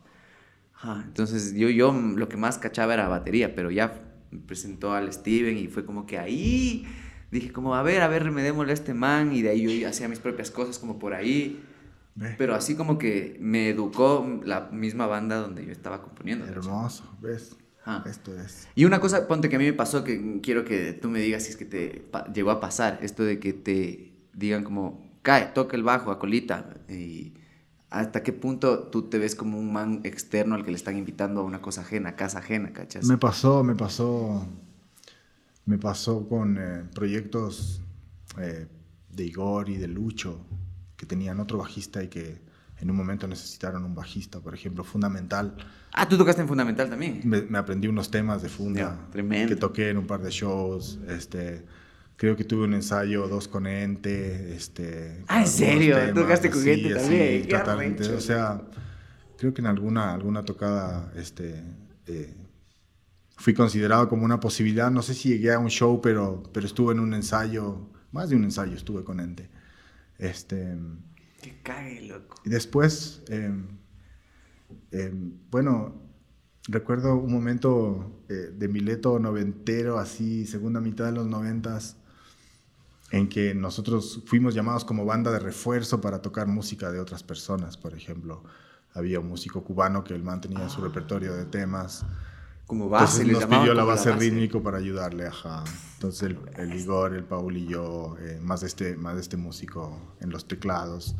Ajá, 0.73 1.03
entonces 1.07 1.53
yo, 1.55 1.69
yo 1.69 1.91
lo 1.93 2.29
que 2.29 2.37
más 2.37 2.57
cachaba 2.57 2.93
era 2.93 3.07
batería, 3.07 3.55
pero 3.55 3.71
ya 3.71 4.01
me 4.31 4.39
presentó 4.39 4.93
al 4.93 5.11
Steven 5.13 5.57
y 5.57 5.67
fue 5.67 5.85
como 5.85 6.05
que 6.05 6.17
ahí 6.19 6.87
dije 7.31 7.51
como, 7.51 7.75
a 7.75 7.83
ver, 7.83 8.01
a 8.01 8.07
ver, 8.07 8.23
remedémosle 8.23 8.71
a 8.71 8.73
este 8.75 8.93
man 8.93 9.33
y 9.33 9.41
de 9.41 9.49
ahí 9.49 9.79
yo 9.81 9.87
hacía 9.89 10.07
mis 10.07 10.19
propias 10.19 10.51
cosas 10.51 10.79
como 10.79 10.99
por 10.99 11.13
ahí. 11.13 11.63
Pero 12.37 12.53
así 12.53 12.75
como 12.75 12.97
que 12.97 13.37
me 13.39 13.69
educó 13.69 14.39
la 14.43 14.69
misma 14.71 15.07
banda 15.07 15.37
donde 15.37 15.65
yo 15.65 15.71
estaba 15.71 16.01
componiendo. 16.01 16.45
Hermoso, 16.45 17.03
¿ves? 17.21 17.55
Esto 18.05 18.39
es. 18.39 18.67
Y 18.75 18.85
una 18.85 18.99
cosa, 18.99 19.27
ponte 19.27 19.49
que 19.49 19.57
a 19.57 19.59
mí 19.59 19.65
me 19.65 19.73
pasó 19.73 20.03
que 20.03 20.39
quiero 20.41 20.63
que 20.63 20.93
tú 20.93 21.09
me 21.09 21.19
digas 21.19 21.43
si 21.43 21.49
es 21.49 21.57
que 21.57 21.65
te 21.65 22.05
llegó 22.33 22.51
a 22.51 22.59
pasar, 22.59 22.99
esto 23.01 23.23
de 23.23 23.39
que 23.39 23.51
te 23.51 24.13
digan 24.33 24.63
como, 24.63 25.11
cae, 25.21 25.47
toca 25.47 25.75
el 25.75 25.83
bajo 25.83 26.11
a 26.11 26.19
colita 26.19 26.75
y 26.87 27.33
hasta 27.89 28.23
qué 28.23 28.31
punto 28.31 28.87
tú 28.87 29.03
te 29.03 29.19
ves 29.19 29.35
como 29.35 29.59
un 29.59 29.73
man 29.73 29.99
externo 30.03 30.55
al 30.55 30.63
que 30.63 30.71
le 30.71 30.77
están 30.77 30.97
invitando 30.97 31.41
a 31.41 31.43
una 31.43 31.61
cosa 31.61 31.81
ajena, 31.81 32.15
casa 32.15 32.39
ajena, 32.39 32.71
¿cachas? 32.71 33.05
Me 33.05 33.17
pasó, 33.17 33.63
me 33.63 33.75
pasó, 33.75 34.47
me 35.65 35.77
pasó 35.77 36.27
con 36.27 36.57
eh, 36.57 36.85
proyectos 36.95 37.81
eh, 38.39 38.67
de 39.11 39.25
Igor 39.25 39.69
y 39.69 39.75
de 39.75 39.87
Lucho, 39.89 40.39
que 41.03 41.07
tenían 41.07 41.41
otro 41.41 41.57
bajista 41.57 42.01
y 42.01 42.07
que 42.07 42.39
en 42.79 42.89
un 42.89 42.95
momento 42.95 43.27
necesitaron 43.27 43.83
un 43.83 43.93
bajista, 43.93 44.39
por 44.39 44.53
ejemplo, 44.53 44.85
Fundamental. 44.85 45.53
Ah, 45.91 46.07
tú 46.07 46.17
tocaste 46.17 46.41
en 46.41 46.47
Fundamental 46.47 46.89
también. 46.89 47.21
Me, 47.25 47.57
aprendí 47.57 47.87
unos 47.87 48.09
temas 48.09 48.41
de 48.41 48.47
Funda 48.47 49.09
que 49.11 49.55
toqué 49.57 49.89
en 49.89 49.97
un 49.97 50.07
par 50.07 50.21
de 50.21 50.31
shows. 50.31 50.99
Este, 51.09 51.65
creo 52.15 52.37
que 52.37 52.45
tuve 52.45 52.63
un 52.63 52.73
ensayo, 52.73 53.27
dos 53.27 53.49
con 53.49 53.67
Ente. 53.67 54.55
Este, 54.55 55.23
ah, 55.27 55.41
¿en 55.41 55.47
serio? 55.47 55.97
¿Tocaste 56.13 56.49
con 56.49 56.65
Ente 56.65 56.95
también? 56.95 57.47
totalmente. 57.49 58.09
O 58.13 58.21
sea, 58.21 58.61
creo 59.37 59.53
que 59.53 59.59
en 59.59 59.67
alguna, 59.67 60.13
alguna 60.13 60.43
tocada 60.43 61.11
este, 61.17 61.63
eh, 62.07 62.33
fui 63.35 63.53
considerado 63.53 64.07
como 64.07 64.23
una 64.23 64.39
posibilidad. 64.39 64.89
No 64.89 65.01
sé 65.01 65.13
si 65.13 65.29
llegué 65.29 65.51
a 65.51 65.59
un 65.59 65.69
show, 65.69 65.99
pero, 66.01 66.43
pero 66.53 66.65
estuve 66.65 66.93
en 66.93 67.01
un 67.01 67.13
ensayo, 67.13 67.89
más 68.13 68.29
de 68.29 68.37
un 68.37 68.45
ensayo 68.45 68.73
estuve 68.75 69.03
con 69.03 69.19
Ente. 69.19 69.49
Este, 70.23 70.77
que 71.41 71.61
cague, 71.61 72.01
loco. 72.07 72.39
Y 72.45 72.49
después, 72.49 73.23
em, 73.27 73.67
em, 74.91 75.33
bueno, 75.51 76.01
recuerdo 76.69 77.17
un 77.17 77.31
momento 77.31 78.23
eh, 78.29 78.53
de 78.57 78.67
Mileto 78.69 79.19
noventero, 79.19 79.99
así, 79.99 80.45
segunda 80.45 80.79
mitad 80.79 81.05
de 81.05 81.11
los 81.11 81.27
noventas, 81.27 81.97
en 83.11 83.27
que 83.27 83.53
nosotros 83.53 84.23
fuimos 84.25 84.55
llamados 84.55 84.85
como 84.85 85.03
banda 85.03 85.29
de 85.29 85.39
refuerzo 85.39 85.99
para 85.99 86.21
tocar 86.21 86.47
música 86.47 86.89
de 86.89 87.01
otras 87.01 87.21
personas, 87.21 87.75
por 87.75 87.93
ejemplo. 87.93 88.43
Había 88.93 89.19
un 89.19 89.27
músico 89.27 89.61
cubano 89.61 90.05
que 90.05 90.13
el 90.13 90.23
man 90.23 90.39
tenía 90.39 90.69
su 90.69 90.79
ah. 90.79 90.85
repertorio 90.85 91.35
de 91.35 91.45
temas. 91.45 92.05
Como 92.73 92.89
base, 92.89 93.21
Entonces 93.21 93.47
nos 93.47 93.59
pidió 93.59 93.75
la 93.75 93.83
base, 93.83 94.11
rítmico 94.13 94.63
para 94.63 94.79
ayudarle, 94.79 95.27
ajá. 95.27 95.63
Entonces 95.93 96.23
el, 96.23 96.39
el, 96.57 96.73
Igor, 96.73 97.13
el 97.13 97.23
Paul 97.23 97.55
y 97.55 97.67
yo, 97.67 98.17
eh, 98.19 98.39
más, 98.41 98.61
de 98.61 98.67
este, 98.67 98.95
más 98.95 99.13
de 99.13 99.21
este 99.21 99.37
músico 99.37 100.15
en 100.19 100.31
los 100.31 100.47
teclados. 100.47 101.15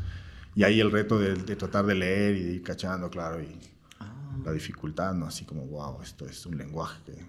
Y 0.56 0.64
ahí 0.64 0.80
el 0.80 0.90
reto 0.90 1.16
de, 1.16 1.36
tratar 1.54 1.86
de 1.86 1.94
leer 1.94 2.36
y 2.36 2.42
de 2.42 2.52
ir 2.54 2.62
cachando, 2.64 3.08
claro, 3.08 3.40
y 3.40 3.56
ah. 4.00 4.36
la 4.44 4.50
dificultad, 4.50 5.14
¿no? 5.14 5.26
Así 5.26 5.44
como, 5.44 5.64
wow, 5.64 6.02
esto 6.02 6.26
es 6.26 6.44
un 6.44 6.58
lenguaje 6.58 7.00
que 7.04 7.24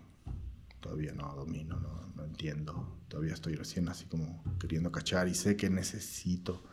todavía 0.79 1.13
no 1.13 1.35
domino, 1.35 1.79
no, 1.79 2.11
no 2.15 2.25
entiendo. 2.25 2.97
Todavía 3.07 3.35
estoy 3.35 3.53
recién 3.53 3.87
así 3.89 4.05
como 4.05 4.43
queriendo 4.59 4.91
cachar 4.91 5.27
y 5.27 5.35
sé 5.35 5.55
que 5.55 5.69
necesito 5.69 6.63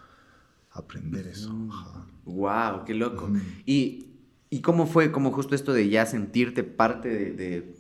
aprender 0.71 1.27
eso. 1.27 1.55
Wow, 2.25 2.87
qué 2.87 2.95
loco. 2.95 3.31
y, 3.67 4.12
¿Y 4.53 4.61
cómo 4.61 4.87
fue 4.87 5.11
como 5.11 5.33
justo 5.33 5.55
esto 5.55 5.73
de 5.73 5.89
ya 5.89 6.05
sentirte 6.05 6.63
parte 6.63 7.09
de, 7.09 7.75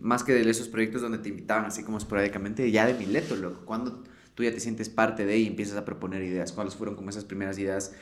más 0.00 0.24
que 0.24 0.32
de 0.32 0.48
esos 0.48 0.68
proyectos 0.68 1.02
donde 1.02 1.18
te 1.18 1.28
invitaban 1.28 1.66
así 1.66 1.84
como 1.84 1.98
esporádicamente, 1.98 2.70
ya 2.70 2.86
de 2.86 2.94
Mileto, 2.94 3.36
loco? 3.36 3.60
¿Cuándo 3.66 4.02
tú 4.34 4.42
ya 4.42 4.50
te 4.50 4.58
sientes 4.58 4.88
parte 4.88 5.26
de 5.26 5.38
y 5.38 5.46
empiezas 5.46 5.76
a 5.76 5.84
proponer 5.84 6.22
ideas. 6.22 6.52
¿Cuáles 6.52 6.74
fueron 6.74 6.96
como 6.96 7.10
esas 7.10 7.24
primeras 7.26 7.58
ideas 7.58 7.92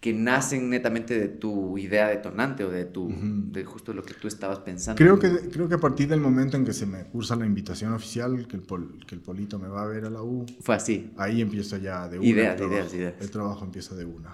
que 0.00 0.12
nacen 0.12 0.70
netamente 0.70 1.18
de 1.18 1.28
tu 1.28 1.78
idea 1.78 2.08
detonante 2.08 2.62
o 2.62 2.70
de, 2.70 2.84
tu, 2.84 3.12
de 3.50 3.64
justo 3.64 3.92
lo 3.92 4.04
que 4.04 4.14
tú 4.14 4.28
estabas 4.28 4.60
pensando? 4.60 4.96
Creo 4.96 5.18
que, 5.18 5.48
creo 5.50 5.68
que 5.68 5.74
a 5.74 5.80
partir 5.80 6.08
del 6.08 6.20
momento 6.20 6.56
en 6.56 6.64
que 6.64 6.72
se 6.72 6.86
me 6.86 7.04
cursa 7.04 7.36
la 7.36 7.44
invitación 7.44 7.92
oficial, 7.92 8.46
que 8.46 8.56
el, 8.56 8.62
que 9.06 9.14
el 9.16 9.20
Polito 9.20 9.58
me 9.58 9.66
va 9.68 9.82
a 9.82 9.86
ver 9.86 10.04
a 10.04 10.10
la 10.10 10.22
U. 10.22 10.46
Fue 10.60 10.74
así. 10.74 11.12
Ahí 11.16 11.40
empiezo 11.40 11.76
ya 11.76 12.08
de 12.08 12.18
una. 12.18 12.28
Ideas, 12.28 12.60
ideas, 12.60 12.94
ideas. 12.94 13.14
El 13.20 13.30
trabajo 13.30 13.64
empieza 13.64 13.94
de 13.94 14.04
una. 14.04 14.32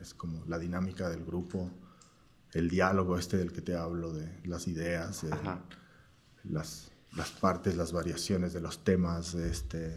Es 0.00 0.14
como 0.14 0.44
la 0.46 0.58
dinámica 0.58 1.08
del 1.08 1.24
grupo, 1.24 1.70
el 2.56 2.68
diálogo 2.68 3.18
este 3.18 3.36
del 3.36 3.52
que 3.52 3.60
te 3.60 3.74
hablo, 3.74 4.12
de 4.12 4.28
las 4.44 4.68
ideas, 4.68 5.24
las, 6.44 6.90
las 7.14 7.30
partes, 7.30 7.76
las 7.76 7.92
variaciones 7.92 8.52
de 8.52 8.60
los 8.60 8.84
temas, 8.84 9.34
este 9.34 9.96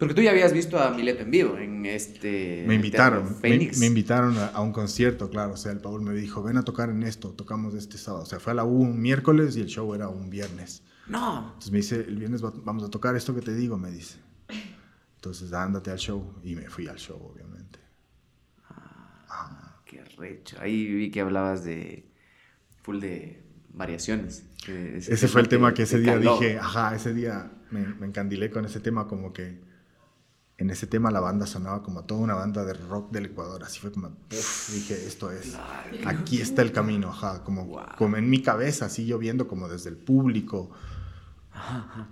porque 0.00 0.14
tú 0.14 0.22
ya 0.22 0.30
habías 0.30 0.54
visto 0.54 0.80
a 0.80 0.92
Mileto 0.92 1.20
en 1.20 1.30
vivo 1.30 1.58
en 1.58 1.84
este. 1.84 2.64
Me 2.66 2.74
invitaron. 2.74 3.36
Me, 3.42 3.70
me, 3.78 3.86
invitaron 3.86 4.34
a, 4.38 4.58
un 4.62 4.72
concierto, 4.72 5.28
claro. 5.28 5.52
O 5.52 5.56
sea, 5.58 5.72
el 5.72 5.80
Paul 5.80 6.00
me 6.00 6.14
dijo, 6.14 6.42
ven 6.42 6.56
a 6.56 6.62
tocar 6.62 6.88
en 6.88 7.02
esto, 7.02 7.32
tocamos 7.32 7.74
este 7.74 7.98
sábado. 7.98 8.22
O 8.22 8.26
sea, 8.26 8.40
fue 8.40 8.52
a 8.52 8.54
la 8.54 8.64
U 8.64 8.80
un 8.80 8.98
miércoles 8.98 9.58
y 9.58 9.60
el 9.60 9.66
show 9.66 9.94
era 9.94 10.08
un 10.08 10.30
viernes. 10.30 10.82
No. 11.06 11.48
Entonces 11.48 11.70
me 11.70 11.78
dice, 11.78 11.96
el 11.96 12.16
viernes 12.16 12.40
vamos 12.40 12.82
a 12.82 12.88
tocar 12.88 13.14
esto 13.14 13.34
que 13.34 13.42
te 13.42 13.54
digo, 13.54 13.76
me 13.76 13.90
dice. 13.90 14.16
Entonces, 15.16 15.52
ándate 15.52 15.90
al 15.90 15.98
show. 15.98 16.32
Y 16.42 16.54
me 16.54 16.66
fui 16.70 16.88
al 16.88 16.96
show, 16.96 17.20
obviamente. 17.22 17.78
Ah, 19.28 19.59
recho. 20.20 20.56
Ahí 20.60 20.86
vi 20.86 21.10
que 21.10 21.20
hablabas 21.20 21.64
de. 21.64 22.06
full 22.82 23.00
de 23.00 23.42
variaciones. 23.72 24.44
Ese, 24.66 25.28
fue 25.28 25.40
el 25.40 25.48
tema 25.48 25.74
que 25.74 25.84
ese 25.84 25.98
día 25.98 26.18
dije, 26.18 26.58
ajá, 26.58 26.94
ese 26.94 27.14
día 27.14 27.50
me, 27.70 27.86
me 27.86 28.06
encandilé 28.06 28.50
con 28.50 28.64
ese 28.64 28.80
tema 28.80 29.08
como 29.08 29.32
que 29.32 29.58
en 30.60 30.68
ese 30.68 30.86
tema 30.86 31.10
la 31.10 31.20
banda 31.20 31.46
sonaba 31.46 31.82
como 31.82 32.04
toda 32.04 32.20
una 32.20 32.34
banda 32.34 32.66
de 32.66 32.74
rock 32.74 33.10
del 33.12 33.26
Ecuador. 33.26 33.64
Así 33.64 33.80
fue 33.80 33.90
como, 33.90 34.14
dije, 34.28 35.06
esto 35.06 35.30
es, 35.30 35.56
aquí 36.04 36.38
está 36.38 36.60
el 36.60 36.70
camino, 36.70 37.08
ajá, 37.08 37.42
como, 37.44 37.80
como 37.96 38.16
en 38.18 38.28
mi 38.28 38.42
cabeza, 38.42 38.84
así 38.84 39.06
yo 39.06 39.18
viendo 39.18 39.48
como 39.48 39.68
desde 39.68 39.88
el 39.88 39.96
público, 39.96 40.70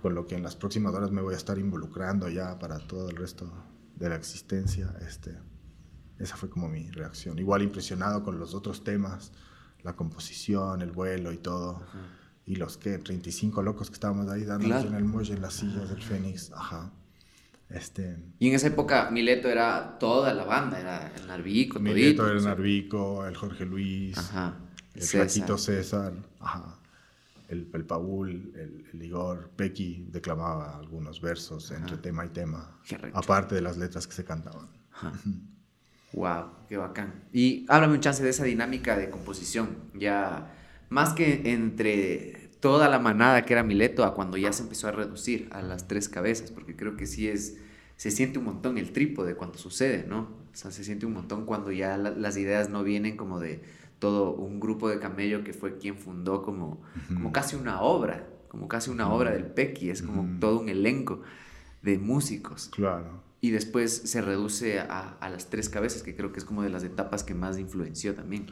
con 0.01 0.15
lo 0.15 0.25
que 0.25 0.33
en 0.33 0.41
las 0.41 0.55
próximas 0.55 0.95
horas 0.95 1.11
me 1.11 1.21
voy 1.21 1.35
a 1.35 1.37
estar 1.37 1.59
involucrando 1.59 2.27
ya 2.27 2.57
para 2.57 2.79
todo 2.79 3.11
el 3.11 3.17
resto 3.17 3.53
de 3.95 4.09
la 4.09 4.15
existencia. 4.15 4.95
Este, 5.07 5.37
esa 6.19 6.35
fue 6.35 6.49
como 6.49 6.67
mi 6.67 6.89
reacción. 6.91 7.39
Igual 7.39 7.63
impresionado 7.63 8.23
con 8.23 8.39
los 8.39 8.53
otros 8.53 8.83
temas, 8.83 9.31
la 9.83 9.95
composición, 9.95 10.81
el 10.81 10.91
vuelo 10.91 11.31
y 11.31 11.37
todo. 11.37 11.81
Y 12.45 12.55
los 12.55 12.77
que 12.77 12.97
35 12.97 13.61
locos 13.61 13.89
que 13.89 13.93
estábamos 13.93 14.29
ahí 14.29 14.43
dando 14.43 14.77
en 14.79 14.93
el 14.93 15.05
muelle, 15.05 15.33
en 15.33 15.41
las 15.41 15.53
sillas 15.53 15.89
del 15.89 16.01
Fénix, 16.01 16.51
ajá. 16.51 16.91
Este, 17.69 18.17
y 18.39 18.49
en 18.49 18.55
esa 18.55 18.65
época 18.65 19.11
Mileto 19.11 19.47
era 19.47 19.99
toda 19.99 20.33
la 20.33 20.43
banda, 20.43 20.79
era 20.79 21.13
el 21.15 21.27
Narvico, 21.27 21.79
Mileto 21.79 22.27
era 22.27 22.39
el 22.39 22.43
Narvico, 22.43 23.27
el 23.27 23.37
Jorge 23.37 23.63
Luis, 23.63 24.17
el 24.95 25.03
Flaquito 25.03 25.55
César, 25.55 26.13
el, 27.47 27.69
el 27.71 27.85
Paul, 27.85 28.29
el, 28.55 29.03
Igor, 29.03 29.51
Pequi 29.55 30.07
declamaba 30.09 30.77
algunos 30.77 31.21
versos 31.21 31.69
entre 31.69 31.97
tema 31.97 32.25
y 32.25 32.29
tema, 32.29 32.79
aparte 33.13 33.53
de 33.53 33.61
las 33.61 33.77
letras 33.77 34.07
que 34.07 34.13
se 34.13 34.25
cantaban. 34.25 34.67
Wow, 36.13 36.45
qué 36.67 36.77
bacán. 36.77 37.23
Y 37.31 37.65
háblame 37.69 37.95
un 37.95 37.99
chance 37.99 38.23
de 38.23 38.29
esa 38.29 38.43
dinámica 38.43 38.97
de 38.97 39.09
composición, 39.09 39.77
ya 39.93 40.53
más 40.89 41.13
que 41.13 41.41
entre 41.45 42.49
toda 42.59 42.89
la 42.89 42.99
manada 42.99 43.43
que 43.45 43.53
era 43.53 43.63
Mileto 43.63 44.03
a 44.03 44.13
cuando 44.13 44.37
ya 44.37 44.51
se 44.51 44.63
empezó 44.63 44.87
a 44.87 44.91
reducir 44.91 45.47
a 45.51 45.61
las 45.61 45.87
tres 45.87 46.09
cabezas, 46.09 46.51
porque 46.51 46.75
creo 46.75 46.97
que 46.97 47.05
sí 47.05 47.27
es, 47.27 47.57
se 47.95 48.11
siente 48.11 48.39
un 48.39 48.45
montón 48.45 48.77
el 48.77 48.91
trípode 48.91 49.35
cuando 49.35 49.57
sucede, 49.57 50.05
¿no? 50.07 50.21
O 50.51 50.55
sea, 50.55 50.71
se 50.71 50.83
siente 50.83 51.05
un 51.05 51.13
montón 51.13 51.45
cuando 51.45 51.71
ya 51.71 51.97
las 51.97 52.37
ideas 52.37 52.69
no 52.69 52.83
vienen 52.83 53.15
como 53.15 53.39
de 53.39 53.61
todo 53.99 54.31
un 54.31 54.59
grupo 54.59 54.89
de 54.89 54.99
camello 54.99 55.43
que 55.43 55.53
fue 55.53 55.77
quien 55.77 55.97
fundó 55.97 56.41
como, 56.41 56.81
como 57.13 57.31
casi 57.31 57.55
una 57.55 57.81
obra, 57.81 58.27
como 58.47 58.67
casi 58.67 58.89
una 58.89 59.13
obra 59.13 59.31
del 59.31 59.45
Pequi, 59.45 59.89
es 59.89 60.01
como 60.01 60.39
todo 60.39 60.59
un 60.59 60.69
elenco 60.69 61.21
de 61.81 61.97
músicos. 61.99 62.69
Claro. 62.69 63.28
Y 63.41 63.51
después 63.51 64.01
se 64.05 64.21
reduce 64.21 64.79
a, 64.79 65.17
a 65.19 65.29
las 65.29 65.49
tres 65.49 65.69
cabezas, 65.69 66.03
que 66.03 66.15
creo 66.15 66.31
que 66.31 66.39
es 66.39 66.45
como 66.45 66.63
de 66.63 66.69
las 66.69 66.83
etapas 66.83 67.23
que 67.23 67.33
más 67.33 67.57
influenció 67.57 68.13
también. 68.13 68.47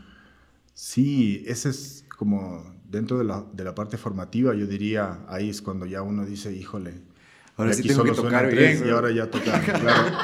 Sí, 0.73 1.43
ese 1.47 1.69
es 1.69 2.05
como 2.17 2.63
dentro 2.87 3.17
de 3.17 3.23
la, 3.23 3.43
de 3.51 3.63
la, 3.63 3.73
parte 3.73 3.97
formativa, 3.97 4.53
yo 4.53 4.67
diría, 4.67 5.19
ahí 5.27 5.49
es 5.49 5.61
cuando 5.61 5.87
ya 5.87 6.03
uno 6.03 6.23
dice, 6.23 6.51
híjole, 6.53 7.01
ahora 7.55 7.73
sí 7.73 7.87
tengo 7.87 8.03
que 8.03 8.11
tocar 8.11 8.53
bien, 8.53 8.83
y 8.85 8.89
ahora 8.91 9.11
ya 9.11 9.29
toca, 9.29 9.59
claro, 9.63 10.17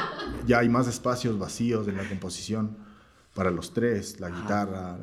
ya 0.46 0.60
hay 0.60 0.68
más 0.68 0.86
espacios 0.86 1.38
vacíos 1.38 1.88
en 1.88 1.96
la 1.96 2.08
composición 2.08 2.76
para 3.34 3.50
los 3.50 3.74
tres, 3.74 4.20
la 4.20 4.30
guitarra, 4.30 4.98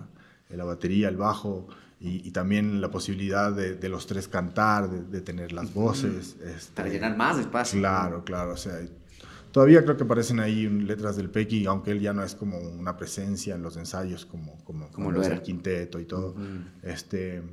la 0.49 0.63
batería, 0.63 1.09
el 1.09 1.17
bajo, 1.17 1.67
y, 1.99 2.31
también 2.31 2.81
la 2.81 2.89
posibilidad 2.89 3.51
de, 3.51 3.75
de, 3.75 3.89
los 3.89 4.07
tres 4.07 4.27
cantar, 4.27 4.89
de, 4.89 5.21
tener 5.21 5.51
las 5.51 5.71
voces. 5.73 6.35
Este, 6.41 6.73
para 6.73 6.89
llenar 6.89 7.15
más 7.15 7.37
espacio. 7.37 7.77
Claro, 7.79 8.23
claro, 8.23 8.53
o 8.53 8.57
sea, 8.57 8.79
Todavía 9.51 9.83
creo 9.83 9.97
que 9.97 10.03
aparecen 10.03 10.39
ahí 10.39 10.67
letras 10.67 11.17
del 11.17 11.29
Pequi, 11.29 11.65
aunque 11.65 11.91
él 11.91 11.99
ya 11.99 12.13
no 12.13 12.23
es 12.23 12.35
como 12.35 12.57
una 12.57 12.95
presencia 12.95 13.55
en 13.55 13.61
los 13.61 13.75
ensayos 13.77 14.25
como, 14.25 14.63
como, 14.63 14.89
como, 14.91 15.11
lo 15.11 15.21
es 15.21 15.27
el 15.27 15.41
quinteto 15.41 15.99
y 15.99 16.05
todo. 16.05 16.35
este, 16.83 17.43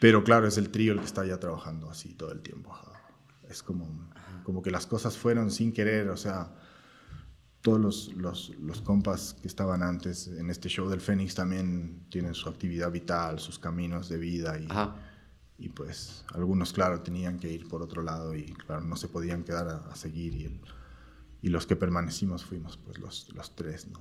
pero 0.00 0.24
claro, 0.24 0.46
es 0.48 0.56
el 0.58 0.70
trío 0.70 0.92
el 0.92 1.00
que 1.00 1.06
está 1.06 1.24
ya 1.26 1.38
trabajando 1.38 1.90
así 1.90 2.14
todo 2.14 2.32
el 2.32 2.40
tiempo. 2.40 2.74
Es 3.48 3.62
como 3.62 4.10
como 4.42 4.62
que 4.62 4.70
las 4.70 4.86
cosas 4.86 5.16
fueron 5.16 5.50
sin 5.50 5.72
querer, 5.72 6.08
o 6.08 6.16
sea, 6.16 6.52
todos 7.60 7.80
los, 7.80 8.12
los, 8.14 8.52
los, 8.60 8.82
compas 8.82 9.34
que 9.40 9.46
estaban 9.46 9.82
antes 9.82 10.26
en 10.26 10.50
este 10.50 10.68
show 10.68 10.88
del 10.88 11.00
Fénix 11.00 11.34
también 11.34 12.06
tienen 12.10 12.34
su 12.34 12.48
actividad 12.48 12.90
vital, 12.90 13.38
sus 13.38 13.58
caminos 13.58 14.08
de 14.08 14.18
vida 14.18 14.58
y, 14.58 14.66
y 15.58 15.68
pues 15.68 16.24
algunos, 16.34 16.72
claro, 16.72 17.00
tenían 17.00 17.38
que 17.38 17.52
ir 17.52 17.68
por 17.68 17.82
otro 17.82 18.02
lado 18.02 18.34
y 18.34 18.44
claro, 18.44 18.82
no 18.82 18.96
se 18.96 19.08
podían 19.08 19.44
quedar 19.44 19.68
a, 19.68 19.94
seguir 19.94 20.34
y, 20.34 20.44
el, 20.44 20.60
y, 21.42 21.48
los 21.48 21.66
que 21.66 21.76
permanecimos 21.76 22.44
fuimos 22.44 22.76
pues 22.76 22.98
los, 22.98 23.32
los 23.34 23.54
tres, 23.54 23.86
¿no? 23.88 24.00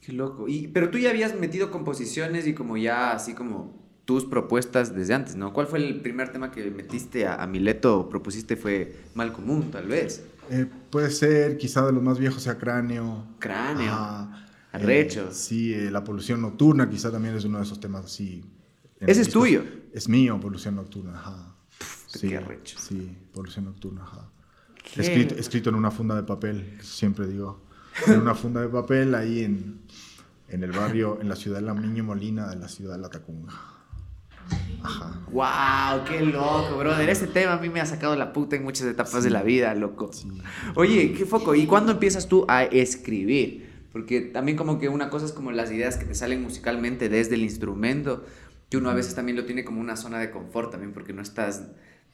Qué 0.00 0.12
loco. 0.12 0.48
Y, 0.48 0.68
pero 0.68 0.90
tú 0.90 0.98
ya 0.98 1.10
habías 1.10 1.38
metido 1.38 1.70
composiciones 1.70 2.46
y 2.46 2.54
como 2.54 2.76
ya 2.76 3.12
así 3.12 3.34
como 3.34 3.74
tus 4.04 4.24
propuestas 4.24 4.94
desde 4.94 5.14
antes, 5.14 5.36
¿no? 5.36 5.52
¿Cuál 5.52 5.66
fue 5.66 5.78
el 5.78 6.00
primer 6.00 6.32
tema 6.32 6.50
que 6.50 6.70
metiste 6.70 7.26
a, 7.26 7.42
a 7.42 7.46
Mileto 7.46 8.00
o 8.00 8.08
propusiste? 8.08 8.56
Fue 8.56 8.94
Mal 9.14 9.32
Común, 9.32 9.70
tal 9.70 9.86
vez. 9.86 10.24
Eh, 10.50 10.66
puede 10.90 11.10
ser, 11.10 11.58
quizá 11.58 11.84
de 11.84 11.92
los 11.92 12.02
más 12.02 12.18
viejos 12.18 12.42
sea 12.42 12.56
Cráneo. 12.56 13.26
Cráneo. 13.38 13.92
Ah, 13.92 14.46
Arrechos. 14.72 15.36
sí, 15.36 15.74
eh, 15.74 15.90
la 15.90 16.04
polución 16.04 16.40
nocturna 16.40 16.88
quizá 16.88 17.10
también 17.10 17.36
es 17.36 17.44
uno 17.44 17.58
de 17.58 17.64
esos 17.64 17.80
temas 17.80 18.04
así. 18.06 18.44
¿Ese 19.00 19.22
es 19.22 19.30
tuyo? 19.30 19.62
Es 19.92 20.08
mío, 20.08 20.38
polución 20.40 20.76
nocturna, 20.76 21.18
ajá. 21.18 21.54
sí, 22.06 22.28
qué 22.28 22.36
arrecho. 22.36 22.78
Sí, 22.78 23.16
polución 23.32 23.66
nocturna, 23.66 24.02
ajá. 24.02 24.30
Escrito, 24.96 25.34
escrito 25.34 25.70
en 25.70 25.76
una 25.76 25.90
funda 25.90 26.14
de 26.14 26.22
papel, 26.22 26.78
siempre 26.82 27.26
digo. 27.26 27.62
En 28.06 28.20
una 28.20 28.34
funda 28.34 28.60
de 28.60 28.68
papel 28.68 29.14
ahí 29.14 29.42
en, 29.42 29.80
en 30.48 30.62
el 30.62 30.72
barrio, 30.72 31.18
en 31.20 31.28
la 31.28 31.36
ciudad 31.36 31.58
de 31.58 31.66
La 31.66 31.74
Miño 31.74 32.04
Molina, 32.04 32.48
de 32.48 32.56
la 32.56 32.68
ciudad 32.68 32.96
de 32.96 33.02
La 33.02 33.08
Tacunga. 33.08 33.52
Ajá. 34.82 35.20
¡Wow! 35.30 36.04
¡Qué 36.04 36.24
loco, 36.24 36.78
brother! 36.78 37.10
Este 37.10 37.26
tema 37.26 37.54
a 37.54 37.58
mí 37.58 37.68
me 37.68 37.80
ha 37.80 37.86
sacado 37.86 38.16
la 38.16 38.32
puta 38.32 38.56
en 38.56 38.64
muchas 38.64 38.86
etapas 38.86 39.24
de 39.24 39.30
la 39.30 39.42
vida, 39.42 39.74
loco. 39.74 40.10
Oye, 40.74 41.12
qué 41.12 41.26
foco. 41.26 41.54
¿Y 41.54 41.66
cuándo 41.66 41.92
empiezas 41.92 42.28
tú 42.28 42.46
a 42.48 42.64
escribir? 42.64 43.68
Porque 43.92 44.20
también 44.20 44.56
como 44.56 44.78
que 44.78 44.88
una 44.88 45.10
cosa 45.10 45.26
es 45.26 45.32
como 45.32 45.50
las 45.50 45.70
ideas 45.72 45.96
que 45.96 46.04
te 46.04 46.14
salen 46.14 46.42
musicalmente 46.42 47.08
desde 47.08 47.34
el 47.34 47.42
instrumento, 47.42 48.24
que 48.68 48.76
uno 48.76 48.90
a 48.90 48.94
veces 48.94 49.14
también 49.14 49.36
lo 49.36 49.44
tiene 49.44 49.64
como 49.64 49.80
una 49.80 49.96
zona 49.96 50.18
de 50.18 50.30
confort 50.30 50.70
también, 50.70 50.92
porque 50.92 51.12
no 51.12 51.22
estás 51.22 51.62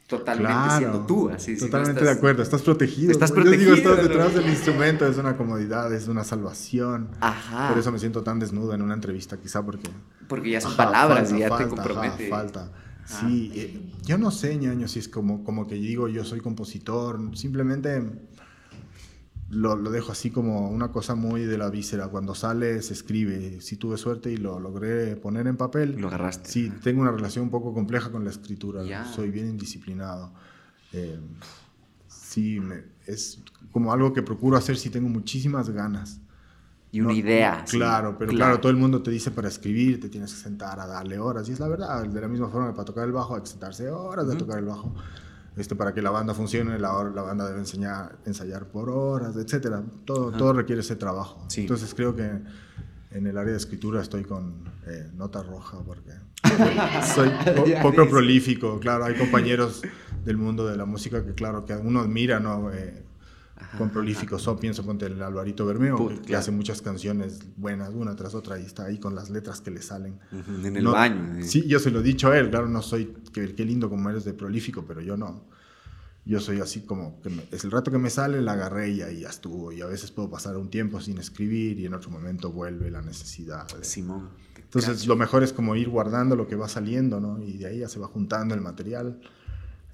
totalmente 0.06 0.76
siendo 0.78 1.06
tú. 1.06 1.30
Así, 1.30 1.56
totalmente 1.56 2.04
de 2.04 2.10
acuerdo, 2.10 2.42
estás 2.42 2.62
protegido. 2.62 3.10
Estás 3.10 3.32
protegido. 3.32 3.74
Yo 3.74 3.76
digo, 3.76 3.90
estás 3.90 4.08
detrás 4.08 4.34
del 4.34 4.48
instrumento, 4.48 5.06
es 5.06 5.16
una 5.16 5.36
comodidad, 5.36 5.92
es 5.92 6.08
una 6.08 6.24
salvación. 6.24 7.10
Ajá. 7.20 7.70
Por 7.70 7.78
eso 7.78 7.90
me 7.90 7.98
siento 7.98 8.22
tan 8.22 8.38
desnudo 8.38 8.74
en 8.74 8.82
una 8.82 8.94
entrevista, 8.94 9.38
quizá 9.38 9.64
porque... 9.64 9.90
Porque 10.28 10.50
ya 10.50 10.60
son 10.60 10.76
palabras 10.76 11.32
y 11.32 11.38
ya 11.38 11.56
te 11.56 11.66
compromete. 11.66 12.28
falta. 12.28 12.70
Sí, 13.04 13.52
eh, 13.54 13.92
yo 14.06 14.16
no 14.16 14.30
sé, 14.30 14.56
ñaño, 14.56 14.88
si 14.88 14.98
es 14.98 15.08
como, 15.08 15.44
como 15.44 15.66
que 15.66 15.74
digo 15.74 16.08
yo 16.08 16.24
soy 16.24 16.40
compositor, 16.40 17.36
simplemente 17.36 18.02
lo, 19.54 19.76
lo, 19.76 19.90
dejo 19.90 20.12
así 20.12 20.30
como 20.30 20.68
una 20.70 20.90
cosa 20.90 21.14
muy 21.14 21.44
de 21.44 21.58
la 21.58 21.70
víscera. 21.70 22.08
Cuando 22.08 22.34
sale, 22.34 22.82
se 22.82 22.92
escribe. 22.92 23.60
Si 23.60 23.76
tuve 23.76 23.96
suerte 23.96 24.30
y 24.30 24.36
lo 24.36 24.58
logré 24.60 25.16
poner 25.16 25.46
en 25.46 25.56
papel. 25.56 25.96
Lo 25.98 26.08
agarraste. 26.08 26.50
Sí, 26.50 26.72
tengo 26.82 27.02
una 27.02 27.10
relación 27.10 27.44
un 27.44 27.50
poco 27.50 27.72
compleja 27.72 28.10
con 28.10 28.24
la 28.24 28.30
escritura. 28.30 28.82
Soy 29.06 29.30
bien 29.30 29.48
indisciplinado. 29.48 30.32
Eh, 30.92 31.18
sí, 32.06 32.60
es 33.06 33.40
como 33.72 33.92
algo 33.92 34.12
que 34.12 34.22
procuro 34.22 34.56
hacer 34.56 34.76
si 34.76 34.90
tengo 34.90 35.08
muchísimas 35.08 35.70
ganas. 35.70 36.20
Y 36.92 37.00
una 37.00 37.12
idea. 37.12 37.64
claro, 37.68 38.16
pero 38.16 38.30
claro. 38.30 38.60
todo 38.60 38.70
el 38.70 38.76
mundo 38.76 39.02
te 39.02 39.10
dice 39.10 39.32
para 39.32 39.48
escribir 39.48 39.98
te 40.00 40.08
tienes 40.08 40.32
que 40.32 40.40
sentar 40.40 40.78
a 40.78 40.86
darle 40.86 41.18
horas. 41.18 41.48
Y 41.48 41.52
es 41.52 41.58
la 41.58 41.66
verdad, 41.66 42.04
de 42.04 42.20
la 42.20 42.28
misma 42.28 42.48
forma 42.48 42.68
que 42.68 42.74
para 42.74 42.84
tocar 42.84 43.04
el 43.04 43.12
bajo 43.12 43.34
hay 43.34 43.42
que 43.42 43.48
sentarse 43.48 43.90
horas 43.90 44.28
de 44.28 44.36
tocar 44.36 44.60
el 44.60 44.66
bajo. 44.66 44.94
Este, 45.56 45.76
para 45.76 45.94
que 45.94 46.02
la 46.02 46.10
banda 46.10 46.34
funcione, 46.34 46.78
la, 46.78 47.04
la 47.14 47.22
banda 47.22 47.46
debe 47.46 47.60
enseñar, 47.60 48.18
ensayar 48.26 48.66
por 48.66 48.90
horas, 48.90 49.36
etc. 49.36 49.82
Todo, 50.04 50.32
todo 50.32 50.52
requiere 50.52 50.80
ese 50.80 50.96
trabajo. 50.96 51.46
Entonces 51.56 51.94
creo 51.94 52.16
que 52.16 52.40
en 53.12 53.26
el 53.26 53.38
área 53.38 53.52
de 53.52 53.58
escritura 53.58 54.02
estoy 54.02 54.24
con 54.24 54.64
eh, 54.86 55.08
nota 55.14 55.42
roja 55.42 55.78
porque 55.86 56.10
soy 57.14 57.30
poco 57.80 58.08
prolífico. 58.08 58.80
Claro, 58.80 59.04
hay 59.04 59.14
compañeros 59.14 59.82
del 60.24 60.36
mundo 60.36 60.66
de 60.66 60.76
la 60.76 60.84
música 60.84 61.24
que 61.24 61.34
claro, 61.34 61.64
que 61.64 61.74
uno 61.74 62.00
admira, 62.00 62.40
¿no? 62.40 62.72
Eh, 62.72 63.04
con 63.78 63.90
prolíficos. 63.90 64.42
So, 64.42 64.58
pienso 64.58 64.84
con 64.84 65.00
el 65.00 65.22
Alvarito 65.22 65.66
Bermeo, 65.66 66.10
que, 66.24 66.36
hace 66.36 66.50
muchas 66.50 66.82
canciones 66.82 67.40
buenas, 67.56 67.90
una 67.90 68.14
tras 68.16 68.34
otra, 68.34 68.58
y 68.58 68.64
está 68.64 68.86
ahí 68.86 68.98
con 68.98 69.14
las 69.14 69.30
letras 69.30 69.60
que 69.60 69.70
le 69.70 69.82
salen. 69.82 70.18
En 70.62 70.76
el 70.76 70.86
baño. 70.86 71.42
Sí, 71.42 71.66
yo 71.66 71.78
se 71.78 71.90
lo 71.90 72.00
he 72.00 72.02
dicho 72.02 72.30
a 72.30 72.38
él, 72.38 72.50
claro, 72.50 72.68
no 72.68 72.82
soy, 72.82 73.14
qué, 73.32 73.54
qué 73.54 73.64
lindo 73.64 73.88
como 73.88 74.10
eres 74.10 74.24
de 74.24 74.32
prolífico, 74.32 74.84
pero 74.86 75.00
yo 75.00 75.16
no. 75.16 75.44
Yo 76.26 76.40
soy 76.40 76.60
así 76.60 76.80
como, 76.80 77.20
que 77.20 77.30
es 77.52 77.64
el 77.64 77.70
rato 77.70 77.90
que 77.90 77.98
me 77.98 78.08
sale, 78.08 78.40
la 78.40 78.52
agarré 78.52 78.88
y 78.90 79.02
ahí 79.02 79.20
ya 79.20 79.28
estuvo. 79.28 79.72
Y 79.72 79.82
a 79.82 79.86
veces 79.86 80.10
puedo 80.10 80.30
pasar 80.30 80.56
un 80.56 80.70
tiempo 80.70 80.98
sin 81.00 81.18
escribir 81.18 81.78
y 81.78 81.84
en 81.84 81.92
otro 81.92 82.10
momento 82.10 82.50
vuelve 82.50 82.90
la 82.90 83.02
necesidad. 83.02 83.66
Simón. 83.82 84.30
Entonces, 84.56 85.06
lo 85.06 85.16
mejor 85.16 85.42
es 85.42 85.52
como 85.52 85.76
ir 85.76 85.90
guardando 85.90 86.34
lo 86.34 86.48
que 86.48 86.56
va 86.56 86.66
saliendo, 86.66 87.20
¿no? 87.20 87.42
Y 87.42 87.58
de 87.58 87.66
ahí 87.66 87.78
ya 87.80 87.88
se 87.88 88.00
va 88.00 88.06
juntando 88.06 88.54
el 88.54 88.62
material. 88.62 89.20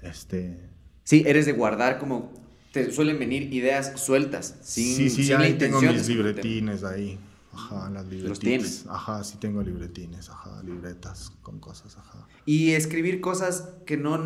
Este... 0.01 0.69
Sí, 1.03 1.23
eres 1.25 1.45
de 1.45 1.51
guardar 1.51 1.99
como 1.99 2.31
te 2.71 2.91
suelen 2.91 3.19
venir 3.19 3.53
ideas 3.53 3.99
sueltas, 3.99 4.55
sin, 4.61 4.95
sí, 4.95 5.09
sí, 5.09 5.23
sin 5.25 5.35
ahí 5.37 5.57
tengo 5.57 5.81
mis 5.81 6.07
libretines 6.07 6.83
ahí. 6.83 7.19
Ajá, 7.53 7.89
las 7.89 8.05
libretines. 8.05 8.29
¿Los 8.29 8.39
tienes? 8.39 8.85
Ajá, 8.87 9.23
sí 9.25 9.37
tengo 9.37 9.61
libretines, 9.61 10.29
ajá, 10.29 10.63
libretas 10.63 11.33
con 11.41 11.59
cosas, 11.59 11.97
ajá. 11.97 12.25
Y 12.45 12.71
escribir 12.71 13.19
cosas 13.19 13.67
que 13.85 13.97
no 13.97 14.17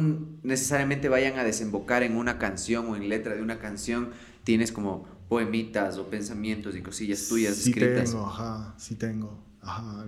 necesariamente 0.43 1.09
vayan 1.09 1.39
a 1.39 1.43
desembocar 1.43 2.03
en 2.03 2.17
una 2.17 2.37
canción 2.37 2.85
o 2.87 2.95
en 2.95 3.09
letra 3.09 3.33
de 3.33 3.41
una 3.41 3.57
canción, 3.57 4.11
tienes 4.43 4.71
como 4.71 5.07
poemitas 5.27 5.97
o 5.97 6.07
pensamientos 6.07 6.75
y 6.75 6.81
cosillas 6.81 7.27
tuyas 7.27 7.55
sí 7.55 7.71
escritas. 7.71 8.09
Sí 8.09 8.13
tengo, 8.13 8.27
ajá, 8.27 8.75
sí 8.77 8.95
tengo. 8.95 9.43
Ajá, 9.61 10.05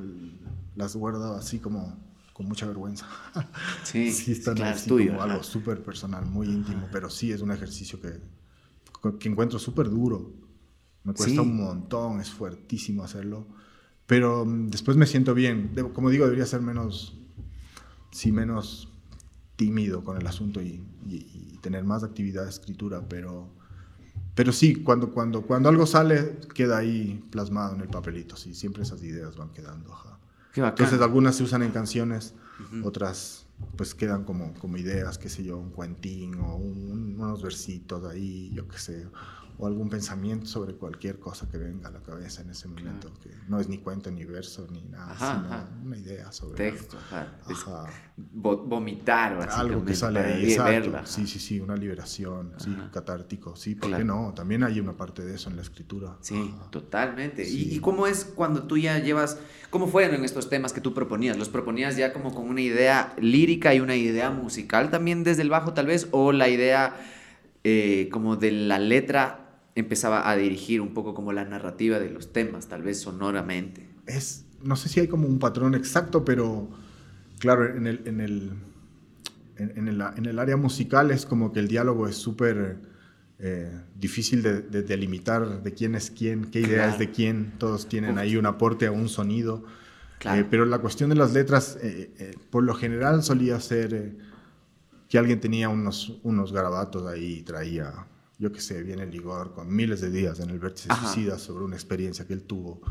las 0.75 0.95
guardo 0.95 1.35
así 1.35 1.57
como 1.57 1.97
con 2.37 2.47
mucha 2.47 2.67
vergüenza. 2.67 3.07
Sí, 3.83 4.11
sí 4.11 4.33
están 4.33 4.61
así 4.61 4.89
como 4.89 5.21
algo 5.23 5.41
súper 5.41 5.81
personal, 5.81 6.23
muy 6.27 6.47
íntimo, 6.47 6.87
pero 6.91 7.09
sí 7.09 7.31
es 7.31 7.41
un 7.41 7.51
ejercicio 7.51 7.99
que, 7.99 8.21
que 9.17 9.29
encuentro 9.29 9.57
súper 9.57 9.89
duro. 9.89 10.33
Me 11.03 11.13
cuesta 11.13 11.41
un 11.41 11.57
montón, 11.57 12.21
es 12.21 12.29
fuertísimo 12.29 13.03
hacerlo, 13.03 13.47
pero 14.05 14.45
mm, 14.45 14.67
después 14.67 14.97
me 14.97 15.07
siento 15.07 15.33
bien. 15.33 15.73
Como 15.93 16.11
digo, 16.11 16.25
debería 16.25 16.45
ser 16.45 16.61
menos, 16.61 17.17
sí, 18.11 18.31
menos 18.31 18.93
tímido 19.55 20.03
con 20.03 20.17
el 20.17 20.27
asunto 20.27 20.61
y, 20.61 20.83
tener 21.61 21.83
más 21.83 22.03
actividad 22.03 22.43
de 22.43 22.49
escritura, 22.51 23.01
pero, 23.09 23.49
pero 24.35 24.53
sí, 24.53 24.75
cuando, 24.75 25.11
cuando, 25.11 25.41
cuando 25.41 25.69
algo 25.69 25.87
sale, 25.87 26.37
queda 26.53 26.77
ahí 26.77 27.25
plasmado 27.31 27.73
en 27.73 27.81
el 27.81 27.89
papelito, 27.89 28.37
sí, 28.37 28.53
siempre 28.53 28.83
esas 28.83 29.01
ideas 29.03 29.35
van 29.35 29.49
quedando. 29.49 30.16
Entonces 30.57 31.01
algunas 31.01 31.35
se 31.35 31.43
usan 31.43 31.63
en 31.63 31.71
canciones, 31.71 32.33
otras 32.83 33.45
pues 33.75 33.95
quedan 33.95 34.23
como, 34.23 34.53
como 34.55 34.77
ideas, 34.77 35.17
qué 35.17 35.29
sé 35.29 35.43
yo, 35.43 35.57
un 35.57 35.71
cuentín 35.71 36.35
o 36.39 36.55
unos 36.55 37.41
versitos 37.41 38.03
ahí, 38.05 38.51
yo 38.53 38.67
qué 38.67 38.77
sé, 38.77 39.07
o 39.59 39.65
algún 39.65 39.89
pensamiento 39.89 40.45
sobre 40.45 40.75
cualquier 40.75 41.17
cosa 41.17 41.49
que 41.49 41.57
venga 41.57 41.87
a 41.87 41.91
la 41.91 42.01
cabeza 42.01 42.43
en 42.43 42.51
ese 42.51 42.67
momento, 42.67 43.11
que 43.23 43.31
no 43.47 43.59
es 43.59 43.67
ni 43.67 43.79
cuento 43.79 44.11
ni 44.11 44.23
verso 44.23 44.67
ni 44.71 44.83
nada, 44.83 45.15
sino 45.17 45.83
una 45.83 45.97
idea 45.97 46.31
sobre 46.31 46.57
texto, 46.57 46.97
vomitar 48.15 49.35
básicamente, 49.35 49.73
algo 49.73 49.85
que 49.85 49.95
sale 49.95 50.19
ahí, 50.19 50.51
exacto. 50.51 50.99
Sí, 51.05 51.25
sí, 51.25 51.39
sí, 51.39 51.59
una 51.59 51.75
liberación, 51.75 52.53
sí, 52.57 52.75
catártico, 52.93 53.55
sí, 53.55 53.73
¿por 53.73 53.95
qué 53.95 54.03
no? 54.03 54.31
También 54.35 54.63
hay 54.63 54.79
una 54.79 54.95
parte 54.95 55.25
de 55.25 55.35
eso 55.35 55.49
en 55.49 55.55
la 55.55 55.63
escritura. 55.63 56.17
Sí, 56.21 56.53
totalmente. 56.69 57.47
¿Y, 57.47 57.73
¿Y, 57.73 57.79
cómo 57.79 58.05
es 58.05 58.25
cuando 58.25 58.63
tú 58.63 58.77
ya 58.77 58.99
llevas, 58.99 59.39
cómo 59.71 59.87
fueron 59.87 60.23
estos 60.23 60.49
temas 60.49 60.71
que 60.71 60.81
tú 60.81 60.93
proponías? 60.93 61.35
¿Los 61.35 61.49
proponías 61.49 61.97
ya 61.97 62.13
como 62.13 62.35
con 62.35 62.47
una 62.47 62.61
idea 62.61 63.15
lírica 63.19 63.73
y 63.73 63.79
una 63.79 63.95
idea 63.95 64.29
musical 64.29 64.91
también 64.91 65.23
desde 65.23 65.41
el 65.41 65.49
bajo 65.49 65.73
tal 65.73 65.87
vez? 65.87 66.07
¿O 66.11 66.31
la 66.31 66.47
idea 66.47 66.95
eh, 67.63 68.07
como 68.11 68.35
de 68.35 68.51
la 68.51 68.79
letra 68.79 69.46
empezaba 69.79 70.27
a 70.27 70.35
dirigir 70.35 70.81
un 70.81 70.93
poco 70.93 71.13
como 71.13 71.33
la 71.33 71.45
narrativa 71.45 71.99
de 71.99 72.09
los 72.09 72.33
temas, 72.33 72.67
tal 72.67 72.81
vez 72.81 72.99
sonoramente. 72.99 73.87
Es, 74.07 74.45
no 74.63 74.75
sé 74.75 74.89
si 74.89 74.99
hay 74.99 75.07
como 75.07 75.27
un 75.27 75.37
patrón 75.37 75.75
exacto, 75.75 76.25
pero 76.25 76.67
claro, 77.37 77.65
en 77.65 77.85
el, 77.85 78.01
en 78.05 78.19
el, 78.19 78.53
en, 79.57 79.87
el, 79.87 80.01
en 80.01 80.25
el 80.25 80.39
área 80.39 80.57
musical 80.57 81.11
es 81.11 81.27
como 81.27 81.53
que 81.53 81.59
el 81.59 81.67
diálogo 81.67 82.07
es 82.07 82.15
súper 82.15 82.79
eh, 83.37 83.71
difícil 83.95 84.41
de, 84.41 84.61
delimitar 84.81 85.61
de 85.61 85.73
quién 85.75 85.93
es 85.93 86.09
quién, 86.09 86.45
qué 86.45 86.61
idea 86.61 86.89
es 86.89 86.97
de 86.97 87.11
quién, 87.11 87.53
todos 87.59 87.87
tienen 87.87 88.17
ahí 88.17 88.35
un 88.35 88.47
aporte 88.47 88.87
a 88.87 88.91
un 88.91 89.09
sonido. 89.09 89.63
Eh, 90.25 90.43
pero 90.49 90.65
la 90.65 90.79
cuestión 90.79 91.11
de 91.11 91.15
las 91.15 91.33
letras, 91.33 91.77
eh, 91.83 92.35
por 92.49 92.63
lo 92.63 92.73
general 92.73 93.21
solía 93.21 93.59
ser 93.59 94.15
que 95.07 95.19
alguien 95.19 95.39
tenía 95.39 95.69
unos, 95.69 96.17
unos 96.23 96.51
garabatos 96.51 97.05
ahí 97.05 97.35
y 97.35 97.43
traía 97.43 98.07
yo 98.39 98.51
qué 98.51 98.61
sé, 98.61 98.83
viene 98.83 99.05
Ligor 99.05 99.53
con 99.53 99.73
miles 99.73 100.01
de 100.01 100.11
días 100.11 100.39
en 100.39 100.49
el 100.49 100.59
vértice 100.59 100.89
suicida 100.93 101.39
sobre 101.39 101.65
una 101.65 101.75
experiencia 101.75 102.25
que 102.25 102.33
él 102.33 102.43
tuvo. 102.43 102.81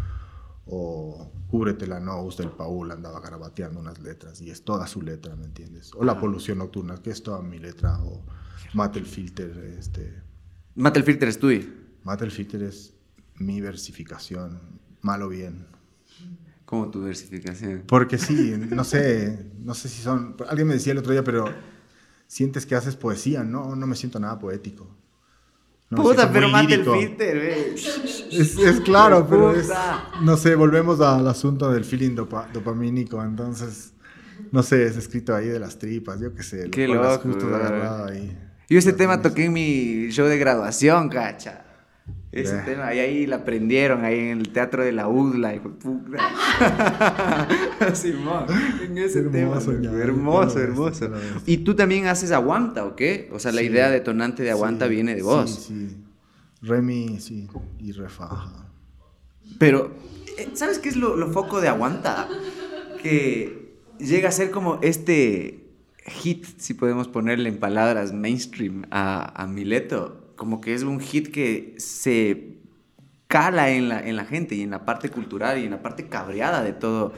O 0.69 1.33
Cúbrete 1.49 1.87
la 1.87 2.01
Nose 2.01 2.43
del 2.43 2.51
Paul 2.51 2.91
andaba 2.91 3.21
garabateando 3.21 3.79
unas 3.79 4.01
letras 4.01 4.41
y 4.41 4.51
es 4.51 4.65
toda 4.65 4.87
su 4.89 5.01
letra, 5.01 5.37
¿me 5.37 5.45
entiendes? 5.45 5.93
O 5.95 6.05
La 6.05 6.19
Polución 6.19 6.59
Nocturna, 6.59 6.97
que 6.97 7.11
es 7.11 7.23
toda 7.23 7.41
mi 7.41 7.61
letra. 7.61 8.03
O 8.03 8.25
Mate 8.75 8.99
el 8.99 9.07
Filter, 9.07 9.57
este, 9.79 10.27
Mata 10.77 10.99
el 10.99 11.07
filter 11.07 11.29
es 11.31 11.39
tuyo. 11.39 11.67
Mata 12.05 12.25
el 12.25 12.31
filter 12.31 12.63
es 12.63 12.93
mi 13.37 13.63
versificación, 13.63 14.61
mal 15.01 15.23
o 15.23 15.29
bien. 15.29 15.67
¿Cómo 16.67 16.91
tu 16.91 17.03
versificación? 17.03 17.85
Porque 17.87 18.19
sí, 18.19 18.55
no 18.71 18.85
sé, 18.85 19.53
no 19.59 19.73
sé 19.75 19.89
si 19.89 20.03
son... 20.03 20.37
Alguien 20.49 20.69
me 20.69 20.75
decía 20.75 20.93
el 20.93 20.99
otro 20.99 21.13
día, 21.13 21.25
pero 21.25 21.47
sientes 22.27 22.67
que 22.67 22.75
haces 22.75 22.95
poesía, 22.95 23.43
no, 23.43 23.75
no 23.75 23.87
me 23.87 23.97
siento 23.97 24.21
nada 24.21 24.39
poético. 24.39 24.87
Puta, 25.89 26.33
pero 26.33 26.49
mata 26.49 26.75
el 26.75 26.85
filter, 26.85 27.37
es, 27.37 28.59
es, 28.59 28.81
claro, 28.81 29.25
pero 29.31 29.53
es, 29.53 29.71
no 30.23 30.37
sé, 30.37 30.57
volvemos 30.57 31.01
al 31.01 31.29
asunto 31.29 31.71
del 31.71 31.85
feeling 31.85 32.17
dopamínico, 32.17 33.23
entonces, 33.23 33.93
no 34.51 34.65
sé, 34.65 34.85
es 34.85 34.97
escrito 34.97 35.33
ahí 35.33 35.47
de 35.47 35.61
las 35.61 35.79
tripas, 35.79 36.21
yo 36.21 36.35
qué 36.35 36.43
sé. 36.43 36.71
Qué 36.71 36.89
loco, 36.89 37.29
ahí. 38.09 38.37
Yo 38.69 38.79
ese 38.81 38.93
tema 38.93 39.23
toqué 39.23 39.45
en 39.45 39.53
mi 39.53 40.09
show 40.11 40.27
de 40.27 40.39
graduación, 40.39 41.09
cacha. 41.09 41.66
Ese 42.43 42.59
tema, 42.59 42.95
y 42.95 42.99
ahí 42.99 43.27
la 43.27 43.37
aprendieron, 43.37 44.05
ahí 44.05 44.19
en 44.19 44.41
el 44.41 44.51
teatro 44.51 44.85
de 44.85 44.93
la 44.93 45.09
UDLA, 45.09 45.57
y 45.57 45.61
fue 45.61 45.73
Simón, 47.95 48.47
en 48.83 48.99
ese 48.99 49.23
tema. 49.23 49.59
hermoso, 50.01 50.61
hermoso. 50.61 51.11
¿Y 51.47 51.59
tú 51.59 51.75
también 51.75 52.07
haces 52.07 52.33
aguanta 52.33 52.85
o 52.85 52.97
qué? 52.97 53.29
O 53.33 53.39
sea, 53.39 53.53
la 53.53 53.63
idea 53.63 53.91
detonante 53.91 54.43
de 54.43 54.51
aguanta 54.51 54.87
viene 54.87 55.15
de 55.15 55.23
vos. 55.23 55.67
Sí, 55.67 55.89
sí. 55.89 55.97
Remi, 56.63 57.21
sí, 57.21 57.49
y 57.79 57.93
refaja. 57.93 58.67
Pero, 59.59 59.93
eh, 60.39 60.49
¿sabes 60.55 60.79
qué 60.79 60.89
es 60.89 60.97
lo, 60.97 61.17
lo 61.17 61.31
foco 61.31 61.61
de 61.61 61.69
aguanta? 61.69 62.29
Que 63.03 63.77
llega 63.99 64.29
a 64.29 64.33
ser 64.33 64.51
como 64.51 64.79
este 64.83 65.65
hit, 66.07 66.45
si 66.59 66.75
podemos 66.75 67.09
ponerle 67.09 67.49
en 67.49 67.59
palabras 67.59 68.13
mainstream 68.13 68.85
a, 68.91 69.43
a 69.43 69.47
Mileto 69.47 70.16
como 70.37 70.61
que 70.61 70.75
es 70.75 70.83
un 70.83 71.01
hit 71.01 71.29
que 71.29 71.75
se 71.79 72.59
cala 73.27 73.71
en 73.71 73.89
la, 73.89 74.01
en 74.07 74.17
la 74.17 74.25
gente 74.25 74.55
y 74.55 74.63
en 74.63 74.71
la 74.71 74.85
parte 74.85 75.09
cultural 75.09 75.59
y 75.59 75.65
en 75.65 75.71
la 75.71 75.83
parte 75.83 76.09
cabreada 76.09 76.63
de 76.63 76.73
todo, 76.73 77.13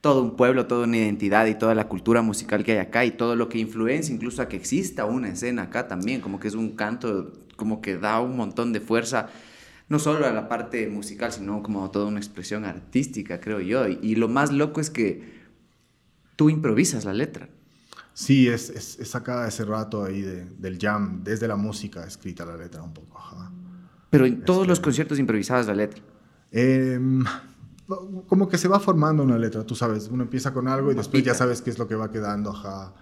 todo 0.00 0.22
un 0.22 0.36
pueblo, 0.36 0.66
toda 0.66 0.84
una 0.84 0.98
identidad 0.98 1.46
y 1.46 1.54
toda 1.54 1.74
la 1.74 1.88
cultura 1.88 2.22
musical 2.22 2.62
que 2.64 2.72
hay 2.72 2.78
acá 2.78 3.04
y 3.04 3.12
todo 3.12 3.36
lo 3.36 3.48
que 3.48 3.58
influencia 3.58 4.14
incluso 4.14 4.42
a 4.42 4.48
que 4.48 4.56
exista 4.56 5.04
una 5.06 5.28
escena 5.28 5.62
acá 5.62 5.88
también, 5.88 6.20
como 6.20 6.38
que 6.38 6.48
es 6.48 6.54
un 6.54 6.76
canto, 6.76 7.32
como 7.56 7.80
que 7.80 7.96
da 7.96 8.20
un 8.20 8.36
montón 8.36 8.72
de 8.72 8.80
fuerza, 8.80 9.28
no 9.88 9.98
solo 9.98 10.26
a 10.26 10.32
la 10.32 10.48
parte 10.48 10.88
musical, 10.88 11.32
sino 11.32 11.62
como 11.62 11.90
toda 11.90 12.06
una 12.06 12.18
expresión 12.18 12.64
artística, 12.64 13.40
creo 13.40 13.60
yo. 13.60 13.86
Y 13.86 14.16
lo 14.16 14.28
más 14.28 14.52
loco 14.52 14.80
es 14.80 14.90
que 14.90 15.36
tú 16.34 16.50
improvisas 16.50 17.04
la 17.04 17.12
letra. 17.12 17.48
Sí, 18.16 18.48
es, 18.48 18.70
es, 18.70 18.98
es 18.98 19.10
sacada 19.10 19.46
ese 19.46 19.62
rato 19.66 20.02
ahí 20.02 20.22
del 20.22 20.78
jam, 20.80 21.22
desde 21.22 21.46
la 21.46 21.56
música 21.56 22.06
escrita 22.06 22.46
la 22.46 22.56
letra 22.56 22.82
un 22.82 22.94
poco. 22.94 23.22
Pero 24.08 24.24
en 24.24 24.42
todos 24.42 24.60
este 24.60 24.68
los 24.70 24.80
conciertos 24.80 25.18
improvisabas 25.18 25.66
la 25.66 25.74
letra. 25.74 26.02
Em, 26.50 27.22
como 28.26 28.48
que 28.48 28.56
se 28.56 28.68
va 28.68 28.80
formando 28.80 29.22
una 29.22 29.36
letra, 29.36 29.64
tú 29.64 29.74
sabes, 29.74 30.08
uno 30.08 30.22
empieza 30.22 30.54
con 30.54 30.66
algo 30.66 30.90
y 30.90 30.94
después 30.94 31.22
ya 31.22 31.34
sabes 31.34 31.60
qué 31.60 31.68
es 31.68 31.78
lo 31.78 31.86
que 31.86 31.94
va 31.94 32.10
quedando, 32.10 32.52
ajá, 32.52 32.94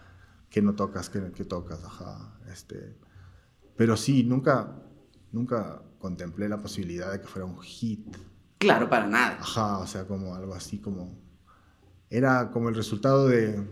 qué 0.50 0.60
no 0.60 0.74
tocas, 0.74 1.08
qué, 1.10 1.30
qué 1.32 1.44
tocas, 1.44 1.84
ajá. 1.84 2.36
Este, 2.52 2.98
pero 3.76 3.96
sí, 3.96 4.24
nunca, 4.24 4.82
nunca 5.30 5.80
contemplé 6.00 6.48
la 6.48 6.60
posibilidad 6.60 7.12
de 7.12 7.20
que 7.20 7.28
fuera 7.28 7.46
un 7.46 7.60
hit. 7.60 8.16
Claro, 8.58 8.90
para 8.90 9.06
nada. 9.06 9.38
Ajá, 9.40 9.78
o 9.78 9.86
sea, 9.86 10.08
como 10.08 10.34
algo 10.34 10.54
así 10.54 10.80
como... 10.80 11.22
Era 12.10 12.50
como 12.50 12.68
el 12.68 12.74
resultado 12.74 13.28
de 13.28 13.62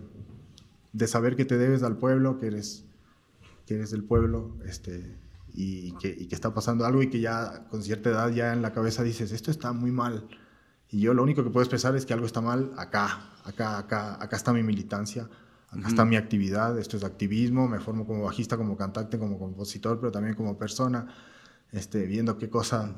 de 0.93 1.07
saber 1.07 1.37
que 1.37 1.45
te 1.45 1.57
debes 1.57 1.83
al 1.83 1.97
pueblo, 1.97 2.39
que 2.39 2.47
eres, 2.47 2.85
que 3.67 3.75
eres 3.75 3.91
del 3.91 4.05
pueblo, 4.05 4.57
este, 4.65 5.17
y, 5.55 5.93
que, 5.93 6.09
y 6.09 6.27
que 6.27 6.35
está 6.35 6.55
pasando 6.55 6.85
algo 6.85 7.03
y 7.03 7.09
que 7.09 7.21
ya 7.21 7.67
con 7.71 7.83
cierta 7.83 8.11
edad 8.11 8.31
ya 8.31 8.53
en 8.53 8.63
la 8.63 8.73
cabeza 8.73 9.03
dices, 9.03 9.33
esto 9.33 9.51
está 9.51 9.73
muy 9.73 9.91
mal. 9.91 10.29
Y 10.91 11.01
yo 11.01 11.15
lo 11.15 11.23
único 11.23 11.43
que 11.43 11.51
puedo 11.51 11.63
expresar 11.63 11.97
es 11.97 12.05
que 12.05 12.13
algo 12.13 12.27
está 12.27 12.41
mal 12.41 12.73
acá, 12.77 13.31
acá, 13.45 13.79
acá, 13.79 14.23
acá 14.23 14.37
está 14.37 14.53
mi 14.53 14.63
militancia, 14.63 15.29
acá 15.71 15.89
está 15.89 16.05
mi 16.05 16.17
actividad, 16.17 16.79
esto 16.79 16.99
es 16.99 17.05
activismo, 17.05 17.67
me 17.67 17.81
formo 17.81 18.07
como 18.07 18.25
bajista, 18.25 18.59
como 18.59 18.77
cantante, 18.77 19.19
como 19.19 19.39
compositor, 19.39 19.99
pero 19.99 20.13
también 20.13 20.35
como 20.35 20.59
persona, 20.59 21.07
este, 21.71 22.05
viendo 22.07 22.37
qué 22.37 22.51
cosa 22.51 22.95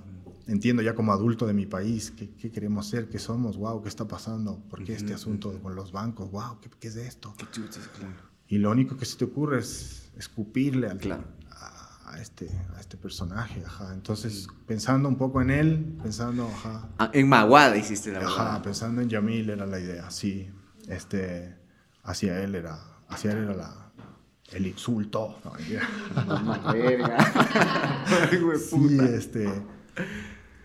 entiendo 0.47 0.83
ya 0.83 0.95
como 0.95 1.13
adulto 1.13 1.47
de 1.47 1.55
mi 1.55 1.67
país, 1.67 2.11
qué, 2.11 2.31
qué 2.35 2.51
queremos 2.51 2.87
ser, 2.87 3.09
qué 3.09 3.19
somos, 3.19 3.57
wow, 3.57 3.83
qué 3.83 3.89
está 3.89 4.07
pasando, 4.07 4.63
por 4.69 4.85
qué 4.85 4.95
este 4.95 5.15
asunto 5.15 5.59
con 5.63 5.75
los 5.75 5.93
bancos, 5.93 6.31
wow, 6.31 6.61
qué, 6.61 6.71
qué 6.79 6.89
es 6.89 6.97
esto. 6.97 7.35
Qué 7.37 7.47
chuches, 7.51 7.89
claro. 7.99 8.15
Y 8.49 8.59
lo 8.59 8.71
único 8.71 8.97
que 8.97 9.05
se 9.05 9.17
te 9.17 9.25
ocurre 9.25 9.61
es 9.61 10.13
escupirle 10.17 10.89
al, 10.89 10.99
claro. 10.99 11.25
a, 11.51 12.19
este, 12.21 12.49
a 12.77 12.81
este 12.81 12.97
personaje, 12.97 13.63
ajá. 13.65 13.95
Entonces, 13.95 14.49
pensando 14.67 15.09
un 15.09 15.17
poco 15.17 15.41
en 15.41 15.51
él, 15.51 15.97
pensando, 16.03 16.47
ajá. 16.47 16.89
Ah, 16.99 17.11
en 17.13 17.29
Maguada 17.29 17.77
hiciste 17.77 18.13
la 18.13 18.21
Ajá, 18.21 18.63
pensando 18.63 19.01
en 19.01 19.09
Yamil 19.09 19.51
era 19.51 19.67
la 19.67 19.81
idea, 19.81 20.11
sí. 20.11 20.51
Este, 20.89 21.57
hacia 22.03 22.43
él 22.43 22.55
era, 22.55 22.79
hacia 23.09 23.33
él 23.33 23.39
era 23.39 23.55
la, 23.55 23.93
el 24.53 24.67
insulto. 24.67 25.39
No, 26.27 26.73
verga. 26.73 27.17
sí, 28.59 28.99
este 29.01 29.49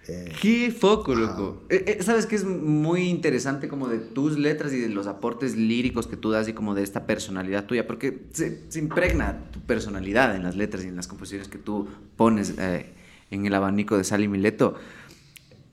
eh, 0.10 0.34
Qué 0.42 0.72
foco, 0.72 1.14
loco. 1.14 1.64
Eh, 1.70 1.98
eh, 2.00 2.04
Sabes 2.04 2.26
que 2.26 2.36
es 2.36 2.44
muy 2.44 3.04
interesante 3.04 3.68
como 3.68 3.88
de 3.88 4.00
tus 4.00 4.38
letras 4.38 4.74
y 4.74 4.80
de 4.80 4.90
los 4.90 5.08
aportes 5.08 5.56
líricos 5.56 6.08
que 6.08 6.18
tú 6.18 6.32
das 6.32 6.48
y 6.48 6.54
como 6.54 6.74
de 6.74 6.84
esta 6.84 7.06
personalidad 7.06 7.66
tuya, 7.66 7.86
porque 7.86 8.28
se, 8.32 8.64
impregna 8.76 9.50
tu 9.52 9.60
personalidad 9.62 10.36
en 10.36 10.44
las 10.44 10.56
letras 10.56 10.84
y 10.84 10.88
en 10.88 10.96
las 10.96 11.08
composiciones 11.08 11.48
que 11.48 11.58
tú 11.58 11.88
pones 12.16 12.56
en 12.58 13.46
el 13.46 13.54
abanico 13.54 13.98
de 13.98 14.04
Sally 14.04 14.28
Mileto. 14.28 14.76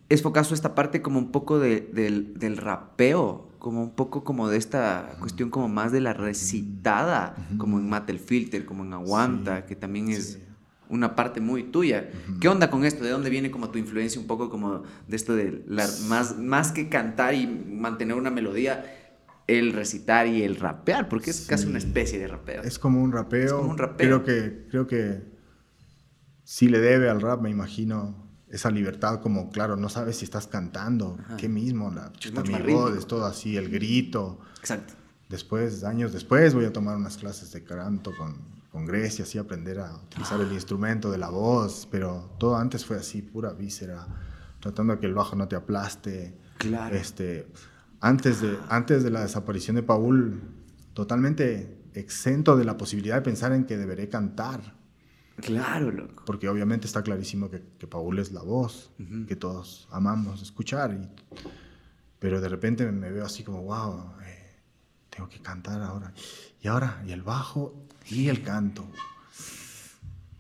Es 0.09 0.23
focazo 0.23 0.55
esta 0.55 0.75
parte 0.75 1.03
como 1.03 1.19
un 1.19 1.33
poco 1.33 1.59
de, 1.59 1.81
del, 1.81 2.57
rapeo, 2.57 3.49
como 3.59 3.83
un 3.83 3.91
poco 3.91 4.23
como 4.23 4.49
de 4.49 4.57
esta 4.57 5.17
cuestión 5.19 5.51
como 5.51 5.69
más 5.69 5.91
de 5.91 6.01
la 6.01 6.13
recitada, 6.13 7.35
como 7.59 7.79
en 7.79 7.89
Mate 7.89 8.13
el 8.13 8.21
Filter, 8.21 8.67
como 8.67 8.85
en 8.85 8.93
Aguanta, 8.93 9.67
que 9.67 9.75
también 9.75 10.11
es 10.11 10.39
una 10.89 11.17
parte 11.17 11.41
muy 11.41 11.65
tuya. 11.65 12.11
¿Qué 12.41 12.49
onda 12.49 12.71
con 12.71 12.85
esto? 12.85 13.05
¿De 13.05 13.11
dónde 13.11 13.31
viene 13.31 13.51
como 13.51 13.71
tu 13.71 13.79
influencia 13.79 14.21
un 14.21 14.27
poco 14.27 14.51
como 14.51 14.83
de 15.09 15.17
esto 15.17 15.35
de 15.35 15.65
la, 15.67 15.87
más, 16.09 16.39
más 16.39 16.73
que 16.73 16.89
cantar 16.89 17.35
y 17.35 17.47
mantener 17.47 18.17
una 18.17 18.31
melodía, 18.31 18.85
el 19.47 19.73
recitar 19.73 20.27
y 20.27 20.43
el 20.43 20.57
rapear? 20.57 21.09
Porque 21.09 21.31
es 21.31 21.47
casi 21.47 21.67
una 21.67 21.79
especie 21.79 22.19
de 22.19 22.29
rapeo. 22.29 22.63
Es 22.63 22.79
como 22.79 23.03
un 23.03 23.13
rapeo. 23.13 23.45
Es 23.45 23.53
como 23.53 23.71
un 23.71 23.79
rapeo. 23.79 24.23
Creo 24.23 24.25
que, 24.25 24.67
creo 24.71 24.87
que 24.87 25.23
sí 26.45 26.69
le 26.69 26.79
debe 26.79 27.09
al 27.09 27.21
rap, 27.21 27.41
me 27.41 27.51
imagino, 27.51 28.27
esa 28.49 28.71
libertad 28.71 29.21
como, 29.21 29.51
claro, 29.51 29.77
no 29.77 29.89
sabes 29.89 30.19
si 30.19 30.25
estás 30.25 30.47
cantando, 30.47 31.19
qué 31.37 31.49
mismo, 31.49 31.91
la 31.91 32.13
voz, 32.61 32.97
es 32.97 33.07
todo 33.07 33.27
así, 33.27 33.57
el 33.57 33.69
grito. 33.69 34.39
Exacto. 34.61 34.95
Después, 35.29 35.83
años 35.83 36.13
después, 36.13 36.55
voy 36.55 36.65
a 36.65 36.73
tomar 36.73 36.97
unas 36.97 37.17
clases 37.17 37.53
de 37.53 37.65
canto 37.65 38.13
con 38.17 38.56
con 38.77 38.85
Grecia, 38.85 39.25
así 39.25 39.39
aprender 39.39 39.81
a 39.81 39.97
utilizar 39.97 40.39
el 40.39 40.53
instrumento 40.53 41.11
de 41.11 41.17
la 41.17 41.31
voz, 41.31 41.89
pero 41.91 42.37
todo 42.39 42.57
antes 42.57 42.85
fue 42.85 42.99
así, 42.99 43.23
pura 43.23 43.55
víscera, 43.55 44.07
tratando 44.61 44.93
de 44.93 45.01
que 45.01 45.07
el 45.07 45.15
bajo 45.15 45.35
no 45.35 45.49
te 45.49 45.57
aplaste. 45.57 46.37
Claro. 46.59 46.95
Este, 46.95 47.51
antes, 48.03 48.43
de, 48.43 48.59
antes 48.69 49.03
de 49.03 49.11
la 49.11 49.23
desaparición 49.23 49.77
de 49.77 49.83
Paul, 49.83 50.43
totalmente 50.93 51.79
exento 51.95 52.55
de 52.55 52.67
la 52.67 52.77
posibilidad 52.77 53.15
de 53.15 53.23
pensar 53.23 53.53
en 53.53 53.65
que 53.65 53.79
deberé 53.79 54.11
cantar. 54.11 54.75
Claro, 55.37 55.91
loco. 55.91 56.25
Porque 56.27 56.47
obviamente 56.47 56.87
está 56.87 57.03
clarísimo 57.03 57.49
que, 57.49 57.63
que 57.79 57.87
Paul 57.87 58.19
es 58.19 58.31
la 58.33 58.43
voz 58.43 58.91
que 59.27 59.37
todos 59.37 59.89
amamos 59.91 60.43
escuchar. 60.43 60.93
Y, 60.93 61.09
pero 62.19 62.43
de 62.43 62.49
repente 62.51 62.85
me 62.93 63.11
veo 63.11 63.25
así 63.25 63.43
como, 63.43 63.63
wow, 63.63 64.13
eh, 64.23 64.61
tengo 65.09 65.31
que 65.31 65.41
cantar 65.41 65.81
ahora. 65.81 66.13
Y 66.61 66.69
ahora, 66.69 67.03
y 67.07 67.13
el 67.13 67.23
bajo, 67.23 67.86
y 68.11 68.29
el 68.29 68.43
canto. 68.43 68.87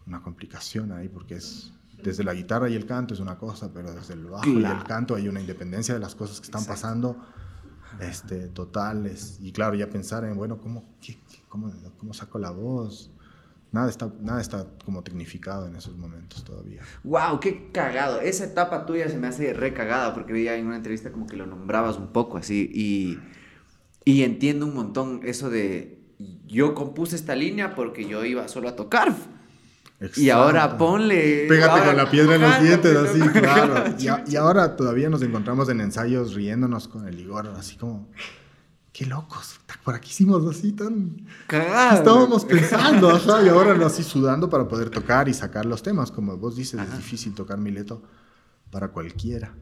Una 0.06 0.22
complicación 0.22 0.92
ahí 0.92 1.08
porque 1.08 1.36
es 1.36 1.72
desde 2.02 2.22
la 2.24 2.34
guitarra 2.34 2.68
y 2.68 2.74
el 2.74 2.86
canto 2.86 3.14
es 3.14 3.20
una 3.20 3.36
cosa, 3.38 3.72
pero 3.72 3.92
desde 3.92 4.14
el 4.14 4.26
bajo 4.26 4.48
y 4.48 4.64
el 4.64 4.84
canto 4.84 5.14
hay 5.14 5.28
una 5.28 5.40
independencia 5.40 5.94
de 5.94 6.00
las 6.00 6.14
cosas 6.14 6.40
que 6.40 6.44
están 6.44 6.64
pasando 6.64 7.16
este, 8.00 8.48
totales. 8.48 9.38
Y 9.40 9.52
claro, 9.52 9.74
ya 9.74 9.88
pensar 9.88 10.24
en, 10.24 10.36
bueno, 10.36 10.58
¿cómo, 10.60 10.84
cómo, 11.48 11.72
cómo 11.96 12.14
saco 12.14 12.38
la 12.38 12.50
voz? 12.50 13.10
Nada 13.72 13.90
está, 13.90 14.10
nada 14.20 14.40
está 14.40 14.66
como 14.84 15.02
tecnificado 15.02 15.66
en 15.66 15.76
esos 15.76 15.96
momentos 15.96 16.44
todavía. 16.44 16.82
¡Wow! 17.02 17.40
¡Qué 17.40 17.70
cagado! 17.72 18.20
Esa 18.20 18.44
etapa 18.44 18.86
tuya 18.86 19.08
se 19.08 19.18
me 19.18 19.26
hace 19.26 19.52
recagada 19.52 20.14
porque 20.14 20.32
veía 20.32 20.56
en 20.56 20.66
una 20.66 20.76
entrevista 20.76 21.10
como 21.10 21.26
que 21.26 21.36
lo 21.36 21.46
nombrabas 21.46 21.98
un 21.98 22.12
poco 22.12 22.38
así 22.38 22.70
y, 22.72 23.18
y 24.04 24.22
entiendo 24.22 24.66
un 24.66 24.74
montón 24.74 25.20
eso 25.24 25.50
de 25.50 25.95
yo 26.46 26.74
compuse 26.74 27.16
esta 27.16 27.34
línea 27.34 27.74
porque 27.74 28.06
yo 28.06 28.24
iba 28.24 28.48
solo 28.48 28.68
a 28.68 28.76
tocar. 28.76 29.14
Y 30.16 30.28
ahora 30.28 30.76
ponle. 30.76 31.46
Pégate 31.48 31.86
con 31.86 31.96
la 31.96 32.10
piedra 32.10 32.34
en 32.34 32.42
los 32.42 32.62
dientes, 32.62 32.96
así, 32.96 33.20
claro. 33.20 33.94
Y, 34.26 34.36
ahora 34.36 34.76
todavía 34.76 35.08
nos 35.08 35.22
encontramos 35.22 35.68
en 35.70 35.80
ensayos 35.80 36.34
riéndonos 36.34 36.86
con 36.88 37.08
el 37.08 37.18
Igor, 37.18 37.48
así 37.56 37.76
como. 37.76 38.08
qué 38.92 39.06
locos, 39.06 39.58
por 39.84 39.94
aquí 39.94 40.10
hicimos 40.10 40.44
así 40.46 40.72
tan... 40.72 41.26
Cagado. 41.46 41.98
Estábamos 41.98 42.44
pensando, 42.46 43.08
ajá, 43.10 43.42
y 43.42 43.48
ahora 43.48 43.86
así 43.86 44.02
sudando 44.02 44.50
para 44.50 44.66
poder 44.68 44.90
tocar 44.90 45.28
y 45.28 45.34
sacar 45.34 45.64
los 45.64 45.82
temas. 45.82 46.10
Como 46.10 46.36
vos 46.36 46.56
dices, 46.56 46.80
es 46.80 46.96
difícil 46.96 47.34
tocar 47.34 47.58
Mileto 47.58 48.02
para 48.70 48.88
cualquiera. 48.88 49.54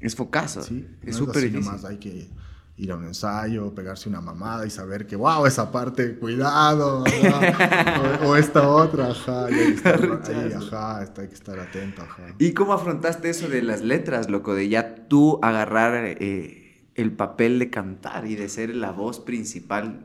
Es 0.00 0.16
focazo. 0.16 0.62
Sí, 0.62 0.88
es 1.02 1.12
no 1.12 1.26
súper 1.26 1.36
así 1.36 1.46
difícil. 1.48 1.66
nomás 1.66 1.84
hay 1.84 1.98
que 1.98 2.28
ir 2.76 2.90
a 2.90 2.96
un 2.96 3.04
ensayo, 3.04 3.72
pegarse 3.74 4.08
una 4.08 4.20
mamada 4.20 4.66
y 4.66 4.70
saber 4.70 5.06
que, 5.06 5.14
wow, 5.16 5.46
esa 5.46 5.70
parte, 5.70 6.16
cuidado, 6.16 7.04
o, 8.22 8.26
o, 8.26 8.36
esta 8.36 8.68
otra, 8.68 9.10
ajá, 9.10 9.50
y 9.50 9.54
hay 9.54 9.66
que 9.66 9.74
estar, 9.74 10.02
ahí, 10.02 10.52
ajá, 10.56 10.98
hay 11.00 11.28
que 11.28 11.34
estar 11.34 11.58
atento, 11.58 12.02
ajá. 12.02 12.34
¿Y 12.38 12.52
cómo 12.52 12.72
afrontaste 12.72 13.30
eso 13.30 13.48
de 13.48 13.62
las 13.62 13.82
letras, 13.82 14.28
loco? 14.28 14.54
De 14.54 14.68
ya 14.68 15.06
tú 15.06 15.38
agarrar 15.42 16.04
eh, 16.04 16.88
el 16.96 17.12
papel 17.12 17.58
de 17.58 17.70
cantar 17.70 18.26
y 18.26 18.34
de 18.34 18.48
ser 18.48 18.74
la 18.74 18.90
voz 18.90 19.20
principal, 19.20 20.02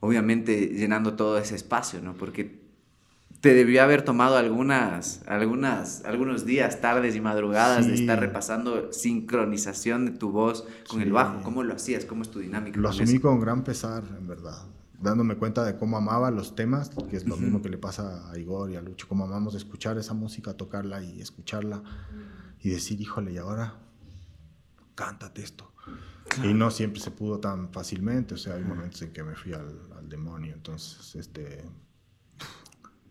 obviamente 0.00 0.68
llenando 0.68 1.14
todo 1.14 1.38
ese 1.38 1.56
espacio, 1.56 2.00
¿no? 2.00 2.14
Porque 2.14 2.57
te 3.40 3.54
debió 3.54 3.82
haber 3.82 4.02
tomado 4.02 4.36
algunas, 4.36 5.22
algunas, 5.26 6.04
algunos 6.04 6.44
días, 6.44 6.80
tardes 6.80 7.14
y 7.14 7.20
madrugadas 7.20 7.84
sí. 7.84 7.92
de 7.92 7.96
estar 7.96 8.18
repasando 8.18 8.92
sincronización 8.92 10.06
de 10.06 10.12
tu 10.12 10.32
voz 10.32 10.66
con 10.88 10.98
sí. 10.98 11.06
el 11.06 11.12
bajo. 11.12 11.42
¿Cómo 11.42 11.62
lo 11.62 11.74
hacías? 11.74 12.04
¿Cómo 12.04 12.22
es 12.22 12.30
tu 12.30 12.40
dinámica? 12.40 12.80
Lo 12.80 12.88
asumí 12.88 13.12
eso? 13.12 13.22
con 13.22 13.40
gran 13.40 13.62
pesar, 13.62 14.02
en 14.18 14.26
verdad. 14.26 14.66
Dándome 15.00 15.36
cuenta 15.36 15.64
de 15.64 15.76
cómo 15.76 15.96
amaba 15.96 16.32
los 16.32 16.56
temas, 16.56 16.90
que 17.08 17.16
es 17.16 17.28
lo 17.28 17.36
uh 17.36 17.38
-huh. 17.38 17.42
mismo 17.42 17.62
que 17.62 17.68
le 17.68 17.78
pasa 17.78 18.28
a 18.28 18.36
Igor 18.36 18.72
y 18.72 18.76
a 18.76 18.82
Lucho, 18.82 19.06
cómo 19.06 19.24
amamos 19.24 19.54
escuchar 19.54 19.96
esa 19.96 20.14
música, 20.14 20.54
tocarla 20.54 21.00
y 21.04 21.20
escucharla 21.20 21.82
y 22.60 22.70
decir, 22.70 23.00
híjole, 23.00 23.32
y 23.32 23.38
ahora 23.38 23.74
cántate 24.96 25.42
esto. 25.42 25.72
Claro. 26.28 26.50
Y 26.50 26.54
no 26.54 26.72
siempre 26.72 27.00
se 27.00 27.12
pudo 27.12 27.38
tan 27.38 27.70
fácilmente, 27.72 28.34
o 28.34 28.36
sea, 28.36 28.56
hay 28.56 28.64
momentos 28.64 29.00
en 29.02 29.12
que 29.12 29.22
me 29.22 29.36
fui 29.36 29.52
al, 29.52 29.78
al 29.96 30.08
demonio, 30.08 30.52
entonces, 30.52 31.14
este, 31.14 31.64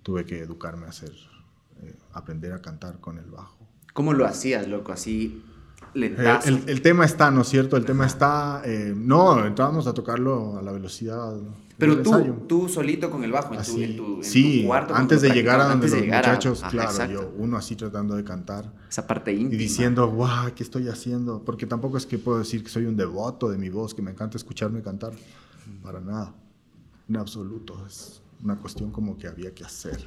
tuve 0.07 0.23
que 0.23 0.39
educarme 0.39 0.85
a 0.85 0.89
hacer, 0.89 1.11
eh, 1.81 1.93
aprender 2.13 2.53
a 2.53 2.61
cantar 2.61 3.01
con 3.01 3.17
el 3.17 3.25
bajo. 3.25 3.57
¿Cómo 3.93 4.13
lo 4.13 4.25
hacías, 4.25 4.65
loco? 4.65 4.93
Así 4.93 5.43
lentazo. 5.93 6.47
Eh, 6.47 6.53
el, 6.53 6.69
el, 6.69 6.81
tema 6.81 7.03
está, 7.03 7.29
¿no 7.29 7.41
es 7.41 7.49
cierto? 7.49 7.75
El 7.75 7.83
tema 7.83 8.05
está, 8.05 8.61
eh, 8.63 8.93
no, 8.95 9.45
entrábamos 9.45 9.85
a 9.85 9.93
tocarlo 9.93 10.59
a 10.59 10.61
la 10.61 10.71
velocidad. 10.71 11.35
Pero 11.77 12.01
tú, 12.01 12.13
ensayo. 12.13 12.33
tú 12.47 12.69
solito 12.69 13.11
con 13.11 13.25
el 13.25 13.33
bajo, 13.33 13.53
en, 13.53 13.61
tu, 13.61 13.81
en 13.81 13.97
tu, 13.97 14.15
en 14.15 14.23
sí, 14.23 14.61
tu 14.61 14.67
cuarto. 14.67 14.95
antes 14.95 15.21
de 15.21 15.29
llegar 15.31 15.59
a 15.59 15.67
donde 15.67 15.89
los 15.89 15.99
muchachos, 15.99 16.63
a, 16.63 16.69
claro, 16.69 16.89
ajá, 16.89 17.07
yo, 17.07 17.33
uno 17.37 17.57
así 17.57 17.75
tratando 17.75 18.15
de 18.15 18.23
cantar. 18.23 18.71
Esa 18.89 19.05
parte 19.05 19.33
íntima. 19.33 19.55
Y 19.55 19.57
diciendo, 19.57 20.07
guau, 20.07 20.53
¿qué 20.55 20.63
estoy 20.63 20.87
haciendo? 20.87 21.43
Porque 21.43 21.65
tampoco 21.65 21.97
es 21.97 22.05
que 22.05 22.17
puedo 22.17 22.39
decir 22.39 22.63
que 22.63 22.69
soy 22.69 22.85
un 22.85 22.95
devoto 22.95 23.49
de 23.49 23.57
mi 23.57 23.67
voz, 23.67 23.93
que 23.93 24.01
me 24.01 24.11
encanta 24.11 24.37
escucharme 24.37 24.81
cantar. 24.81 25.11
Para 25.83 25.99
nada. 25.99 26.33
En 27.09 27.17
absoluto. 27.17 27.85
Es 27.85 28.21
una 28.43 28.57
cuestión 28.57 28.91
como 28.91 29.17
que 29.17 29.27
había 29.27 29.53
que 29.53 29.63
hacer. 29.63 30.03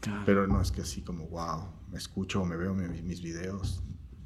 Claro. 0.00 0.22
Pero 0.26 0.46
no 0.46 0.60
es 0.60 0.70
que 0.70 0.82
así 0.82 1.02
como, 1.02 1.26
wow, 1.28 1.68
me 1.90 1.98
escucho 1.98 2.42
o 2.42 2.44
me 2.44 2.56
veo 2.56 2.74
mis, 2.74 3.02
mis 3.02 3.22
videos. 3.22 3.82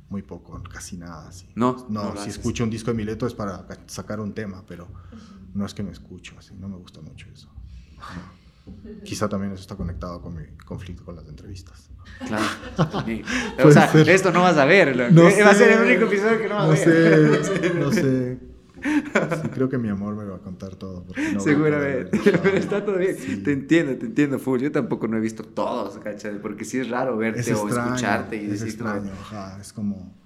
Muy 0.08 0.22
poco, 0.22 0.62
casi 0.72 0.96
nada. 0.96 1.28
Así. 1.28 1.46
No, 1.54 1.86
no, 1.90 2.14
no 2.14 2.22
si 2.22 2.30
escucho 2.30 2.64
un 2.64 2.70
disco 2.70 2.90
de 2.90 2.96
Mileto 2.96 3.26
es 3.26 3.34
para 3.34 3.66
sacar 3.86 4.20
un 4.20 4.32
tema, 4.32 4.64
pero 4.66 4.88
no 5.52 5.66
es 5.66 5.74
que 5.74 5.82
me 5.82 5.90
escucho, 5.92 6.34
así, 6.38 6.54
no 6.54 6.68
me 6.68 6.76
gusta 6.76 7.02
mucho 7.02 7.26
eso. 7.30 7.52
No. 7.98 8.38
Quizá 9.04 9.28
también 9.28 9.52
eso 9.52 9.62
está 9.62 9.76
conectado 9.76 10.20
con 10.20 10.34
mi 10.34 10.44
conflicto 10.64 11.04
con 11.04 11.16
las 11.16 11.26
entrevistas. 11.28 11.90
Claro. 12.26 12.44
o 13.64 13.70
sea, 13.70 13.90
ser. 13.90 14.08
esto 14.08 14.32
no 14.32 14.42
vas 14.42 14.56
a 14.56 14.64
ver. 14.64 15.12
No 15.12 15.24
va 15.24 15.30
sé, 15.30 15.42
a 15.42 15.54
ser 15.54 15.72
el 15.72 15.86
único 15.86 16.04
episodio 16.04 16.38
que 16.38 16.48
no 16.48 16.56
vas 16.56 16.82
a 16.82 16.90
ver. 16.90 17.44
Sé, 17.44 17.74
no 17.78 17.92
sé. 17.92 18.38
Sí, 18.82 19.48
creo 19.48 19.68
que 19.68 19.78
mi 19.78 19.88
amor 19.88 20.14
me 20.14 20.24
va 20.24 20.36
a 20.36 20.40
contar 20.40 20.76
todo. 20.76 21.04
No 21.34 21.40
Seguramente. 21.40 22.18
Pero 22.42 22.56
está 22.56 22.84
todo 22.84 22.98
bien. 22.98 23.16
Sí. 23.16 23.36
Te 23.42 23.52
entiendo, 23.52 23.96
te 23.96 24.06
entiendo, 24.06 24.38
full. 24.38 24.60
Yo 24.60 24.72
tampoco 24.72 25.08
no 25.08 25.16
he 25.16 25.20
visto 25.20 25.42
todos, 25.42 25.98
¿cachai? 25.98 26.40
Porque 26.40 26.64
sí 26.64 26.78
es 26.78 26.88
raro 26.88 27.16
verte 27.16 27.40
es 27.40 27.48
extraño, 27.48 27.74
o 27.74 27.84
escucharte 27.86 28.36
y 28.36 28.44
es 28.44 28.50
decir. 28.50 28.68
extraño, 28.68 29.12
ajá. 29.12 29.58
Es 29.60 29.72
como. 29.72 30.18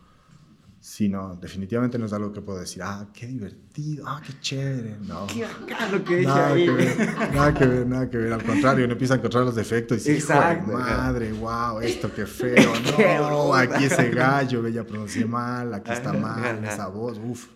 Sí, 0.84 1.08
no, 1.08 1.36
definitivamente 1.36 1.96
no 1.96 2.06
es 2.06 2.12
algo 2.12 2.32
que 2.32 2.40
puedo 2.40 2.58
decir, 2.58 2.82
ah, 2.82 3.06
qué 3.14 3.28
divertido, 3.28 4.04
ah, 4.04 4.20
qué 4.26 4.32
chévere. 4.40 4.96
No. 5.02 5.28
Qué 5.28 5.44
bacán 5.44 5.92
lo 5.92 6.04
que 6.04 6.22
nada 6.22 6.48
ahí. 6.48 6.64
Que 6.64 6.72
ver, 6.72 7.32
nada 7.32 7.54
que 7.54 7.66
ver, 7.66 7.86
nada 7.86 8.10
que 8.10 8.18
ver. 8.18 8.32
Al 8.32 8.42
contrario, 8.42 8.84
uno 8.86 8.94
empieza 8.94 9.14
a 9.14 9.18
encontrar 9.18 9.44
los 9.44 9.54
defectos 9.54 9.98
y 9.98 10.14
dice, 10.14 10.32
Exacto, 10.32 10.72
madre, 10.72 11.32
wow, 11.34 11.78
esto 11.78 12.12
qué 12.12 12.26
feo. 12.26 12.72
qué 12.96 13.16
no, 13.16 13.54
aquí 13.54 13.84
ese 13.84 14.10
gallo, 14.10 14.66
ella 14.66 14.84
pronuncié 14.84 15.24
mal, 15.24 15.72
aquí 15.72 15.92
está 15.92 16.12
mal, 16.12 16.64
esa 16.64 16.88
voz, 16.88 17.16
uff. 17.16 17.46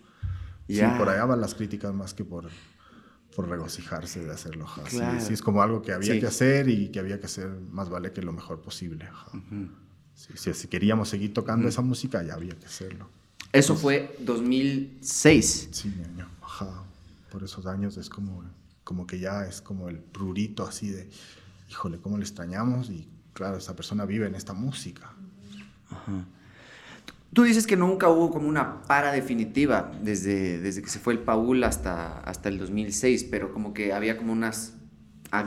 Yeah. 0.67 0.91
Sí, 0.91 0.97
por 0.99 1.09
allá 1.09 1.25
van 1.25 1.41
las 1.41 1.55
críticas 1.55 1.93
más 1.93 2.13
que 2.13 2.25
por, 2.25 2.49
por 3.35 3.47
regocijarse 3.47 4.23
de 4.25 4.31
hacerlo. 4.31 4.65
Claro. 4.89 5.19
Sí, 5.19 5.27
sí, 5.27 5.33
es 5.33 5.41
como 5.41 5.61
algo 5.61 5.81
que 5.81 5.93
había 5.93 6.13
sí. 6.13 6.19
que 6.19 6.27
hacer 6.27 6.69
y 6.69 6.89
que 6.89 6.99
había 6.99 7.19
que 7.19 7.25
hacer 7.25 7.49
más 7.49 7.89
vale 7.89 8.11
que 8.11 8.21
lo 8.21 8.33
mejor 8.33 8.61
posible. 8.61 9.09
Uh 9.33 9.37
-huh. 9.37 9.69
sí, 10.13 10.53
si 10.53 10.67
queríamos 10.67 11.09
seguir 11.09 11.33
tocando 11.33 11.63
uh 11.63 11.67
-huh. 11.67 11.73
esa 11.73 11.81
música, 11.81 12.21
ya 12.23 12.33
había 12.33 12.55
que 12.55 12.65
hacerlo. 12.65 13.09
Eso 13.53 13.73
Entonces, 13.73 13.81
fue 13.81 14.15
2006. 14.25 15.69
Sí, 15.71 15.93
mi 15.95 16.03
año. 16.03 16.29
Ajá. 16.41 16.83
Por 17.31 17.43
esos 17.43 17.65
años 17.65 17.97
es 17.97 18.09
como, 18.09 18.43
como 18.83 19.07
que 19.07 19.19
ya 19.19 19.45
es 19.45 19.61
como 19.61 19.89
el 19.89 19.99
prurito 19.99 20.65
así 20.65 20.89
de, 20.89 21.09
híjole, 21.69 21.99
cómo 21.99 22.17
le 22.17 22.23
extrañamos 22.23 22.89
y 22.89 23.07
claro, 23.33 23.57
esa 23.57 23.75
persona 23.75 24.05
vive 24.05 24.27
en 24.27 24.35
esta 24.35 24.53
música. 24.53 25.13
Ajá. 25.89 26.25
Tú 27.33 27.43
dices 27.43 27.67
que 27.67 27.75
nunca 27.75 28.09
hubo 28.09 28.31
como 28.31 28.47
una 28.47 28.81
para 28.83 29.11
definitiva 29.11 29.91
desde, 30.01 30.59
desde 30.59 30.81
que 30.81 30.89
se 30.89 30.99
fue 30.99 31.13
el 31.13 31.19
Paul 31.19 31.63
hasta, 31.63 32.19
hasta 32.21 32.49
el 32.49 32.57
2006, 32.57 33.27
pero 33.29 33.53
como 33.53 33.73
que 33.73 33.93
había 33.93 34.17
como 34.17 34.33
unas 34.33 34.73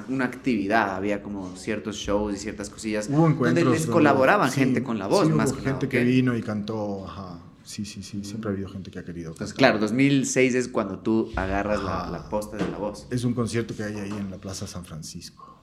una 0.09 0.26
actividad, 0.26 0.95
había 0.95 1.22
como 1.22 1.57
ciertos 1.57 1.97
shows 1.97 2.35
y 2.35 2.37
ciertas 2.37 2.68
cosillas 2.68 3.09
hubo 3.11 3.31
donde 3.31 3.64
les 3.64 3.87
colaboraban 3.87 4.51
sí, 4.51 4.61
gente 4.61 4.83
con 4.83 4.99
la 4.99 5.07
voz 5.07 5.26
sí, 5.26 5.33
más 5.33 5.53
hubo 5.53 5.57
que 5.57 5.62
gente 5.62 5.87
nada, 5.87 5.89
que 5.89 6.05
vino 6.05 6.37
y 6.37 6.43
cantó, 6.43 7.07
ajá. 7.07 7.39
Sí, 7.64 7.85
sí, 7.85 8.03
sí, 8.03 8.24
siempre 8.24 8.51
ha 8.51 8.53
habido 8.53 8.68
gente 8.68 8.91
que 8.91 8.99
ha 8.99 9.05
querido. 9.05 9.31
Entonces, 9.31 9.55
claro, 9.55 9.78
2006 9.78 10.55
es 10.57 10.68
cuando 10.68 10.99
tú 10.99 11.31
agarras 11.37 11.83
la, 11.83 12.11
la, 12.11 12.28
posta 12.28 12.57
de 12.57 12.68
la 12.68 12.78
voz. 12.78 13.07
Es 13.11 13.22
un 13.22 13.33
concierto 13.33 13.76
que 13.76 13.85
hay 13.85 13.97
ahí 13.97 14.11
en 14.11 14.28
la 14.28 14.39
Plaza 14.39 14.66
San 14.66 14.85
Francisco. 14.85 15.57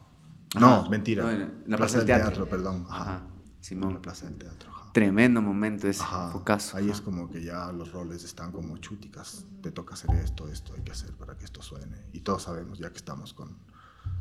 Ajá. 0.55 0.65
No, 0.65 0.89
mentira. 0.89 1.23
No, 1.23 1.31
en 1.31 1.39
la 1.39 1.45
Plaza, 1.47 1.77
Plaza 1.77 1.97
del, 1.97 2.05
teatro. 2.05 2.27
teatro. 2.27 2.49
perdón. 2.49 2.85
Ajá. 2.89 3.01
Ajá. 3.01 3.27
Simón. 3.59 3.89
En 3.89 3.95
la 3.95 4.01
Plaza 4.01 4.25
del 4.27 4.35
Teatro. 4.35 4.76
Tremendo 4.93 5.41
momento 5.41 5.87
ese, 5.87 6.01
Ajá. 6.01 6.31
focazo. 6.31 6.77
Ahí 6.77 6.85
Ajá. 6.85 6.93
es 6.93 7.01
como 7.01 7.29
que 7.29 7.43
ya 7.43 7.71
los 7.71 7.91
roles 7.91 8.23
están 8.23 8.51
como 8.51 8.77
chúticas. 8.77 9.45
Te 9.61 9.71
toca 9.71 9.93
hacer 9.93 10.09
esto, 10.15 10.47
esto 10.47 10.73
hay 10.75 10.83
que 10.83 10.91
hacer 10.91 11.11
para 11.13 11.37
que 11.37 11.45
esto 11.45 11.61
suene. 11.61 11.97
Y 12.13 12.21
todos 12.21 12.43
sabemos 12.43 12.79
ya 12.79 12.89
que 12.89 12.97
estamos 12.97 13.33
con 13.33 13.57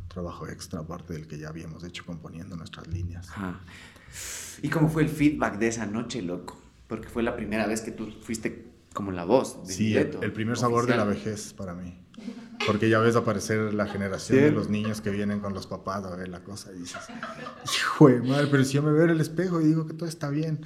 trabajo 0.07 0.47
extra, 0.47 0.79
aparte 0.79 1.13
del 1.13 1.27
que 1.27 1.37
ya 1.37 1.49
habíamos 1.49 1.83
hecho 1.83 2.05
componiendo 2.05 2.55
nuestras 2.55 2.87
líneas. 2.87 3.29
Ajá. 3.29 3.59
¿Y 4.61 4.69
cómo 4.69 4.89
fue 4.89 5.03
el 5.03 5.09
feedback 5.09 5.57
de 5.57 5.67
esa 5.67 5.85
noche, 5.85 6.21
loco? 6.21 6.59
Porque 6.87 7.07
fue 7.07 7.23
la 7.23 7.35
primera 7.35 7.67
vez 7.67 7.81
que 7.81 7.91
tú 7.91 8.11
fuiste 8.21 8.71
como 8.93 9.11
la 9.11 9.25
voz. 9.25 9.67
De 9.67 9.73
sí, 9.73 9.95
el, 9.95 10.17
el, 10.21 10.33
primer 10.33 10.57
sabor 10.57 10.87
de 10.87 10.95
la 10.95 11.03
vejez 11.03 11.53
para 11.53 11.73
mí. 11.73 12.06
Porque 12.65 12.89
ya 12.89 12.99
ves 12.99 13.15
aparecer 13.15 13.73
la 13.73 13.85
generación 13.85 14.39
¿Sí? 14.39 14.43
de 14.43 14.51
los 14.51 14.69
niños 14.69 14.99
que 15.01 15.09
vienen 15.11 15.39
con 15.39 15.53
los 15.53 15.67
papás 15.67 16.03
a 16.05 16.15
ver 16.15 16.27
la 16.27 16.43
cosa 16.43 16.71
y 16.73 16.79
dices, 16.79 17.01
hijo 17.65 18.09
de 18.09 18.21
madre, 18.21 18.47
pero 18.49 18.63
si 18.63 18.73
yo 18.73 18.83
me 18.83 18.91
veo 18.91 19.03
en 19.03 19.11
el 19.11 19.21
espejo 19.21 19.61
y 19.61 19.65
digo 19.65 19.85
que 19.85 19.93
todo 19.93 20.09
está 20.09 20.29
bien. 20.29 20.61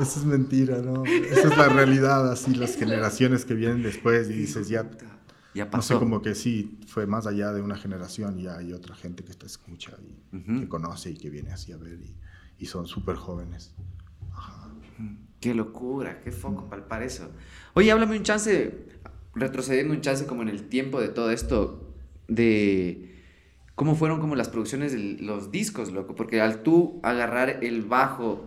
Eso 0.00 0.20
es 0.20 0.24
mentira, 0.24 0.78
¿no? 0.78 1.04
Esa 1.04 1.48
es 1.48 1.56
la 1.56 1.68
realidad, 1.68 2.30
así 2.30 2.54
las 2.54 2.76
generaciones 2.76 3.44
que 3.44 3.54
vienen 3.54 3.82
después 3.82 4.28
y 4.30 4.32
dices, 4.32 4.68
ya, 4.68 4.90
ya 5.54 5.70
pasó. 5.70 5.94
No 5.94 6.00
sé, 6.00 6.04
como 6.04 6.22
que 6.22 6.34
sí, 6.34 6.80
fue 6.86 7.06
más 7.06 7.26
allá 7.26 7.52
de 7.52 7.60
una 7.60 7.76
generación, 7.76 8.38
ya 8.38 8.56
hay 8.56 8.72
otra 8.72 8.94
gente 8.94 9.22
que 9.22 9.34
te 9.34 9.46
escucha 9.46 9.92
y 10.02 10.36
uh 10.36 10.40
-huh. 10.40 10.60
que 10.60 10.68
conoce 10.68 11.10
y 11.10 11.16
que 11.16 11.30
viene 11.30 11.52
así 11.52 11.72
a 11.72 11.76
ver 11.76 12.00
y, 12.02 12.16
y 12.58 12.66
son 12.66 12.86
súper 12.86 13.16
jóvenes. 13.16 13.74
Ajá. 14.32 14.70
Qué 15.40 15.54
locura, 15.54 16.20
qué 16.20 16.30
foco 16.32 16.68
palpar 16.68 17.02
eso. 17.02 17.30
Oye, 17.74 17.90
háblame 17.92 18.16
un 18.16 18.22
chance, 18.22 18.86
retrocediendo 19.34 19.94
un 19.94 20.00
chance 20.00 20.26
como 20.26 20.42
en 20.42 20.48
el 20.48 20.68
tiempo 20.68 21.00
de 21.00 21.08
todo 21.08 21.30
esto, 21.30 21.94
de 22.28 23.12
cómo 23.74 23.94
fueron 23.94 24.20
como 24.20 24.36
las 24.36 24.48
producciones 24.48 24.92
de 24.92 25.22
los 25.22 25.50
discos, 25.50 25.92
loco, 25.92 26.14
porque 26.14 26.40
al 26.40 26.62
tú 26.62 27.00
agarrar 27.02 27.64
el 27.64 27.82
bajo, 27.82 28.44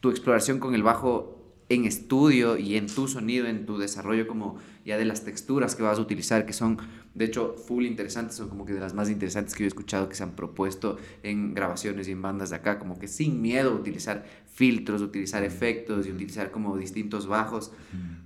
tu 0.00 0.10
exploración 0.10 0.58
con 0.58 0.74
el 0.74 0.82
bajo 0.82 1.40
en 1.70 1.84
estudio 1.84 2.56
y 2.56 2.76
en 2.76 2.88
tu 2.88 3.06
sonido, 3.06 3.46
en 3.46 3.64
tu 3.64 3.78
desarrollo 3.78 4.26
como 4.26 4.56
ya 4.84 4.98
de 4.98 5.04
las 5.04 5.24
texturas 5.24 5.76
que 5.76 5.84
vas 5.84 5.98
a 5.98 6.02
utilizar, 6.02 6.44
que 6.44 6.52
son 6.52 6.78
de 7.14 7.24
hecho 7.24 7.54
full 7.56 7.84
interesantes, 7.84 8.36
son 8.36 8.48
como 8.48 8.66
que 8.66 8.72
de 8.72 8.80
las 8.80 8.92
más 8.92 9.08
interesantes 9.08 9.54
que 9.54 9.60
yo 9.60 9.66
he 9.66 9.68
escuchado 9.68 10.08
que 10.08 10.16
se 10.16 10.24
han 10.24 10.32
propuesto 10.32 10.98
en 11.22 11.54
grabaciones 11.54 12.08
y 12.08 12.12
en 12.12 12.22
bandas 12.22 12.50
de 12.50 12.56
acá, 12.56 12.80
como 12.80 12.98
que 12.98 13.06
sin 13.06 13.40
miedo 13.40 13.70
a 13.70 13.74
utilizar 13.74 14.24
filtros, 14.60 15.00
utilizar 15.00 15.42
efectos 15.42 16.06
y 16.06 16.12
utilizar 16.12 16.50
como 16.50 16.76
distintos 16.76 17.26
bajos. 17.26 17.72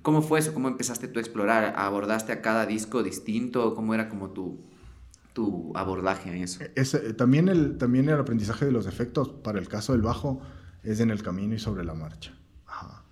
¿Cómo 0.03 0.21
fue 0.21 0.41
eso? 0.41 0.53
¿Cómo 0.53 0.67
empezaste 0.67 1.07
tú 1.07 1.21
a 1.21 1.23
explorar? 1.23 1.75
¿Abordaste 1.77 2.33
a 2.33 2.43
cada 2.43 2.67
disco 2.67 3.05
distinto? 3.05 3.77
¿Cómo 3.77 3.95
era 3.95 4.09
como 4.09 4.31
tu, 4.31 4.59
tu 5.33 5.71
abordaje 5.77 6.31
en 6.31 6.43
eso? 6.43 6.65
Es, 6.75 6.93
eh, 6.95 7.13
también, 7.13 7.49
el, 7.49 7.79
también 7.79 8.09
el 8.09 8.19
aprendizaje 8.19 8.65
de 8.65 8.73
los 8.73 8.89
efectos 8.89 9.29
para 9.29 9.61
el 9.61 9.69
caso 9.69 9.93
del 9.93 10.03
bajo 10.03 10.41
es 10.83 10.99
en 10.99 11.13
el 11.13 11.23
camino 11.23 11.55
y 11.55 11.61
sobre 11.61 11.85
la 11.85 11.95
marcha. 11.95 12.37
Ajá. 12.67 13.05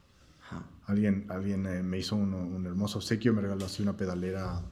alguien, 0.86 1.26
alguien 1.28 1.64
eh, 1.66 1.80
me 1.84 1.98
hizo 2.00 2.16
un, 2.16 2.34
un 2.34 2.66
hermoso 2.66 2.98
obsequio, 2.98 3.32
me 3.32 3.42
regaló 3.42 3.66
así 3.66 3.84
una 3.84 3.96
pedalera. 3.96 4.62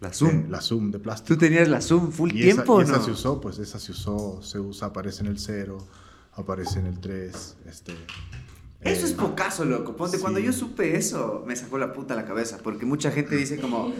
La 0.00 0.12
Zoom. 0.12 0.50
la 0.50 0.60
Zoom 0.60 0.90
de 0.90 0.98
plástico. 0.98 1.34
Tú 1.34 1.40
tenías 1.40 1.68
la 1.68 1.80
Zoom 1.80 2.12
full 2.12 2.32
tiempo, 2.32 2.82
esa, 2.82 2.92
¿no? 2.92 2.96
Esa 2.98 3.04
se 3.06 3.12
usó, 3.12 3.40
pues 3.40 3.58
esa 3.58 3.78
se 3.78 3.92
usó, 3.92 4.42
se 4.42 4.60
usa, 4.60 4.88
aparece 4.88 5.22
en 5.22 5.28
el 5.28 5.38
0, 5.38 5.78
aparece 6.38 6.78
en 6.78 6.86
el 6.86 7.00
3, 7.00 7.56
este... 7.68 7.92
Eso 8.80 9.06
eh, 9.06 9.08
es 9.08 9.12
pocaso, 9.12 9.64
loco. 9.64 9.96
Ponte, 9.96 10.16
sí. 10.16 10.22
cuando 10.22 10.38
yo 10.38 10.52
supe 10.52 10.96
eso, 10.96 11.42
me 11.46 11.56
sacó 11.56 11.78
la 11.78 11.92
puta 11.92 12.14
la 12.14 12.24
cabeza. 12.24 12.58
Porque 12.62 12.86
mucha 12.86 13.10
gente 13.10 13.34
dice 13.34 13.58
como, 13.58 13.92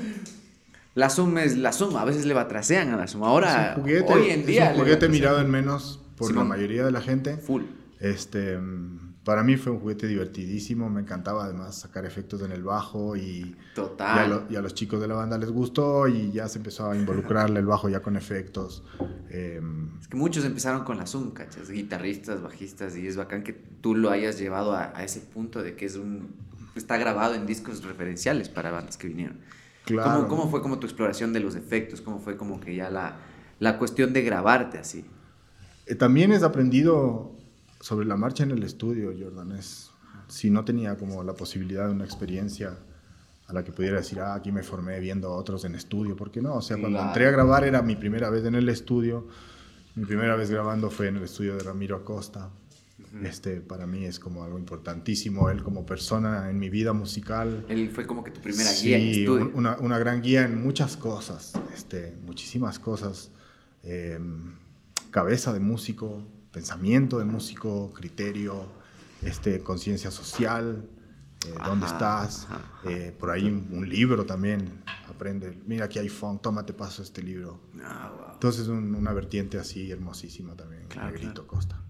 la 0.95 1.11
Zoom 1.11 1.39
es 1.39 1.57
la 1.57 1.72
Zoom. 1.72 1.97
A 1.97 2.05
veces 2.05 2.26
le 2.26 2.34
batracean 2.34 2.91
a 2.91 2.97
la 2.97 3.09
Zoom. 3.09 3.24
Ahora, 3.24 3.72
es 3.72 3.76
un 3.76 3.82
juguete, 3.82 4.12
hoy 4.12 4.30
en 4.30 4.47
día... 4.47 4.70
es 4.70 4.76
un 4.76 4.84
juguete 4.84 5.09
mirado 5.09 5.41
en 5.41 5.51
menos 5.51 6.01
por 6.16 6.28
Simón. 6.28 6.45
la 6.45 6.57
mayoría 6.57 6.84
de 6.84 6.93
la 6.93 7.01
gente. 7.01 7.39
Full. 7.39 7.62
Este, 7.99 8.57
mm, 8.57 9.08
para 9.29 9.43
mí 9.43 9.59
fue 9.59 9.72
un 9.72 9.81
juguete 9.81 10.07
divertidísimo, 10.07 10.89
me 10.89 11.03
encantaba 11.03 11.45
además 11.45 11.74
sacar 11.79 12.07
efectos 12.07 12.41
en 12.41 12.51
el 12.51 12.62
bajo 12.62 13.14
y, 13.14 13.55
Total. 13.74 14.16
y, 14.16 14.20
a, 14.20 14.26
lo- 14.26 14.43
y 14.49 14.57
a 14.57 14.62
los 14.62 14.72
chicos 14.72 15.03
de 15.03 15.07
la 15.07 15.16
banda 15.16 15.37
les 15.37 15.51
gustó 15.51 16.09
y 16.09 16.33
ya 16.33 16.49
se 16.49 16.57
empezó 16.57 16.91
a 16.91 16.97
involucrarle 16.97 17.61
el 17.61 17.66
bajo 17.66 17.91
ya 17.91 18.01
con 18.01 18.16
efectos. 18.16 18.83
Em, 19.29 19.91
Es 20.01 20.09
que 20.09 20.16
muchos 20.16 20.47
empezaron 20.47 20.83
con 20.83 20.97
la 20.97 21.07
Zoom, 21.07 21.33
¿cachas? 21.33 21.68
Guitarristas, 21.70 22.41
bajistas, 22.41 22.97
y 22.97 23.07
es 23.07 23.18
bacán 23.18 23.43
que 23.43 23.53
tú 23.53 23.95
lo 23.95 24.09
hayas 24.11 24.39
llevado 24.39 24.72
a, 24.72 24.97
a 24.97 25.05
ese 25.05 25.20
punto 25.20 25.62
de 25.62 25.76
que 25.76 25.85
es 25.85 25.97
un... 25.97 26.35
Está 26.74 26.97
grabado 26.97 27.35
en 27.35 27.45
discos 27.45 27.85
referenciales 27.85 28.49
para 28.49 28.70
bandas 28.70 28.97
que 28.97 29.09
vinieron. 29.09 29.37
Claro. 29.85 30.11
¿Cómo, 30.26 30.29
cómo 30.29 30.51
fue 30.51 30.62
como 30.62 30.79
tu 30.79 30.87
exploración 30.87 31.35
de 31.35 31.41
los 31.41 31.55
efectos? 31.55 32.01
¿Cómo 32.01 32.18
fue 32.18 32.39
como 32.39 32.61
que 32.61 32.74
ya 32.74 32.89
la, 32.89 33.16
la 33.59 33.76
cuestión 33.79 34.14
de 34.14 34.22
grabarte 34.22 34.79
así? 34.79 35.05
Eh, 35.87 35.95
También 35.97 36.33
es 36.33 36.43
aprendido 36.43 37.33
sobre 37.81 38.07
la 38.07 38.16
marcha 38.16 38.43
en 38.45 38.51
el 38.51 38.62
estudio, 38.62 39.12
Jordan. 39.18 39.53
Es, 39.53 39.91
si 40.29 40.51
no 40.51 40.64
tenía 40.64 40.97
como 40.97 41.22
la 41.24 41.35
posibilidad 41.35 41.87
de 41.87 41.93
una 41.93 42.05
experiencia 42.05 42.76
a 43.47 43.53
la 43.53 43.64
que 43.64 43.72
pudiera 43.72 43.97
decir, 43.99 44.20
ah, 44.20 44.35
aquí 44.35 44.53
me 44.53 44.62
formé 44.62 45.01
viendo 45.01 45.29
a 45.29 45.37
otros 45.37 45.64
en 45.64 45.74
estudio, 45.74 46.16
¿por 46.16 46.31
qué 46.31 46.43
no? 46.43 46.55
O 46.57 46.62
sea, 46.62 46.76
cuando 46.79 47.01
entré 47.01 47.26
a 47.26 47.31
grabar 47.31 47.64
era 47.64 47.81
mi 47.83 47.97
primera 47.97 48.29
vez 48.31 48.45
en 48.45 48.55
el 48.55 48.68
estudio. 48.68 49.26
Mi 49.95 50.05
primera 50.05 50.37
vez 50.37 50.51
grabando 50.51 50.91
fue 50.91 51.09
en 51.09 51.16
el 51.16 51.22
estudio 51.24 51.57
de 51.57 51.62
Ramiro 51.64 51.97
Acosta. 51.97 52.51
Este, 53.22 53.61
para 53.62 53.87
mí 53.87 54.05
es 54.05 54.18
como 54.18 54.45
algo 54.45 54.59
importantísimo, 54.59 55.49
él 55.49 55.62
como 55.62 55.87
persona 55.87 56.51
en 56.51 56.59
mi 56.59 56.68
vida 56.68 56.93
musical. 56.93 57.64
Él 57.68 57.91
fue 57.91 58.07
como 58.07 58.22
que 58.22 58.31
tu 58.33 58.41
primera 58.41 58.68
Sí, 58.68 58.89
guía 58.95 59.33
un- 59.33 59.53
Una, 59.55 59.76
una 59.79 59.99
gran 59.99 60.20
guía 60.20 60.45
en 60.45 60.61
muchas 60.62 60.97
cosas, 60.99 61.53
este, 61.74 62.14
muchísimas 62.26 62.79
cosas. 62.79 63.31
Eh, 63.83 64.18
cabeza 65.11 65.53
de 65.55 65.61
músico, 65.61 66.22
pensamiento 66.53 67.19
de 67.19 67.25
músico, 67.25 67.93
criterio, 67.93 68.67
este, 69.23 69.61
conciencia 69.61 70.11
social, 70.11 70.89
eh, 71.47 71.55
dónde 71.65 71.87
Ajá, 71.87 71.95
estás. 71.95 72.45
ajá, 72.47 72.61
Eh, 72.85 73.15
por 73.19 73.31
ahí 73.31 73.45
un, 73.45 73.89
libro 73.89 74.25
también, 74.25 74.83
aprende. 75.09 75.61
Mira, 75.67 75.87
aquí 75.87 75.99
hay 75.99 76.09
funk, 76.09 76.43
toma, 76.43 76.65
te 76.65 76.73
paso 76.73 77.03
este 77.03 77.23
libro. 77.23 77.61
Ah, 77.83 78.13
wow. 78.17 78.33
Entonces 78.35 78.69
un- 78.69 78.95
una 78.95 79.13
vertiente 79.13 79.59
así 79.59 79.91
hermosísima 79.91 80.55
también, 80.55 80.87
Claro, 80.89 81.11
Negrito 81.11 81.47
claro. 81.47 81.47
Costa. 81.49 81.83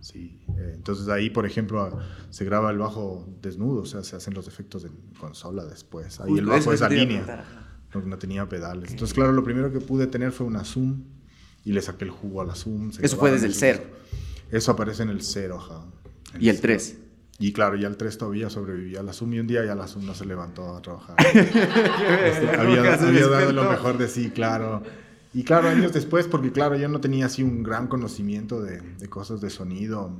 Sí, 0.00 0.44
eh, 0.56 0.72
entonces 0.74 1.08
ahí, 1.08 1.28
por 1.30 1.44
ejemplo, 1.44 1.98
se 2.30 2.44
graba 2.44 2.70
el 2.70 2.78
bajo 2.78 3.26
desnudo, 3.42 3.82
o 3.82 3.86
sea, 3.86 4.04
se 4.04 4.14
hacen 4.16 4.32
los 4.34 4.46
efectos 4.46 4.84
en 4.84 4.92
consola 5.18 5.64
después. 5.64 6.20
Ahí 6.20 6.38
el 6.38 6.44
Justo, 6.46 6.52
bajo 6.52 6.72
es 6.72 6.82
a 6.82 6.88
línea, 6.88 7.44
no, 7.92 8.00
no 8.02 8.18
tenía 8.18 8.48
pedales. 8.48 8.92
Entonces, 8.92 9.12
claro, 9.14 9.32
lo 9.32 9.42
primero 9.42 9.72
que 9.72 9.80
pude 9.80 10.06
tener 10.06 10.30
fue 10.30 10.46
una 10.46 10.64
Zoom 10.64 11.02
y 11.64 11.72
le 11.72 11.82
saqué 11.82 12.04
el 12.04 12.10
jugo 12.10 12.40
a 12.40 12.44
la 12.44 12.54
Zoom. 12.54 12.90
Eso 13.00 13.16
fue 13.16 13.30
desde 13.30 13.46
el 13.46 13.54
cero. 13.54 13.82
Eso 14.50 14.72
aparece 14.72 15.02
en 15.02 15.10
el 15.10 15.22
cero, 15.22 15.58
ajá. 15.60 15.84
Y 16.38 16.48
el 16.48 16.56
cero. 16.56 16.74
3. 16.78 16.98
Y 17.40 17.52
claro, 17.52 17.76
ya 17.76 17.86
el 17.86 17.96
3 17.96 18.18
todavía 18.18 18.50
sobrevivía 18.50 19.00
a 19.00 19.02
la 19.02 19.12
Zoom 19.12 19.34
y 19.34 19.38
un 19.38 19.46
día 19.46 19.64
ya 19.64 19.74
la 19.74 19.86
Zoom 19.86 20.06
no 20.06 20.14
se 20.14 20.26
levantó 20.26 20.76
a 20.76 20.82
trabajar. 20.82 21.16
Este, 21.24 22.50
había, 22.58 22.82
dado 22.82 23.52
lo 23.52 23.70
mejor 23.70 23.96
de 23.96 24.08
sí, 24.08 24.30
claro. 24.30 24.82
Y 25.32 25.44
claro, 25.44 25.68
años 25.68 25.92
después, 25.92 26.26
porque 26.26 26.50
claro, 26.50 26.76
yo 26.76 26.88
no 26.88 27.00
tenía 27.00 27.26
así 27.26 27.42
un 27.42 27.62
gran 27.62 27.86
conocimiento 27.86 28.60
de, 28.60 28.80
de 28.80 29.08
cosas 29.08 29.40
de 29.40 29.50
sonido. 29.50 30.10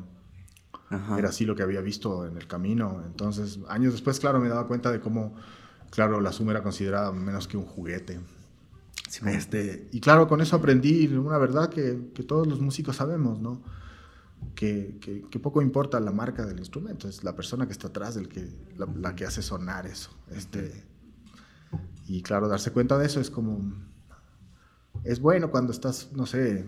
Ajá. 0.90 1.18
Era 1.18 1.30
así 1.30 1.44
lo 1.44 1.56
que 1.56 1.62
había 1.62 1.80
visto 1.80 2.26
en 2.26 2.36
el 2.36 2.46
camino. 2.46 3.02
Entonces, 3.04 3.58
años 3.68 3.92
después, 3.92 4.20
claro, 4.20 4.38
me 4.38 4.48
daba 4.48 4.68
cuenta 4.68 4.92
de 4.92 5.00
cómo, 5.00 5.34
claro, 5.90 6.20
la 6.20 6.32
Zoom 6.32 6.50
era 6.50 6.62
considerada 6.62 7.10
menos 7.10 7.48
que 7.48 7.56
un 7.56 7.64
juguete. 7.64 8.20
Este, 9.26 9.88
y 9.92 10.00
claro, 10.00 10.28
con 10.28 10.40
eso 10.40 10.56
aprendí 10.56 11.06
una 11.06 11.38
verdad 11.38 11.70
que, 11.70 11.92
todos 12.26 12.46
los 12.46 12.60
músicos 12.60 12.96
sabemos, 12.96 13.40
¿no? 13.40 13.62
Que, 14.54 14.98
poco 15.42 15.62
importa 15.62 15.98
la 16.00 16.12
marca 16.12 16.44
del 16.44 16.58
instrumento, 16.58 17.08
es 17.08 17.24
la 17.24 17.34
persona 17.34 17.66
que 17.66 17.72
está 17.72 17.88
atrás, 17.88 18.14
del 18.14 18.28
que, 18.28 18.48
la, 18.76 18.86
la 18.96 19.16
que 19.16 19.24
hace 19.24 19.42
sonar 19.42 19.86
eso. 19.86 20.10
Este, 20.30 20.84
y 22.06 22.22
claro, 22.22 22.48
darse 22.48 22.70
cuenta 22.70 22.98
de 22.98 23.06
eso 23.06 23.20
es 23.20 23.30
como... 23.30 23.72
Es 25.04 25.20
bueno 25.20 25.50
cuando 25.50 25.72
estás, 25.72 26.10
no 26.12 26.26
sé, 26.26 26.66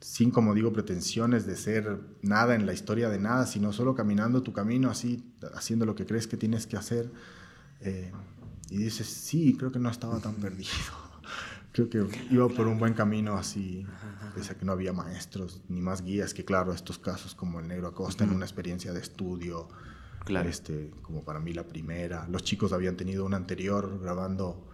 sin, 0.00 0.30
como 0.30 0.52
digo, 0.52 0.72
pretensiones 0.72 1.46
de 1.46 1.56
ser 1.56 2.00
nada 2.22 2.54
en 2.54 2.66
la 2.66 2.72
historia 2.72 3.08
de 3.08 3.18
nada, 3.18 3.46
sino 3.46 3.72
solo 3.72 3.94
caminando 3.94 4.42
tu 4.42 4.52
camino 4.52 4.90
así, 4.90 5.32
haciendo 5.54 5.86
lo 5.86 5.94
que 5.94 6.06
crees 6.06 6.26
que 6.26 6.36
tienes 6.36 6.66
que 6.66 6.76
hacer. 6.76 7.10
eh, 7.80 8.12
y 8.70 8.78
dices, 8.78 9.06
sí, 9.06 9.56
creo 9.56 9.70
que 9.70 9.78
no 9.78 9.90
estaba 9.90 10.18
tan 10.20 10.34
perdido. 10.34 11.03
Creo 11.74 11.90
que 11.90 12.06
iba 12.30 12.48
por 12.48 12.68
un 12.68 12.78
buen 12.78 12.94
camino 12.94 13.36
así, 13.36 13.84
pese 14.34 14.52
a 14.52 14.56
que 14.56 14.64
no 14.64 14.70
había 14.72 14.92
maestros 14.92 15.60
ni 15.68 15.80
más 15.82 16.02
guías, 16.02 16.32
que 16.32 16.44
claro, 16.44 16.72
estos 16.72 16.98
casos 17.00 17.34
como 17.34 17.58
el 17.58 17.66
Negro 17.66 17.88
Acosta 17.88 18.22
en 18.24 18.30
una 18.30 18.44
experiencia 18.44 18.92
de 18.92 19.00
estudio, 19.00 19.68
Claro. 20.24 20.48
este, 20.48 20.90
como 21.02 21.24
para 21.24 21.40
mí 21.40 21.52
la 21.52 21.66
primera. 21.66 22.26
Los 22.28 22.44
chicos 22.44 22.72
habían 22.72 22.96
tenido 22.96 23.26
una 23.26 23.36
anterior 23.36 23.98
grabando 24.00 24.66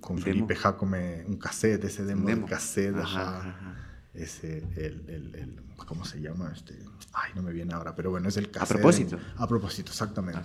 con 0.00 0.16
Demo. 0.16 0.24
Felipe 0.26 0.54
Jacome 0.54 1.24
un 1.26 1.38
cassette, 1.38 1.84
ese 1.84 2.04
demo, 2.04 2.28
Demo. 2.28 2.42
de 2.46 2.52
cassette, 2.52 2.96
Ajá, 2.96 3.38
ajá. 3.38 3.48
ajá. 3.48 3.76
Ese, 4.14 4.58
el, 4.76 5.08
el, 5.08 5.34
el- 5.34 5.62
¿cómo 5.86 6.04
se 6.04 6.20
llama? 6.20 6.52
Este, 6.54 6.78
ay, 7.14 7.32
no 7.34 7.42
me 7.42 7.52
viene 7.52 7.72
ahora, 7.72 7.94
pero 7.94 8.10
bueno, 8.10 8.28
es 8.28 8.36
el 8.36 8.50
cassette. 8.50 8.76
propósito. 8.76 9.18
A 9.38 9.48
propósito, 9.48 9.90
exactamente. 9.90 10.42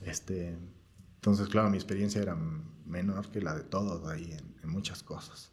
Este, 0.00 0.56
entonces, 1.16 1.46
claro, 1.48 1.68
mi 1.68 1.76
experiencia 1.76 2.22
era 2.22 2.34
menor 2.86 3.30
que 3.30 3.40
la 3.42 3.54
de 3.54 3.64
todos 3.64 4.08
ahí 4.08 4.32
en, 4.32 4.51
en 4.62 4.70
muchas 4.70 5.02
cosas. 5.02 5.50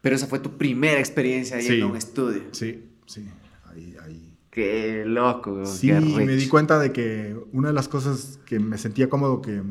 Pero 0.00 0.16
esa 0.16 0.26
fue 0.26 0.38
tu 0.40 0.56
primera 0.58 0.98
experiencia 0.98 1.56
ahí 1.56 1.62
Sí. 1.66 1.80
en 1.80 1.84
un 1.84 1.96
estudio. 1.96 2.42
Sí, 2.52 2.90
sí, 3.06 3.28
ahí, 3.66 3.96
ahí. 4.02 4.38
Qué 4.50 5.04
loco, 5.06 5.64
Sí, 5.64 5.86
qué 5.86 6.00
me 6.00 6.34
di 6.36 6.48
cuenta 6.48 6.78
de 6.78 6.92
que 6.92 7.34
una 7.52 7.68
de 7.68 7.74
las 7.74 7.88
cosas 7.88 8.38
que 8.44 8.58
me 8.58 8.76
sentía 8.78 9.08
cómodo 9.08 9.40
que 9.40 9.62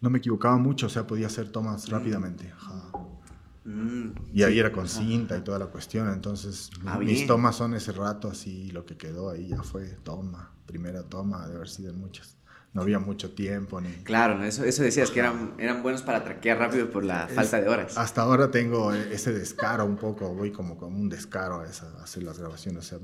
no 0.00 0.10
me 0.10 0.18
equivocaba 0.18 0.56
mucho, 0.58 0.86
o 0.86 0.90
sea, 0.90 1.06
podía 1.06 1.26
hacer 1.28 1.50
tomas 1.50 1.88
rápidamente. 1.88 2.52
ajá. 2.54 2.90
Mm, 3.64 4.10
Y 4.32 4.42
ahí 4.44 4.58
era 4.60 4.70
con 4.70 4.86
cinta 4.88 5.36
y 5.36 5.40
toda 5.42 5.58
la 5.58 5.66
cuestión, 5.66 6.08
entonces 6.12 6.70
Ah, 6.84 6.98
mis 6.98 7.08
bien. 7.16 7.26
tomas 7.26 7.56
son 7.56 7.74
ese 7.74 7.90
rato 7.92 8.28
así, 8.28 8.70
lo 8.70 8.84
que 8.86 8.96
quedó 8.96 9.30
ahí 9.30 9.48
ya 9.48 9.62
fue 9.62 9.86
toma, 10.04 10.52
primera 10.66 11.02
toma, 11.02 11.48
de 11.48 11.56
haber 11.56 11.68
sido 11.68 11.90
en 11.90 11.98
muchas. 11.98 12.36
No 12.76 12.82
había 12.82 12.98
mucho 12.98 13.30
tiempo 13.30 13.80
ni... 13.80 13.88
Claro, 14.04 14.44
eso, 14.44 14.62
eso 14.62 14.82
decías 14.82 15.10
que 15.10 15.20
eran, 15.20 15.54
eran 15.56 15.82
buenos 15.82 16.02
para 16.02 16.22
traquear 16.24 16.58
rápido 16.58 16.90
por 16.90 17.04
la 17.04 17.26
falta 17.26 17.58
de 17.58 17.68
horas. 17.70 17.96
Hasta 17.96 18.20
ahora 18.20 18.50
tengo 18.50 18.92
e- 18.92 19.14
ese 19.14 19.32
descaro 19.32 19.86
un 19.86 19.96
poco, 19.96 20.34
voy 20.34 20.52
como 20.52 20.76
con 20.76 20.94
un 20.94 21.08
descaro 21.08 21.60
a, 21.60 21.66
esa- 21.66 21.90
a 21.98 22.02
hacer 22.04 22.22
las 22.22 22.38
grabaciones. 22.38 22.84
O 22.84 22.86
sea, 22.86 22.98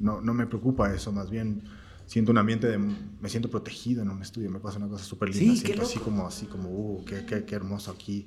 no, 0.00 0.20
no 0.20 0.34
me 0.34 0.48
preocupa 0.48 0.92
eso, 0.92 1.12
más 1.12 1.30
bien 1.30 1.62
siento 2.06 2.32
un 2.32 2.38
ambiente 2.38 2.66
de... 2.66 2.76
Me 2.78 3.28
siento 3.28 3.48
protegido 3.48 4.02
en 4.02 4.10
un 4.10 4.20
estudio, 4.20 4.50
me 4.50 4.58
pasa 4.58 4.78
una 4.78 4.88
cosa 4.88 5.04
súper 5.04 5.28
linda. 5.28 5.54
Sí, 5.54 5.60
siento 5.60 5.82
así 5.82 6.00
como, 6.00 6.26
así 6.26 6.46
como, 6.46 6.68
uh, 6.68 7.04
qué, 7.04 7.24
qué, 7.24 7.44
qué 7.44 7.54
hermoso 7.54 7.92
aquí. 7.92 8.26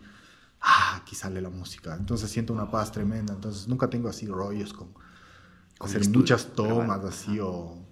Ah, 0.62 1.02
aquí 1.02 1.16
sale 1.18 1.42
la 1.42 1.50
música. 1.50 1.98
Entonces 2.00 2.30
siento 2.32 2.54
una 2.54 2.72
paz 2.72 2.94
tremenda. 2.94 3.34
Entonces 3.34 3.68
nunca 3.68 3.90
tengo 3.90 4.08
así 4.08 4.26
rollos 4.26 4.72
con, 4.74 4.94
Con 4.94 5.90
hacer 5.90 6.08
muchas 6.10 6.48
tomas 6.56 6.86
grabar. 7.00 7.06
así 7.10 7.40
o... 7.42 7.86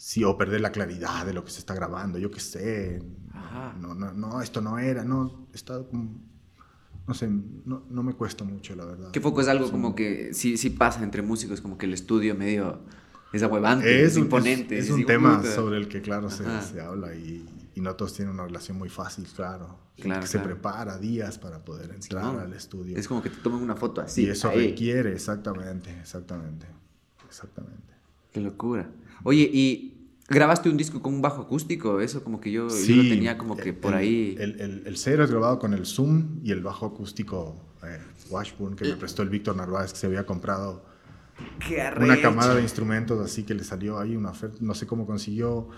Sí, 0.00 0.22
o 0.22 0.38
perder 0.38 0.60
la 0.60 0.70
claridad 0.70 1.26
de 1.26 1.32
lo 1.32 1.44
que 1.44 1.50
se 1.50 1.58
está 1.58 1.74
grabando, 1.74 2.18
yo 2.20 2.30
qué 2.30 2.38
sé. 2.38 3.02
Ajá. 3.34 3.74
No, 3.80 3.94
no, 3.94 4.12
no, 4.12 4.40
esto 4.40 4.60
no 4.60 4.78
era, 4.78 5.02
no, 5.04 5.48
está 5.52 5.82
como 5.82 6.20
no 7.08 7.14
sé, 7.14 7.26
no, 7.26 7.82
no 7.90 8.02
me 8.02 8.12
cuesta 8.12 8.44
mucho, 8.44 8.76
la 8.76 8.84
verdad. 8.84 9.10
Que 9.10 9.20
poco 9.20 9.40
es 9.40 9.48
algo 9.48 9.64
Sí. 9.64 9.70
como 9.72 9.94
que 9.96 10.34
sí, 10.34 10.56
sí 10.56 10.70
pasa 10.70 11.02
entre 11.02 11.22
músicos, 11.22 11.60
como 11.60 11.76
que 11.78 11.86
el 11.86 11.94
estudio 11.94 12.34
medio 12.36 12.80
es 13.32 13.42
ahuevante, 13.42 14.04
es, 14.04 14.14
un- 14.16 14.24
imponente. 14.24 14.78
Es, 14.78 14.84
es 14.84 14.90
un 14.92 15.04
tema 15.04 15.38
puta. 15.38 15.52
sobre 15.52 15.78
el 15.78 15.88
que, 15.88 16.00
claro, 16.02 16.28
se, 16.30 16.44
se 16.62 16.80
habla 16.80 17.14
y, 17.14 17.48
y 17.74 17.80
no 17.80 17.96
todos 17.96 18.12
tienen 18.14 18.34
una 18.34 18.44
relación 18.44 18.76
muy 18.78 18.90
fácil, 18.90 19.26
claro. 19.34 19.78
Claro, 19.96 20.20
que 20.20 20.26
se 20.28 20.38
prepara 20.38 20.96
días 20.98 21.38
para 21.38 21.64
poder 21.64 21.90
entrar 21.92 22.22
¿no? 22.24 22.38
al 22.38 22.52
estudio. 22.52 22.96
Es 22.96 23.08
como 23.08 23.20
que 23.20 23.30
te 23.30 23.38
tomen 23.40 23.62
una 23.62 23.74
foto 23.74 24.00
así. 24.00 24.26
y 24.26 24.28
eso 24.28 24.48
ahí. 24.50 24.68
requiere, 24.68 25.12
exactamente, 25.12 25.90
exactamente, 25.98 26.66
exactamente. 27.26 27.94
Qué 28.32 28.40
locura. 28.40 28.88
Oye, 29.24 29.50
¿y 29.52 29.94
grabaste 30.28 30.68
un 30.68 30.76
disco 30.76 31.00
con 31.02 31.14
un 31.14 31.22
bajo 31.22 31.42
acústico? 31.42 32.00
Eso 32.00 32.22
como 32.22 32.40
que 32.40 32.50
yo, 32.52 32.68
yo 32.68 32.96
lo 32.96 33.02
tenía 33.02 33.38
como 33.38 33.56
que 33.56 33.72
por 33.72 33.92
el- 33.92 33.98
ahí... 33.98 34.36
El, 34.38 34.60
el, 34.60 34.82
el 34.86 34.96
cero 34.96 35.24
es 35.24 35.30
grabado 35.30 35.58
con 35.58 35.74
el 35.74 35.86
Zoom 35.86 36.40
y 36.44 36.52
el 36.52 36.60
bajo 36.62 36.86
acústico 36.86 37.56
eh, 37.84 37.98
Washburn 38.30 38.76
que 38.76 38.84
me 38.84 38.96
prestó 38.96 39.22
el 39.22 39.28
Víctor 39.30 39.56
Narváez 39.56 39.92
que 39.92 39.98
se 39.98 40.06
había 40.06 40.24
comprado 40.26 40.84
¡Qué 41.66 41.80
una 42.00 42.20
camada 42.20 42.54
de 42.56 42.62
instrumentos 42.62 43.20
así 43.24 43.44
que 43.44 43.54
le 43.54 43.62
salió 43.62 43.98
ahí 43.98 44.16
una 44.16 44.30
oferta, 44.30 44.56
no 44.60 44.74
sé 44.74 44.86
cómo 44.86 45.06
consiguió 45.06 45.68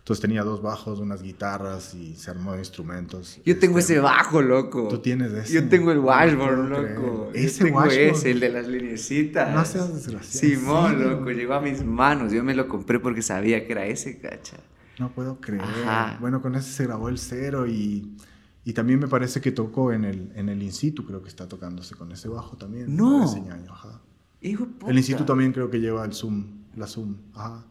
Entonces 0.00 0.20
tenía 0.22 0.42
dos 0.42 0.60
bajos, 0.60 0.98
unas 0.98 1.22
guitarras 1.22 1.94
y 1.94 2.16
se 2.16 2.30
armó 2.30 2.52
de 2.54 2.58
instrumentos. 2.58 3.40
Yo 3.44 3.58
tengo 3.58 3.78
Este, 3.78 3.92
ese 3.94 4.00
bajo, 4.02 4.42
loco. 4.42 4.88
Tú 4.88 4.98
tienes 4.98 5.30
ese. 5.32 5.52
Yo 5.52 5.68
tengo 5.68 5.92
el 5.92 5.98
No 5.98 6.04
washboard, 6.06 6.68
puedo 6.68 6.82
creer. 6.82 6.98
loco. 6.98 7.30
Ese 7.34 7.58
Yo 7.58 7.64
tengo 7.66 7.84
ese, 7.84 8.30
el 8.32 8.40
de 8.40 8.48
las 8.48 8.66
lineecitas. 8.66 9.54
No 9.54 9.64
seas 9.64 9.92
desgraciado. 9.94 10.56
Simón, 10.56 11.02
loco, 11.02 11.30
llegó 11.30 11.54
a 11.54 11.60
mis 11.60 11.84
manos. 11.84 12.32
Yo 12.32 12.42
me 12.42 12.54
lo 12.54 12.66
compré 12.66 12.98
porque 12.98 13.22
sabía 13.22 13.64
que 13.66 13.72
era 13.72 13.86
ese, 13.86 14.18
cacha. 14.18 14.56
No 14.98 15.10
puedo 15.12 15.40
creer. 15.40 15.62
Ajá. 15.62 16.16
Bueno, 16.20 16.42
con 16.42 16.54
ese 16.56 16.72
se 16.72 16.84
grabó 16.84 17.08
el 17.08 17.18
cero 17.18 17.66
y, 17.68 18.16
y 18.64 18.72
también 18.72 18.98
me 19.00 19.06
parece 19.06 19.40
que 19.40 19.52
tocó 19.52 19.92
en 19.92 20.04
el, 20.04 20.32
en 20.34 20.48
el 20.48 20.62
In 20.62 20.72
situ, 20.72 21.04
creo 21.06 21.22
que 21.22 21.28
está 21.28 21.46
tocándose 21.46 21.94
con 21.94 22.10
ese 22.10 22.28
bajo 22.28 22.56
también. 22.56 22.96
No. 22.96 23.24
Ese 23.24 23.40
ñaño, 23.42 23.70
ajá. 23.72 24.00
Hijo 24.40 24.64
puta. 24.66 24.90
El 24.90 24.98
In 24.98 25.04
situ 25.04 25.24
también 25.24 25.52
creo 25.52 25.70
que 25.70 25.78
lleva 25.78 26.04
el 26.04 26.14
Zoom, 26.14 26.64
la 26.74 26.86
Zoom, 26.86 27.16
ajá. 27.34 27.64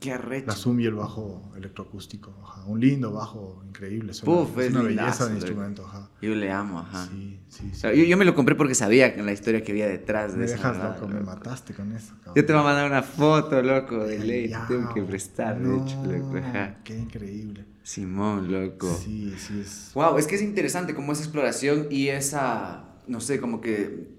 Qué 0.00 0.12
arrecho. 0.12 0.46
La 0.48 0.54
Zoom 0.54 0.80
y 0.80 0.84
el 0.86 0.94
bajo 0.94 1.50
electroacústico, 1.56 2.32
ajá. 2.44 2.64
Un 2.66 2.80
lindo 2.80 3.12
bajo, 3.12 3.62
increíble. 3.66 4.12
suena- 4.12 4.40
Puf, 4.42 4.58
es 4.58 4.66
es 4.66 4.70
una 4.72 4.82
belleza 4.82 5.26
de 5.26 5.34
instrumento, 5.36 5.86
ajá. 5.86 6.10
Yo 6.20 6.34
le 6.34 6.50
amo, 6.52 6.80
ajá. 6.80 7.06
Sí, 7.10 7.40
sí, 7.48 7.70
sí. 7.72 7.80
yo, 7.82 7.92
yo 8.04 8.16
me 8.16 8.24
lo 8.24 8.34
compré 8.34 8.54
porque 8.54 8.74
sabía 8.74 9.14
que 9.14 9.22
la 9.22 9.32
historia 9.32 9.62
que 9.62 9.72
había 9.72 9.86
detrás 9.88 10.32
de 10.32 10.40
me 10.40 10.44
esa 10.44 10.56
dejas 10.56 10.78
loco, 11.00 11.08
me 11.08 11.20
mataste 11.20 11.72
con 11.74 11.92
eso. 11.92 12.12
cabrón. 12.18 12.34
Yo 12.36 12.44
te 12.46 12.52
voy 12.52 12.60
a 12.60 12.64
mandar 12.64 12.86
una 12.90 13.02
foto, 13.02 13.62
loco, 13.62 14.04
de 14.04 14.18
ley. 14.18 14.52
Tengo 14.68 14.92
que 14.92 15.02
prestar, 15.02 15.58
de 15.60 15.76
hecho, 15.76 16.02
loco. 16.04 16.36
Ajá. 16.36 16.76
Qué 16.84 16.96
increíble. 16.98 17.64
Simón, 17.82 18.50
loco. 18.52 18.94
Sí, 19.02 19.34
sí 19.38 19.60
es. 19.60 19.92
Wow, 19.94 20.18
es 20.18 20.26
que 20.26 20.34
es 20.34 20.42
interesante 20.42 20.94
como 20.94 21.12
esa 21.12 21.22
exploración 21.22 21.86
y 21.90 22.08
esa, 22.08 22.84
no 23.06 23.20
sé, 23.20 23.40
como 23.40 23.60
que 23.60 24.15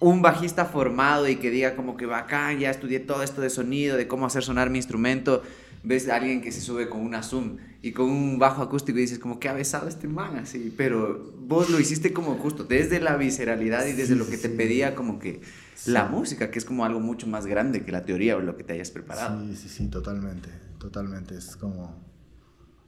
un 0.00 0.20
bajista 0.22 0.66
formado 0.66 1.28
y 1.28 1.36
que 1.36 1.50
diga 1.50 1.74
como 1.76 1.96
que 1.96 2.06
bacán, 2.06 2.58
ya 2.58 2.70
estudié 2.70 3.00
todo 3.00 3.22
esto 3.22 3.40
de 3.40 3.50
sonido, 3.50 3.96
de 3.96 4.06
cómo 4.08 4.26
hacer 4.26 4.42
sonar 4.44 4.70
mi 4.70 4.78
instrumento. 4.78 5.42
Ves 5.82 6.08
a 6.08 6.16
alguien 6.16 6.42
que 6.42 6.50
se 6.50 6.60
sube 6.60 6.88
con 6.88 7.00
una 7.00 7.22
Zoom 7.22 7.58
y 7.80 7.92
con 7.92 8.10
un 8.10 8.38
bajo 8.40 8.60
acústico 8.60 8.98
y 8.98 9.02
dices 9.02 9.18
como 9.20 9.38
que 9.38 9.48
ha 9.48 9.52
besado 9.52 9.86
este 9.88 10.08
man 10.08 10.36
así, 10.36 10.74
pero 10.76 11.32
vos 11.38 11.70
lo 11.70 11.78
hiciste 11.78 12.12
como 12.12 12.34
justo 12.38 12.64
desde 12.64 12.98
la 13.00 13.16
visceralidad 13.16 13.86
y 13.86 13.92
desde 13.92 14.14
Sí, 14.14 14.18
lo 14.18 14.26
que 14.26 14.36
te 14.36 14.48
sí. 14.48 14.54
pedía 14.56 14.94
como 14.96 15.18
que 15.20 15.40
Sí. 15.76 15.92
la 15.92 16.06
música, 16.06 16.50
que 16.50 16.58
es 16.58 16.64
como 16.64 16.84
algo 16.84 16.98
mucho 16.98 17.26
más 17.28 17.46
grande 17.46 17.84
que 17.84 17.92
la 17.92 18.02
teoría 18.04 18.36
o 18.36 18.40
lo 18.40 18.56
que 18.56 18.64
te 18.64 18.72
hayas 18.72 18.90
preparado. 18.90 19.40
Sí, 19.46 19.54
sí, 19.56 19.68
sí, 19.68 19.86
totalmente, 19.88 20.48
totalmente. 20.80 21.36
Es 21.36 21.54
como, 21.56 21.94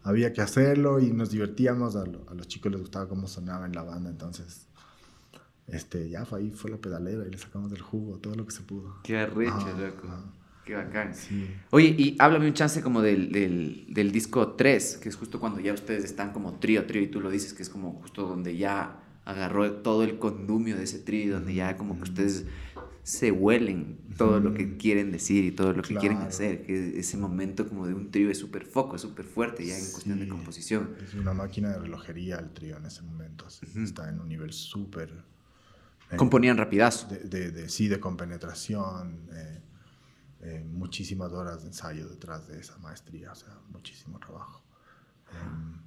había 0.02 0.32
que 0.32 0.40
hacerlo 0.40 0.98
y 1.00 1.12
nos 1.12 1.30
divertíamos, 1.30 1.94
a, 1.96 2.04
lo- 2.04 2.28
a 2.28 2.34
los 2.34 2.48
chicos 2.48 2.72
les 2.72 2.80
gustaba 2.80 3.08
cómo 3.08 3.28
sonaba 3.28 3.66
en 3.66 3.72
la 3.72 3.82
banda, 3.82 4.10
entonces, 4.10 4.66
este, 5.68 6.08
ya 6.08 6.24
fue 6.24 6.40
ahí, 6.40 6.50
fue 6.50 6.70
la 6.70 6.78
pedalera 6.78 7.26
y 7.26 7.30
le 7.30 7.38
sacamos 7.38 7.70
del 7.70 7.80
jugo 7.80 8.18
todo 8.18 8.34
lo 8.34 8.46
que 8.46 8.52
se 8.52 8.62
pudo. 8.62 8.96
Qué 9.02 9.18
arrecho, 9.18 9.74
loco. 9.78 10.08
Qué 10.64 10.74
bacán. 10.74 11.14
Sí. 11.14 11.48
Oye, 11.70 11.94
y 11.96 12.16
háblame 12.18 12.46
un 12.46 12.54
chance 12.54 12.82
como 12.82 13.00
del, 13.00 13.32
del, 13.32 13.86
del 13.88 14.12
disco 14.12 14.52
3, 14.52 14.98
que 14.98 15.08
es 15.08 15.16
justo 15.16 15.40
cuando 15.40 15.60
ya 15.60 15.72
ustedes 15.72 16.04
están 16.04 16.32
como 16.32 16.58
trío, 16.58 16.84
trío, 16.86 17.02
y 17.02 17.08
tú 17.08 17.20
lo 17.20 17.30
dices, 17.30 17.54
que 17.54 17.62
es 17.62 17.70
como 17.70 17.92
justo 18.02 18.26
donde 18.26 18.56
ya 18.56 19.00
agarró 19.24 19.70
todo 19.72 20.04
el 20.04 20.18
condumio 20.18 20.76
de 20.76 20.84
ese 20.84 20.98
trío, 20.98 21.34
donde 21.34 21.54
ya 21.54 21.76
como 21.76 21.96
que 21.96 22.02
ustedes 22.02 22.46
se 23.02 23.30
huelen 23.30 23.96
todo 24.18 24.40
lo 24.40 24.52
que 24.52 24.76
quieren 24.76 25.10
decir 25.10 25.44
y 25.44 25.52
todo 25.52 25.72
lo 25.72 25.82
que 25.82 25.94
quieren 25.94 26.18
hacer, 26.18 26.62
que 26.62 26.98
ese 26.98 27.16
momento 27.16 27.66
como 27.66 27.86
de 27.86 27.94
un 27.94 28.10
trío 28.10 28.30
es 28.30 28.36
súper 28.36 28.66
foco, 28.66 28.96
es 28.96 29.02
súper 29.02 29.24
fuerte 29.24 29.64
ya 29.64 29.78
en 29.78 29.90
cuestión 29.90 30.20
de 30.20 30.28
composición. 30.28 30.90
Es 31.02 31.14
una 31.14 31.32
máquina 31.32 31.70
de 31.70 31.78
relojería 31.78 32.36
el 32.36 32.50
trío 32.50 32.76
en 32.76 32.84
ese 32.84 33.00
momento, 33.00 33.46
está 33.76 34.10
en 34.10 34.20
un 34.20 34.28
nivel 34.28 34.52
súper... 34.52 35.24
eh, 36.10 36.16
Componían 36.16 36.56
rapidazo. 36.56 37.06
de, 37.08 37.18
de- 37.20 37.50
de- 37.50 37.68
sí, 37.68 37.88
de 37.88 37.98
compenetración, 38.00 39.28
eh, 39.32 39.62
eh, 40.40 40.64
muchísimas 40.64 41.32
horas 41.32 41.62
de 41.62 41.68
ensayo 41.68 42.08
detrás 42.08 42.46
de 42.48 42.60
esa 42.60 42.76
maestría, 42.78 43.32
o 43.32 43.34
sea, 43.34 43.58
muchísimo 43.68 44.18
trabajo. 44.18 44.62
Em, 45.32 45.82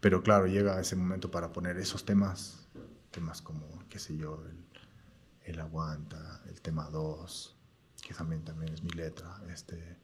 pero 0.00 0.22
claro, 0.22 0.46
llega 0.46 0.80
ese 0.80 0.94
momento 0.96 1.30
para 1.30 1.50
poner 1.52 1.76
esos 1.78 2.04
temas, 2.04 2.68
temas 3.10 3.42
como, 3.42 3.66
qué 3.88 3.98
sé 3.98 4.16
yo, 4.16 4.42
el, 4.46 4.64
el 5.54 5.60
Aguanta, 5.60 6.42
el 6.48 6.60
tema 6.60 6.88
2, 6.90 7.56
que 8.06 8.14
también, 8.14 8.44
también 8.44 8.72
es 8.72 8.82
mi 8.82 8.90
letra, 8.90 9.40
este, 9.52 9.96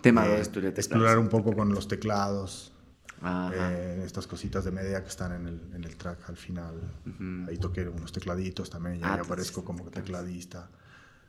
Tema 0.00 0.26
eh, 0.26 0.38
2, 0.38 0.52
tú 0.52 0.60
le 0.60 0.72
te 0.72 0.80
explorar 0.80 1.18
un 1.18 1.28
poco 1.28 1.52
con 1.54 1.68
los 1.74 1.86
teclados. 1.88 2.72
Eh, 3.54 4.02
estas 4.04 4.26
cositas 4.26 4.64
de 4.64 4.70
media 4.70 5.02
que 5.02 5.08
están 5.08 5.32
en 5.32 5.46
el, 5.46 5.60
en 5.74 5.84
el 5.84 5.96
track 5.96 6.28
al 6.28 6.36
final. 6.36 6.74
Ahí 7.48 7.56
toqué 7.58 7.88
unos 7.88 8.12
tecladitos 8.12 8.68
también, 8.70 8.98
ya, 9.00 9.12
Ah, 9.12 9.16
ya 9.16 9.22
aparezco 9.22 9.64
como 9.64 9.84
tecladista. 9.90 10.68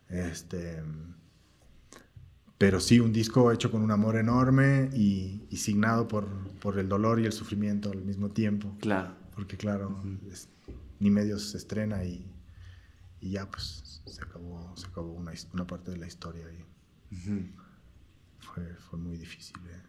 Este, 0.09 0.81
pero 2.57 2.79
sí, 2.79 2.99
un 2.99 3.13
disco 3.13 3.51
hecho 3.51 3.69
con 3.71 3.81
un 3.83 3.91
amor 3.91 4.15
enorme 4.15 4.89
y, 4.93 5.45
y 5.49 5.57
signado 5.57 6.07
por, 6.07 6.27
por 6.59 6.79
el 6.79 6.89
dolor 6.89 7.19
y 7.19 7.25
el 7.25 7.31
sufrimiento 7.33 7.91
al 7.91 8.01
mismo 8.03 8.29
tiempo. 8.29 8.75
Claro. 8.79 9.13
Porque 9.35 9.57
claro, 9.57 10.01
es- 10.31 10.49
ni 10.99 11.11
medios 11.11 11.51
se 11.51 11.57
estrena 11.57 12.03
y, 12.03 12.25
y 13.21 13.29
ya 13.31 13.47
pues 13.49 14.01
se 14.05 14.21
acabó, 14.23 14.75
se 14.75 14.87
acabó 14.87 15.11
una, 15.13 15.31
una 15.53 15.67
parte 15.67 15.91
de 15.91 15.97
la 15.97 16.07
historia 16.07 16.45
y 16.51 16.65
fue, 18.39 18.73
fue 18.89 18.97
muy 18.97 19.17
difícil. 19.17 19.57
eh. 19.69 19.81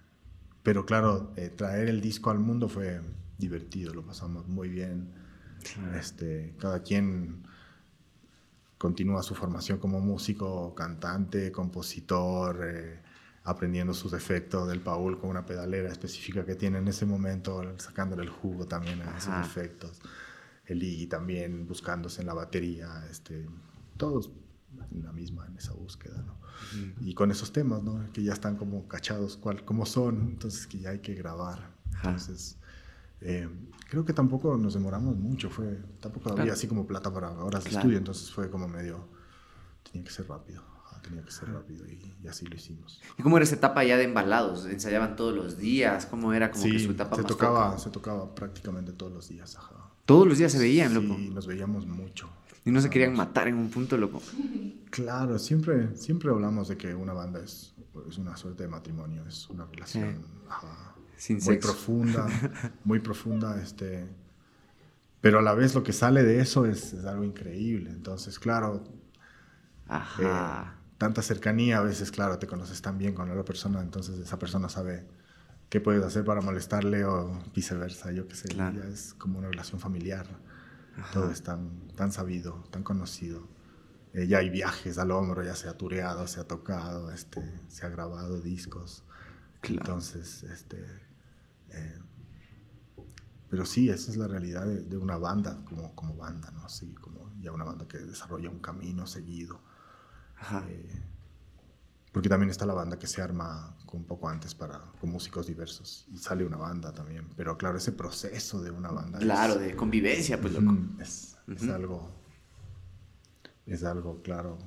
Pero 0.68 0.84
claro, 0.84 1.32
eh, 1.36 1.48
traer 1.48 1.88
el 1.88 2.02
disco 2.02 2.28
al 2.28 2.40
mundo 2.40 2.68
fue 2.68 3.00
divertido, 3.38 3.94
lo 3.94 4.04
pasamos 4.04 4.46
muy 4.48 4.68
bien. 4.68 5.14
Este, 5.96 6.54
cada 6.58 6.82
quien 6.82 7.42
continúa 8.76 9.22
su 9.22 9.34
formación 9.34 9.78
como 9.78 9.98
músico, 10.00 10.74
cantante, 10.74 11.50
compositor, 11.50 12.60
eh, 12.68 13.00
aprendiendo 13.44 13.94
sus 13.94 14.12
efectos 14.12 14.68
del 14.68 14.82
Paul 14.82 15.18
con 15.18 15.30
una 15.30 15.46
pedalera 15.46 15.90
específica 15.90 16.44
que 16.44 16.54
tiene 16.54 16.76
en 16.76 16.88
ese 16.88 17.06
momento, 17.06 17.62
sacándole 17.78 18.24
el 18.24 18.28
jugo 18.28 18.66
también 18.66 19.00
a 19.00 19.16
esos 19.16 19.28
Ajá. 19.28 19.46
efectos. 19.46 19.98
El 20.66 20.82
Iggy 20.82 21.06
también 21.06 21.66
buscándose 21.66 22.20
en 22.20 22.26
la 22.26 22.34
batería, 22.34 23.06
este, 23.10 23.46
todos 23.96 24.30
la 25.02 25.12
misma, 25.12 25.46
en 25.46 25.56
esa 25.56 25.72
búsqueda, 25.72 26.22
¿no? 26.22 26.36
Y 27.00 27.14
con 27.14 27.30
esos 27.30 27.52
temas, 27.52 27.82
¿no? 27.82 28.04
Que 28.12 28.22
ya 28.22 28.32
están 28.32 28.56
como 28.56 28.86
cachados, 28.88 29.36
cual, 29.36 29.64
como 29.64 29.86
son, 29.86 30.20
entonces 30.32 30.66
que 30.66 30.78
ya 30.78 30.90
hay 30.90 30.98
que 31.00 31.14
grabar. 31.14 31.70
Ajá. 31.94 32.10
Entonces, 32.10 32.56
eh, 33.20 33.48
creo 33.88 34.04
que 34.04 34.12
tampoco 34.12 34.56
nos 34.56 34.74
demoramos 34.74 35.16
mucho, 35.16 35.50
fue, 35.50 35.78
tampoco 36.00 36.30
había 36.30 36.44
Claro. 36.44 36.52
así 36.54 36.66
como 36.68 36.86
plata 36.86 37.12
para 37.12 37.30
horas 37.30 37.64
de 37.64 37.70
Claro. 37.70 37.82
estudio, 37.84 37.98
entonces 37.98 38.30
fue 38.30 38.50
como 38.50 38.68
medio, 38.68 39.08
tenía 39.90 40.04
que 40.04 40.10
ser 40.12 40.28
rápido, 40.28 40.62
ajá, 40.84 41.00
tenía 41.02 41.22
que 41.24 41.30
ser 41.30 41.48
rápido 41.52 41.86
y, 41.86 42.14
y 42.22 42.28
así 42.28 42.46
lo 42.46 42.54
hicimos. 42.56 43.00
¿Y 43.18 43.22
cómo 43.22 43.36
era 43.36 43.44
esa 43.44 43.54
etapa 43.56 43.82
ya 43.84 43.96
de 43.96 44.04
embalados? 44.04 44.66
¿Ensayaban 44.66 45.16
todos 45.16 45.34
los 45.34 45.58
días? 45.58 46.06
¿Cómo 46.06 46.32
era 46.32 46.50
como 46.50 46.62
que 46.64 46.78
Sí, 46.78 46.84
su 46.84 46.92
etapa 46.92 47.16
se 47.16 47.22
más 47.22 47.28
tocaba, 47.30 47.70
foca? 47.70 47.78
se 47.82 47.90
tocaba 47.90 48.34
prácticamente 48.34 48.92
todos 48.92 49.12
los 49.12 49.28
días, 49.28 49.56
ajá. 49.56 49.74
Todos 50.04 50.26
los 50.26 50.38
días 50.38 50.52
se 50.52 50.58
veían, 50.58 50.94
loco. 50.94 51.14
Sí, 51.16 51.30
nos 51.30 51.46
veíamos 51.46 51.86
mucho. 51.86 52.30
Y 52.68 52.70
no 52.70 52.80
se 52.82 52.88
Ajá, 52.88 52.92
querían 52.92 53.12
nos- 53.12 53.18
matar 53.18 53.48
en 53.48 53.54
un 53.56 53.70
punto, 53.70 53.96
loco. 53.96 54.20
Claro, 54.90 55.38
siempre, 55.38 55.96
siempre 55.96 56.28
hablamos 56.28 56.68
de 56.68 56.76
que 56.76 56.94
una 56.94 57.14
banda 57.14 57.40
es, 57.40 57.74
es 58.06 58.18
una 58.18 58.36
suerte 58.36 58.64
de 58.64 58.68
matrimonio, 58.68 59.24
es 59.26 59.48
una 59.48 59.64
relación 59.64 60.18
ajá, 60.50 60.94
Sin 61.16 61.36
muy 61.36 61.54
sexo. 61.54 61.68
profunda, 61.72 62.26
muy 62.84 62.98
profunda, 63.00 63.58
este, 63.62 64.06
pero 65.22 65.38
a 65.38 65.42
la 65.42 65.54
vez 65.54 65.74
lo 65.74 65.82
que 65.82 65.94
sale 65.94 66.22
de 66.24 66.40
eso 66.40 66.66
es, 66.66 66.92
es 66.92 67.06
algo 67.06 67.24
increíble. 67.24 67.88
Entonces, 67.88 68.38
claro, 68.38 68.84
Ajá. 69.88 70.22
eh, 70.22 70.78
tanta 70.98 71.22
cercanía, 71.22 71.78
a 71.78 71.82
veces, 71.82 72.10
claro, 72.10 72.38
te 72.38 72.46
conoces 72.46 72.82
tan 72.82 72.98
bien 72.98 73.14
con 73.14 73.28
la 73.28 73.32
otra 73.32 73.44
persona, 73.46 73.80
entonces 73.80 74.18
esa 74.18 74.38
persona 74.38 74.68
sabe 74.68 75.06
qué 75.70 75.80
puedes 75.80 76.04
hacer 76.04 76.22
para 76.24 76.42
molestarle 76.42 77.04
o 77.06 77.38
viceversa, 77.54 78.12
yo 78.12 78.28
qué 78.28 78.34
sé, 78.34 78.48
Claro. 78.48 78.76
ya 78.82 78.88
es 78.88 79.14
como 79.14 79.38
una 79.38 79.48
relación 79.48 79.80
familiar. 79.80 80.26
Todo 81.12 81.30
es 81.30 81.42
tan, 81.42 81.88
tan 81.94 82.12
sabido, 82.12 82.64
tan 82.70 82.82
conocido. 82.82 83.48
Eh, 84.14 84.26
ya 84.26 84.38
hay 84.38 84.50
viajes 84.50 84.98
al 84.98 85.10
hombro, 85.10 85.42
ya 85.42 85.54
se 85.54 85.68
ha 85.68 85.76
tureado, 85.76 86.26
se 86.26 86.40
ha 86.40 86.44
tocado, 86.44 87.10
este, 87.12 87.60
se 87.68 87.86
ha 87.86 87.88
grabado 87.88 88.40
discos. 88.40 89.04
Claro. 89.60 89.80
Entonces, 89.82 90.42
este, 90.44 90.84
eh, 91.70 91.98
pero 93.48 93.64
sí, 93.64 93.88
esa 93.88 94.10
es 94.10 94.16
la 94.16 94.28
realidad 94.28 94.66
de, 94.66 94.82
de 94.82 94.96
una 94.96 95.18
banda, 95.18 95.64
como, 95.64 95.94
como 95.94 96.16
banda, 96.16 96.50
¿no? 96.50 96.68
Sí, 96.68 96.94
como 96.94 97.32
ya 97.40 97.52
una 97.52 97.64
banda 97.64 97.86
que 97.86 97.98
desarrolla 97.98 98.50
un 98.50 98.60
camino 98.60 99.06
seguido. 99.06 99.60
Ajá. 100.36 100.64
Eh, 100.68 101.04
porque 102.12 102.28
también 102.28 102.50
está 102.50 102.66
la 102.66 102.74
banda 102.74 102.98
que 102.98 103.06
se 103.06 103.22
arma 103.22 103.76
un 103.96 104.04
poco 104.04 104.28
antes 104.28 104.54
para, 104.54 104.80
con 105.00 105.10
músicos 105.10 105.46
diversos. 105.46 106.06
Y 106.12 106.18
sale 106.18 106.44
una 106.44 106.56
banda 106.56 106.92
también. 106.92 107.28
Pero 107.36 107.56
claro, 107.56 107.78
ese 107.78 107.92
proceso 107.92 108.60
de 108.60 108.70
una 108.70 108.90
banda. 108.90 109.18
es- 109.18 109.24
Claro, 109.24 109.56
de 109.56 109.74
convivencia, 109.76 110.40
pues, 110.40 110.52
loco. 110.54 110.76
Es, 111.00 111.36
es 111.48 111.68
algo, 111.68 112.10
es 113.66 113.84
algo, 113.84 114.22
claro, 114.22 114.58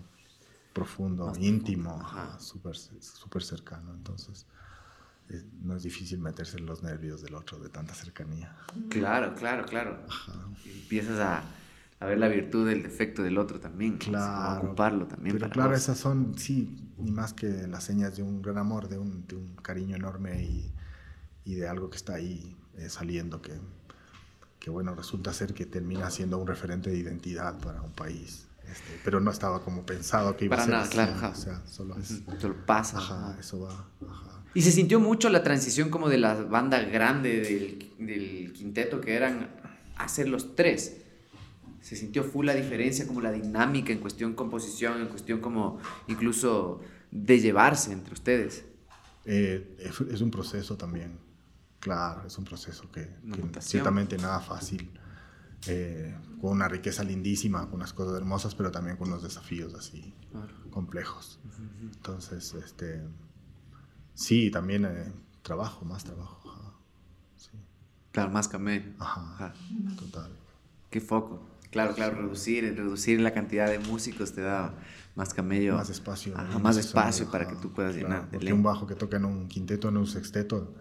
profundo, 0.74 1.28
Más 1.28 1.38
íntimo, 1.40 1.92
ajá. 2.02 2.24
ajá, 2.32 2.40
súper 2.40 2.76
súper 2.76 3.44
cercano. 3.44 3.94
Entonces, 3.94 4.46
es- 5.30 5.46
no 5.62 5.76
es 5.76 5.84
difícil 5.84 6.20
meterse 6.20 6.58
en 6.58 6.66
los 6.66 6.82
nervios 6.84 7.22
del 7.22 7.36
otro 7.36 7.60
de 7.60 7.70
tanta 7.70 7.94
cercanía. 7.94 8.56
Claro, 8.90 9.34
claro, 9.36 9.66
claro. 9.66 10.00
Y 10.66 10.70
Empiezas 10.72 11.20
a, 11.20 11.44
a 12.02 12.08
ver 12.08 12.18
la 12.18 12.28
virtud 12.28 12.68
del 12.68 12.82
defecto 12.82 13.22
del 13.22 13.38
otro 13.38 13.60
también. 13.60 13.98
Claro. 13.98 14.66
ocuparlo 14.66 15.06
también 15.06 15.36
Pero 15.36 15.46
para 15.46 15.54
claro, 15.54 15.70
vos. 15.70 15.80
esas 15.80 16.00
son, 16.00 16.34
sí, 16.36 16.92
ni 16.98 17.12
más 17.12 17.34
que 17.34 17.68
las 17.68 17.84
señas 17.84 18.18
de 18.18 18.24
un 18.24 18.42
gran 18.42 18.58
amor, 18.58 18.90
de 18.90 18.98
un, 18.98 19.28
de 19.28 19.36
un 19.36 19.56
cariño 19.58 19.96
enorme 19.96 20.42
y, 20.42 20.74
y 21.46 21.56
de 21.56 21.68
algo 21.70 21.92
que 21.92 21.98
está 21.98 22.16
ahí 22.16 22.58
eh, 22.80 22.90
saliendo 22.90 23.40
que, 23.44 23.54
que, 24.60 24.72
bueno, 24.72 24.96
resulta 24.96 25.32
ser 25.32 25.54
que 25.54 25.68
termina 25.68 26.10
siendo 26.10 26.40
un 26.40 26.48
referente 26.48 26.90
de 26.90 26.98
identidad 26.98 27.60
para 27.60 27.84
un 27.84 27.92
país. 27.92 28.48
Este, 28.64 29.00
pero 29.06 29.20
no 29.20 29.30
estaba 29.30 29.64
como 29.64 29.86
pensado 29.86 30.36
que 30.36 30.46
iba 30.46 30.58
para 30.58 30.64
a 30.64 30.66
ser 30.66 30.74
nada, 30.74 30.84
así, 30.86 30.94
claro. 30.94 31.34
O 31.34 31.36
sea, 31.36 31.62
solo 31.68 31.98
es... 31.98 32.24
Solo 32.40 32.56
pasa. 32.66 32.98
Ajá, 32.98 33.38
eso 33.40 33.60
va. 33.60 33.86
Ajá. 34.10 34.44
Y 34.56 34.64
se 34.64 34.72
sintió 34.72 35.00
mucho 35.00 35.30
la 35.30 35.44
transición 35.44 35.92
como 35.92 36.10
de 36.10 36.18
la 36.18 36.34
banda 36.34 36.82
grande 36.82 37.42
del, 37.42 37.92
del 38.00 38.54
quinteto 38.54 39.00
que 39.02 39.14
eran 39.14 39.50
a 39.98 40.08
ser 40.08 40.28
los 40.30 40.56
tres. 40.56 41.01
Se 41.82 41.96
sintió 41.96 42.24
full 42.24 42.46
la 42.46 42.54
diferencia, 42.54 43.08
como 43.08 43.22
la 43.22 43.32
dinámica 43.32 43.92
en 43.92 44.00
cuestión 44.00 44.34
composición, 44.34 45.02
en 45.02 45.08
cuestión 45.08 45.40
como 45.42 45.80
incluso 46.08 46.80
de 47.12 47.40
llevarse 47.40 47.92
entre 47.92 48.14
ustedes. 48.14 48.66
Eh, 49.26 49.76
es, 49.80 50.00
es 50.02 50.22
un 50.22 50.32
proceso 50.32 50.78
también. 50.78 51.18
Claro, 51.80 52.26
es 52.28 52.38
un 52.38 52.46
proceso 52.46 52.92
que, 52.92 53.02
que 53.34 53.62
ciertamente 53.62 54.18
nada 54.18 54.40
fácil. 54.40 54.92
eh, 55.68 56.16
con 56.40 56.52
una 56.52 56.68
riqueza 56.68 57.04
lindísima, 57.04 57.66
con 57.66 57.76
unas 57.76 57.94
cosas 57.94 58.16
hermosas, 58.18 58.56
pero 58.56 58.72
también 58.72 58.98
con 58.98 59.10
unos 59.10 59.22
desafíos 59.24 59.74
así 59.76 60.14
complejos. 60.72 61.40
Entonces, 61.82 62.54
este, 62.56 63.02
sí, 64.16 64.50
también 64.52 64.86
eh, 64.86 65.12
trabajo, 65.44 65.86
más 65.86 66.04
trabajo. 66.04 66.42
Ajá, 66.52 66.74
sí, 67.38 67.52
Claro, 68.12 68.32
más 68.32 68.48
camé. 68.48 68.94
ajá, 69.00 69.22
Ajá. 69.36 69.54
total. 70.00 70.32
Qué 70.90 71.00
foco. 71.02 71.48
Claro, 71.72 71.96
claro, 71.96 72.18
reducir, 72.22 72.64
reducir 72.76 73.20
la 73.22 73.32
cantidad 73.32 73.70
de 73.70 73.80
músicos 73.80 74.34
te 74.34 74.42
da 74.42 74.74
más 75.16 75.34
camello. 75.34 75.76
Más 75.76 75.90
espacio. 75.90 76.34
Ajá, 76.38 76.60
más 76.60 76.78
espacio 76.78 77.32
para 77.32 77.48
que 77.48 77.56
tú 77.56 77.72
puedas 77.72 77.96
llenar 77.96 78.30
de 78.30 78.38
Porque 78.38 78.54
un 78.54 78.62
bajo 78.62 78.86
que 78.86 78.96
toca 78.96 79.18
en 79.18 79.26
un 79.26 79.48
quinteto, 79.48 79.90
en 79.90 79.98
un 79.98 80.08
sexteto, 80.08 80.76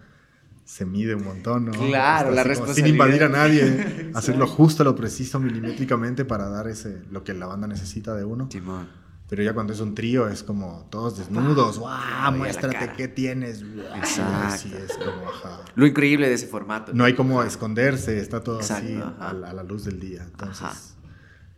se 0.64 0.84
mide 0.84 1.14
un 1.14 1.24
montón, 1.24 1.66
¿no? 1.66 1.72
Claro, 1.72 2.30
Está 2.30 2.30
la 2.30 2.44
responsabilidad. 2.44 2.86
Sin 2.86 2.94
invadir 2.94 3.24
a 3.24 3.28
nadie, 3.28 4.10
hacerlo 4.14 4.46
justo, 4.46 4.84
lo 4.84 4.94
preciso, 4.94 5.40
milimétricamente 5.40 6.24
para 6.24 6.48
dar 6.48 6.68
ese, 6.68 7.02
lo 7.10 7.24
que 7.24 7.34
la 7.34 7.46
banda 7.46 7.66
necesita 7.66 8.14
de 8.14 8.24
uno. 8.24 8.48
Simón. 8.50 8.88
Pero 9.30 9.42
ya 9.44 9.54
cuando 9.54 9.72
es 9.72 9.78
un 9.80 9.94
trío 9.94 10.26
es 10.28 10.42
como 10.42 10.88
todos 10.90 11.16
desnudos, 11.16 11.78
¡guau! 11.78 12.32
muéstrate 12.36 12.92
qué 12.96 13.06
tienes. 13.08 13.62
Exacto. 13.96 14.58
Sí, 14.58 14.74
es 14.74 14.96
como, 14.96 15.28
ajá. 15.28 15.60
Lo 15.76 15.86
increíble 15.86 16.28
de 16.28 16.34
ese 16.34 16.48
formato. 16.48 16.92
No 16.92 17.04
hay 17.04 17.14
como 17.14 17.40
esconderse, 17.44 18.18
está 18.18 18.42
todo 18.42 18.58
así 18.58 18.72
Exacto, 18.94 19.22
a, 19.22 19.32
la- 19.32 19.50
a 19.50 19.54
la 19.54 19.62
luz 19.62 19.84
del 19.84 20.00
día. 20.00 20.24
Entonces, 20.24 20.62
Ajá. 20.62 20.76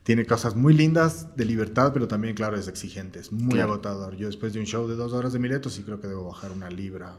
tiene 0.02 0.26
cosas 0.26 0.54
muy 0.54 0.74
lindas 0.74 1.34
de 1.34 1.46
libertad, 1.46 1.92
pero 1.94 2.06
también, 2.08 2.34
claro, 2.34 2.56
es 2.58 2.68
exigente, 2.68 3.20
es 3.20 3.32
muy 3.32 3.54
Claro. 3.54 3.72
agotador. 3.72 4.16
Yo 4.16 4.26
después 4.26 4.52
de 4.52 4.60
un 4.60 4.66
show 4.66 4.86
de 4.86 4.94
dos 4.94 5.14
horas 5.14 5.32
de 5.32 5.38
Mileto 5.38 5.70
sí 5.70 5.82
creo 5.82 5.98
que 5.98 6.08
debo 6.08 6.26
bajar 6.28 6.52
una 6.52 6.68
libra 6.68 7.16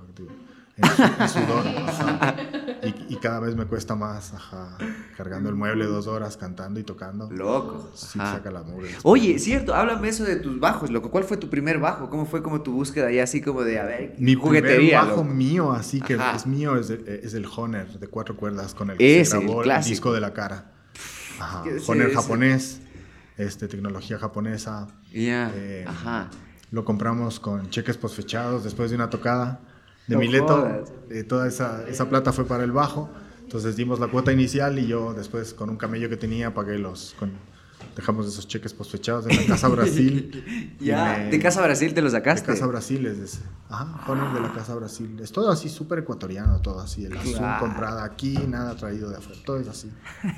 en 0.77 1.29
sudor. 1.29 1.67
ajá. 1.87 2.35
Y, 2.83 3.13
y 3.13 3.17
cada 3.17 3.39
vez 3.39 3.55
me 3.55 3.65
cuesta 3.65 3.95
más, 3.95 4.33
ajá, 4.33 4.77
cargando 5.15 5.47
el 5.49 5.55
mueble 5.55 5.85
dos 5.85 6.07
horas, 6.07 6.35
cantando 6.35 6.79
y 6.79 6.83
tocando. 6.83 7.29
Loco. 7.31 7.89
Sí, 7.93 8.19
Ajá. 8.19 8.33
saca 8.37 8.51
la 8.51 8.63
mugre. 8.63 8.89
Oye, 9.03 9.39
cierto, 9.39 9.73
háblame 9.73 10.09
eso 10.09 10.23
de 10.25 10.35
tus 10.37 10.59
bajos, 10.59 10.89
loco. 10.91 11.09
¿Cuál 11.09 11.23
fue 11.23 11.37
tu 11.37 11.49
primer 11.49 11.79
bajo? 11.79 12.09
¿Cómo 12.09 12.25
fue 12.25 12.43
como 12.43 12.61
tu 12.61 12.73
búsqueda 12.73 13.07
ahí 13.07 13.19
así 13.19 13.41
como 13.41 13.63
de, 13.63 13.79
a 13.79 13.85
ver, 13.85 14.15
Mi 14.17 14.35
juguetería? 14.35 14.75
primer 14.77 14.95
bajo 14.95 15.09
loco? 15.21 15.23
mío, 15.25 15.71
así 15.71 16.01
que 16.01 16.15
Ajá. 16.15 16.35
es 16.35 16.45
mío, 16.45 16.75
es, 16.77 16.89
el- 16.89 17.07
es 17.07 17.33
el 17.33 17.45
Honor 17.55 17.87
de 17.99 18.07
cuatro 18.07 18.35
cuerdas 18.35 18.73
con 18.73 18.89
el 18.89 18.97
que 18.97 19.23
se 19.23 19.37
el 19.37 19.43
grabó 19.43 19.63
el, 19.63 19.83
disco 19.83 20.11
de 20.11 20.19
la 20.19 20.33
cara. 20.33 20.71
Ajá. 21.39 21.63
¿Qué 21.63 21.77
es 21.77 21.87
Honor 21.87 22.07
ese? 22.07 22.15
japonés, 22.15 22.81
este, 23.37 23.67
tecnología 23.69 24.17
japonesa. 24.19 24.87
Ya, 25.11 25.51
Eh, 25.55 25.85
ajá. 25.87 26.29
Lo 26.71 26.83
compramos 26.83 27.39
con 27.39 27.69
cheques 27.69 27.95
posfechados 27.97 28.63
después 28.63 28.89
de 28.89 28.95
una 28.97 29.09
tocada 29.09 29.59
de 30.07 30.15
No 30.15 30.19
Mileto. 30.19 30.85
Eh, 31.09 31.23
toda 31.23 31.47
esa, 31.47 31.87
esa 31.87 32.09
plata 32.09 32.33
fue 32.33 32.45
para 32.45 32.63
el 32.63 32.71
bajo. 32.71 33.09
Entonces 33.41 33.75
dimos 33.75 33.99
la 33.99 34.07
cuota 34.07 34.31
inicial 34.31 34.79
y 34.79 34.87
yo 34.87 35.13
después 35.13 35.53
con 35.53 35.69
un 35.69 35.77
camello 35.77 36.09
que 36.09 36.17
tenía 36.17 36.53
pagué 36.53 36.79
los... 36.79 37.15
Con, 37.19 37.31
dejamos 37.95 38.27
esos 38.27 38.47
cheques 38.47 38.73
posfechados 38.73 39.27
en 39.27 39.35
la 39.37 39.45
Casa 39.45 39.67
Brasil. 39.67 40.75
Ya, 40.79 41.17
me- 41.19 41.29
de 41.31 41.39
Casa 41.39 41.61
Brasil 41.61 41.93
te 41.93 42.01
lo 42.01 42.07
de 42.09 42.17
sacaste. 42.17 42.47
Casa 42.51 42.65
Brasil 42.67 43.05
es 43.05 43.17
de 43.19 43.25
ese. 43.25 43.39
Ajá, 43.69 44.11
Honor 44.11 44.33
de 44.33 44.41
la 44.41 44.51
Casa 44.53 44.75
Brasil. 44.75 45.17
Es 45.21 45.31
todo 45.31 45.49
así 45.51 45.69
súper 45.69 45.99
ecuatoriano, 45.99 46.61
todo 46.61 46.79
así. 46.81 47.05
El 47.05 47.17
azul 47.17 47.33
Claro. 47.37 47.59
comprada 47.59 48.03
aquí, 48.03 48.37
nada 48.47 48.75
traído 48.75 49.09
de 49.09 49.17
afuera. 49.17 49.39
Todo 49.45 49.57
es 49.59 49.67
así. 49.67 49.91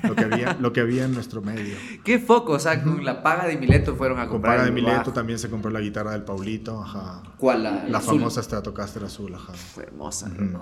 Lo 0.04 0.14
que 0.14 0.24
había, 0.24 0.54
lo 0.60 0.72
que 0.72 0.80
había 0.80 1.04
en 1.04 1.12
nuestro 1.14 1.42
medio. 1.42 1.74
Qué 2.04 2.18
foco, 2.18 2.52
o 2.52 2.58
sea, 2.58 2.82
con 2.82 3.04
la 3.04 3.22
paga 3.22 3.46
de 3.46 3.56
Mileto 3.56 3.96
fueron 3.96 4.18
a 4.18 4.22
Con 4.24 4.32
comprar 4.34 4.54
paga 4.56 4.64
de 4.66 4.72
Mileto 4.72 4.96
bajo. 4.98 5.12
también 5.12 5.38
se 5.38 5.50
compró 5.50 5.70
la 5.70 5.80
guitarra 5.80 6.12
del 6.12 6.22
Paulito, 6.22 6.80
ajá. 6.82 7.22
¿Cuál? 7.38 7.62
La, 7.64 7.84
La 7.88 7.98
azul? 7.98 8.18
famosa 8.18 8.42
Stratocaster 8.42 9.04
azul, 9.04 9.34
ajá. 9.34 9.52
Fue 9.52 9.84
hermosa. 9.84 10.28
Ujú. 10.28 10.58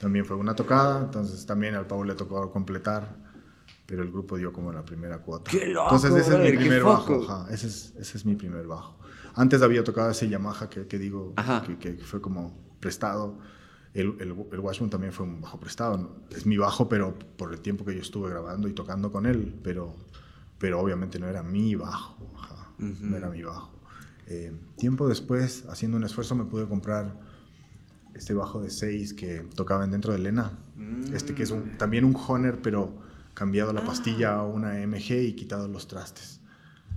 También 0.00 0.24
fue 0.24 0.36
una 0.36 0.54
tocada, 0.54 1.00
entonces 1.00 1.46
también 1.46 1.74
al 1.76 1.86
Paul 1.86 2.06
le 2.08 2.14
tocó 2.14 2.50
completar, 2.50 3.16
pero 3.86 4.02
el 4.02 4.10
grupo 4.10 4.36
dio 4.36 4.52
como 4.52 4.72
la 4.72 4.84
primera 4.84 5.18
cuota. 5.18 5.50
¡Qué 5.50 5.66
loco, 5.66 5.94
entonces 5.94 6.10
ese 6.12 6.20
es 6.20 6.28
brother! 6.28 6.44
mi 6.44 6.50
¡Qué 6.52 6.58
primer 6.58 6.82
bajo, 6.82 7.22
ajá, 7.28 7.52
ese 7.54 7.66
es, 7.66 7.94
ese 7.98 8.18
es 8.18 8.24
mi 8.26 8.34
primer 8.36 8.66
bajo. 8.66 8.96
Antes 9.34 9.62
había 9.62 9.82
tocado 9.84 10.10
ese 10.10 10.28
Yamaha 10.28 10.68
que, 10.70 10.86
que 10.86 10.98
digo, 10.98 11.32
que, 11.62 11.76
que 11.78 11.94
fue 12.04 12.20
como 12.20 12.56
prestado. 12.80 13.38
El, 13.92 14.16
el, 14.20 14.34
el 14.52 14.60
Washburn 14.60 14.90
también 14.90 15.12
fue 15.12 15.24
un 15.26 15.40
bajo 15.40 15.58
prestado. 15.60 16.16
Es 16.30 16.46
mi 16.46 16.56
bajo, 16.56 16.88
pero 16.88 17.16
por 17.36 17.52
el 17.52 17.60
tiempo 17.60 17.84
que 17.84 17.94
yo 17.94 18.00
estuve 18.00 18.30
grabando 18.30 18.68
y 18.68 18.72
tocando 18.72 19.10
con 19.12 19.26
él, 19.26 19.54
pero, 19.62 19.94
pero 20.58 20.80
obviamente 20.80 21.18
no 21.18 21.28
era 21.28 21.42
mi 21.42 21.74
bajo, 21.74 22.16
ajá, 22.38 22.72
no 22.78 23.16
era 23.16 23.28
mi 23.28 23.42
bajo. 23.42 23.70
Eh, 24.26 24.52
tiempo 24.76 25.06
después, 25.08 25.64
haciendo 25.68 25.96
un 25.96 26.04
esfuerzo, 26.04 26.34
me 26.34 26.44
pude 26.44 26.66
comprar 26.66 27.14
este 28.14 28.32
bajo 28.34 28.62
de 28.62 28.70
6 28.70 29.14
que 29.14 29.40
tocaban 29.54 29.90
dentro 29.90 30.12
de 30.12 30.18
Lena. 30.20 30.52
Este 31.12 31.34
que 31.34 31.42
es 31.42 31.50
un- 31.50 31.76
también 31.76 32.04
un 32.04 32.16
Honor, 32.28 32.60
pero 32.62 32.94
cambiado 33.34 33.72
la 33.72 33.84
pastilla 33.84 34.34
a 34.36 34.42
una 34.44 34.74
MG 34.86 35.12
y 35.22 35.32
quitado 35.34 35.68
los 35.68 35.86
trastes. 35.88 36.40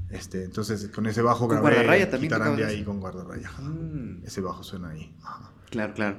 Este, 0.09 0.43
entonces 0.45 0.87
con 0.87 1.05
ese 1.05 1.21
bajo 1.21 1.47
¿Con 1.47 1.57
grabé 1.57 1.75
guardarraya 1.75 2.09
también 2.09 2.55
de 2.55 2.63
ahí 2.65 2.83
con 2.83 2.99
guardarraya. 2.99 3.51
Mm. 3.59 4.23
Ese 4.25 4.39
bajo 4.41 4.63
suena 4.63 4.89
ahí. 4.89 5.13
ajá. 5.23 5.51
Claro, 5.69 5.93
claro. 5.93 6.17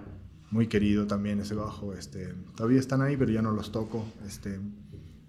Muy 0.51 0.67
querido 0.67 1.07
también 1.07 1.41
ese 1.41 1.55
bajo. 1.55 1.95
Este, 1.95 2.35
todavía 2.55 2.81
están 2.81 3.01
ahí, 3.03 3.17
pero 3.17 3.31
ya 3.31 3.41
no 3.43 3.51
los 3.53 3.73
toco. 3.73 4.05
Este, 4.27 4.61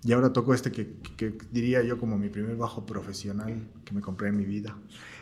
y 0.03 0.11
ahora 0.11 0.31
toco 0.33 0.53
este 0.53 0.71
que, 0.71 0.95
que- 1.17 1.37
que 1.37 1.45
diría 1.51 1.83
yo 1.83 1.97
como 1.99 2.17
mi 2.17 2.29
primer 2.29 2.55
bajo 2.57 2.85
profesional 2.85 3.67
que 3.85 3.93
me 3.93 4.01
compré 4.01 4.29
en 4.29 4.37
mi 4.37 4.45
vida. 4.45 4.77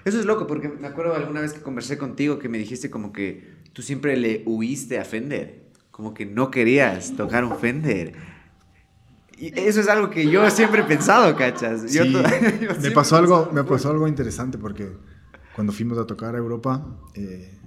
Eso 0.06 0.20
es 0.20 0.26
loco, 0.26 0.48
porque 0.48 0.70
me 0.70 0.88
acuerdo 0.88 1.14
alguna 1.16 1.42
vez 1.42 1.54
que 1.54 1.62
conversé 1.62 1.98
contigo 1.98 2.40
que 2.40 2.48
me 2.50 2.58
dijiste 2.58 2.90
como 2.90 3.12
que 3.12 3.56
tú 3.74 3.82
siempre 3.82 4.16
le 4.18 4.44
huiste 4.46 5.00
a 5.00 5.04
Fender, 5.06 5.66
como 5.92 6.14
que 6.14 6.26
no 6.26 6.50
querías 6.52 7.16
tocar 7.16 7.44
un 7.44 7.56
Fender. 7.58 8.14
Y 9.38 9.58
eso 9.60 9.80
es 9.82 9.88
algo 9.88 10.10
que 10.10 10.30
yo 10.30 10.50
siempre 10.50 10.82
he 10.82 10.84
pensado, 10.84 11.36
¿cachas? 11.36 11.92
Yo 11.94 12.04
Sí, 12.04 12.14
yo 12.62 12.70
me 12.82 12.92
pasó 12.92 13.18
algo, 13.18 13.46
pensado, 13.46 13.52
me 13.54 13.64
pasó 13.64 13.90
algo 13.92 14.08
interesante 14.08 14.58
porque 14.58 14.92
cuando 15.56 15.72
fuimos 15.72 15.98
a 15.98 16.06
tocar 16.06 16.36
a 16.36 16.38
Europa, 16.38 16.86
eh, 17.14 17.58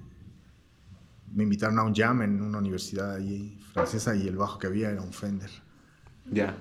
me 1.33 1.45
invitaron 1.45 1.79
a 1.79 1.85
un 1.85 1.95
jam 1.95 2.23
en 2.23 2.43
una 2.43 2.59
universidad 2.59 3.15
allí 3.15 3.59
francesa 3.73 4.17
y 4.17 4.27
el 4.27 4.37
bajo 4.37 4.59
que 4.59 4.67
había 4.67 4.91
era 4.91 5.01
un 5.01 5.13
Fender. 5.13 5.51
Ya. 6.31 6.57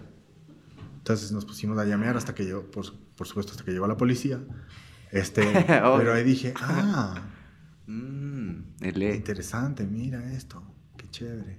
Entonces 0.97 1.31
nos 1.31 1.45
pusimos 1.45 1.77
a 1.79 1.85
llamear 1.85 2.17
hasta 2.17 2.35
que 2.35 2.47
yo, 2.47 2.69
por, 2.69 2.85
por 3.15 3.27
supuesto, 3.27 3.53
hasta 3.53 3.63
que 3.63 3.71
llegó 3.71 3.87
la 3.87 3.97
policía. 3.97 4.39
Este, 5.11 5.41
pero 5.67 6.13
ahí 6.13 6.23
dije, 6.23 6.53
ah, 6.61 7.19
Mm, 7.89 8.75
E. 8.81 9.15
interesante, 9.15 9.83
mira 9.87 10.31
esto, 10.33 10.61
qué 10.95 11.09
chévere. 11.09 11.57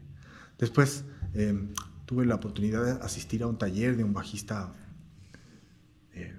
Después 0.56 1.04
eh, 1.34 1.72
tuve 2.10 2.26
la 2.26 2.34
oportunidad 2.34 2.84
de 2.84 2.90
asistir 3.04 3.44
a 3.44 3.46
un 3.46 3.56
taller 3.56 3.96
de 3.96 4.02
un 4.02 4.12
bajista 4.12 4.72
eh, 6.12 6.36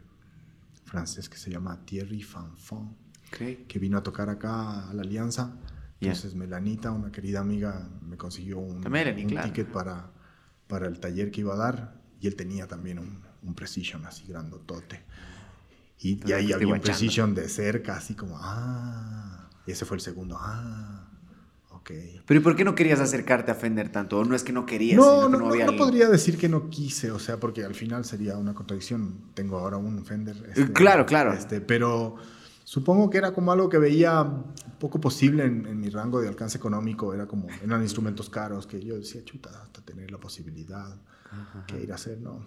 francés 0.83 1.29
que 1.29 1.37
se 1.37 1.49
llama 1.49 1.79
Thierry 1.85 2.21
Fanfon, 2.21 2.93
Ok. 3.29 3.67
que 3.69 3.79
vino 3.79 3.97
a 3.97 4.03
tocar 4.03 4.27
acá 4.29 4.89
a 4.89 4.93
la 4.93 5.03
Alianza. 5.03 5.55
Entonces 6.01 6.35
Melanita, 6.35 6.91
una 6.91 7.09
querida 7.09 7.39
amiga, 7.39 7.87
me 8.01 8.17
consiguió 8.17 8.59
un, 8.59 8.81
La 8.81 8.89
Melanie, 8.89 9.23
un 9.23 9.29
claro. 9.29 9.47
ticket 9.47 9.71
para, 9.71 10.11
para 10.67 10.87
el 10.87 10.99
taller 10.99 11.31
que 11.31 11.39
iba 11.39 11.53
a 11.53 11.57
dar 11.57 12.01
y 12.19 12.27
él 12.27 12.35
tenía 12.35 12.67
también 12.67 12.99
un, 12.99 13.21
un 13.41 13.55
Precision 13.55 14.05
así 14.05 14.25
grandotote. 14.27 15.05
Y, 15.99 16.19
y 16.27 16.33
ahí 16.33 16.47
fuiste 16.47 16.53
había 16.55 16.67
un. 16.73 16.81
Precision 16.81 17.33
de 17.33 17.47
cerca, 17.47 17.95
así 17.95 18.13
como, 18.13 18.37
ah, 18.41 19.47
y 19.65 19.71
ese 19.71 19.85
fue 19.85 19.95
el 19.95 20.01
segundo, 20.01 20.35
ah, 20.37 21.10
ok. 21.81 21.91
Pero 22.25 22.39
¿y 22.39 22.43
por 22.43 22.55
qué 22.55 22.63
no 22.63 22.75
querías 22.75 22.99
acercarte 22.99 23.51
a 23.51 23.55
Fender 23.55 23.91
tanto? 23.91 24.19
¿O 24.19 24.25
no 24.25 24.35
es 24.35 24.43
que 24.43 24.53
no 24.53 24.65
querías, 24.65 24.97
No, 24.97 25.23
no, 25.23 25.31
que 25.31 25.31
no, 25.31 25.39
no 25.39 25.49
había 25.49 25.65
no 25.65 25.71
el- 25.73 25.77
podría 25.77 26.09
decir 26.09 26.37
que 26.37 26.47
no 26.49 26.69
quise, 26.69 27.11
o 27.11 27.19
sea, 27.19 27.37
porque 27.39 27.63
al 27.63 27.75
final 27.75 28.05
sería 28.05 28.37
una 28.37 28.53
contradicción. 28.53 29.15
Tengo 29.33 29.57
ahora 29.59 29.77
un 29.77 30.03
Fender. 30.05 30.35
este, 30.49 30.71
claro, 30.73 31.05
claro. 31.05 31.33
Este, 31.33 31.61
pero 31.61 32.15
supongo 32.63 33.09
que 33.09 33.17
era 33.17 33.33
como 33.33 33.51
algo 33.51 33.67
que 33.69 33.77
veía 33.77 34.25
poco 34.79 34.99
posible 35.01 35.43
en, 35.45 35.65
en 35.67 35.79
mi 35.79 35.89
rango 35.89 36.21
de 36.21 36.27
alcance 36.27 36.57
económico. 36.57 37.13
Era 37.13 37.27
como, 37.27 37.47
eran 37.63 37.81
instrumentos 37.81 38.29
caros 38.29 38.65
que 38.65 38.81
yo 38.83 38.95
decía, 38.97 39.23
chuta, 39.25 39.49
hasta 39.63 39.81
tener 39.81 40.09
la 40.11 40.17
posibilidad, 40.19 40.95
que 41.67 41.81
ir 41.83 41.91
a 41.91 41.95
hacer, 41.95 42.19
no. 42.19 42.45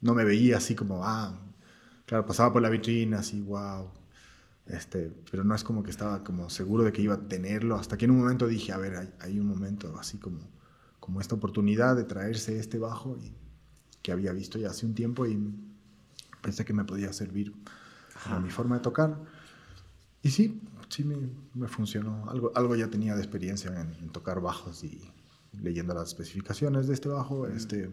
No 0.00 0.14
me 0.14 0.24
veía 0.24 0.56
así 0.56 0.74
como, 0.74 1.04
ah, 1.04 1.38
claro, 2.06 2.24
pasaba 2.26 2.52
por 2.52 2.62
la 2.62 2.70
vitrina, 2.70 3.18
así, 3.20 3.40
wow. 3.42 3.90
Este, 4.70 5.12
pero 5.30 5.44
no 5.44 5.54
es 5.54 5.64
como 5.64 5.82
que 5.82 5.90
estaba 5.90 6.22
como 6.22 6.48
seguro 6.48 6.84
de 6.84 6.92
que 6.92 7.02
iba 7.02 7.14
a 7.14 7.28
tenerlo, 7.28 7.76
hasta 7.76 7.98
que 7.98 8.04
en 8.04 8.12
un 8.12 8.18
momento 8.18 8.46
dije, 8.46 8.72
a 8.72 8.78
ver, 8.78 8.96
hay, 8.96 9.12
hay 9.20 9.40
un 9.40 9.46
momento 9.46 9.98
así 9.98 10.18
como 10.18 10.38
como 11.00 11.20
esta 11.20 11.34
oportunidad 11.34 11.96
de 11.96 12.04
traerse 12.04 12.58
este 12.58 12.78
bajo 12.78 13.16
y, 13.16 13.34
que 14.02 14.12
había 14.12 14.32
visto 14.32 14.58
ya 14.58 14.70
hace 14.70 14.86
un 14.86 14.94
tiempo 14.94 15.26
y 15.26 15.38
pensé 16.40 16.64
que 16.64 16.72
me 16.72 16.84
podía 16.84 17.12
servir 17.12 17.52
a 18.26 18.38
mi 18.38 18.48
forma 18.48 18.76
de 18.76 18.80
tocar. 18.80 19.18
Y 20.22 20.30
sí, 20.30 20.62
sí 20.88 21.04
me, 21.04 21.16
me 21.52 21.68
funcionó. 21.68 22.30
Algo, 22.30 22.50
algo 22.54 22.76
ya 22.76 22.88
tenía 22.88 23.14
de 23.14 23.20
experiencia 23.20 23.78
en, 23.78 24.08
tocar 24.10 24.40
bajos 24.40 24.84
y 24.84 25.02
leyendo 25.52 25.92
las 25.92 26.08
especificaciones 26.08 26.86
de 26.86 26.94
este 26.94 27.10
bajo. 27.10 27.46
Este, 27.46 27.90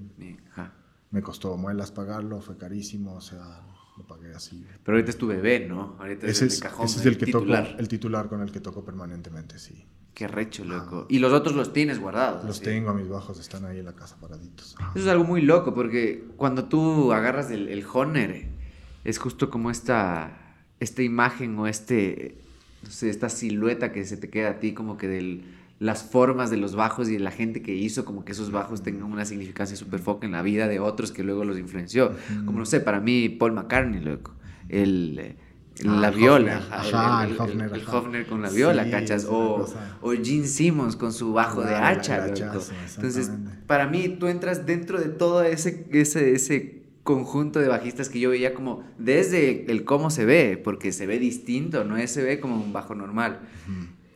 me 1.11 1.21
costó 1.21 1.57
muelas 1.57 1.91
pagarlo, 1.91 2.39
fue 2.39 2.55
carísimo, 2.55 3.15
o 3.15 3.21
sea, 3.21 3.65
lo 3.97 4.05
pagué 4.05 4.33
así. 4.33 4.65
Pero 4.83 4.97
ahorita 4.97 5.11
es 5.11 5.17
tu 5.17 5.27
bebé, 5.27 5.65
¿no? 5.67 5.95
Ahorita 5.99 6.27
ese 6.27 6.45
es, 6.45 6.55
el 6.55 6.61
cajón, 6.61 6.85
ese 6.85 6.99
es 6.99 7.05
el, 7.05 7.17
que 7.17 7.25
titular. 7.25 7.67
Toco, 7.67 7.79
el 7.79 7.87
titular 7.87 8.29
con 8.29 8.41
el 8.41 8.51
que 8.51 8.59
toco 8.59 8.83
permanentemente, 8.83 9.59
sí. 9.59 9.85
Qué 10.13 10.27
recho, 10.27 10.65
loco. 10.65 11.05
y 11.09 11.19
los 11.19 11.31
otros 11.31 11.55
los 11.55 11.73
tienes 11.73 11.99
guardados. 11.99 12.43
Los 12.43 12.61
tengo, 12.61 12.91
mis 12.93 13.07
bajos 13.07 13.39
están 13.39 13.65
ahí 13.65 13.79
en 13.79 13.85
la 13.85 13.93
casa 13.93 14.17
paraditos. 14.19 14.75
Eso 14.95 15.05
es 15.05 15.07
algo 15.07 15.23
muy 15.23 15.43
loco, 15.43 15.75
porque 15.75 16.25
cuando 16.37 16.65
tú 16.65 17.13
agarras 17.13 17.51
el, 17.51 17.69
el 17.69 17.85
Honor, 17.93 18.33
es 19.03 19.19
justo 19.19 19.51
como 19.51 19.69
esta, 19.69 20.57
esta 20.79 21.03
imagen 21.03 21.57
o 21.59 21.67
este, 21.67 22.39
no 22.83 22.89
sé, 22.89 23.09
esta 23.09 23.29
silueta 23.29 23.91
que 23.91 24.05
se 24.05 24.17
te 24.17 24.29
queda 24.29 24.49
a 24.49 24.59
ti 24.59 24.73
como 24.73 24.97
que 24.97 25.07
de 25.07 25.43
las 25.79 26.03
formas 26.03 26.49
de 26.49 26.57
los 26.57 26.75
bajos 26.75 27.09
y 27.09 27.13
de 27.13 27.19
la 27.19 27.31
gente 27.31 27.61
que 27.61 27.75
hizo 27.75 28.03
como 28.05 28.25
que 28.25 28.31
esos 28.31 28.51
bajos 28.51 28.81
tengan 28.81 29.11
una 29.11 29.25
significancia 29.25 29.77
súper 29.77 29.99
foca 29.99 30.25
en 30.25 30.31
la 30.31 30.41
vida 30.41 30.67
de 30.67 30.79
otros 30.79 31.11
que 31.11 31.23
luego 31.23 31.45
los 31.45 31.59
influenció. 31.59 32.13
Como 32.45 32.59
no 32.59 32.65
sé, 32.65 32.79
para 32.79 32.99
mí 32.99 33.29
Paul 33.29 33.53
McCartney, 33.53 34.01
loco, 34.01 34.33
el 34.69 35.37
Ah, 35.85 35.99
la 36.01 36.11
viola, 36.11 36.61
el, 36.85 37.87
Hofner, 37.87 38.25
con 38.25 38.41
la 38.41 38.49
viola, 38.49 38.89
¿cachas? 38.89 39.25
O, 39.25 39.67
o, 40.01 40.11
Gene 40.11 40.47
Simmons 40.47 40.95
con 40.95 41.13
su 41.13 41.33
bajo 41.33 41.61
de 41.61 41.75
hacha, 41.75 42.27
Entonces, 42.27 43.31
para 43.67 43.87
mí, 43.87 44.09
tú 44.09 44.27
entras 44.27 44.65
dentro 44.65 44.99
de 44.99 45.09
todo 45.09 45.43
ese, 45.43 45.85
ese, 45.91 46.33
ese 46.33 46.81
conjunto 47.03 47.59
de 47.59 47.67
bajistas 47.67 48.09
que 48.09 48.19
yo 48.19 48.31
veía 48.31 48.53
como 48.53 48.83
desde 48.97 49.71
el 49.71 49.83
cómo 49.83 50.09
se 50.09 50.25
ve, 50.25 50.59
porque 50.61 50.91
se 50.91 51.05
ve 51.05 51.19
distinto, 51.19 51.83
no 51.83 51.95
se 52.07 52.23
ve 52.23 52.39
como 52.39 52.55
un 52.55 52.73
bajo 52.73 52.95
normal 52.95 53.41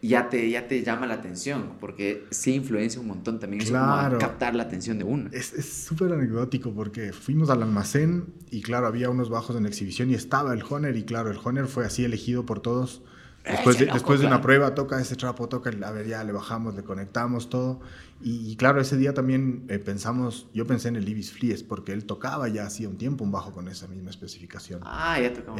ya 0.01 0.29
te, 0.29 0.49
ya 0.49 0.67
te 0.67 0.83
llama 0.83 1.05
la 1.05 1.15
atención, 1.15 1.73
porque 1.79 2.25
sí 2.31 2.53
influencia 2.53 2.99
un 2.99 3.07
montón 3.07 3.39
también 3.39 3.63
claro. 3.63 4.17
captar 4.17 4.55
la 4.55 4.63
atención 4.63 4.97
de 4.97 5.03
uno. 5.03 5.29
Es 5.31 5.53
súper 5.85 6.11
anecdótico 6.13 6.73
porque 6.73 7.13
fuimos 7.13 7.49
al 7.49 7.61
almacén 7.61 8.33
y 8.49 8.61
claro, 8.61 8.87
había 8.87 9.09
unos 9.09 9.29
bajos 9.29 9.55
en 9.55 9.65
exhibición 9.65 10.09
y 10.09 10.15
estaba 10.15 10.53
el 10.53 10.63
Honer 10.67 10.97
y 10.97 11.03
claro, 11.03 11.29
el 11.29 11.37
Honer 11.43 11.67
fue 11.67 11.85
así 11.85 12.03
elegido 12.03 12.45
por 12.45 12.61
todos. 12.61 13.03
Después 13.43 13.79
de, 13.79 13.85
después 13.87 14.19
de 14.19 14.27
una 14.27 14.41
prueba, 14.41 14.75
toca 14.75 15.01
ese 15.01 15.15
trapo, 15.15 15.49
toca, 15.49 15.71
a 15.71 15.91
ver, 15.91 16.07
ya 16.07 16.23
le 16.23 16.31
bajamos, 16.31 16.75
le 16.75 16.83
conectamos 16.83 17.49
todo. 17.49 17.79
Y, 18.23 18.55
claro, 18.55 18.79
ese 18.79 18.97
día 18.97 19.15
también 19.15 19.65
eh, 19.67 19.79
pensamos, 19.79 20.47
yo 20.53 20.67
pensé 20.67 20.89
en 20.89 20.95
el 20.95 21.09
Ibis 21.09 21.31
Flies, 21.31 21.63
porque 21.63 21.91
él 21.91 22.05
tocaba 22.05 22.47
ya 22.49 22.67
hacía 22.67 22.87
un 22.87 22.97
tiempo 22.97 23.23
un 23.23 23.31
bajo 23.31 23.51
con 23.51 23.67
esa 23.67 23.87
misma 23.87 24.11
especificación. 24.11 24.81
Ah, 24.83 25.19
ya 25.19 25.33
tocaba. 25.33 25.57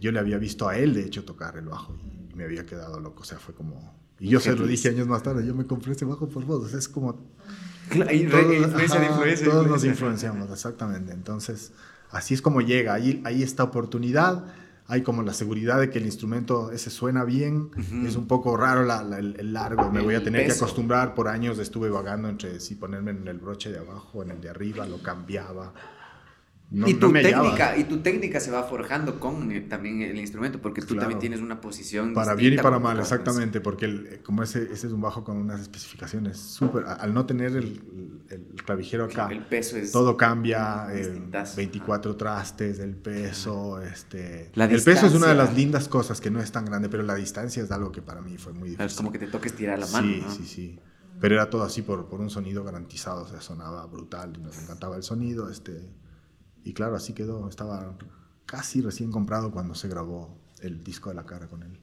yo 0.00 0.10
le 0.10 0.18
había 0.18 0.38
visto 0.38 0.68
a 0.68 0.76
él, 0.76 0.94
de 0.94 1.04
hecho, 1.04 1.24
tocar 1.24 1.56
el 1.56 1.66
bajo 1.66 1.94
me 2.40 2.46
había 2.46 2.64
quedado 2.66 3.00
loco. 3.00 3.22
O 3.22 3.24
sea, 3.24 3.38
fue 3.38 3.54
como. 3.54 3.94
Y 4.18 4.28
yo 4.28 4.40
se 4.40 4.54
lo 4.54 4.66
dije 4.66 4.88
años 4.88 5.06
más 5.06 5.22
tarde, 5.22 5.46
yo 5.46 5.54
me 5.54 5.66
compré 5.66 5.92
ese 5.92 6.04
bajo 6.04 6.28
por 6.28 6.44
vos. 6.44 6.72
Es 6.72 6.88
como. 6.88 7.14
todos, 7.90 9.42
todos 9.44 9.66
nos 9.66 9.84
influenciamos, 9.84 10.50
exactamente. 10.50 11.12
Entonces, 11.12 11.72
así 12.10 12.34
es 12.34 12.42
como 12.42 12.60
llega. 12.60 12.94
Ahí, 12.94 13.20
ahí 13.24 13.42
esta 13.42 13.64
oportunidad. 13.64 14.44
Hay 14.90 15.02
como 15.02 15.22
la 15.22 15.32
seguridad 15.32 15.78
de 15.78 15.88
que 15.88 15.98
el 15.98 16.04
instrumento 16.04 16.72
ese 16.72 16.90
suena 16.90 17.24
bien. 17.24 17.70
Es 18.04 18.16
un 18.16 18.26
poco 18.26 18.56
raro 18.56 18.82
el, 18.82 19.52
largo. 19.52 19.90
Me 19.90 20.00
voy 20.00 20.16
a 20.16 20.22
tener 20.22 20.46
que 20.46 20.52
acostumbrar. 20.52 21.14
Por 21.14 21.28
años 21.28 21.58
estuve 21.58 21.88
vagando 21.88 22.28
entre 22.28 22.58
si 22.60 22.74
ponerme 22.74 23.12
en 23.12 23.28
el 23.28 23.38
broche 23.38 23.70
de 23.70 23.78
abajo, 23.78 24.22
en 24.22 24.32
el 24.32 24.40
de 24.40 24.50
arriba, 24.50 24.86
lo 24.86 25.00
cambiaba 25.02 25.72
y, 26.72 26.94
tu 26.94 27.12
técnica, 27.12 27.76
y 27.76 27.84
tu 27.84 27.98
técnica 27.98 28.38
se 28.38 28.52
va 28.52 28.62
forjando 28.62 29.18
con 29.18 29.50
eh, 29.50 29.60
también 29.60 30.02
el 30.02 30.18
instrumento, 30.20 30.60
porque 30.62 30.82
tú 30.82 30.94
también 30.94 31.18
tienes 31.18 31.40
una 31.40 31.60
posición. 31.60 32.14
Para 32.14 32.36
bien 32.36 32.54
y 32.54 32.56
para 32.58 32.78
mal, 32.78 33.00
exactamente, 33.00 33.60
porque 33.60 33.86
el, 33.86 34.20
como 34.22 34.44
ese, 34.44 34.62
ese 34.72 34.86
es 34.86 34.92
un 34.92 35.00
bajo 35.00 35.24
con 35.24 35.36
unas 35.36 35.60
especificaciones 35.60 36.38
súper. 36.38 36.84
Al 36.86 37.12
no 37.12 37.26
tener 37.26 37.56
el, 37.56 37.82
el, 38.28 38.62
clavijero 38.64 39.04
acá, 39.04 39.28
el 39.30 39.44
peso 39.44 39.76
es 39.76 39.90
todo 39.90 40.16
cambia. 40.16 40.86
24 41.56 42.12
eh, 42.12 42.14
trastes, 42.14 42.78
el 42.78 42.94
peso. 42.94 43.80
Este, 43.82 44.52
el 44.54 44.82
peso 44.82 45.06
es 45.06 45.14
una 45.14 45.28
de 45.28 45.34
las 45.34 45.54
lindas 45.54 45.88
cosas 45.88 46.20
que 46.20 46.30
no 46.30 46.40
es 46.40 46.52
tan 46.52 46.64
grande, 46.64 46.88
pero 46.88 47.02
la 47.02 47.16
distancia 47.16 47.64
es 47.64 47.70
algo 47.72 47.90
que 47.90 48.02
para 48.02 48.20
mí 48.20 48.38
fue 48.38 48.52
muy 48.52 48.70
difícil. 48.70 48.86
Es 48.86 48.94
como 48.94 49.10
que 49.10 49.18
te 49.18 49.26
toques 49.26 49.54
tirar 49.54 49.78
la 49.80 49.88
mano. 49.88 50.06
Sí, 50.06 50.24
sí, 50.36 50.46
sí. 50.46 50.78
Pero 51.20 51.34
era 51.34 51.50
todo 51.50 51.64
así 51.64 51.82
por, 51.82 52.08
por 52.08 52.20
un 52.20 52.30
sonido 52.30 52.62
garantizado, 52.64 53.24
o 53.24 53.28
sea, 53.28 53.40
sonaba 53.40 53.84
brutal, 53.86 54.40
nos 54.40 54.56
encantaba 54.62 54.96
el 54.96 55.02
sonido. 55.02 55.50
Este, 55.50 55.90
y 56.64 56.72
claro, 56.72 56.96
así 56.96 57.12
quedó. 57.12 57.48
Estaba 57.48 57.96
casi 58.46 58.80
recién 58.80 59.10
comprado 59.10 59.50
cuando 59.50 59.74
se 59.74 59.88
grabó 59.88 60.38
el 60.60 60.82
disco 60.82 61.08
de 61.10 61.16
la 61.16 61.26
cara 61.26 61.48
con 61.48 61.62
él. 61.62 61.80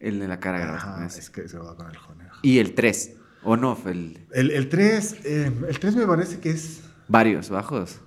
El 0.00 0.18
de 0.18 0.28
la 0.28 0.40
cara 0.40 0.58
grabado 0.58 1.04
Es 1.04 1.30
que 1.30 1.48
se 1.48 1.56
grabó 1.56 1.76
con 1.76 1.88
el 1.88 1.96
Joner. 1.96 2.28
¿Y 2.42 2.58
el 2.58 2.74
3? 2.74 3.16
¿O 3.44 3.56
no? 3.56 3.78
El, 3.86 4.26
el, 4.32 4.50
el 4.50 4.68
3, 4.68 5.24
eh, 5.24 5.52
el 5.68 5.78
3 5.78 5.96
me 5.96 6.06
parece 6.06 6.40
que 6.40 6.50
es... 6.50 6.82
Varios 7.08 7.50
bajos. 7.50 8.00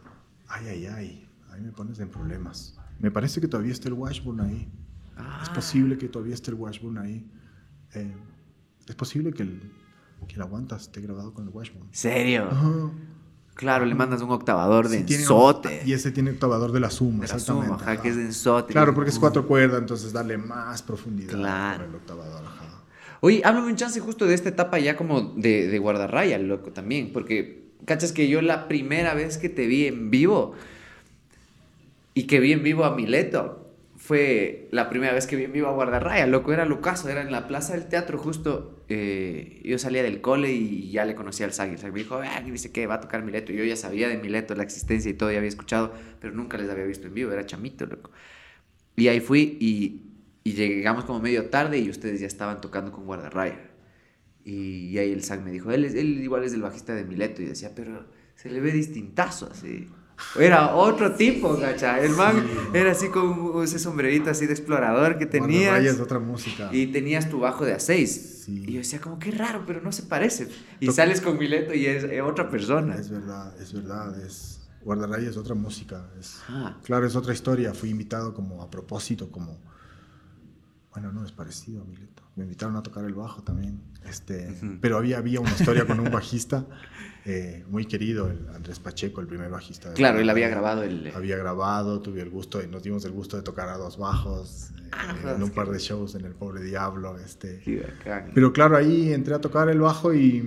Ay, 0.47 0.67
ay, 0.67 0.85
ay. 0.87 1.29
Ahí 1.51 1.61
me 1.61 1.71
pones 1.71 1.99
en 1.99 2.09
problemas. 2.09 2.75
Me 2.99 3.11
parece 3.11 3.39
que 3.39 3.47
todavía 3.47 3.71
está 3.73 3.89
el 3.89 3.93
Washburn 3.93 4.41
ahí. 4.41 4.71
Es 5.41 5.49
posible 5.49 5.97
que 5.97 6.07
todavía 6.07 6.33
esté 6.33 6.51
el 6.51 6.57
Washburn 6.57 6.97
ahí. 6.97 7.31
Eh, 7.93 8.15
es 8.87 8.95
posible 8.95 9.33
que 9.33 9.43
el, 9.43 9.71
que 10.27 10.35
el 10.35 10.41
Aguantas 10.41 10.83
esté 10.83 11.01
grabado 11.01 11.33
con 11.33 11.45
el 11.45 11.49
Washburn. 11.49 11.89
¿Serio? 11.91 12.49
Claro, 13.57 13.85
le 13.85 13.95
mandas 13.95 14.21
un 14.21 14.29
octavador 14.29 14.87
de 14.87 14.99
ensote. 14.99 15.81
y 15.83 15.93
ese 15.93 16.11
tiene 16.11 16.29
octavador 16.29 16.71
de 16.71 16.79
la 16.79 16.91
suma, 16.91 17.25
de 17.25 17.27
la 17.27 17.39
Suma, 17.39 17.77
que 18.01 18.09
es 18.09 18.15
de 18.15 18.21
ensote. 18.25 18.71
Claro, 18.71 18.93
porque 18.93 19.09
es 19.09 19.17
cuatro 19.17 19.47
cuerdas, 19.47 19.81
entonces 19.81 20.13
darle 20.13 20.37
más 20.37 20.83
profundidad 20.83 21.33
claro. 21.33 21.85
el 21.85 21.95
octavador. 21.95 22.43
Oye, 23.19 23.41
háblame 23.43 23.67
un 23.67 23.75
chance 23.75 23.99
justo 23.99 24.27
de 24.27 24.35
esta 24.35 24.49
etapa 24.49 24.77
ya 24.77 24.95
como 24.95 25.21
de, 25.21 25.67
de 25.67 25.79
guardarraya, 25.79 26.37
loco, 26.37 26.71
también. 26.71 27.11
Porque, 27.11 27.71
cachas 27.85 28.11
que 28.11 28.27
yo 28.27 28.43
la 28.43 28.67
primera 28.67 29.15
vez 29.15 29.39
que 29.39 29.49
te 29.49 29.65
vi 29.65 29.87
en 29.87 30.11
vivo 30.11 30.53
y 32.13 32.23
que 32.27 32.39
vi 32.39 32.51
en 32.51 32.61
vivo 32.61 32.85
a 32.85 32.95
Mileto, 32.95 33.66
fue 34.07 34.69
la 34.71 34.89
primera 34.89 35.11
vez 35.11 35.27
que 35.27 35.43
en 35.43 35.51
vivo 35.51 35.67
a 35.67 35.73
Guardarraya, 35.73 36.27
loco, 36.27 36.53
era 36.53 36.63
Lucaso, 36.63 37.09
era 37.09 37.21
en 37.21 37.29
la 37.29 37.45
plaza 37.45 37.73
del 37.73 37.89
teatro 37.89 38.17
justo, 38.17 38.85
eh, 38.87 39.61
yo 39.65 39.77
salía 39.77 40.01
del 40.01 40.21
cole 40.21 40.53
y 40.53 40.91
ya 40.91 41.03
le 41.03 41.13
conocía 41.13 41.45
al 41.45 41.51
Sagui, 41.51 41.75
me 41.75 41.91
dijo, 41.91 42.15
ah, 42.23 42.39
dice 42.39 42.71
que 42.71 42.87
va 42.87 42.95
a 42.95 43.01
tocar 43.01 43.23
Mileto, 43.23 43.51
yo 43.51 43.65
ya 43.65 43.75
sabía 43.75 44.07
de 44.07 44.17
Mileto, 44.17 44.55
la 44.55 44.63
existencia 44.63 45.11
y 45.11 45.13
todo, 45.13 45.29
ya 45.29 45.39
había 45.39 45.49
escuchado, 45.49 45.93
pero 46.21 46.33
nunca 46.33 46.57
les 46.57 46.69
había 46.69 46.85
visto 46.85 47.07
en 47.07 47.15
vivo, 47.15 47.33
era 47.33 47.45
chamito, 47.45 47.85
loco. 47.85 48.11
Y 48.95 49.09
ahí 49.09 49.19
fui 49.19 49.57
y, 49.59 50.03
llegamos 50.49 51.03
como 51.03 51.19
medio 51.19 51.49
tarde 51.49 51.77
y 51.79 51.89
ustedes 51.89 52.21
ya 52.21 52.27
estaban 52.27 52.61
tocando 52.61 52.93
con 52.93 53.05
Guardarraya. 53.05 53.59
Y, 54.45 54.87
y 54.87 54.97
ahí 54.99 55.11
el 55.11 55.21
Sag 55.21 55.41
me 55.41 55.51
dijo, 55.51 55.69
él, 55.71 55.83
él 55.83 56.23
igual 56.23 56.45
es 56.45 56.53
el 56.53 56.61
bajista 56.61 56.95
de 56.95 57.03
Mileto, 57.03 57.41
y 57.41 57.45
decía, 57.45 57.73
pero 57.75 58.05
se 58.35 58.49
le 58.49 58.61
ve 58.61 58.71
distintazo 58.71 59.49
así. 59.51 59.89
Era 60.39 60.75
otro 60.75 61.13
tipo, 61.15 61.55
gacha. 61.57 61.99
El 61.99 62.11
man 62.11 62.45
era 62.73 62.91
así 62.91 63.09
con 63.09 63.63
ese 63.63 63.79
sombrerito 63.79 64.29
así 64.29 64.45
de 64.45 64.53
explorador 64.53 65.17
que 65.17 65.25
tenías. 65.25 65.83
es 65.83 65.99
otra 65.99 66.19
música. 66.19 66.69
Y 66.71 66.87
tenías 66.87 67.29
tu 67.29 67.39
bajo 67.39 67.65
de 67.65 67.73
a 67.73 67.79
seis. 67.79 68.45
Y 68.47 68.71
yo 68.71 68.79
decía, 68.79 69.01
como 69.01 69.19
qué 69.19 69.31
raro, 69.31 69.63
pero 69.65 69.81
no 69.81 69.91
se 69.91 70.03
parece. 70.03 70.47
Y 70.79 70.91
sales 70.91 71.21
con 71.21 71.37
Mileto 71.37 71.73
y 71.73 71.85
es, 71.85 72.05
otra 72.23 72.49
persona. 72.49 72.95
Es 72.95 73.09
verdad, 73.09 73.53
es 73.61 73.73
verdad. 73.73 74.19
Es, 74.25 74.61
Guardarraya 74.83 75.29
es 75.29 75.37
otra 75.37 75.53
música. 75.53 76.09
Es, 76.19 76.39
Claro, 76.83 77.05
es 77.05 77.15
otra 77.15 77.33
historia. 77.33 77.73
Fui 77.73 77.89
invitado 77.89 78.33
como 78.33 78.61
a 78.61 78.69
propósito, 78.69 79.29
como. 79.29 79.59
Bueno, 80.99 81.11
no 81.11 81.23
es 81.23 81.31
parecido 81.31 81.83
a 81.83 81.85
Mileto. 81.85 82.23
Me 82.35 82.43
invitaron 82.43 82.75
a 82.75 82.81
tocar 82.81 83.05
el 83.05 83.13
bajo 83.13 83.43
también. 83.43 83.79
Este, 84.09 84.51
Pero 84.81 84.97
había, 84.97 85.19
había 85.19 85.39
una 85.39 85.51
historia 85.51 85.85
con 85.85 85.99
un 85.99 86.09
bajista 86.09 86.65
eh, 87.23 87.63
muy 87.69 87.85
querido, 87.85 88.31
el 88.31 88.47
Andrés 88.55 88.79
Pacheco, 88.79 89.21
el 89.21 89.27
primer 89.27 89.51
bajista. 89.51 89.93
Claro, 89.93 90.17
él 90.17 90.27
había 90.27 90.49
grabado 90.49 90.81
el... 90.81 91.11
Había 91.13 91.37
grabado, 91.37 92.01
tuve 92.01 92.21
el 92.21 92.31
gusto, 92.31 92.63
y 92.63 92.67
nos 92.67 92.81
dimos 92.81 93.05
el 93.05 93.11
gusto 93.11 93.37
de 93.37 93.43
tocar 93.43 93.69
a 93.69 93.77
dos 93.77 93.99
bajos 93.99 94.71
ah, 94.91 95.15
eh, 95.23 95.33
en 95.35 95.43
un 95.43 95.51
par 95.51 95.69
de 95.69 95.77
shows 95.77 96.15
en 96.15 96.25
El 96.25 96.33
Pobre 96.33 96.63
Diablo. 96.63 97.15
Este. 97.19 97.61
Pero 98.33 98.51
claro, 98.51 98.75
ahí 98.75 99.13
entré 99.13 99.35
a 99.35 99.39
tocar 99.39 99.69
el 99.69 99.79
bajo 99.79 100.15
y 100.15 100.41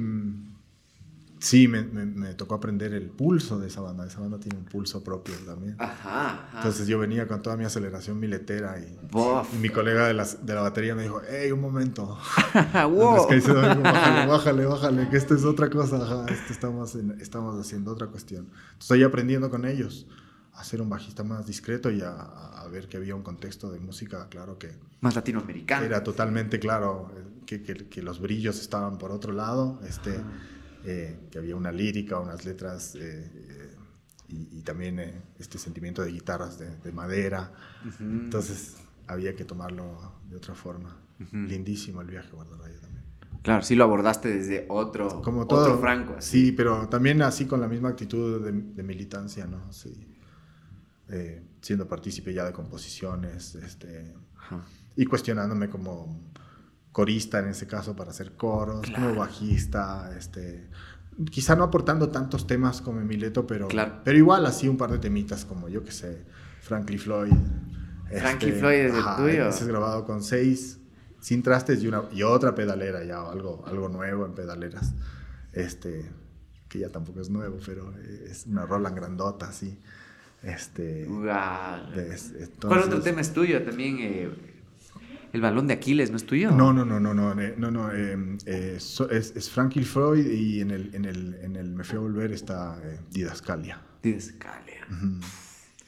Sí, 1.41 1.69
me, 1.69 1.83
me, 1.83 2.35
tocó 2.35 2.55
aprender 2.55 2.93
el 2.93 3.09
pulso 3.09 3.59
de 3.59 3.69
esa 3.69 3.81
banda. 3.81 4.07
Esa 4.07 4.21
banda 4.21 4.39
tiene 4.39 4.59
un 4.59 4.67
pulso 4.67 5.03
propio 5.03 5.35
también. 5.47 5.75
Ajá. 5.79 6.51
Entonces 6.55 6.87
yo 6.87 6.99
venía 6.99 7.27
con 7.27 7.41
toda 7.41 7.57
mi 7.57 7.65
aceleración 7.65 8.21
miletera 8.21 8.79
y, 8.79 8.99
mi 9.57 9.71
colega 9.71 10.07
de, 10.07 10.12
las, 10.12 10.45
de, 10.45 10.55
la 10.55 10.61
batería 10.61 10.95
me 10.95 11.05
dijo, 11.05 11.23
hey, 11.27 11.51
un 11.51 11.62
momento. 11.62 12.19
wow. 12.75 13.27
que 13.27 13.37
dice, 13.37 13.53
bájale, 13.53 14.27
bájale, 14.27 14.67
bájale, 14.67 15.09
que 15.09 15.17
esto 15.17 15.35
es 15.35 15.45
otra 15.45 15.71
cosa. 15.71 15.97
Ajá, 15.97 16.27
esto 16.31 16.53
estamos, 16.53 16.95
estamos 16.95 17.59
haciendo 17.59 17.93
otra 17.93 18.09
cuestión. 18.09 18.51
Estoy 18.79 19.03
aprendiendo 19.03 19.51
con 19.51 19.65
ellos 19.65 20.07
a 20.53 20.62
ser 20.62 20.83
un 20.83 20.91
bajista 20.91 21.25
más 21.25 21.47
discreto 21.47 21.91
y 21.91 22.03
a, 22.03 22.11
a, 22.11 22.69
ver 22.69 22.87
que 22.87 22.99
había 22.99 23.15
un 23.15 23.23
contexto 23.23 23.73
de 23.73 23.81
música, 23.81 24.29
claro 24.29 24.59
que... 24.59 24.73
Más 25.01 25.15
latinoamericano. 25.15 25.87
Era 25.87 26.05
totalmente 26.05 26.59
claro 26.61 27.11
que, 27.47 27.62
que, 27.62 27.89
que 27.89 28.03
los 28.03 28.21
brillos 28.21 28.61
estaban 28.61 28.99
por 28.99 29.11
otro 29.11 29.33
lado. 29.33 29.81
Este... 29.89 30.21
eh, 30.85 31.28
que 31.31 31.39
había 31.39 31.57
una 31.57 31.73
lírica, 31.73 32.19
unas 32.19 32.44
letras 32.44 32.97
eh, 32.98 33.77
y, 34.28 34.62
también 34.62 35.01
este 35.39 35.59
sentimiento 35.59 36.02
de 36.02 36.12
guitarras 36.12 36.59
de, 36.59 36.93
madera. 36.93 37.52
Entonces 37.98 38.77
había 39.07 39.35
que 39.35 39.44
tomarlo 39.44 40.20
de 40.28 40.36
otra 40.36 40.55
forma. 40.55 40.97
Lindísimo 41.32 42.01
el 42.01 42.09
viaje 42.09 42.31
Guardarraya 42.31 42.81
también. 42.81 43.05
Claro, 43.43 43.62
sí 43.62 43.74
lo 43.74 43.85
abordaste 43.85 44.28
desde 44.28 44.66
otro, 44.69 45.23
Como 45.23 45.47
todo, 45.47 45.62
otro 45.62 45.78
franco. 45.78 46.16
Sí, 46.19 46.52
pero 46.52 46.89
también 46.89 47.23
así 47.23 47.47
con 47.47 47.61
la 47.61 47.69
misma 47.69 47.89
actitud 47.89 48.44
de, 48.44 48.82
militancia, 48.82 49.47
¿no? 49.47 49.73
Sí. 49.73 50.07
Eh, 51.09 51.43
siendo 51.61 51.89
partícipe 51.89 52.32
ya 52.32 52.44
de 52.44 52.52
composiciones, 52.52 53.55
este, 53.55 54.15
y 54.97 55.07
cuestionándome 55.07 55.69
como 55.69 56.31
corista 56.93 57.39
en 57.39 57.49
ese 57.49 57.67
caso 57.67 57.95
para 57.95 58.11
hacer 58.11 58.33
coros, 58.33 58.91
como 58.91 59.15
bajista, 59.15 60.12
este, 60.17 60.69
quizá 61.31 61.57
no 61.57 61.65
aportando 61.65 62.09
tantos 62.09 62.47
temas 62.47 62.81
como 62.81 63.01
Emileto, 63.01 63.47
pero, 63.47 63.69
pero 64.05 64.19
igual 64.19 64.47
así 64.47 64.69
un 64.69 64.77
par 64.77 64.91
de 64.91 64.99
temitas 64.99 65.45
como 65.45 65.69
yo 65.69 65.85
que 65.85 65.93
sé, 65.93 66.25
Frankie 66.61 66.99
Floyd. 66.99 67.33
Frankie 68.09 68.49
este, 68.49 68.61
Floyd 68.61 68.77
es 68.77 68.95
el 68.95 69.05
tuyo. 69.17 69.49
Ese 69.49 69.62
es 69.62 69.69
grabado 69.69 70.05
con 70.05 70.23
seis 70.23 70.79
sin 71.21 71.43
trastes 71.43 71.83
y, 71.83 71.89
una, 71.89 72.05
y 72.12 72.23
otra 72.23 72.55
pedalera 72.55 73.05
ya, 73.05 73.21
algo, 73.21 73.65
algo 73.67 73.89
nuevo 73.89 74.27
en 74.27 74.35
pedaleras. 74.35 74.95
Este, 75.53 76.11
que 76.69 76.79
ya 76.79 76.89
tampoco 76.89 77.21
es 77.21 77.31
nuevo, 77.31 77.59
pero 77.65 77.93
es 78.29 78.47
una 78.47 78.65
Roland 78.67 78.97
grandota, 78.97 79.49
así. 79.49 79.79
Este, 80.43 81.07
¿Cuál 81.07 82.79
otro 82.85 83.01
tema 83.03 83.21
es 83.21 83.33
tuyo? 83.33 83.62
También 83.62 83.99
eh, 84.01 84.31
el 85.32 85.40
balón 85.40 85.66
de 85.66 85.74
Aquiles, 85.74 86.11
¿no 86.11 86.16
es 86.16 86.27
tuyo? 86.27 86.51
No, 86.51 86.73
no, 86.73 86.85
no, 86.85 86.98
no, 86.98 87.15
no, 87.15 87.40
eh, 87.40 87.55
no, 87.57 87.70
no 87.70 87.93
em, 87.93 88.39
eh, 88.47 88.77
es, 88.77 89.01
es, 89.01 89.51
Frankie 89.51 89.85
Freud 89.85 90.27
y 90.27 90.61
en 90.61 90.70
el, 90.70 90.94
en 90.94 91.05
el, 91.05 91.39
en 91.43 91.57
el 91.57 91.70
Me 91.70 91.85
Fui 91.85 91.97
a 91.97 92.01
Volver 92.01 92.32
está 92.32 92.81
Didascalia. 93.11 93.81
Didascalia. 94.02 94.86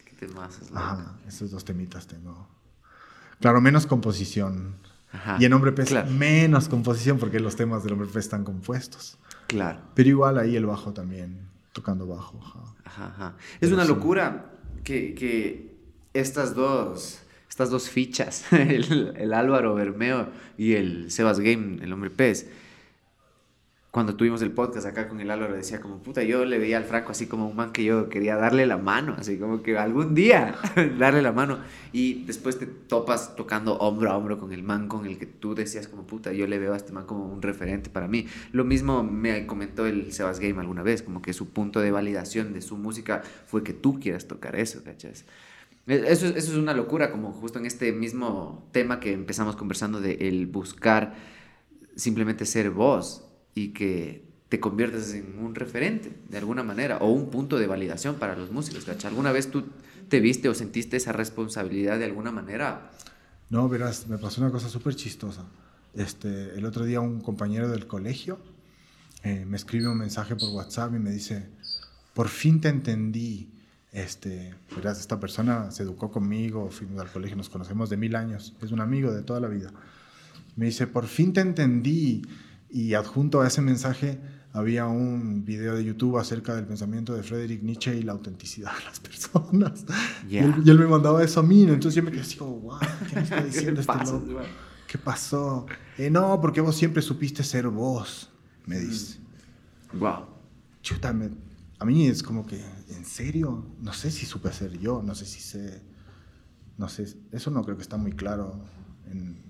¿Qué 0.05 0.27
temas 0.27 0.61
es 0.61 0.71
Ajá, 0.75 1.17
esos 1.27 1.51
dos 1.51 1.65
temitas 1.65 2.07
tengo. 2.07 2.49
Claro, 3.41 3.61
menos 3.61 3.87
composición. 3.87 4.77
Y 5.39 5.45
en 5.45 5.53
Hombre 5.53 5.73
Pez 5.73 5.93
menos 6.11 6.69
composición 6.69 7.19
porque 7.19 7.39
los 7.39 7.57
temas 7.57 7.83
del 7.83 7.95
Hombre 7.95 8.09
Pez 8.09 8.25
están 8.25 8.45
compuestos. 8.45 9.19
Claro. 9.49 9.81
Pero 9.95 10.09
igual 10.09 10.39
ahí 10.39 10.57
el 10.57 10.65
bajo 10.65 10.93
también, 10.93 11.49
tocando 11.73 12.07
bajo. 12.07 12.41
Ajá. 12.85 13.35
Es 13.61 13.73
una 13.73 13.85
locura 13.85 14.53
que, 14.85 15.15
que, 15.15 15.73
estas 16.15 16.55
dos 16.55 17.22
estas 17.53 17.69
dos 17.69 17.91
fichas, 17.91 18.47
el, 18.53 19.35
Álvaro 19.35 19.75
Bermeo 19.75 20.29
y 20.57 20.73
el 20.73 21.11
Sebas 21.11 21.39
Game, 21.39 21.85
el 21.85 21.93
hombre 21.93 22.09
pez, 22.09 22.49
cuando 23.91 24.17
tuvimos 24.17 24.41
el 24.41 24.53
podcast 24.53 24.87
acá 24.87 25.07
con 25.07 25.21
el 25.21 25.31
Álvaro, 25.31 25.55
decía 25.55 25.79
como, 25.79 25.99
puta, 25.99 26.23
yo 26.23 26.47
le 26.47 26.59
veía 26.59 26.79
al 26.79 26.85
Franco 26.85 27.13
así 27.13 27.27
como 27.27 27.47
un 27.47 27.55
man 27.55 27.73
que 27.73 27.85
yo 27.85 28.09
quería 28.09 28.37
darle 28.37 28.65
la 28.65 28.79
mano, 28.79 29.17
así 29.19 29.37
como 29.37 29.63
que 29.63 29.77
algún 29.77 30.15
día 30.15 30.55
darle 30.99 31.21
la 31.21 31.33
mano. 31.33 31.59
Y 31.93 32.25
después 32.25 32.59
te 32.59 32.65
topas 32.65 33.37
tocando 33.37 33.77
hombro 33.77 34.11
a 34.11 34.17
hombro 34.17 34.39
con 34.39 34.55
el 34.55 34.63
man 34.63 34.89
con 34.89 35.05
el 35.05 35.19
que 35.19 35.27
tú 35.27 35.55
decías 35.55 35.89
como, 35.89 36.07
puta, 36.07 36.33
yo 36.33 36.47
le 36.47 36.59
veo 36.59 36.73
a 36.73 36.79
este 36.79 36.93
man 36.93 37.05
como 37.05 37.27
un 37.27 37.43
referente 37.43 37.91
para 37.91 38.09
mí. 38.09 38.29
Lo 38.53 38.65
mismo 38.65 39.03
me 39.03 39.47
comentó 39.47 39.85
el 39.85 40.11
Sebas 40.15 40.41
Game 40.41 40.59
alguna 40.59 40.83
vez, 40.83 41.03
como 41.03 41.21
que 41.21 41.35
su 41.35 41.51
punto 41.51 41.81
de 41.81 41.91
validación 41.91 42.55
de 42.55 42.63
su 42.63 42.79
música 42.79 43.21
fue 43.45 43.63
que 43.63 43.75
tú 43.75 44.01
quieras 44.01 44.27
tocar 44.27 44.57
eso, 44.57 44.83
¿cachas? 44.83 45.27
E, 45.87 46.05
eso, 46.09 46.27
eso 46.27 46.53
es 46.53 46.57
una 46.57 46.75
locura, 46.75 47.11
como 47.11 47.33
justo 47.33 47.59
en 47.59 47.67
este 47.67 47.93
mismo 47.93 48.69
tema 48.73 49.01
que 49.01 49.13
empezamos 49.13 49.57
conversando 49.57 50.01
de 50.01 50.29
el 50.29 50.47
buscar 50.47 51.15
simplemente 51.97 52.47
ser 52.47 52.71
vos 52.71 53.25
y 53.55 53.69
que 53.69 54.31
te 54.49 54.61
conviertes 54.61 55.15
en 55.15 55.39
un 55.39 55.55
referente 55.55 56.13
de 56.29 56.39
alguna 56.39 56.63
manera 56.63 56.99
o 56.99 57.11
un 57.11 57.31
punto 57.31 57.59
de 57.59 57.67
validación 57.67 58.17
para 58.17 58.37
los 58.37 58.51
músicos. 58.51 58.87
¿Alguna 59.05 59.33
vez 59.33 59.51
tú 59.51 59.65
te 60.09 60.21
viste 60.21 60.49
o 60.49 60.55
sentiste 60.55 60.99
esa 60.99 61.13
responsabilidad 61.13 61.99
de 61.99 62.05
alguna 62.05 62.33
manera? 62.33 62.91
No, 63.49 63.69
verás, 63.69 64.09
me 64.09 64.19
pasó 64.19 64.43
una 64.43 64.51
cosa 64.51 64.69
súper 64.69 64.95
chistosa. 64.95 65.47
Este, 65.95 66.55
el 66.55 66.65
otro 66.67 66.85
día 66.85 67.01
un 67.01 67.21
compañero 67.21 67.69
del 67.71 67.87
colegio 67.87 68.39
eh, 69.23 69.45
me 69.47 69.57
escribe 69.57 69.89
un 69.89 69.99
mensaje 69.99 70.37
por 70.37 70.51
WhatsApp 70.51 70.95
y 70.95 70.99
me 70.99 71.11
dice, 71.11 71.49
por 72.13 72.29
fin 72.29 72.61
te 72.61 72.69
entendí. 72.69 73.49
Este, 73.93 74.55
verás, 74.75 74.99
esta 74.99 75.21
persona 75.21 75.71
se 75.71 75.83
educó 75.83 76.11
conmigo, 76.11 76.71
fuimos 76.71 77.01
al 77.01 77.11
colegio, 77.11 77.37
nos 77.37 77.51
conocemos 77.51 77.91
de 77.91 77.99
mil 77.99 78.17
años, 78.17 78.55
es 78.63 78.73
un 78.73 78.81
amigo 78.81 79.13
de 79.13 79.23
toda 79.23 79.39
la 79.39 79.49
vida. 79.49 79.71
Me 80.57 80.67
dice, 80.67 80.87
por 80.87 81.07
fin 81.07 81.35
te 81.35 81.43
entendí 81.43 82.23
y 82.71 82.95
adjunto 82.95 83.43
a 83.43 83.47
ese 83.47 83.61
mensaje 83.61 84.19
había 84.55 84.87
un 84.87 85.45
video 85.45 85.75
de 85.75 85.85
YouTube 85.85 86.19
acerca 86.19 86.55
del 86.55 86.67
pensamiento 86.67 87.15
de 87.15 87.23
Friedrich 87.23 87.63
Nietzsche 87.63 87.97
y 87.97 88.03
la 88.03 88.13
autenticidad 88.13 88.77
de 88.79 88.85
las 88.85 89.01
personas. 89.01 89.85
Y, 90.29 90.39
él, 90.39 90.79
me 90.79 90.87
mandaba 90.87 91.23
eso 91.23 91.41
a 91.41 91.43
mí, 91.43 91.63
entonces 91.63 91.95
yo 91.95 92.03
me 92.03 92.11
quedé 92.11 92.23
así 92.23 92.37
como, 92.37 92.61
wow, 92.61 92.79
¿qué 93.09 93.17
me 93.17 93.23
está 93.23 93.43
diciendo 93.45 93.81
este 93.81 93.93
loco? 94.05 94.43
¿Qué 94.87 94.99
pasó? 94.99 95.67
Eh, 95.97 96.11
no, 96.11 96.39
porque 96.41 96.61
vos 96.61 96.77
siempre 96.77 97.03
supiste 97.03 97.43
ser 97.43 97.69
vos, 97.69 98.31
me 98.67 98.79
dice. 98.79 99.19
Wow. 99.95 100.27
Chuta, 100.83 101.15
a 101.83 101.85
mí 101.85 102.07
es 102.07 102.23
como 102.23 102.47
que, 102.47 102.65
¿en 102.91 103.05
serio? 103.05 103.75
No 103.81 103.93
sé 103.93 104.13
si 104.13 104.25
supe 104.25 104.53
ser 104.53 104.79
yo, 104.79 105.03
no 105.03 105.17
sé 105.17 105.27
si 105.27 105.41
sé, 105.41 105.83
no 106.79 106.89
sé, 106.89 107.13
eso 107.33 107.51
no 107.51 107.65
creo 107.65 107.77
que 107.77 107.83
está 107.83 107.97
muy 107.97 108.13
claro 108.13 108.65
en, 109.11 109.43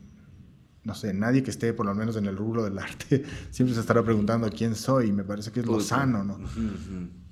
no 0.82 0.94
sé, 0.94 1.12
nadie 1.12 1.42
que 1.42 1.50
esté 1.50 1.74
por 1.74 1.84
lo 1.84 1.94
menos 1.94 2.16
en 2.16 2.24
el 2.24 2.36
rubro 2.36 2.64
del 2.64 2.78
arte 2.78 3.22
siempre 3.50 3.74
se 3.74 3.80
estará 3.80 4.02
preguntando 4.02 4.48
quién 4.50 4.74
soy. 4.74 5.12
Me 5.12 5.24
parece 5.24 5.52
que 5.52 5.60
es 5.60 5.66
lo 5.66 5.78
sano, 5.80 6.24
¿no? 6.24 6.38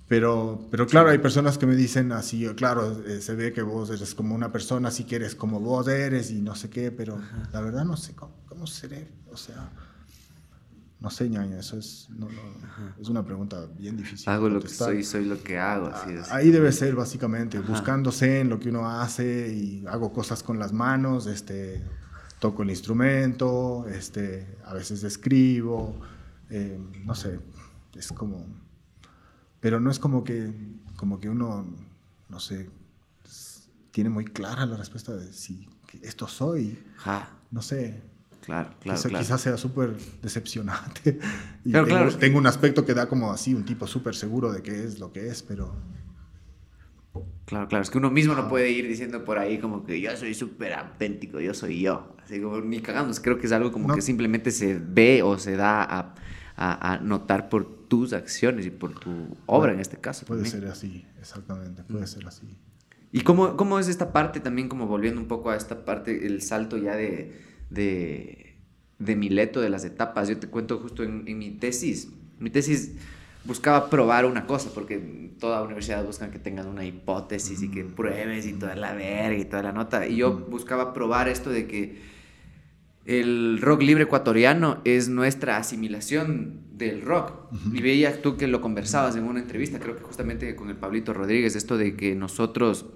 Pero, 0.06 0.68
pero 0.70 0.86
claro, 0.86 1.08
hay 1.08 1.18
personas 1.18 1.56
que 1.56 1.66
me 1.66 1.76
dicen 1.76 2.12
así, 2.12 2.46
claro, 2.56 3.02
eh, 3.06 3.22
se 3.22 3.34
ve 3.34 3.52
que 3.54 3.62
vos 3.62 3.88
eres 3.90 4.14
como 4.14 4.34
una 4.34 4.52
persona, 4.52 4.88
así 4.88 5.04
que 5.04 5.16
eres 5.16 5.34
como 5.34 5.60
vos 5.60 5.88
eres 5.88 6.30
y 6.30 6.42
no 6.42 6.54
sé 6.56 6.68
qué, 6.68 6.92
pero 6.92 7.18
la 7.52 7.60
verdad 7.62 7.84
no 7.84 7.96
sé 7.96 8.14
cómo, 8.14 8.34
cómo, 8.46 8.66
seré. 8.66 9.08
O 9.32 9.36
sea, 9.36 9.70
no 11.00 11.08
sé, 11.08 11.30
ñaña, 11.30 11.58
eso 11.58 11.78
es, 11.78 12.08
es 13.00 13.08
una 13.08 13.24
pregunta 13.24 13.66
bien 13.78 13.96
difícil. 13.96 14.28
Hago 14.28 14.50
lo 14.50 14.60
que 14.60 14.68
soy, 14.68 15.02
soy 15.02 15.24
lo 15.24 15.42
que 15.42 15.58
hago. 15.58 15.86
Así 15.86 16.12
es. 16.12 16.30
Ahí 16.30 16.50
debe 16.50 16.70
ser 16.72 16.94
básicamente, 16.94 17.58
buscándose 17.58 18.40
en 18.40 18.50
lo 18.50 18.60
que 18.60 18.68
uno 18.68 18.88
hace 18.88 19.52
y 19.54 19.84
hago 19.86 20.12
cosas 20.12 20.42
con 20.42 20.58
las 20.58 20.72
manos, 20.72 21.26
este 21.26 21.82
toco 22.38 22.62
el 22.62 22.70
instrumento, 22.70 23.86
este, 23.88 24.58
a 24.64 24.74
veces 24.74 25.04
escribo, 25.04 25.94
eh, 26.48 26.78
no 27.04 27.14
sé, 27.14 27.38
es 27.94 28.08
como, 28.08 28.46
pero 29.60 29.78
no 29.78 29.90
es 29.90 29.98
como 29.98 30.24
que, 30.24 30.52
como 30.96 31.20
que 31.20 31.28
uno, 31.28 31.66
no 32.28 32.40
sé, 32.40 32.70
tiene 33.90 34.10
muy 34.10 34.24
clara 34.24 34.66
la 34.66 34.76
respuesta 34.76 35.14
de 35.14 35.32
si 35.32 35.68
esto 36.02 36.26
soy, 36.26 36.82
no 37.50 37.62
sé. 37.62 38.09
Claro, 38.40 38.70
claro, 38.80 39.00
Quizá, 39.00 39.08
Quizás 39.18 39.40
sea 39.40 39.56
súper 39.56 39.96
decepcionante. 40.22 41.18
y 41.64 41.72
tengo, 41.72 42.08
tengo, 42.18 42.38
un 42.38 42.46
aspecto 42.46 42.84
que 42.84 42.94
da 42.94 43.08
como 43.08 43.32
así, 43.32 43.54
un 43.54 43.64
tipo 43.64 43.86
súper 43.86 44.14
seguro 44.14 44.52
de 44.52 44.62
qué 44.62 44.84
es 44.84 44.98
lo 44.98 45.12
que 45.12 45.28
es, 45.28 45.42
pero 45.42 45.74
Claro, 47.44 47.66
claro, 47.66 47.82
es 47.82 47.90
que 47.90 47.98
uno 47.98 48.10
mismo 48.10 48.34
no 48.36 48.48
puede 48.48 48.70
ir 48.70 48.86
diciendo 48.86 49.24
por 49.24 49.38
ahí 49.38 49.58
como 49.58 49.84
que 49.84 50.00
yo 50.00 50.16
soy 50.16 50.34
súper 50.34 50.72
auténtico, 50.72 51.40
yo 51.40 51.52
soy 51.52 51.80
yo. 51.80 52.14
Así 52.22 52.40
como 52.40 52.60
ni 52.60 52.80
cagamos, 52.80 53.18
creo 53.18 53.38
que 53.38 53.46
es 53.46 53.52
algo 53.52 53.72
como 53.72 53.92
que 53.92 54.02
simplemente 54.02 54.52
se 54.52 54.78
ve 54.78 55.20
o 55.24 55.36
se 55.36 55.56
da 55.56 55.82
a, 55.82 56.14
a, 56.56 56.98
notar 56.98 57.48
por 57.48 57.88
tus 57.88 58.12
acciones 58.12 58.66
y 58.66 58.70
por 58.70 58.94
tu 58.94 59.36
obra 59.46 59.72
en 59.72 59.80
este 59.80 59.96
caso. 59.96 60.26
Puede 60.26 60.44
ser 60.44 60.66
así, 60.66 61.04
exactamente, 61.18 61.82
puede 61.82 62.04
mm. 62.04 62.06
ser 62.06 62.26
así. 62.28 62.56
¿Y 63.10 63.22
cómo, 63.22 63.56
cómo 63.56 63.80
es 63.80 63.88
esta 63.88 64.12
parte 64.12 64.38
también, 64.38 64.68
como 64.68 64.86
volviendo 64.86 65.20
un 65.20 65.26
poco 65.26 65.50
a 65.50 65.56
esta 65.56 65.84
parte, 65.84 66.28
el 66.28 66.42
salto 66.42 66.76
ya 66.76 66.94
de, 66.94 67.36
de, 67.70 68.56
de 68.98 69.16
Mileto, 69.16 69.60
de 69.60 69.70
las 69.70 69.84
etapas? 69.84 70.28
Yo 70.28 70.38
te 70.38 70.48
cuento 70.48 70.78
justo 70.78 71.02
en, 71.02 71.24
en 71.26 71.38
mi 71.38 71.50
tesis. 71.50 72.08
Mi 72.38 72.50
tesis 72.50 72.92
buscaba 73.44 73.88
probar 73.88 74.26
una 74.26 74.46
cosa, 74.46 74.70
porque 74.74 75.32
toda 75.38 75.62
universidad 75.62 76.04
buscan 76.04 76.30
que 76.30 76.38
tengan 76.38 76.66
una 76.66 76.84
hipótesis 76.84 77.62
y 77.62 77.70
que 77.70 77.84
pruebes 77.84 78.46
y 78.46 78.52
toda 78.52 78.76
la 78.76 78.94
verga 78.94 79.38
y 79.38 79.44
toda 79.44 79.62
la 79.62 79.72
nota. 79.72 80.06
Y 80.06 80.16
yo 80.16 80.36
buscaba 80.36 80.92
probar 80.92 81.28
esto 81.28 81.50
de 81.50 81.66
que 81.66 82.20
el 83.06 83.58
rock 83.60 83.82
libre 83.82 84.04
ecuatoriano 84.04 84.80
es 84.84 85.08
nuestra 85.08 85.56
asimilación 85.56 86.60
del 86.72 87.02
rock. 87.02 87.32
Y 87.72 87.80
veía 87.80 88.20
tú 88.20 88.36
que 88.36 88.46
lo 88.46 88.60
conversabas 88.60 89.16
en 89.16 89.24
una 89.24 89.40
entrevista, 89.40 89.78
creo 89.78 89.96
que 89.96 90.02
justamente 90.02 90.54
con 90.54 90.68
el 90.68 90.76
Pablito 90.76 91.12
Rodríguez, 91.12 91.56
esto 91.56 91.76
de 91.78 91.96
que 91.96 92.14
nosotros 92.14 92.86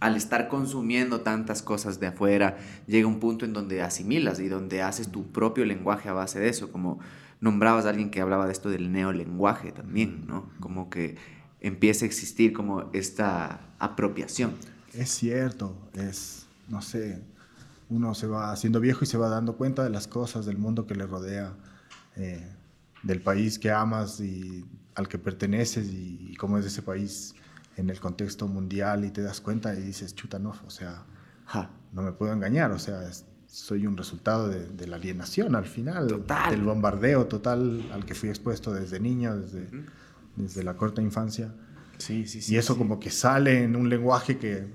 al 0.00 0.16
estar 0.16 0.48
consumiendo 0.48 1.20
tantas 1.20 1.62
cosas 1.62 2.00
de 2.00 2.08
afuera, 2.08 2.58
llega 2.86 3.06
un 3.06 3.20
punto 3.20 3.44
en 3.44 3.52
donde 3.52 3.82
asimilas 3.82 4.40
y 4.40 4.48
donde 4.48 4.82
haces 4.82 5.08
tu 5.10 5.30
propio 5.30 5.64
lenguaje 5.64 6.08
a 6.08 6.12
base 6.12 6.40
de 6.40 6.48
eso, 6.48 6.72
como 6.72 6.98
nombrabas 7.40 7.86
a 7.86 7.90
alguien 7.90 8.10
que 8.10 8.20
hablaba 8.20 8.46
de 8.46 8.52
esto 8.52 8.70
del 8.70 8.92
neolenguaje 8.92 9.72
también, 9.72 10.26
¿no? 10.26 10.50
Como 10.60 10.90
que 10.90 11.16
empieza 11.60 12.04
a 12.04 12.08
existir 12.08 12.52
como 12.52 12.90
esta 12.92 13.60
apropiación. 13.78 14.54
Es 14.94 15.10
cierto, 15.10 15.76
es, 15.94 16.46
no 16.68 16.82
sé, 16.82 17.22
uno 17.88 18.14
se 18.14 18.26
va 18.26 18.52
haciendo 18.52 18.80
viejo 18.80 19.04
y 19.04 19.06
se 19.06 19.18
va 19.18 19.28
dando 19.28 19.56
cuenta 19.56 19.84
de 19.84 19.90
las 19.90 20.06
cosas 20.08 20.46
del 20.46 20.58
mundo 20.58 20.86
que 20.86 20.94
le 20.94 21.06
rodea. 21.06 21.54
Eh, 22.16 22.46
del 23.02 23.22
país 23.22 23.58
que 23.58 23.70
amas 23.70 24.20
y 24.20 24.64
al 24.94 25.08
que 25.08 25.18
perteneces 25.18 25.88
y, 25.88 26.34
cómo 26.38 26.58
es 26.58 26.66
ese 26.66 26.82
país 26.82 27.34
en 27.76 27.90
el 27.90 28.00
contexto 28.00 28.48
mundial 28.48 29.04
y 29.04 29.10
te 29.10 29.22
das 29.22 29.40
cuenta 29.40 29.74
y 29.74 29.82
dices, 29.82 30.14
chuta, 30.14 30.38
no, 30.38 30.54
o 30.66 30.70
sea, 30.70 31.04
no 31.92 32.02
me 32.02 32.12
puedo 32.12 32.32
engañar, 32.32 32.70
o 32.72 32.78
sea, 32.78 33.00
soy 33.46 33.86
un 33.86 33.96
resultado 33.96 34.48
de, 34.48 34.86
la 34.86 34.96
alienación 34.96 35.56
al 35.56 35.66
final, 35.66 36.24
del 36.50 36.62
bombardeo 36.62 37.26
total 37.26 37.84
al 37.92 38.04
que 38.04 38.14
fui 38.14 38.28
expuesto 38.28 38.72
desde 38.72 39.00
niño, 39.00 39.36
desde, 39.36 39.68
desde 40.36 40.62
la 40.62 40.76
corta 40.76 41.02
infancia. 41.02 41.52
Sí, 41.98 42.26
sí, 42.26 42.40
sí. 42.40 42.54
Y 42.54 42.56
eso 42.56 42.78
como 42.78 43.00
que 43.00 43.10
sale 43.10 43.64
en 43.64 43.76
un 43.76 43.88
lenguaje 43.88 44.38
que, 44.38 44.72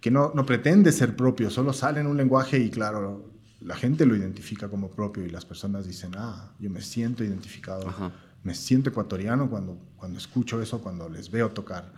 que 0.00 0.10
no, 0.10 0.32
no 0.34 0.46
pretende 0.46 0.92
ser 0.92 1.16
propio, 1.16 1.50
solo 1.50 1.72
sale 1.72 2.00
en 2.00 2.06
un 2.06 2.16
lenguaje 2.16 2.58
y 2.58 2.70
claro, 2.70 3.32
la 3.60 3.76
gente 3.76 4.06
lo 4.06 4.16
identifica 4.16 4.68
como 4.68 4.90
propio 4.90 5.24
y 5.24 5.30
las 5.30 5.44
personas 5.44 5.86
dicen, 5.86 6.12
ah, 6.16 6.52
yo 6.58 6.70
me 6.70 6.80
siento 6.80 7.24
identificado, 7.24 8.12
me 8.44 8.54
siento 8.54 8.90
ecuatoriano 8.90 9.48
cuando, 9.48 9.78
cuando 9.96 10.18
escucho 10.18 10.60
eso, 10.60 10.80
cuando 10.80 11.08
les 11.08 11.30
veo 11.30 11.50
tocar. 11.50 11.92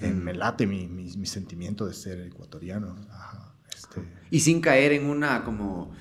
Eh, 0.00 0.10
me 0.10 0.32
late 0.32 0.66
mi, 0.66 0.86
mi, 0.86 1.26
sentimiento 1.26 1.86
de 1.86 1.92
ser 1.92 2.20
ecuatoriano. 2.20 2.96
Este. 3.74 4.00
Y 4.30 4.40
sin 4.40 4.60
caer 4.60 4.92
en 4.92 5.06
una 5.06 5.44
como, 5.44 5.92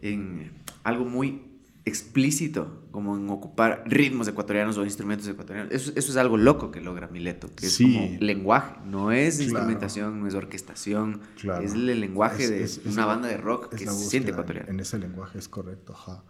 en 0.00 0.52
algo 0.84 1.04
muy 1.04 1.42
explícito, 1.84 2.88
como 2.90 3.16
en 3.16 3.28
ocupar 3.30 3.84
ritmos 3.86 4.26
ecuatorianos 4.26 4.76
o 4.78 4.84
instrumentos 4.84 5.28
ecuatorianos. 5.28 5.72
Eso, 5.72 5.92
eso 5.94 6.10
es 6.10 6.16
algo 6.16 6.36
loco 6.36 6.70
que 6.70 6.80
logra 6.80 7.08
Mileto, 7.08 7.48
que 7.54 7.66
es 7.66 7.78
como 7.78 8.16
lenguaje, 8.20 8.74
no 8.86 9.12
es 9.12 9.40
instrumentación, 9.40 10.18
no 10.20 10.26
es 10.26 10.34
orquestación, 10.34 11.20
es 11.62 11.74
el 11.74 12.00
lenguaje 12.00 12.48
de 12.48 12.68
una 12.86 13.06
banda 13.06 13.28
de 13.28 13.36
rock 13.36 13.74
que 13.74 13.86
se 13.86 13.92
siente 13.92 14.30
ecuatoriano. 14.30 14.68
En 14.70 14.80
ese 14.80 14.98
lenguaje 14.98 15.38
es 15.38 15.48
correcto, 15.48 15.92
ajá. 15.92 16.24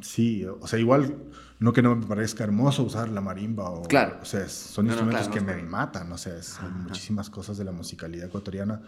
Sí, 0.00 0.44
o 0.44 0.66
sea, 0.66 0.78
igual 0.78 1.16
no 1.58 1.72
que 1.72 1.82
no 1.82 1.96
me 1.96 2.06
parezca 2.06 2.44
hermoso 2.44 2.82
usar 2.82 3.08
la 3.08 3.20
marimba 3.20 3.70
o, 3.70 3.82
claro. 3.82 4.18
o 4.20 4.24
sea, 4.24 4.48
son 4.48 4.86
instrumentos 4.86 5.28
que 5.28 5.40
me 5.40 5.62
matan, 5.62 6.12
o 6.12 6.18
sea, 6.18 6.34
hay 6.34 6.70
muchísimas 6.70 7.30
cosas 7.30 7.56
de 7.56 7.64
la 7.64 7.72
musicalidad 7.72 8.26
ecuatoriana 8.26 8.80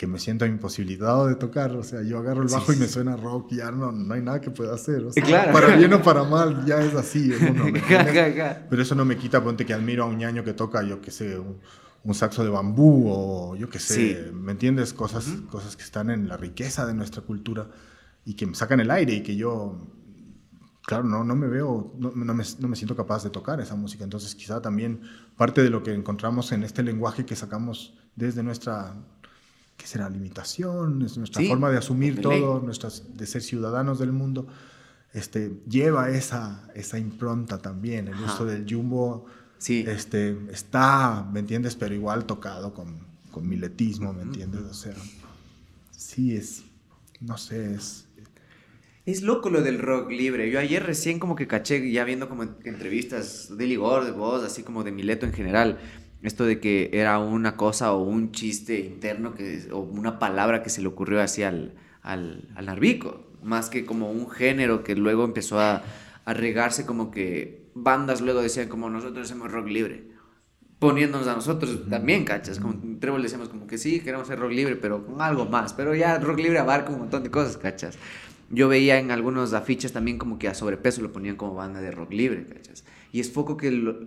que 0.00 0.06
me 0.06 0.18
siento 0.18 0.46
imposibilitado 0.46 1.26
de 1.26 1.34
tocar. 1.34 1.72
O 1.72 1.82
sea, 1.82 2.00
yo 2.00 2.16
agarro 2.16 2.40
el 2.40 2.48
bajo 2.48 2.72
y 2.72 2.76
me 2.76 2.88
suena 2.88 3.16
rock 3.16 3.52
ya 3.52 3.70
no, 3.70 3.92
no 3.92 4.14
hay 4.14 4.22
nada 4.22 4.40
que 4.40 4.50
pueda 4.50 4.74
hacer. 4.74 5.04
O 5.04 5.12
sea, 5.12 5.52
Para 5.52 5.76
bien 5.76 5.92
o 5.92 6.02
para 6.02 6.24
mal, 6.24 6.64
ya 6.64 6.82
es 6.82 6.94
así. 6.94 7.30
Pero 8.70 8.82
eso 8.82 8.94
no 8.94 9.04
me 9.04 9.18
quita, 9.18 9.44
ponte 9.44 9.66
que 9.66 9.74
admiro 9.74 10.04
a 10.04 10.06
un 10.06 10.16
ñaño 10.16 10.42
que 10.42 10.54
toca, 10.54 10.82
yo 10.82 11.02
qué 11.02 11.10
sé, 11.10 11.38
un, 11.38 12.14
saxo 12.14 12.42
de 12.42 12.48
bambú 12.48 13.10
o 13.10 13.56
yo 13.56 13.68
qué 13.68 13.78
sé, 13.78 14.30
¿me 14.32 14.52
entiendes? 14.52 14.94
Cosas, 14.94 15.26
cosas 15.50 15.76
que 15.76 15.82
están 15.82 16.08
en 16.08 16.28
la 16.28 16.38
riqueza 16.38 16.86
de 16.86 16.94
nuestra 16.94 17.20
cultura 17.20 17.66
y 18.24 18.32
que 18.32 18.46
me 18.46 18.54
sacan 18.54 18.80
el 18.80 18.90
aire 18.90 19.12
y 19.12 19.22
que 19.22 19.36
yo, 19.36 19.86
claro, 20.90 21.04
no, 21.04 21.22
no 21.22 21.36
me 21.36 21.46
veo, 21.46 21.94
no, 21.98 22.10
no, 22.10 22.34
me, 22.34 22.44
no 22.58 22.66
me 22.68 22.74
siento 22.74 22.96
capaz 22.96 23.22
de 23.22 23.30
tocar 23.30 23.60
esa 23.60 23.76
música. 23.76 24.02
Entonces 24.02 24.34
quizá 24.34 24.60
también 24.60 25.02
parte 25.36 25.62
de 25.62 25.70
lo 25.70 25.84
que 25.84 25.94
encontramos 25.94 26.50
en 26.50 26.64
este 26.64 26.82
lenguaje 26.82 27.24
que 27.24 27.36
sacamos 27.36 27.94
desde 28.16 28.42
nuestra 28.42 28.94
¿qué 29.76 29.86
será? 29.86 30.10
Limitación, 30.10 31.02
es 31.02 31.16
nuestra 31.16 31.42
forma 31.44 31.70
de 31.70 31.78
asumir 31.78 32.20
todo, 32.20 32.60
nuestras, 32.60 33.16
de 33.16 33.24
ser 33.24 33.40
ciudadanos 33.40 34.00
del 34.00 34.10
mundo, 34.10 34.48
este, 35.14 35.62
lleva 35.68 36.10
esa, 36.10 36.68
esa 36.74 36.98
impronta 36.98 37.58
también. 37.58 38.08
El 38.08 38.20
uso 38.20 38.44
del 38.44 38.66
jumbo 38.68 39.26
sí. 39.58 39.84
este, 39.86 40.36
está, 40.50 41.26
¿me 41.32 41.38
entiendes? 41.38 41.76
Pero 41.76 41.94
igual 41.94 42.26
tocado 42.26 42.74
con, 42.74 42.98
con 43.30 43.48
miletismo, 43.48 44.12
¿me 44.12 44.22
entiendes? 44.22 44.62
O 44.62 44.74
sea, 44.74 44.96
sí 45.92 46.34
es, 46.34 46.64
no 47.20 47.38
sé, 47.38 47.74
es... 47.74 48.06
Es 49.10 49.22
loco 49.22 49.50
lo 49.50 49.60
del 49.60 49.80
rock 49.80 50.12
libre. 50.12 50.48
Yo 50.52 50.60
ayer 50.60 50.84
recién 50.84 51.18
como 51.18 51.34
que 51.34 51.48
caché, 51.48 51.90
ya 51.90 52.04
viendo 52.04 52.28
como 52.28 52.44
entrevistas 52.44 53.56
de 53.56 53.66
Ligor, 53.66 54.04
de 54.04 54.12
vos, 54.12 54.44
así 54.44 54.62
como 54.62 54.84
de 54.84 54.92
Mileto 54.92 55.26
en 55.26 55.32
general, 55.32 55.78
esto 56.22 56.44
de 56.44 56.60
que 56.60 56.90
era 56.92 57.18
una 57.18 57.56
cosa 57.56 57.92
o 57.92 58.04
un 58.04 58.30
chiste 58.30 58.78
interno 58.78 59.34
que, 59.34 59.66
o 59.72 59.80
una 59.80 60.20
palabra 60.20 60.62
que 60.62 60.70
se 60.70 60.80
le 60.80 60.86
ocurrió 60.86 61.20
así 61.20 61.42
al, 61.42 61.74
al, 62.02 62.50
al 62.54 62.66
narvico, 62.66 63.32
más 63.42 63.68
que 63.68 63.84
como 63.84 64.12
un 64.12 64.30
género 64.30 64.84
que 64.84 64.94
luego 64.94 65.24
empezó 65.24 65.58
a, 65.58 65.82
a, 66.24 66.32
regarse 66.32 66.86
como 66.86 67.10
que 67.10 67.68
bandas 67.74 68.20
luego 68.20 68.40
decían 68.40 68.68
como 68.68 68.90
nosotros 68.90 69.26
hacemos 69.26 69.50
rock 69.50 69.66
libre, 69.66 70.04
poniéndonos 70.78 71.26
a 71.26 71.34
nosotros 71.34 71.88
también, 71.90 72.24
cachas, 72.24 72.60
como 72.60 72.74
Trébol 73.00 73.22
decíamos 73.22 73.48
como 73.48 73.66
que 73.66 73.76
sí, 73.76 73.98
queremos 73.98 74.28
hacer 74.28 74.38
rock 74.38 74.52
libre, 74.52 74.76
pero 74.76 75.04
con 75.04 75.20
algo 75.20 75.46
más, 75.46 75.72
pero 75.72 75.96
ya 75.96 76.16
rock 76.18 76.38
libre 76.38 76.60
abarca 76.60 76.92
un 76.92 77.00
montón 77.00 77.24
de 77.24 77.30
cosas, 77.32 77.56
cachas. 77.56 77.98
Yo 78.50 78.68
veía 78.68 78.98
en 78.98 79.12
algunos 79.12 79.52
afiches 79.52 79.92
también 79.92 80.18
como 80.18 80.38
que 80.38 80.48
a 80.48 80.54
sobrepeso 80.54 81.02
lo 81.02 81.12
ponían 81.12 81.36
como 81.36 81.54
banda 81.54 81.80
de 81.80 81.92
rock 81.92 82.12
libre, 82.12 82.44
cachas. 82.44 82.84
Y 83.12 83.20
es 83.20 83.30
poco 83.30 83.56
que 83.56 83.70
lo, 83.70 84.00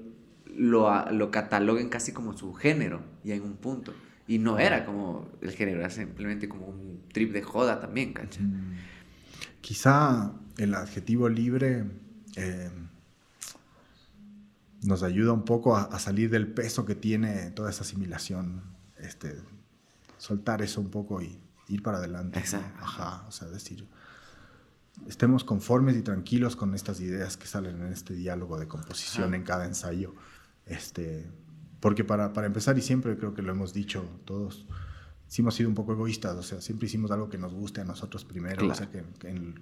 lo, 0.56 1.12
lo 1.12 1.32
cataloguen 1.32 1.90
casi 1.90 2.12
como 2.12 2.38
su 2.38 2.54
género, 2.54 3.02
ya 3.24 3.36
en 3.36 3.44
un 3.44 3.56
punto. 3.56 3.94
Y 4.28 4.40
no 4.40 4.60
era 4.60 4.86
como 4.86 5.30
el 5.42 5.52
género, 5.52 5.80
era 5.80 5.90
simplemente 5.90 6.48
como 6.48 6.68
un 6.68 7.04
trip 7.12 7.32
de 7.32 7.42
joda 7.42 7.80
también, 7.80 8.14
¿cacha? 8.14 8.42
Mm. 8.42 8.78
Quizá 9.62 10.34
el 10.58 10.74
adjetivo 10.76 11.30
libre 11.30 11.86
eh, 12.36 12.70
nos 14.84 15.04
ayuda 15.04 15.32
un 15.34 15.46
poco 15.46 15.76
a, 15.78 16.00
salir 16.00 16.30
del 16.30 16.48
peso 16.48 16.86
que 16.86 16.96
tiene 16.96 17.52
toda 17.52 17.70
esa 17.70 17.84
asimilación, 17.84 18.62
este, 18.98 19.42
soltar 20.18 20.62
eso 20.62 20.82
un 20.82 20.90
poco 20.90 21.22
y 21.22 21.40
ir 21.70 21.82
para 21.82 21.98
adelante. 21.98 22.40
Exacto. 22.40 22.84
Ajá, 22.84 23.26
o 23.28 23.32
sea, 23.32 23.48
decir, 23.48 23.88
estemos 25.08 25.44
conformes 25.44 25.98
y 25.98 26.02
tranquilos 26.02 26.56
con 26.56 26.74
estas 26.76 27.00
ideas 27.02 27.38
que 27.38 27.48
salen 27.48 27.82
en 27.82 27.92
este 27.92 28.14
diálogo 28.14 28.58
de 28.58 28.68
composición 28.68 29.34
en 29.34 29.44
cada 29.44 29.66
ensayo. 29.66 30.14
Este, 30.66 31.30
porque 31.80 32.04
para, 32.04 32.34
para, 32.34 32.48
empezar, 32.48 32.78
y 32.78 32.82
siempre 32.82 33.18
creo 33.18 33.34
que 33.34 33.42
lo 33.42 33.52
hemos 33.52 33.74
dicho 33.74 34.06
todos, 34.26 34.66
sí 35.28 35.42
hemos 35.42 35.56
sido 35.56 35.70
un 35.70 35.76
poco 35.76 35.94
egoístas, 35.94 36.36
o 36.38 36.44
sea, 36.44 36.62
siempre 36.62 36.86
hicimos 36.86 37.12
algo 37.12 37.30
que 37.30 37.38
nos 37.38 37.54
guste 37.54 37.82
a 37.82 37.84
nosotros 37.84 38.24
primero, 38.24 38.68
o 38.68 38.76
sea, 38.76 38.90
que, 38.90 39.04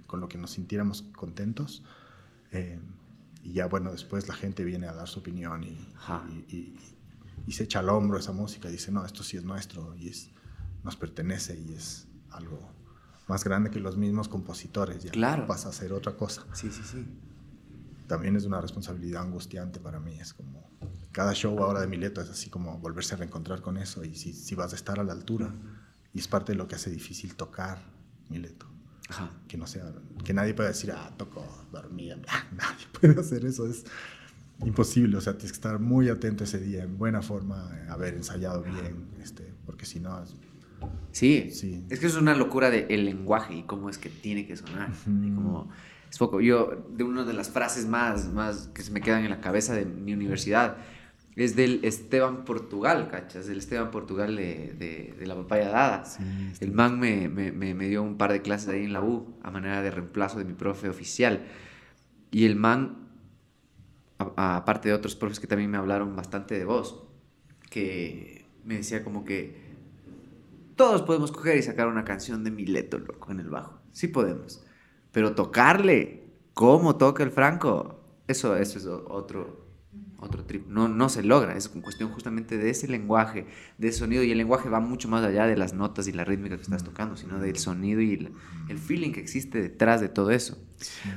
con 0.06 0.20
lo 0.20 0.28
que 0.28 0.38
nos 0.38 0.52
sintiéramos 0.52 1.04
contentos. 1.16 1.84
Eh, 2.52 2.80
y 3.44 3.54
ya, 3.54 3.66
bueno, 3.68 3.92
después 3.92 4.28
la 4.28 4.36
gente 4.36 4.64
viene 4.64 4.88
a 4.88 4.94
dar 4.94 5.08
su 5.08 5.20
opinión 5.20 5.64
y, 5.64 5.78
y, 6.50 6.78
y, 7.48 7.52
se 7.54 7.64
echa 7.64 7.80
al 7.80 7.90
hombro 7.90 8.20
esa 8.20 8.34
música 8.34 8.70
y 8.70 8.74
dice, 8.74 8.92
no, 8.92 9.04
esto 9.04 9.24
sí 9.24 9.38
es 9.38 9.44
nuestro 9.44 9.96
y 9.96 10.10
es, 10.10 10.30
nos 10.84 10.96
pertenece 10.96 11.60
y 11.60 11.74
es 11.74 12.08
algo 12.30 12.71
más 13.32 13.44
grande 13.44 13.72
que 13.72 13.80
los 13.80 13.98
mismos 13.98 14.28
compositores. 14.28 15.04
Ya 15.04 15.12
claro. 15.12 15.48
pasa 15.48 15.70
a 15.70 15.74
ser 15.74 15.94
otra 15.94 16.16
cosa. 16.16 16.46
Sí, 16.54 16.70
sí, 16.70 16.84
sí 16.84 17.06
también 18.12 18.36
es 18.36 18.44
una 18.44 18.60
responsabilidad 18.60 19.22
angustiante 19.22 19.80
para 19.80 19.98
mí. 19.98 20.20
Es 20.20 20.34
como, 20.34 20.70
cada 21.14 21.34
show 21.34 21.58
ahora 21.64 21.80
de 21.80 21.88
Mileto 21.88 22.20
es 22.20 22.30
así 22.30 22.50
como 22.50 22.78
volverse 22.78 23.14
a 23.14 23.18
reencontrar 23.18 23.62
con 23.62 23.78
eso 23.78 24.04
y 24.04 24.16
si, 24.16 24.34
si 24.34 24.54
vas 24.54 24.74
a 24.74 24.76
estar 24.76 25.00
a 25.00 25.06
la 25.06 25.14
altura. 25.14 25.50
Y 26.14 26.20
es 26.20 26.28
parte 26.28 26.52
de 26.52 26.58
lo 26.58 26.68
que 26.68 26.76
hace 26.76 26.90
difícil 26.90 27.36
tocar 27.36 27.82
Mileto. 28.28 28.66
Que 29.48 29.58
no 29.58 29.66
sea, 29.66 29.94
que 30.26 30.34
nadie 30.34 30.54
pueda 30.54 30.68
decir, 30.68 30.92
ah, 30.92 31.14
toco 31.16 31.46
dormida. 31.72 32.18
Nadie 32.52 32.86
puede 33.00 33.20
hacer 33.20 33.46
eso, 33.46 33.66
es 33.66 33.86
imposible. 34.60 35.16
O 35.16 35.22
sea, 35.22 35.34
tienes 35.34 35.54
que 35.54 35.58
estar 35.58 35.80
muy 35.80 36.10
atento 36.10 36.44
ese 36.44 36.60
día, 36.60 36.84
en 36.84 36.98
buena 36.98 37.22
forma, 37.22 37.72
haber 37.90 38.14
ensayado 38.16 38.62
bien, 38.62 39.10
este, 39.22 39.54
porque 39.66 39.86
si 39.86 40.02
no... 40.02 40.22
Sí, 41.12 41.50
sí, 41.52 41.86
es 41.90 42.00
que 42.00 42.08
es 42.08 42.16
una 42.16 42.34
locura 42.36 42.70
del 42.70 42.86
el 42.90 43.06
lenguaje 43.06 43.56
y 43.56 43.64
cómo 43.64 43.90
es 43.90 43.98
que 43.98 44.10
tiene 44.10 44.46
que 44.46 44.56
sonar. 44.56 44.90
y 45.06 45.32
como 45.32 45.70
es 46.10 46.18
poco. 46.18 46.42
Yo, 46.42 46.86
de 46.90 47.04
una 47.04 47.24
de 47.24 47.34
las 47.34 47.50
frases 47.50 47.88
más, 47.88 48.32
más 48.32 48.70
que 48.74 48.82
se 48.82 48.92
me 48.92 49.02
quedan 49.02 49.24
en 49.24 49.30
la 49.30 49.42
cabeza 49.42 49.74
de 49.74 49.86
mi 49.86 50.14
universidad, 50.14 50.78
es 51.36 51.56
del 51.56 51.80
Esteban 51.84 52.44
Portugal, 52.44 53.08
¿cachas? 53.10 53.48
Del 53.48 53.60
Esteban 53.60 53.92
Portugal 53.92 54.36
de, 54.36 55.14
de, 55.18 55.26
la 55.26 55.36
papaya 55.36 55.70
dada. 55.70 56.04
el 56.60 56.72
man 56.72 57.00
me, 57.00 57.30
me, 57.30 57.52
me, 57.52 57.88
dio 57.88 58.04
un 58.04 58.18
par 58.18 58.34
de 58.34 58.42
clases 58.42 58.70
ahí 58.70 58.84
en 58.84 58.94
la 58.94 59.02
U 59.02 59.34
a 59.42 59.52
manera 59.52 59.82
de 59.82 59.92
reemplazo 59.92 60.40
de 60.40 60.46
mi 60.46 60.54
profe 60.54 60.90
oficial. 60.90 61.46
Y 62.32 62.46
el 62.46 62.58
man, 62.58 63.08
aparte 64.18 64.90
de 64.90 64.96
otros 64.96 65.16
profes 65.16 65.40
que 65.40 65.48
también 65.48 65.72
me 65.72 65.78
hablaron 65.78 66.16
bastante 66.16 66.58
de 66.58 66.66
vos, 66.66 67.04
que 67.70 68.46
me 68.66 68.76
decía 68.76 69.04
como 69.04 69.24
que 69.24 69.61
todos 70.82 71.04
podemos 71.04 71.32
coger 71.32 71.58
y 71.58 71.62
sacar 71.62 71.88
una 71.88 72.04
canción 72.04 72.44
de 72.44 72.50
Mileto, 72.50 72.98
loco, 72.98 73.32
en 73.32 73.40
el 73.40 73.52
bajo. 73.52 73.80
Sí 73.92 74.08
podemos. 74.08 74.64
Pero 75.12 75.36
tocarle, 75.36 76.34
como 76.56 76.96
toca 76.96 77.22
el 77.22 77.30
Franco, 77.30 78.00
eso, 78.28 78.58
eso 78.58 78.80
es 78.80 78.88
otro, 78.88 79.71
otro 80.22 80.46
trip. 80.46 80.68
No, 80.68 80.88
no 80.88 81.10
se 81.10 81.24
logra, 81.24 81.58
es 81.58 81.68
cuestión 81.68 82.10
justamente 82.10 82.58
de 82.58 82.70
ese 82.70 82.88
lenguaje, 82.88 83.46
de 83.78 83.88
ese 83.90 84.00
sonido. 84.00 84.24
Y 84.24 84.32
el 84.32 84.38
lenguaje 84.38 84.70
va 84.70 84.80
mucho 84.80 85.10
más 85.10 85.24
allá 85.26 85.46
de 85.46 85.58
las 85.58 85.74
notas 85.74 86.08
y 86.08 86.14
la 86.14 86.24
rítmica 86.24 86.56
que 86.56 86.62
estás 86.62 86.84
tocando, 86.84 87.18
sino 87.18 87.40
del 87.40 87.58
sonido 87.58 88.02
y 88.02 88.30
el, 88.70 88.78
feeling 88.78 89.12
que 89.12 89.20
existe 89.20 89.62
detrás 89.62 90.00
de 90.00 90.08
todo 90.08 90.32
eso. 90.32 90.58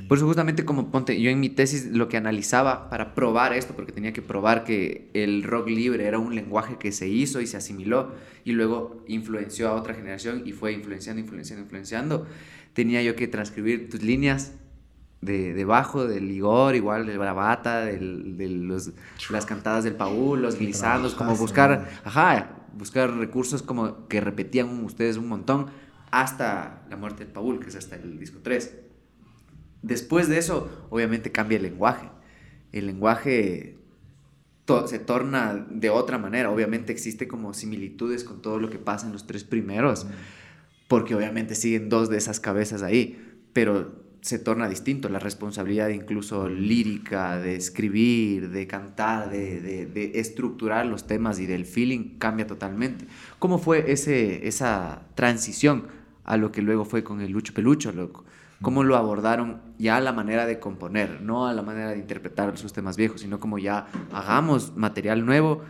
Por 0.07 0.17
eso 0.17 0.27
justamente 0.27 0.65
como 0.65 0.91
ponte, 0.91 1.19
yo 1.19 1.29
en 1.29 1.39
mi 1.39 1.49
tesis 1.49 1.87
lo 1.87 2.07
que 2.09 2.17
analizaba 2.17 2.89
para 2.89 3.15
probar 3.15 3.53
esto, 3.53 3.75
porque 3.75 3.91
tenía 3.91 4.13
que 4.13 4.21
probar 4.21 4.63
que 4.63 5.09
el 5.13 5.43
rock 5.43 5.69
libre 5.69 6.05
era 6.05 6.19
un 6.19 6.35
lenguaje 6.35 6.77
que 6.77 6.91
se 6.91 7.07
hizo 7.07 7.41
y 7.41 7.47
se 7.47 7.57
asimiló 7.57 8.13
y 8.43 8.51
luego 8.51 9.03
influenció 9.07 9.69
a 9.69 9.73
otra 9.73 9.93
generación 9.93 10.43
y 10.45 10.51
fue 10.51 10.73
influenciando, 10.73 11.21
influenciando, 11.21 11.63
influenciando 11.63 12.27
tenía 12.75 13.01
yo 13.01 13.15
que 13.15 13.27
transcribir 13.27 13.89
tus 13.89 14.03
líneas 14.03 14.51
de, 15.25 15.65
bajo, 15.65 16.07
del 16.07 16.27
ligor, 16.27 16.75
igual 16.75 17.05
de 17.05 17.17
bravata, 17.17 17.85
de 17.85 17.99
los, 17.99 18.91
las 19.29 19.45
cantadas 19.45 19.83
del 19.83 19.95
Paul, 19.95 20.41
los 20.41 20.57
glisandos, 20.57 21.15
como 21.15 21.35
buscar, 21.35 21.89
ajá, 22.03 22.49
buscar 22.77 23.11
recursos 23.17 23.61
como 23.61 24.07
que 24.07 24.21
repetían 24.21 24.83
ustedes 24.83 25.17
un 25.17 25.27
montón 25.27 25.67
hasta 26.11 26.85
la 26.89 26.95
muerte 26.95 27.25
del 27.25 27.33
Paul, 27.33 27.59
que 27.59 27.69
es 27.69 27.75
hasta 27.75 27.95
el 27.95 28.19
disco 28.19 28.39
3. 28.41 28.77
Después 29.81 30.29
de 30.29 30.37
eso, 30.37 30.87
obviamente 30.89 31.31
cambia 31.31 31.57
el 31.57 31.63
lenguaje. 31.63 32.09
El 32.71 32.87
lenguaje 32.87 33.77
se 34.87 34.99
torna 34.99 35.65
de 35.69 35.89
otra 35.89 36.17
manera. 36.17 36.49
Obviamente 36.49 36.91
existe 36.91 37.27
como 37.27 37.53
similitudes 37.53 38.23
con 38.23 38.41
todo 38.41 38.59
lo 38.59 38.69
que 38.69 38.79
pasa 38.79 39.05
en 39.05 39.13
los 39.13 39.27
tres 39.27 39.43
primeros, 39.43 40.07
porque 40.87 41.15
obviamente 41.15 41.55
siguen 41.55 41.89
dos 41.89 42.09
de 42.09 42.17
esas 42.17 42.39
cabezas 42.39 42.81
ahí, 42.81 43.39
pero 43.53 44.04
se 44.25 44.39
torna 44.39 44.67
distinto. 44.67 45.07
La 45.07 45.19
responsabilidad 45.19 45.89
incluso 45.89 46.49
lírica, 46.49 47.37
de 47.37 47.55
escribir, 47.55 48.49
de 48.49 48.65
cantar, 48.65 49.29
de, 49.29 50.11
estructurar 50.15 50.87
los 50.87 51.05
temas 51.05 51.39
y 51.39 51.45
del 51.45 51.63
feeling 51.63 52.17
cambia 52.17 52.47
totalmente. 52.47 53.05
¿Cómo 53.37 53.59
fue 53.59 53.91
ese, 53.91 54.47
esa 54.47 55.03
transición 55.13 55.85
a 56.23 56.37
lo 56.37 56.51
que 56.51 56.63
luego 56.63 56.85
fue 56.85 57.03
con 57.03 57.21
el 57.21 57.31
Lucho 57.31 57.53
Pelucho, 57.53 57.91
loco? 57.91 58.25
¿Cómo 58.63 58.83
lo 58.83 58.95
abordaron 58.95 59.61
ya 59.77 59.97
a 59.97 60.01
la 60.01 60.11
manera 60.11 60.47
de 60.47 60.59
componer, 60.59 61.21
no 61.21 61.47
a 61.47 61.53
la 61.53 61.61
manera 61.61 61.91
de 61.91 61.99
interpretar 61.99 62.57
sus 62.57 62.73
temas 62.73 62.97
viejos, 62.97 63.21
sino 63.21 63.39
como 63.39 63.59
ya 63.59 63.85
hagamos 64.11 64.75
material 64.75 65.23
nuevo 65.23 65.61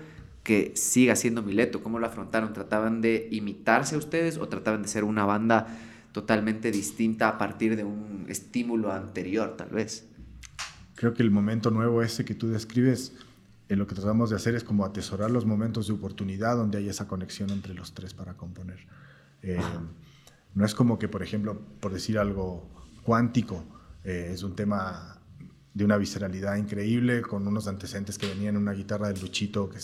que 0.44 0.72
siga 0.78 1.18
siendo 1.18 1.42
Mileto? 1.42 1.84
¿Cómo 1.84 2.00
lo 2.00 2.08
afrontaron? 2.08 2.54
¿Trataban 2.54 3.02
de 3.02 3.28
imitarse 3.32 3.96
a 3.96 3.98
ustedes 3.98 4.38
o 4.38 4.48
trataban 4.48 4.82
de 4.82 4.88
ser 4.88 5.04
una 5.04 5.26
banda 5.26 5.68
totalmente 6.16 6.72
distinta 6.72 7.28
a 7.28 7.38
partir 7.38 7.76
de 7.76 7.84
un 7.84 8.26
estímulo 8.30 8.94
anterior, 8.94 9.58
tal 9.58 9.72
vez. 9.72 10.08
Creo 10.96 11.14
que 11.14 11.22
el 11.22 11.30
momento 11.30 11.72
nuevo 11.72 12.02
ese 12.02 12.24
que 12.24 12.34
tú 12.34 12.48
describes, 12.48 13.12
en 13.68 13.80
lo 13.80 13.86
que 13.86 13.96
tratamos 13.96 14.30
de 14.30 14.38
hacer 14.38 14.56
es 14.56 14.64
como 14.64 14.86
atesorar 14.86 15.30
los 15.30 15.46
momentos 15.46 15.88
de 15.88 15.94
oportunidad 15.94 16.56
donde 16.56 16.78
hay 16.78 16.88
esa 16.88 17.06
conexión 17.06 17.50
entre 17.50 17.74
los 17.74 17.94
tres 17.94 18.14
para 18.14 18.36
componer. 18.36 18.80
Eh, 19.42 19.60
no 20.54 20.64
es 20.64 20.74
como 20.74 20.98
que, 20.98 21.10
por 21.10 21.22
ejemplo, 21.22 21.60
por 21.82 21.92
decir 21.92 22.18
algo 22.18 22.66
cuántico, 23.04 23.66
eh, 24.06 24.30
es 24.32 24.42
un 24.42 24.56
tema 24.56 25.20
de 25.74 25.84
una 25.84 25.98
visceralidad 25.98 26.56
increíble, 26.56 27.24
con 27.24 27.46
unos 27.46 27.68
antecedentes 27.68 28.18
que 28.18 28.28
venían 28.28 28.56
en 28.56 28.62
una 28.62 28.72
guitarra 28.72 29.10
del 29.10 29.20
Luchito 29.20 29.70
que, 29.70 29.80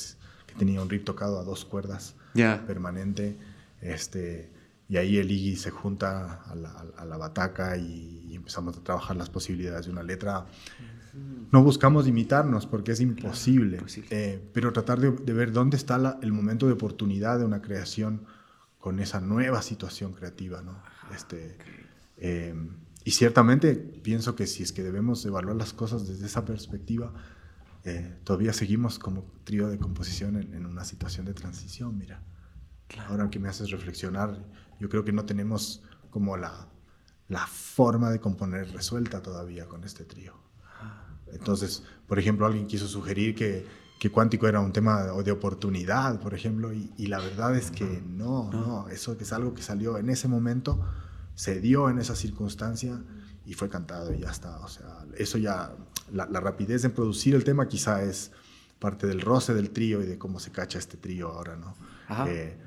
que 0.48 0.56
tenía 0.58 0.82
un 0.82 0.90
riff 0.90 1.04
tocado 1.04 1.40
a 1.40 1.44
dos 1.44 1.66
cuerdas 1.66 2.16
permanente. 2.34 3.36
Este, 3.82 4.61
y 4.92 4.98
ahí 4.98 5.18
el 5.20 5.32
Iggy 5.32 5.56
se 5.56 5.72
junta 5.72 6.42
a 6.44 7.06
la, 7.06 7.18
bataca 7.18 7.78
y, 7.78 8.36
empezamos 8.36 8.76
a 8.78 8.84
trabajar 8.84 9.16
las 9.16 9.30
posibilidades 9.30 9.86
de 9.86 9.92
una 9.94 10.04
letra. 10.04 10.48
No 11.50 11.64
buscamos 11.64 12.08
imitarnos 12.08 12.66
porque 12.66 12.92
es 12.92 13.00
imposible, 13.00 13.82
eh, 14.10 14.44
pero 14.52 14.74
tratar 14.74 15.00
de, 15.00 15.34
ver 15.34 15.54
dónde 15.54 15.78
está 15.78 16.20
el 16.22 16.34
momento 16.34 16.68
de 16.68 16.74
oportunidad 16.74 17.40
de 17.40 17.46
una 17.46 17.62
creación 17.62 18.26
con 18.80 19.00
esa 19.00 19.22
nueva 19.22 19.62
situación 19.62 20.12
creativa. 20.12 20.62
¿no? 20.62 20.84
Este, 21.16 21.58
eh, 22.18 22.54
y 23.06 23.12
ciertamente 23.12 23.76
pienso 23.76 24.36
que 24.36 24.46
si 24.46 24.62
es 24.62 24.74
que 24.74 24.84
debemos 24.84 25.26
evaluar 25.26 25.56
las 25.56 25.72
cosas 25.72 26.06
desde 26.06 26.26
esa 26.26 26.44
perspectiva, 26.44 27.14
eh, 27.86 28.18
todavía 28.26 28.52
seguimos 28.52 29.00
como 29.00 29.24
trío 29.46 29.70
de 29.70 29.78
composición 29.78 30.36
en, 30.36 30.66
una 30.66 30.84
situación 30.84 31.28
de 31.28 31.34
transición, 31.34 31.98
mira. 31.98 32.22
Ahora 33.08 33.30
que 33.30 33.40
me 33.40 33.48
haces 33.48 33.72
reflexionar, 33.72 34.38
yo 34.82 34.90
creo 34.90 35.06
que 35.06 35.14
no 35.14 35.26
tenemos 35.26 35.84
como 36.10 36.36
la, 36.38 36.68
la 37.30 37.46
forma 37.46 38.10
de 38.10 38.20
componer 38.20 38.72
resuelta 38.74 39.22
todavía 39.22 39.68
con 39.68 39.84
este 39.84 40.04
trío. 40.04 40.34
Entonces, 41.32 41.84
por 42.08 42.20
ejemplo, 42.20 42.46
alguien 42.46 42.66
quiso 42.68 42.88
sugerir 42.88 43.36
que, 43.36 43.66
que 44.00 44.10
cuántico 44.10 44.48
era 44.48 44.60
un 44.60 44.74
tema 44.74 45.04
de 45.04 45.32
oportunidad, 45.32 46.20
por 46.20 46.34
ejemplo, 46.34 46.74
y, 46.74 46.92
y 46.98 47.08
la 47.08 47.20
verdad 47.20 47.56
es 47.56 47.70
que 47.72 48.04
no, 48.06 48.52
no, 48.52 48.90
eso 48.90 49.16
es 49.18 49.32
algo 49.32 49.54
que 49.54 49.62
salió 49.62 49.98
en 49.98 50.10
ese 50.10 50.28
momento, 50.28 50.84
se 51.36 51.62
dio 51.62 51.90
en 51.90 52.00
esa 52.00 52.16
circunstancia 52.16 53.00
y 53.46 53.54
fue 53.54 53.70
cantado 53.70 54.14
y 54.14 54.20
ya 54.20 54.32
está. 54.32 54.58
O 54.60 54.68
sea, 54.68 55.06
eso 55.16 55.38
ya, 55.38 55.74
la, 56.12 56.26
rapidez 56.26 56.84
en 56.84 56.92
producir 56.92 57.36
el 57.36 57.44
tema 57.44 57.68
quizá 57.68 58.04
es 58.04 58.32
parte 58.80 59.06
del 59.06 59.22
roce 59.22 59.54
del 59.54 59.70
trío 59.70 60.02
y 60.02 60.08
de 60.08 60.18
cómo 60.18 60.40
se 60.40 60.52
cacha 60.52 60.80
este 60.80 60.98
trío 60.98 61.30
ahora, 61.30 61.56
¿no? 61.56 61.76
Eh, 62.28 62.58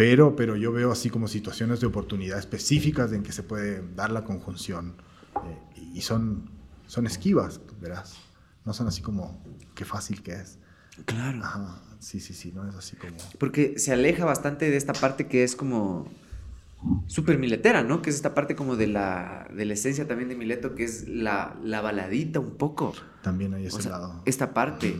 pero, 0.00 0.34
pero 0.34 0.56
yo 0.56 0.72
veo 0.72 0.90
así 0.90 1.10
como 1.10 1.28
situaciones 1.28 1.80
de 1.80 1.86
oportunidad 1.86 2.38
específicas 2.38 3.12
en 3.12 3.22
que 3.22 3.32
se 3.32 3.42
puede 3.42 3.84
dar 3.94 4.10
la 4.10 4.24
conjunción 4.24 4.94
eh, 5.44 5.82
y 5.92 6.00
son, 6.00 6.48
son 6.86 7.06
esquivas, 7.06 7.60
verás. 7.82 8.16
No 8.64 8.72
son 8.72 8.86
así 8.86 9.02
como, 9.02 9.44
qué 9.74 9.84
fácil 9.84 10.22
que 10.22 10.32
es. 10.32 10.58
Claro. 11.04 11.42
Sí, 11.98 12.18
sí, 12.18 12.32
sí, 12.32 12.50
no 12.50 12.66
es 12.66 12.74
así 12.76 12.96
como... 12.96 13.14
Porque 13.38 13.78
se 13.78 13.92
aleja 13.92 14.24
bastante 14.24 14.70
de 14.70 14.78
esta 14.78 14.94
parte 14.94 15.26
que 15.26 15.44
es 15.44 15.54
como 15.54 16.08
súper 17.06 17.36
miletera, 17.36 17.82
¿no? 17.82 18.00
Que 18.00 18.08
es 18.08 18.16
esta 18.16 18.32
parte 18.32 18.56
como 18.56 18.76
de 18.76 18.86
la, 18.86 19.48
de 19.54 19.66
la 19.66 19.74
esencia 19.74 20.08
también 20.08 20.30
de 20.30 20.34
Mileto, 20.34 20.74
que 20.74 20.84
es 20.84 21.08
la, 21.08 21.58
la 21.62 21.82
baladita 21.82 22.40
un 22.40 22.56
poco. 22.56 22.94
También 23.20 23.52
hay 23.52 23.66
ese 23.66 23.90
lado. 23.90 24.22
Esta 24.24 24.54
parte. 24.54 24.96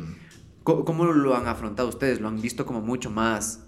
¿Cómo, 0.63 1.07
lo 1.07 1.35
han 1.35 1.47
afrontado 1.47 1.89
ustedes? 1.89 2.21
¿Lo 2.21 2.29
han 2.29 2.43
visto 2.43 2.67
como 2.67 2.83
mucho 2.83 3.11
más 3.11 3.61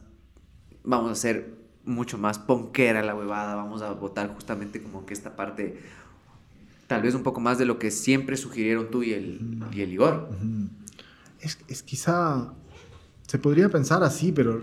vamos 0.85 1.11
a 1.11 1.13
hacer 1.13 1.63
mucho 1.85 2.19
más 2.19 2.39
ponquera 2.39 3.03
la 3.03 3.15
huevada, 3.15 3.55
vamos 3.55 3.83
a 3.83 3.93
votar 3.93 4.33
justamente 4.35 4.83
como 4.83 5.05
que 5.05 5.15
esta 5.15 5.35
parte, 5.37 5.81
tal 6.87 7.03
vez 7.03 7.15
un 7.15 7.23
poco 7.23 7.41
más 7.41 7.59
de 7.59 7.65
lo 7.65 7.79
que 7.79 7.91
siempre 7.91 8.37
sugirieron 8.37 8.91
tú 8.91 9.03
y 9.03 9.13
el, 9.13 9.63
y 9.73 9.81
el 9.81 9.93
Igor. 9.93 10.29
es, 11.41 11.59
es, 11.69 11.83
quizá, 11.83 12.53
se 13.27 13.39
podría 13.39 13.69
pensar 13.69 14.03
así, 14.05 14.33
pero 14.33 14.63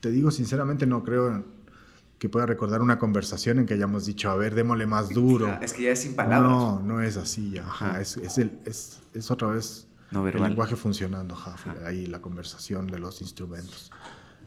te 0.00 0.10
digo 0.10 0.30
sinceramente 0.30 0.86
no 0.86 1.04
creo 1.04 1.44
que 2.18 2.28
pueda 2.28 2.46
recordar 2.46 2.80
una 2.80 2.98
conversación 2.98 3.58
en 3.58 3.66
que 3.66 3.74
hayamos 3.74 4.06
dicho, 4.06 4.30
a 4.30 4.36
ver, 4.36 4.54
démosle 4.54 4.86
más 4.86 5.10
duro. 5.10 5.58
Es 5.60 5.74
que 5.74 5.82
ya 5.82 5.90
es 5.90 6.00
sin 6.00 6.16
palabras. 6.16 6.50
No, 6.50 6.80
no 6.80 7.02
es 7.02 7.16
así 7.16 7.50
ya. 7.50 7.66
es, 8.00 8.16
es, 8.16 8.38
el, 8.38 8.58
es, 8.64 9.00
es, 9.12 9.30
otra 9.30 9.48
vez 9.48 9.86
no 10.10 10.26
el 10.26 10.42
lenguaje 10.42 10.76
funcionando, 10.76 11.36
ahí 11.84 12.06
la 12.06 12.20
conversación 12.20 12.86
de 12.86 12.98
los 12.98 13.20
instrumentos 13.20 13.90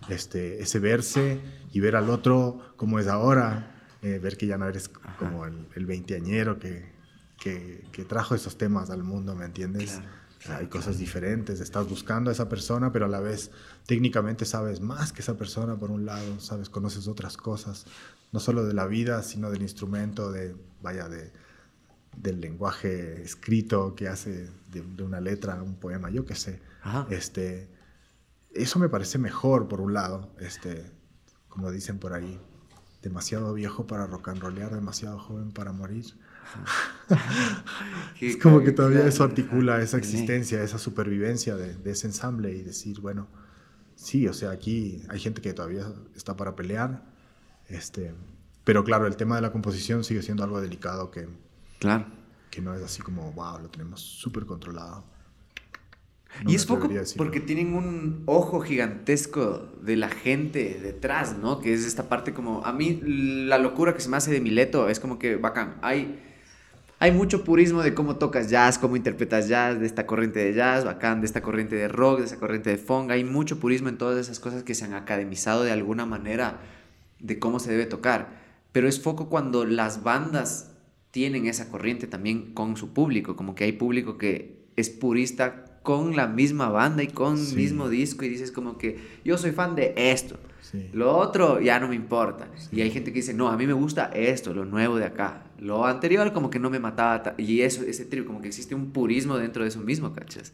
este, 0.10 0.61
ese 0.61 0.80
verse 0.80 1.40
y 1.72 1.80
ver 1.80 1.95
al 1.95 2.10
otro 2.10 2.73
como 2.76 2.99
es 2.99 3.07
ahora, 3.07 3.76
eh, 4.02 4.19
ver 4.19 4.38
que 4.38 4.48
ya 4.48 4.57
no 4.57 4.68
eres 4.68 4.90
como 5.18 5.45
el, 5.45 5.68
el 5.76 5.86
veinteañero 5.86 6.60
que, 6.60 6.91
que, 7.40 7.86
que, 7.91 8.06
trajo 8.06 8.36
esos 8.36 8.57
temas 8.57 8.90
al 8.90 9.03
mundo, 9.03 9.36
¿me 9.36 9.45
entiendes? 9.45 10.02
Hay 10.48 10.68
cosas 10.68 10.98
diferentes, 10.98 11.60
estás 11.60 11.88
buscando 11.90 12.30
a 12.30 12.34
esa 12.34 12.48
persona, 12.48 12.94
pero 12.94 13.06
a 13.06 13.10
la 13.10 13.19
vez 13.19 13.52
técnicamente 13.86 14.45
sabes 14.45 14.80
más 14.80 15.11
que 15.11 15.22
esa 15.22 15.38
persona 15.38 15.76
por 15.76 15.91
un 15.91 16.06
lado, 16.06 16.40
sabes, 16.40 16.69
conoces 16.69 17.07
otras 17.10 17.36
cosas, 17.36 17.86
no 18.31 18.40
solo 18.40 18.65
de 18.65 18.73
la 18.73 18.86
vida, 18.86 19.22
sino 19.22 19.52
del 19.52 19.61
instrumento, 19.61 20.31
de, 20.31 20.56
vaya, 20.81 21.10
de, 21.10 21.34
del 22.15 22.40
lenguaje 22.40 23.22
escrito 23.22 23.95
que 23.95 24.07
hace 24.07 24.49
de, 24.72 24.81
de 24.81 25.03
una 25.03 25.19
letra, 25.19 25.61
un 25.61 25.76
poema, 25.76 26.10
yo 26.10 26.26
qué 26.26 26.36
sé. 26.36 26.61
Este, 27.10 27.68
eso 28.53 28.80
me 28.80 28.89
parece 28.89 29.17
mejor, 29.17 29.67
por 29.67 29.81
un 29.81 29.93
lado, 29.93 30.34
este, 30.39 30.91
como 31.47 31.71
dicen 31.71 31.99
por 31.99 32.13
ahí, 32.13 32.39
demasiado 33.01 33.53
viejo 33.53 33.88
para 33.88 34.07
rock 34.07 34.30
and 34.30 34.41
rollear, 34.41 34.73
demasiado 34.73 35.19
joven 35.19 35.51
para 35.51 35.71
morir. 35.71 36.05
es 38.21 38.38
como 38.38 38.61
que 38.61 38.71
todavía 38.71 39.05
eso 39.05 39.23
articula 39.23 39.81
esa 39.81 39.97
existencia, 39.97 40.63
esa 40.63 40.80
supervivencia 40.80 41.55
de, 41.55 41.91
ese 41.91 42.07
ensamble 42.07 42.51
y 42.51 42.63
decir, 42.63 42.99
bueno, 43.01 43.27
sí, 43.95 44.27
o 44.27 44.34
sea, 44.34 44.51
aquí 44.51 45.03
hay 45.09 45.19
gente 45.19 45.41
que 45.41 45.53
todavía 45.53 45.85
está 46.15 46.35
para 46.35 46.55
pelear, 46.55 47.03
este, 47.67 48.13
pero 48.63 48.84
claro, 48.84 49.05
el 49.05 49.15
tema 49.15 49.35
de 49.35 49.41
la 49.41 49.51
composición 49.51 50.03
sigue 50.03 50.23
siendo 50.23 50.43
algo 50.43 50.59
delicado 50.59 51.11
que, 51.11 51.30
claro. 51.80 52.07
que 52.49 52.61
no 52.61 52.73
es 52.73 52.81
así 52.81 53.01
como, 53.01 53.31
wow, 53.34 53.59
lo 53.59 53.69
tenemos 53.69 54.01
súper 54.01 54.45
controlado 54.45 55.05
y 56.47 56.56
es 56.56 56.65
poco 56.65 56.89
porque 57.18 57.39
tienen 57.39 57.73
un 57.73 58.23
ojo 58.26 58.61
gigantesco 58.61 59.68
de 59.81 59.97
la 59.97 60.10
gente 60.10 60.80
detrás, 60.81 61.38
¿no? 61.38 61.60
Que 61.60 61.73
es 61.73 61.85
esta 61.85 62.07
parte 62.07 62.34
como... 62.34 62.64
A 62.65 62.72
mí 62.72 63.01
la 63.03 63.57
locura 63.57 63.93
que 63.93 63.99
se 63.99 64.10
me 64.10 64.18
hace 64.18 64.31
de 64.31 64.39
Mileto 64.39 64.89
es 64.89 64.99
como 64.99 65.19
que 65.19 65.35
bacán. 65.35 65.76
Hay, 65.81 66.19
hay 66.99 67.11
mucho 67.11 67.43
purismo 67.43 67.81
de 67.81 67.93
cómo 67.93 68.18
tocas 68.18 68.49
jazz, 68.49 68.77
cómo 68.77 68.95
interpretas 68.95 69.49
jazz, 69.49 69.80
de 69.80 69.85
esta 69.85 70.06
corriente 70.06 70.39
de 70.39 70.53
jazz, 70.53 70.85
bacán, 70.85 71.19
de 71.19 71.26
esta 71.26 71.41
corriente 71.41 71.76
de 71.76 71.88
rock, 71.88 72.19
de 72.19 72.26
esta 72.26 72.38
corriente 72.38 72.69
de 72.69 72.77
funk. 72.77 73.11
Hay 73.11 73.26
mucho 73.26 73.60
purismo 73.60 73.89
en 73.89 73.97
todas 73.97 74.18
esas 74.18 74.39
cosas 74.39 74.64
que 74.64 74.76
se 74.76 74.85
han 74.85 74.93
academizado 74.93 75.64
de 75.64 75.72
alguna 75.72 76.06
manera 76.06 76.60
de 77.19 77.38
cómo 77.39 77.60
se 77.60 77.72
debe 77.72 77.85
tocar. 77.85 78.39
Pero 78.72 78.88
es 78.88 79.01
foco 79.01 79.30
cuando 79.30 79.65
las 79.65 80.03
bandas 80.03 80.72
tienen 81.11 81.47
esa 81.47 81.69
corriente 81.69 82.07
también 82.07 82.53
con 82.53 82.77
su 82.77 82.93
público. 82.93 83.35
Como 83.35 83.56
que 83.56 83.65
hay 83.65 83.73
público 83.73 84.18
que 84.18 84.69
es 84.76 84.89
purista 84.89 85.65
con 85.90 86.16
la 86.16 86.28
misma 86.28 86.70
banda 86.70 87.02
y 87.02 87.07
con 87.07 87.36
el 87.36 87.56
mismo 87.56 87.90
disco 87.90 88.24
y 88.24 88.30
dices 88.30 88.52
como 88.52 88.78
que 88.78 88.99
yo 89.26 89.40
soy 89.40 89.53
fan 89.53 89.74
de 89.74 89.95
esto. 89.98 90.38
Lo 90.94 91.18
otro 91.18 91.60
ya 91.60 91.80
no 91.80 91.88
me 91.88 91.95
importa. 91.95 92.48
Y 92.72 92.82
hay 92.82 92.91
gente 92.91 93.11
que 93.11 93.22
dice, 93.22 93.34
no, 93.34 93.48
a 93.48 93.57
mí 93.57 93.66
me 93.66 93.74
gusta 93.74 94.06
esto, 94.14 94.53
lo 94.53 94.66
nuevo 94.66 94.98
de 94.98 95.06
acá. 95.06 95.45
Lo 95.57 95.88
anterior 95.88 96.32
como 96.32 96.52
que 96.52 96.60
no 96.60 96.70
me 96.70 96.78
mataba. 96.78 97.34
Y 97.40 97.61
eso, 97.61 97.82
ese 97.82 98.06
trío, 98.06 98.24
como 98.24 98.40
que 98.40 98.49
existe 98.49 98.76
un 98.76 98.91
purismo 98.91 99.40
dentro 99.40 99.64
de 99.64 99.70
eso 99.70 99.80
mismo, 99.80 100.14
¿cachas? 100.14 100.53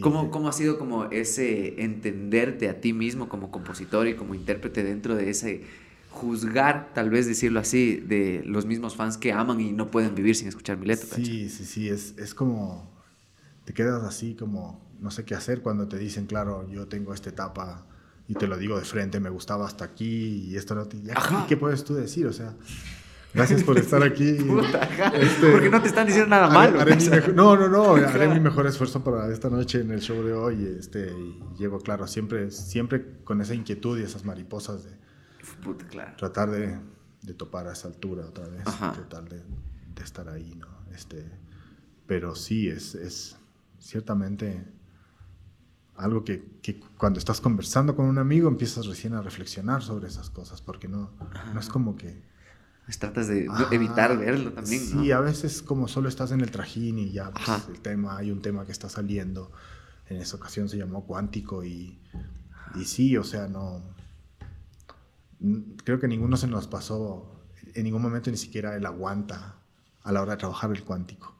¿Cómo, 0.00 0.32
¿Cómo 0.32 0.48
ha 0.48 0.52
sido 0.52 0.80
como 0.80 1.04
ese 1.12 1.80
entenderte 1.80 2.68
a 2.68 2.80
ti 2.80 2.92
mismo 2.92 3.28
como 3.28 3.52
compositor 3.52 4.08
y 4.08 4.14
como 4.14 4.34
intérprete 4.34 4.82
dentro 4.82 5.14
de 5.14 5.30
ese 5.30 5.62
juzgar, 6.10 6.90
tal 6.92 7.08
vez 7.08 7.28
decirlo 7.28 7.60
así, 7.60 8.02
de 8.04 8.42
los 8.44 8.66
mismos 8.66 8.96
fans 8.96 9.16
que 9.16 9.30
aman 9.32 9.60
y 9.60 9.70
no 9.70 9.92
pueden 9.92 10.16
vivir 10.16 10.34
sin 10.34 10.48
escuchar 10.48 10.76
Mileto? 10.76 11.06
Sí, 11.06 11.48
sí, 11.48 11.64
sí, 11.64 11.88
es, 11.88 12.18
es 12.18 12.34
como, 12.34 12.92
te 13.64 13.74
quedas 13.74 14.02
así 14.02 14.34
como, 14.34 14.80
no 15.00 15.10
sé 15.10 15.24
qué 15.24 15.34
hacer 15.34 15.62
cuando 15.62 15.88
te 15.88 15.98
dicen, 15.98 16.26
claro, 16.26 16.68
yo 16.68 16.88
tengo 16.88 17.14
esta 17.14 17.30
etapa 17.30 17.86
y 18.28 18.34
te 18.34 18.46
lo 18.46 18.56
digo 18.56 18.78
de 18.78 18.84
frente, 18.84 19.20
me 19.20 19.30
gustaba 19.30 19.66
hasta 19.66 19.84
aquí 19.84 20.46
y 20.48 20.56
esto 20.56 20.74
no 20.74 20.86
te... 20.86 20.98
¿Qué 21.48 21.56
puedes 21.56 21.84
tú 21.84 21.94
decir? 21.94 22.26
O 22.26 22.32
sea, 22.32 22.54
gracias 23.34 23.62
por 23.62 23.78
estar 23.78 24.02
aquí. 24.02 24.36
este, 25.14 25.52
Porque 25.52 25.70
no 25.70 25.80
te 25.82 25.88
están 25.88 26.06
diciendo 26.06 26.30
nada 26.30 26.48
malo. 26.48 26.78
no, 27.34 27.56
no, 27.56 27.68
no, 27.68 27.94
haré 27.94 28.28
mi 28.28 28.40
mejor 28.40 28.66
esfuerzo 28.66 29.02
para 29.02 29.32
esta 29.32 29.48
noche 29.50 29.80
en 29.80 29.90
el 29.90 30.00
show 30.00 30.22
de 30.22 30.32
hoy 30.32 30.76
este, 30.78 31.12
y 31.12 31.40
llego, 31.58 31.78
claro, 31.80 32.06
siempre, 32.06 32.50
siempre 32.50 33.22
con 33.24 33.40
esa 33.40 33.54
inquietud 33.54 33.98
y 33.98 34.02
esas 34.02 34.24
mariposas 34.24 34.84
de 34.84 34.90
claro. 35.90 36.16
tratar 36.16 36.50
de, 36.50 36.78
de, 37.22 37.34
topar 37.34 37.66
a 37.68 37.72
esa 37.72 37.88
altura 37.88 38.24
otra 38.26 38.48
vez, 38.48 38.64
tratar 38.64 39.28
de, 39.28 39.38
de, 39.94 40.02
estar 40.02 40.28
ahí, 40.28 40.54
¿no? 40.56 40.68
Este, 40.94 41.24
pero 42.06 42.34
sí, 42.34 42.68
es, 42.68 42.94
es 42.94 43.36
ciertamente 43.82 44.64
algo 45.96 46.24
que, 46.24 46.58
que, 46.62 46.80
cuando 46.96 47.18
estás 47.18 47.40
conversando 47.40 47.94
con 47.94 48.06
un 48.06 48.18
amigo 48.18 48.48
empiezas 48.48 48.86
recién 48.86 49.14
a 49.14 49.20
reflexionar 49.20 49.82
sobre 49.82 50.08
esas 50.08 50.30
cosas, 50.30 50.62
porque 50.62 50.88
no, 50.88 51.10
no 51.52 51.60
es 51.60 51.68
como 51.68 51.96
que... 51.96 52.22
Pues 52.84 52.98
tratas 52.98 53.28
de 53.28 53.48
evitar 53.70 54.18
verlo 54.18 54.52
también. 54.52 54.80
Sí, 54.80 55.12
a 55.12 55.20
veces 55.20 55.62
como 55.62 55.86
solo 55.86 56.08
estás 56.08 56.32
en 56.32 56.40
el 56.40 56.50
trajín 56.50 56.98
y 56.98 57.12
ya 57.12 57.30
pues, 57.30 57.68
el 57.68 57.80
tema, 57.80 58.16
hay 58.16 58.30
un 58.30 58.42
tema 58.42 58.64
que 58.64 58.72
está 58.72 58.88
saliendo, 58.88 59.52
en 60.08 60.16
esa 60.16 60.36
ocasión 60.36 60.68
se 60.68 60.78
llamó 60.78 61.06
cuántico 61.06 61.64
y, 61.64 62.00
y 62.74 62.84
sí, 62.84 63.16
o 63.16 63.24
sea, 63.24 63.48
no... 63.48 63.82
Creo 65.84 65.98
que 65.98 66.08
ninguno 66.08 66.36
se 66.36 66.46
nos 66.46 66.68
pasó, 66.68 67.44
en 67.74 67.84
ningún 67.84 68.02
momento 68.02 68.30
ni 68.30 68.36
siquiera 68.36 68.76
él 68.76 68.86
aguanta 68.86 69.56
a 70.02 70.12
la 70.12 70.22
hora 70.22 70.32
de 70.32 70.38
trabajar 70.38 70.70
el 70.70 70.82
cuántico. 70.84 71.31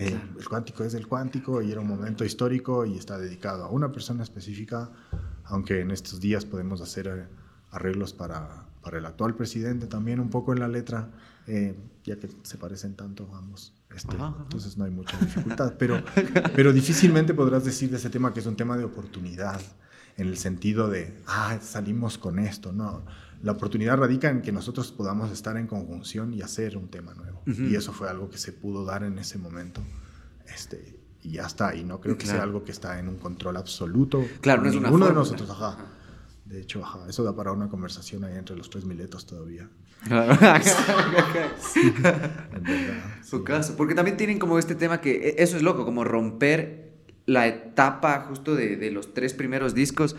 Eh, 0.00 0.18
el 0.38 0.48
cuántico 0.48 0.82
es 0.82 0.94
el 0.94 1.06
cuántico 1.06 1.60
y 1.60 1.70
era 1.70 1.82
un 1.82 1.86
momento 1.86 2.24
histórico 2.24 2.86
y 2.86 2.96
está 2.96 3.18
dedicado 3.18 3.64
a 3.64 3.68
una 3.68 3.92
persona 3.92 4.22
específica, 4.22 4.88
aunque 5.44 5.80
en 5.80 5.90
estos 5.90 6.20
días 6.20 6.46
podemos 6.46 6.80
hacer 6.80 7.06
eh, 7.06 7.26
arreglos 7.70 8.14
para, 8.14 8.64
para 8.80 8.96
el 8.96 9.04
actual 9.04 9.34
presidente 9.34 9.86
también 9.86 10.18
un 10.18 10.30
poco 10.30 10.54
en 10.54 10.60
la 10.60 10.68
letra, 10.68 11.10
eh, 11.46 11.76
ya 12.02 12.16
que 12.16 12.30
se 12.44 12.56
parecen 12.56 12.94
tanto 12.94 13.28
ambos. 13.34 13.74
Este, 13.94 14.16
entonces 14.16 14.78
no 14.78 14.84
hay 14.84 14.90
mucha 14.90 15.18
dificultad, 15.18 15.74
pero, 15.78 16.02
pero 16.56 16.72
difícilmente 16.72 17.34
podrás 17.34 17.66
decir 17.66 17.90
de 17.90 17.98
ese 17.98 18.08
tema 18.08 18.32
que 18.32 18.40
es 18.40 18.46
un 18.46 18.56
tema 18.56 18.78
de 18.78 18.84
oportunidad, 18.84 19.60
en 20.16 20.28
el 20.28 20.38
sentido 20.38 20.88
de, 20.88 21.14
ah, 21.26 21.58
salimos 21.60 22.16
con 22.16 22.38
esto, 22.38 22.72
no. 22.72 23.04
La 23.42 23.52
oportunidad 23.52 23.96
radica 23.96 24.28
en 24.28 24.42
que 24.42 24.52
nosotros 24.52 24.92
podamos 24.92 25.30
estar 25.30 25.56
en 25.56 25.66
conjunción 25.66 26.34
y 26.34 26.42
hacer 26.42 26.76
un 26.76 26.88
tema 26.88 27.14
nuevo. 27.14 27.42
Y 27.46 27.74
eso 27.74 27.92
fue 27.92 28.08
algo 28.08 28.28
que 28.28 28.38
se 28.38 28.52
pudo 28.52 28.84
dar 28.84 29.02
en 29.02 29.18
ese 29.18 29.38
momento. 29.38 29.80
Este, 30.46 31.00
y 31.22 31.32
ya 31.32 31.46
está. 31.46 31.74
Y 31.74 31.84
no 31.84 32.00
creo 32.00 32.18
que 32.18 32.26
sea 32.26 32.42
algo 32.42 32.64
que 32.64 32.72
está 32.72 32.98
en 32.98 33.08
un 33.08 33.16
control 33.16 33.56
absoluto. 33.56 34.24
Claro, 34.40 34.62
no 34.62 34.68
es 34.68 34.76
una 34.76 34.90
Uno 34.90 35.06
de 35.06 35.14
nosotros, 35.14 35.48
ajá. 35.50 35.78
De 36.44 36.60
hecho, 36.60 36.84
ajá, 36.84 37.06
eso 37.08 37.22
da 37.22 37.34
para 37.34 37.52
una 37.52 37.68
conversación 37.68 38.24
ahí 38.24 38.36
entre 38.36 38.56
los 38.56 38.68
tres 38.70 38.84
miletos 38.84 39.24
todavía. 39.24 39.70
Claro. 40.04 40.32
en 42.52 42.62
verdad. 42.62 43.04
Su 43.24 43.44
caso. 43.44 43.76
Porque 43.76 43.94
también 43.94 44.16
tienen 44.16 44.38
como 44.38 44.58
este 44.58 44.74
tema 44.74 45.00
que 45.00 45.28
e, 45.28 45.42
eso 45.42 45.56
es 45.56 45.62
loco, 45.62 45.84
como 45.84 46.02
romper 46.04 46.90
la 47.26 47.46
etapa 47.46 48.26
justo 48.28 48.56
de, 48.56 48.76
de 48.76 48.90
los 48.90 49.14
tres 49.14 49.32
primeros 49.32 49.74
discos 49.74 50.16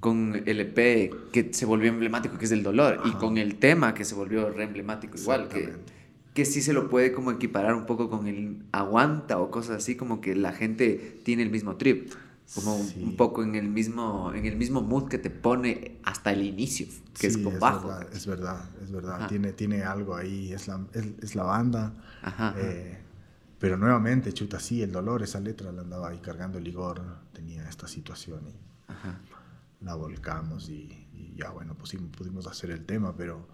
con 0.00 0.42
el 0.46 0.60
EP 0.60 1.30
que 1.30 1.52
se 1.52 1.66
volvió 1.66 1.90
emblemático, 1.90 2.38
que 2.38 2.46
es 2.46 2.52
el 2.52 2.62
dolor, 2.62 3.02
y 3.04 3.12
con 3.12 3.36
el 3.36 3.56
tema 3.56 3.94
que 3.94 4.04
se 4.04 4.14
volvió 4.14 4.50
re 4.50 4.64
emblemático 4.64 5.18
igual, 5.18 5.48
que, 5.48 5.74
que 6.34 6.46
sí 6.46 6.62
se 6.62 6.72
lo 6.72 6.88
puede 6.88 7.12
como 7.12 7.30
equiparar 7.30 7.74
un 7.74 7.84
poco 7.84 8.08
con 8.08 8.26
el 8.26 8.62
aguanta 8.72 9.38
o 9.38 9.50
cosas 9.50 9.76
así, 9.76 9.96
como 9.96 10.22
que 10.22 10.34
la 10.34 10.52
gente 10.52 11.20
tiene 11.22 11.42
el 11.42 11.50
mismo 11.50 11.76
trip, 11.76 12.10
como 12.54 12.76
un 12.76 13.14
poco 13.16 13.44
en 13.44 13.54
el 13.54 13.68
mismo 13.68 14.32
en 14.34 14.44
el 14.44 14.56
mismo 14.56 14.80
mood 14.80 15.08
que 15.08 15.18
te 15.18 15.30
pone 15.30 15.98
hasta 16.02 16.32
el 16.32 16.42
inicio, 16.42 16.86
que 17.18 17.26
es 17.26 17.36
con 17.36 17.60
bajo. 17.60 17.92
es 18.12 18.26
verdad, 18.26 18.64
es 18.82 18.90
verdad, 18.90 19.28
tiene, 19.28 19.52
tiene 19.52 19.82
algo 19.82 20.16
ahí, 20.16 20.52
es 20.52 20.66
la, 20.66 20.80
es, 21.20 21.34
la 21.34 21.44
banda. 21.44 21.92
Eh, 22.56 22.98
pero 23.58 23.76
nuevamente, 23.76 24.32
chuta, 24.32 24.58
sí, 24.58 24.82
el 24.82 24.90
dolor, 24.90 25.22
esa 25.22 25.38
letra 25.38 25.70
la 25.70 25.82
andaba 25.82 26.08
ahí 26.08 26.18
cargando 26.18 26.56
el 26.56 26.66
Igor, 26.66 27.02
tenía 27.34 27.68
esta 27.68 27.86
situación 27.86 28.40
y 28.48 28.70
la 29.80 29.94
volcamos 29.94 30.68
y, 30.68 31.34
ya 31.36 31.50
bueno, 31.50 31.74
pues 31.76 31.96
pudimos 32.16 32.46
hacer 32.46 32.70
el 32.70 32.84
tema, 32.84 33.16
pero 33.16 33.48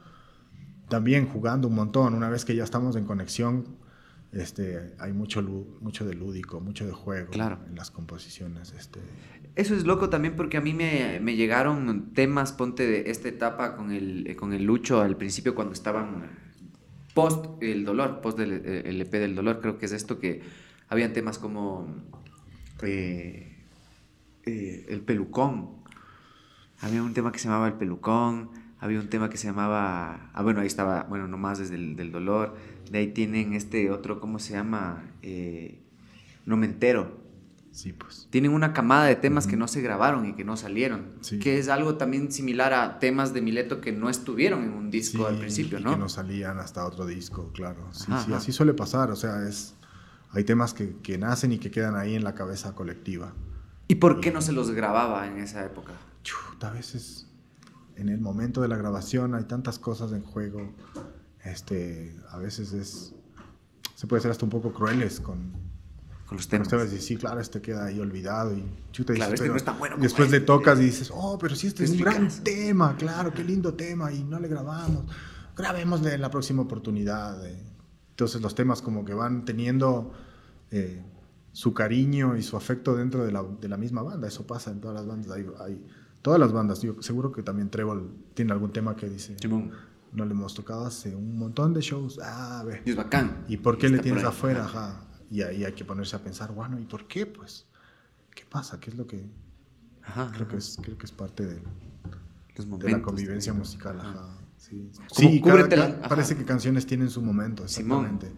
también 0.89 1.27
jugando 1.29 1.69
un 1.69 1.75
montón, 1.75 2.15
una 2.15 2.29
vez 2.29 2.45
que 2.45 2.55
ya 2.55 2.65
estamos 2.65 2.97
en 2.97 3.05
conexión, 3.05 3.77
este, 4.33 4.95
hay 4.99 5.13
mucho, 5.13 5.41
mucho 5.81 6.05
de 6.05 6.15
lúdico, 6.15 6.61
mucho 6.61 6.87
de 6.87 6.93
juego 6.93 7.33
en 7.33 7.75
las 7.75 7.91
composiciones. 7.91 8.73
Este. 8.73 9.01
Eso 9.55 9.75
es 9.75 9.87
loco 9.87 10.11
también 10.11 10.37
porque 10.37 10.57
a 10.57 10.61
mí 10.61 10.75
me, 10.75 11.21
me, 11.21 11.37
llegaron 11.37 12.13
temas, 12.13 12.53
ponte 12.53 12.87
de 12.87 13.11
esta 13.11 13.29
etapa 13.29 13.77
con 13.77 13.93
el, 13.93 14.37
con 14.37 14.53
el 14.53 14.65
Lucho 14.65 15.01
al 15.01 15.17
principio 15.17 15.55
cuando 15.55 15.73
estaban 15.73 16.31
post 17.15 17.47
el 17.63 17.87
dolor, 17.87 18.21
post 18.21 18.39
del, 18.39 18.53
el 18.53 19.01
EP 19.01 19.11
del 19.13 19.35
dolor, 19.35 19.61
creo 19.63 19.79
que 19.79 19.87
es 19.87 19.93
esto 19.93 20.19
que 20.19 20.43
habían 20.89 21.15
temas 21.15 21.39
como 21.39 21.89
eh, 22.83 23.57
eh, 24.45 24.87
el 24.91 25.01
pelucón, 25.01 25.83
había 26.81 27.03
un 27.03 27.15
tema 27.15 27.33
que 27.33 27.39
se 27.39 27.49
llamaba 27.49 27.69
El 27.69 27.75
Pelucón, 27.75 28.51
había 28.79 29.01
un 29.01 29.09
tema 29.09 29.31
que 29.31 29.37
se 29.37 29.47
llamaba, 29.47 30.31
ah 30.33 30.43
bueno, 30.43 30.61
ahí 30.61 30.67
estaba, 30.67 31.05
bueno, 31.05 31.27
nomás 31.29 31.59
desde 31.59 31.77
el 31.77 31.97
del 31.97 32.13
dolor, 32.13 32.57
de 32.91 32.99
ahí 32.99 33.09
tienen 33.09 33.55
este 33.55 33.91
otro, 33.91 34.21
¿cómo 34.21 34.39
se 34.39 34.53
llama? 34.53 35.05
Eh, 35.23 35.83
no 36.45 36.57
me 36.57 36.67
entero. 36.67 37.25
Sí, 37.73 37.93
pues. 37.93 38.27
Tienen 38.31 38.53
una 38.53 38.73
camada 38.73 39.05
de 39.05 39.17
temas 39.17 39.47
que 39.47 39.57
no 39.57 39.69
se 39.69 39.83
grabaron 39.83 40.25
y 40.25 40.33
que 40.33 40.45
no 40.45 40.57
salieron, 40.57 41.13
que 41.43 41.59
es 41.59 41.69
algo 41.69 41.97
también 41.97 42.33
similar 42.33 42.73
a 42.73 42.99
temas 42.99 43.35
de 43.35 43.43
Mileto 43.43 43.83
que 43.83 43.93
no 43.93 44.09
estuvieron 44.09 44.63
en 44.65 44.73
un 44.73 44.91
disco 44.91 45.27
al 45.27 45.37
principio, 45.37 45.79
¿no? 45.81 45.91
que 45.91 45.99
no 45.99 46.09
salían 46.09 46.59
hasta 46.59 46.87
otro 46.87 47.05
disco, 47.05 47.51
claro. 47.53 47.89
Sí, 47.93 48.11
sí, 48.25 48.33
así 48.33 48.53
suele 48.53 48.73
pasar, 48.73 49.11
o 49.11 49.17
sea, 49.17 49.47
es 49.47 49.75
hay 50.33 50.45
temas 50.45 50.73
que, 50.73 50.97
que, 51.03 51.19
nacen 51.19 51.53
y 51.53 51.59
que 51.59 51.71
quedan 51.71 51.97
ahí 51.97 52.15
en 52.15 52.25
la 52.25 52.35
cabeza 52.35 52.75
colectiva. 52.75 53.35
¿Y 53.89 53.97
por 53.97 54.21
qué 54.21 54.33
no 54.33 54.41
se 54.41 54.53
los 54.53 54.71
grababa 54.71 55.27
en 55.27 55.39
esa 55.39 55.65
época? 55.65 55.93
A 56.61 56.71
veces 56.71 57.27
en 57.97 58.09
el 58.09 58.21
momento 58.21 58.61
de 58.61 58.69
la 58.69 58.77
grabación 58.77 59.35
hay 59.35 59.45
tantas 59.45 59.79
cosas 59.79 60.13
en 60.13 60.23
juego. 60.23 60.73
Este, 61.43 62.17
a 62.31 62.39
veces 62.39 62.73
es, 62.73 63.15
se 63.95 64.07
puede 64.07 64.23
ser 64.23 64.31
hasta 64.31 64.45
un 64.45 64.51
poco 64.51 64.73
crueles 64.73 65.21
con, 65.21 65.53
con 66.27 66.37
los 66.37 66.49
temas. 66.49 66.69
Con 66.69 66.89
sí, 66.89 67.17
claro, 67.17 67.41
este 67.41 67.61
queda 67.61 67.87
ahí 67.87 67.99
olvidado 68.01 68.55
y 68.55 68.65
chuta. 68.93 69.15
Claro, 69.15 69.35
este 69.35 69.49
no 69.49 69.75
bueno. 69.79 69.97
Después 69.99 70.31
le 70.31 70.39
este. 70.39 70.47
tocas 70.47 70.79
y 70.81 70.85
dices, 70.85 71.11
oh, 71.15 71.39
pero 71.39 71.55
sí, 71.55 71.69
este 71.69 71.85
es, 71.85 71.91
un 71.91 71.99
gran 71.99 72.29
tema, 72.43 72.97
claro, 72.97 73.33
qué 73.33 73.45
lindo 73.45 73.75
tema 73.75 74.13
y 74.13 74.25
no 74.25 74.39
le 74.39 74.49
grabamos. 74.49 75.07
Grabémosle 75.57 76.15
en 76.15 76.21
la 76.21 76.31
próxima 76.31 76.63
oportunidad. 76.63 77.43
Entonces 78.11 78.43
los 78.43 78.55
temas 78.55 78.83
como 78.83 79.05
que 79.05 79.15
van 79.15 79.45
teniendo 79.45 80.13
eh, 80.71 81.03
su 81.53 81.73
cariño 81.73 82.37
y 82.37 82.43
su 82.43 82.57
afecto 82.57 82.95
dentro 82.95 83.25
de 83.25 83.33
la, 83.33 83.43
de 83.43 83.69
la, 83.69 83.79
misma 83.79 84.03
banda. 84.03 84.29
Eso 84.29 84.47
pasa 84.47 84.71
en 84.71 84.81
todas 84.81 84.97
las 84.97 85.07
bandas. 85.07 85.31
Hay, 85.31 85.47
hay 85.61 85.87
todas 86.27 86.41
las 86.41 86.53
bandas. 86.53 86.83
Yo 86.83 87.01
seguro 87.03 87.31
que 87.31 87.45
también 87.45 87.71
Trevor 87.71 88.03
tiene 88.35 88.51
algún 88.51 88.73
tema 88.73 88.97
que 88.97 89.09
dice. 89.09 89.37
No 90.13 90.25
le 90.25 90.33
hemos 90.33 90.55
tocado 90.55 90.85
hace 90.85 91.15
un 91.15 91.39
montón 91.39 91.73
de 91.73 91.81
shows. 91.81 92.19
Ah, 92.21 92.65
ve. 92.67 92.83
Y 92.85 92.91
es 92.91 92.97
bacán. 92.97 93.45
¿Y 93.47 93.59
por 93.59 93.79
qué 93.79 93.89
le 93.89 94.01
tienes 94.01 94.25
afuera? 94.25 94.65
Ajá. 94.65 95.07
Y 95.31 95.43
ahí 95.43 95.65
hay 95.65 95.73
que 95.73 95.85
ponerse 95.85 96.17
a 96.17 96.19
pensar, 96.19 96.53
bueno, 96.53 96.81
¿y 96.81 96.85
por 96.85 97.07
qué? 97.07 97.27
Pues, 97.27 97.69
¿qué 98.35 98.43
pasa? 98.45 98.81
¿Qué 98.81 98.91
es 98.91 98.97
lo 98.97 99.07
que.? 99.07 99.25
Ajá, 100.03 100.33
creo, 100.35 100.49
Que 100.49 100.57
es, 100.57 100.77
creo 100.83 100.99
que 100.99 101.07
es 101.07 101.13
parte 101.13 101.47
de, 101.47 101.61
de 101.61 102.91
la 102.91 103.03
convivencia 103.03 103.53
musical. 103.53 104.01
Ajá. 104.01 104.27
Sí, 104.57 104.91
sí 105.13 105.41
parece 106.09 106.37
que 106.37 106.45
canciones 106.45 106.87
tienen 106.87 107.09
su 107.09 107.23
momento, 107.23 107.63
exactamente. 107.63 108.33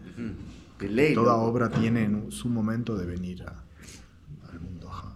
Toda 1.15 1.37
obra 1.37 1.71
tiene 1.71 2.29
su 2.29 2.49
momento 2.49 2.95
de 2.95 3.07
venir 3.07 3.41
a, 3.41 3.63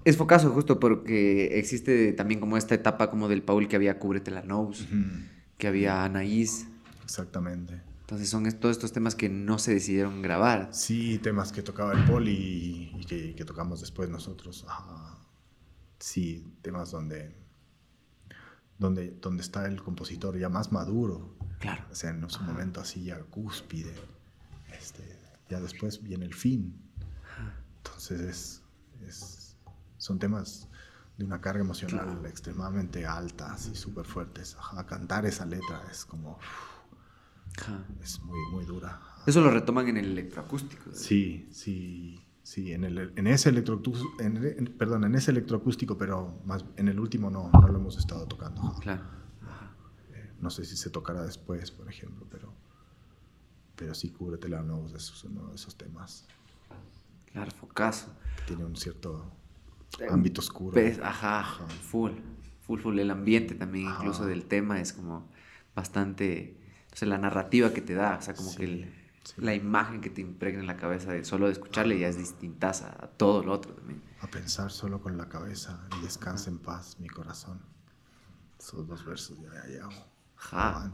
es 0.05 0.17
focazo 0.17 0.51
justo 0.51 0.79
porque 0.79 1.59
existe 1.59 2.13
también 2.13 2.39
como 2.39 2.57
esta 2.57 2.75
etapa 2.75 3.09
como 3.09 3.27
del 3.27 3.43
Paul 3.43 3.67
que 3.67 3.75
había 3.75 3.99
Cúbrete 3.99 4.31
la 4.31 4.43
Nose, 4.43 4.87
que 5.57 5.67
había 5.67 6.03
Anaís. 6.03 6.67
Exactamente. 7.03 7.81
Entonces 8.01 8.29
son 8.29 8.43
todos 8.59 8.75
estos 8.75 8.91
temas 8.91 9.15
que 9.15 9.29
no 9.29 9.57
se 9.59 9.73
decidieron 9.73 10.21
grabar. 10.21 10.69
Sí, 10.71 11.19
temas 11.19 11.51
que 11.51 11.61
tocaba 11.61 11.93
el 11.93 12.03
poli 12.05 12.91
y, 12.99 13.05
que, 13.05 13.45
tocamos 13.45 13.79
después 13.79 14.09
nosotros. 14.09 14.65
Sí, 15.99 16.45
temas 16.61 16.91
donde, 16.91 17.33
donde, 18.77 19.11
donde 19.21 19.41
está 19.41 19.65
el 19.65 19.81
compositor 19.81 20.37
ya 20.37 20.49
más 20.49 20.71
maduro. 20.71 21.37
Claro. 21.59 21.85
O 21.91 21.95
sea, 21.95 22.09
en 22.09 22.29
su 22.29 22.43
momento 22.43 22.81
así 22.81 23.05
ya 23.05 23.19
cúspide. 23.19 23.93
Este, 24.77 25.01
ya 25.49 25.61
después 25.61 26.03
viene 26.03 26.25
el 26.25 26.33
fin. 26.33 26.75
Entonces 27.77 28.61
es, 29.07 29.42
son 30.03 30.19
temas 30.19 30.67
de 31.17 31.23
una 31.23 31.39
carga 31.39 31.61
emocional 31.61 32.25
extremadamente 32.25 33.05
alta, 33.05 33.53
así 33.53 33.73
súper 33.73 34.05
fuertes. 34.05 34.57
A 34.73 34.85
cantar 34.85 35.25
esa 35.25 35.45
letra 35.45 35.81
es 35.89 36.03
como... 36.03 36.37
Es 38.01 38.19
muy, 38.21 38.39
muy 38.51 38.65
dura. 38.65 38.99
Eso 39.25 39.39
lo 39.39 39.49
retoman 39.49 39.87
en 39.87 39.97
el 39.97 40.11
electroacústico. 40.11 40.91
Sí, 40.91 41.47
sí, 41.51 42.19
sí, 42.41 42.73
en, 42.73 42.83
el, 42.83 43.13
en 43.15 43.27
ese 43.27 43.47
electroacústico, 43.47 44.11
perdón, 44.77 45.05
en 45.05 45.15
ese 45.15 45.31
electroacústico, 45.31 45.97
pero 45.97 46.41
más 46.43 46.65
en 46.75 46.89
el 46.89 46.99
último 46.99 47.29
no, 47.29 47.49
no 47.53 47.67
lo 47.69 47.77
hemos 47.77 47.97
estado 47.97 48.27
tocando. 48.27 48.75
Claro. 48.81 49.03
Eh, 50.11 50.33
no 50.41 50.49
sé 50.49 50.65
si 50.65 50.75
se 50.75 50.89
tocará 50.89 51.23
después, 51.23 51.71
por 51.71 51.87
ejemplo, 51.87 52.27
pero, 52.29 52.53
pero 53.77 53.93
sí, 53.93 54.09
Cúbrete 54.09 54.49
la 54.49 54.61
nuevos 54.63 54.91
es 54.93 55.23
uno 55.23 55.47
de 55.47 55.55
esos 55.55 55.77
temas. 55.77 56.25
Claro, 57.31 57.51
focazo. 57.51 58.11
Tiene 58.45 58.65
un 58.65 58.75
cierto 58.75 59.31
eh, 59.41 59.42
ámbito 60.09 60.41
oscuro. 60.41 60.79
ajá, 61.03 61.43
full, 61.89 62.11
full, 62.61 62.79
full. 62.79 62.99
El 62.99 63.11
ambiente 63.11 63.55
también, 63.55 63.87
incluso 63.87 64.25
del 64.25 64.45
tema, 64.45 64.79
es 64.81 64.93
como 64.93 65.29
bastante 65.75 66.57
o 66.93 66.95
sea, 66.95 67.07
la 67.07 67.17
narrativa 67.17 67.73
que 67.73 67.81
te 67.81 67.95
da, 67.95 68.17
o 68.19 68.21
sea, 68.21 68.35
como 68.35 68.55
que 68.55 68.93
la 69.37 69.55
imagen 69.55 69.99
que 69.99 70.11
te 70.11 70.21
impregna 70.21 70.59
en 70.59 70.67
la 70.67 70.77
cabeza 70.77 71.11
de 71.11 71.25
solo 71.25 71.47
de 71.47 71.53
escucharle 71.53 71.97
ya 71.97 72.07
es 72.07 72.17
distinta 72.17 72.69
a, 72.69 73.07
todo 73.07 73.41
lo 73.43 73.51
otro 73.51 73.73
también. 73.73 74.03
A 74.21 74.27
pensar 74.27 74.71
solo 74.71 75.01
con 75.01 75.17
la 75.17 75.27
cabeza 75.27 75.87
y 75.97 76.03
descansa 76.03 76.51
en 76.51 76.59
paz 76.59 76.99
mi 76.99 77.09
corazón. 77.09 77.59
Esos 78.59 78.87
dos 78.87 79.03
versos 79.03 79.39
ya, 79.39 79.49
ya, 79.67 79.89
ya. 79.89 80.91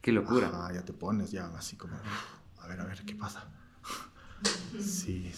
Qué 0.00 0.12
locura. 0.12 0.70
Ya 0.72 0.84
te 0.84 0.92
pones 0.92 1.32
ya 1.32 1.46
así 1.56 1.76
como, 1.76 1.96
a 2.60 2.68
ver, 2.68 2.80
a 2.80 2.84
ver, 2.84 3.04
¿qué 3.04 3.16
pasa? 3.16 3.50
sí. 4.80 5.32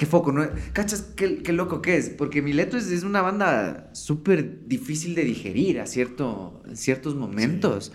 Qué 0.00 0.06
foco, 0.06 0.32
¿no? 0.32 0.48
¿Cachas 0.72 1.02
qué, 1.14 1.42
qué 1.42 1.52
loco 1.52 1.82
que 1.82 1.98
es? 1.98 2.08
Porque 2.08 2.40
Mileto 2.40 2.78
es, 2.78 2.90
es 2.90 3.02
una 3.02 3.20
banda 3.20 3.90
súper 3.92 4.66
difícil 4.66 5.14
de 5.14 5.24
digerir 5.24 5.78
a 5.78 5.84
cierto, 5.84 6.62
en 6.66 6.78
ciertos 6.78 7.16
momentos 7.16 7.92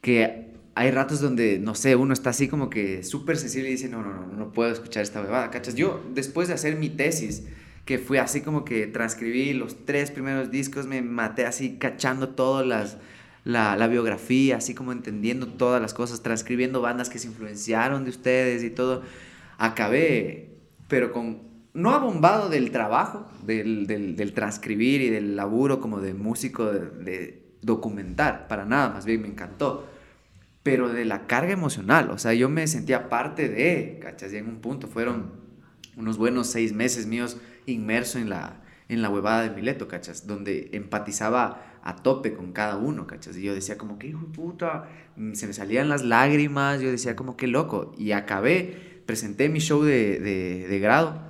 que 0.00 0.52
hay 0.76 0.92
ratos 0.92 1.20
donde, 1.20 1.58
no 1.58 1.74
sé, 1.74 1.96
uno 1.96 2.12
está 2.12 2.30
así 2.30 2.46
como 2.46 2.70
que 2.70 3.02
súper 3.02 3.36
sensible 3.36 3.70
y 3.70 3.72
dice, 3.72 3.88
no, 3.88 4.00
no, 4.00 4.12
no, 4.12 4.26
no 4.28 4.52
puedo 4.52 4.70
escuchar 4.70 5.02
esta 5.02 5.20
bebada, 5.20 5.50
¿cachas? 5.50 5.74
Yo, 5.74 6.08
después 6.14 6.46
de 6.46 6.54
hacer 6.54 6.76
mi 6.76 6.88
tesis, 6.88 7.48
que 7.84 7.98
fue 7.98 8.20
así 8.20 8.42
como 8.42 8.64
que 8.64 8.86
transcribí 8.86 9.54
los 9.54 9.84
tres 9.84 10.12
primeros 10.12 10.52
discos, 10.52 10.86
me 10.86 11.02
maté 11.02 11.46
así 11.46 11.78
cachando 11.78 12.28
todas 12.28 12.64
las... 12.64 12.98
La, 13.44 13.74
la, 13.74 13.88
biografía, 13.88 14.58
así 14.58 14.72
como 14.72 14.92
entendiendo 14.92 15.48
todas 15.48 15.82
las 15.82 15.94
cosas, 15.94 16.22
transcribiendo 16.22 16.80
bandas 16.80 17.08
que 17.10 17.18
se 17.18 17.26
influenciaron 17.26 18.04
de 18.04 18.10
ustedes 18.10 18.62
y 18.62 18.70
todo. 18.70 19.02
Acabé, 19.58 20.51
pero 20.92 21.10
con, 21.10 21.38
no 21.72 21.92
abombado 21.92 22.50
del 22.50 22.70
trabajo, 22.70 23.26
del, 23.46 23.86
del, 23.86 24.14
del 24.14 24.34
transcribir 24.34 25.00
y 25.00 25.08
del 25.08 25.36
laburo 25.36 25.80
como 25.80 26.02
de 26.02 26.12
músico, 26.12 26.66
de, 26.66 27.56
documentar, 27.62 28.46
para 28.46 28.66
nada, 28.66 28.90
más 28.90 29.06
bien 29.06 29.22
me 29.22 29.28
encantó 29.28 29.88
pero 30.62 30.90
de 30.90 31.06
la 31.06 31.26
carga 31.26 31.50
emocional, 31.52 32.10
o 32.10 32.18
sea, 32.18 32.34
yo 32.34 32.50
me 32.50 32.66
sentía 32.66 33.08
parte 33.08 33.48
de, 33.48 34.00
¿cachas? 34.02 34.34
Y 34.34 34.36
en 34.36 34.48
un 34.48 34.60
punto 34.60 34.86
fueron 34.86 35.32
unos 35.96 36.18
buenos 36.18 36.48
seis 36.48 36.74
meses 36.74 37.06
míos 37.06 37.38
inmerso 37.64 38.18
en 38.18 38.28
la, 38.28 38.60
en 38.90 39.00
la 39.00 39.08
huevada 39.08 39.42
de 39.42 39.50
Mileto, 39.50 39.88
¿cachas? 39.88 40.26
Donde 40.26 40.68
empatizaba 40.72 41.80
a 41.82 41.96
tope 41.96 42.34
con 42.34 42.52
cada 42.52 42.76
uno, 42.76 43.06
¿cachas? 43.06 43.36
Y 43.38 43.42
yo 43.42 43.54
decía 43.54 43.78
como, 43.78 43.98
que 43.98 44.08
hijo 44.08 44.20
de 44.20 44.26
puta, 44.26 44.88
se 45.32 45.46
me 45.46 45.52
salían 45.54 45.88
las 45.88 46.02
lágrimas, 46.04 46.80
yo 46.80 46.90
decía 46.90 47.16
como, 47.16 47.36
qué 47.36 47.46
loco. 47.46 47.92
Y 47.96 48.12
acabé, 48.12 48.91
presenté 49.06 49.48
mi 49.48 49.58
show 49.60 49.82
de, 49.82 50.18
de, 50.18 50.68
de 50.68 50.78
grado 50.78 51.20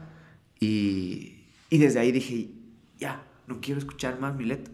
y, 0.60 1.44
y 1.70 1.78
desde 1.78 2.00
ahí 2.00 2.12
dije, 2.12 2.50
ya, 2.98 3.24
no 3.46 3.60
quiero 3.60 3.78
escuchar 3.78 4.20
más 4.20 4.34
Mileto 4.34 4.70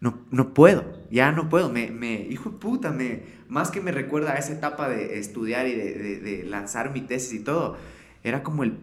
no, 0.00 0.18
no 0.30 0.54
puedo, 0.54 0.84
ya 1.10 1.30
no 1.30 1.48
puedo, 1.48 1.70
me, 1.70 1.90
me, 1.90 2.22
hijo 2.22 2.50
de 2.50 2.58
puta, 2.58 2.90
me, 2.90 3.22
más 3.48 3.70
que 3.70 3.82
me 3.82 3.92
recuerda 3.92 4.32
a 4.32 4.36
esa 4.36 4.54
etapa 4.54 4.88
de 4.88 5.18
estudiar 5.18 5.66
y 5.66 5.74
de, 5.74 6.20
de, 6.20 6.44
lanzar 6.44 6.90
mi 6.92 7.02
tesis 7.02 7.34
y 7.34 7.44
todo, 7.44 7.76
era 8.24 8.42
como 8.42 8.64
el 8.64 8.78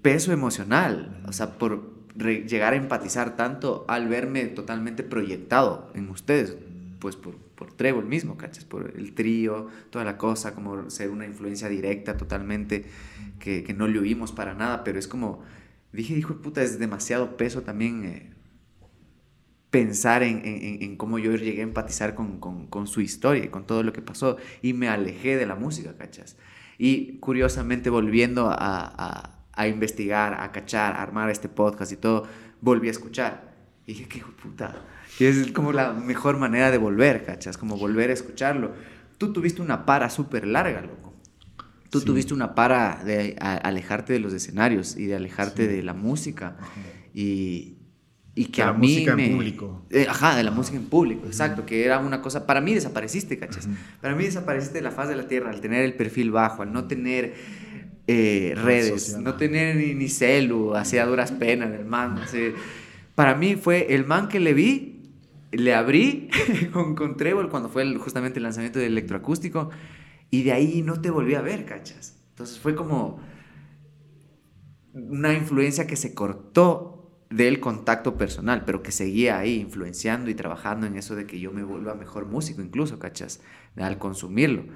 peso 0.00 0.32
emocional, 0.32 1.20
o 1.26 1.32
sea, 1.32 1.58
por 1.58 1.92
llegar 2.14 2.72
a 2.72 2.76
empatizar 2.76 3.34
tanto 3.34 3.84
al 3.88 4.08
verme 4.08 4.44
totalmente 4.46 5.02
proyectado 5.02 5.90
en 5.94 6.08
ustedes, 6.08 6.56
pues 7.00 7.16
por, 7.16 7.34
por 7.64 7.72
Trevor 7.72 8.04
mismo, 8.04 8.36
¿cachas? 8.36 8.64
Por 8.64 8.92
el 8.96 9.14
trío, 9.14 9.68
toda 9.90 10.04
la 10.04 10.18
cosa, 10.18 10.54
como 10.54 10.90
ser 10.90 11.10
una 11.10 11.24
influencia 11.24 11.68
directa 11.68 12.16
totalmente, 12.16 12.84
que, 13.38 13.64
que 13.64 13.72
no 13.72 13.88
le 13.88 13.98
oímos 13.98 14.32
para 14.32 14.54
nada, 14.54 14.84
pero 14.84 14.98
es 14.98 15.08
como, 15.08 15.42
dije, 15.92 16.14
hijo 16.14 16.34
de 16.34 16.40
puta, 16.40 16.62
es 16.62 16.78
demasiado 16.78 17.36
peso 17.36 17.62
también. 17.62 18.04
Eh, 18.04 18.30
pensar 19.70 20.22
en, 20.22 20.42
en, 20.44 20.96
cómo 20.96 21.18
yo 21.18 21.34
llegué 21.34 21.58
a 21.58 21.64
empatizar 21.64 22.14
con, 22.14 22.38
con, 22.38 22.68
con, 22.68 22.86
su 22.86 23.00
historia 23.00 23.44
y 23.44 23.48
con 23.48 23.66
todo 23.66 23.82
lo 23.82 23.92
que 23.92 24.02
pasó 24.02 24.36
y 24.62 24.72
me 24.72 24.86
alejé 24.88 25.36
de 25.36 25.46
la 25.46 25.56
música, 25.56 25.96
¿cachas? 25.96 26.36
Y 26.78 27.18
curiosamente 27.18 27.90
volviendo 27.90 28.50
a, 28.50 28.54
a, 28.56 29.44
a 29.52 29.66
investigar, 29.66 30.40
a 30.40 30.52
cachar, 30.52 30.94
a 30.94 31.02
armar 31.02 31.28
este 31.28 31.48
podcast 31.48 31.90
y 31.90 31.96
todo, 31.96 32.28
volví 32.60 32.86
a 32.86 32.92
escuchar. 32.92 33.52
Y 33.84 33.94
dije, 33.94 34.08
qué 34.08 34.22
puta, 34.40 34.80
y 35.18 35.24
es 35.24 35.52
como 35.52 35.72
la 35.72 35.92
mejor 35.92 36.38
manera 36.38 36.70
de 36.70 36.78
volver, 36.78 37.24
¿cachas? 37.24 37.56
Como 37.56 37.76
volver 37.76 38.10
a 38.10 38.12
escucharlo. 38.12 38.72
Tú 39.18 39.32
tuviste 39.32 39.62
una 39.62 39.86
para 39.86 40.10
súper 40.10 40.46
larga, 40.46 40.82
loco. 40.82 41.14
Tú 41.90 42.00
tuviste 42.00 42.34
una 42.34 42.56
para 42.56 43.04
de 43.04 43.36
alejarte 43.38 44.12
de 44.12 44.18
los 44.18 44.32
escenarios 44.32 44.96
y 44.96 45.06
de 45.06 45.14
alejarte 45.14 45.68
de 45.68 45.82
la 45.84 45.94
música. 45.94 46.56
Y, 47.14 47.76
y 48.34 48.46
que 48.46 48.62
de 48.62 48.68
a 48.68 48.72
la 48.72 48.72
mí 48.72 48.88
música 48.88 49.14
me... 49.14 49.26
en 49.26 49.36
público. 49.36 49.86
Eh, 49.90 50.06
ajá, 50.08 50.34
de 50.34 50.42
la 50.42 50.50
música 50.50 50.76
en 50.76 50.86
público, 50.86 51.26
exacto, 51.26 51.64
que 51.64 51.84
era 51.84 52.00
una 52.00 52.20
cosa... 52.20 52.46
Para 52.46 52.60
mí 52.60 52.74
desapareciste, 52.74 53.38
¿cachas? 53.38 53.68
Para 54.00 54.16
mí 54.16 54.24
desapareciste 54.24 54.78
de 54.78 54.82
la 54.82 54.90
faz 54.90 55.08
de 55.08 55.14
la 55.14 55.28
tierra 55.28 55.50
al 55.50 55.60
tener 55.60 55.84
el 55.84 55.94
perfil 55.94 56.32
bajo, 56.32 56.62
al 56.62 56.72
no 56.72 56.88
tener 56.88 57.34
eh, 58.08 58.54
redes, 58.56 59.16
no 59.18 59.34
tener 59.34 59.76
ni, 59.76 59.94
ni 59.94 60.08
celu, 60.08 60.74
hacía 60.74 61.06
duras 61.06 61.30
penas 61.30 61.70
el 61.72 61.84
man. 61.84 62.20
para 63.14 63.36
mí 63.36 63.54
fue 63.54 63.94
el 63.94 64.04
man 64.04 64.26
que 64.26 64.40
le 64.40 64.52
vi, 64.52 64.93
le 65.56 65.74
abrí 65.74 66.28
con, 66.72 66.94
con 66.94 67.16
Trébol 67.16 67.48
cuando 67.50 67.68
fue 67.68 67.82
el, 67.82 67.98
justamente 67.98 68.38
el 68.38 68.44
lanzamiento 68.44 68.78
del 68.78 68.92
electroacústico 68.92 69.70
y 70.30 70.42
de 70.42 70.52
ahí 70.52 70.82
no 70.82 71.00
te 71.00 71.10
volví 71.10 71.34
a 71.34 71.40
ver, 71.40 71.64
¿cachas? 71.64 72.20
Entonces 72.30 72.58
fue 72.58 72.74
como 72.74 73.20
una 74.92 75.32
influencia 75.32 75.86
que 75.86 75.96
se 75.96 76.14
cortó 76.14 77.26
del 77.30 77.58
contacto 77.58 78.16
personal, 78.16 78.64
pero 78.64 78.82
que 78.82 78.92
seguía 78.92 79.38
ahí 79.38 79.60
influenciando 79.60 80.30
y 80.30 80.34
trabajando 80.34 80.86
en 80.86 80.96
eso 80.96 81.16
de 81.16 81.26
que 81.26 81.40
yo 81.40 81.50
me 81.52 81.64
vuelva 81.64 81.94
mejor 81.94 82.26
músico, 82.26 82.62
incluso, 82.62 82.98
¿cachas? 82.98 83.40
Al 83.76 83.98
consumirlo. 83.98 84.66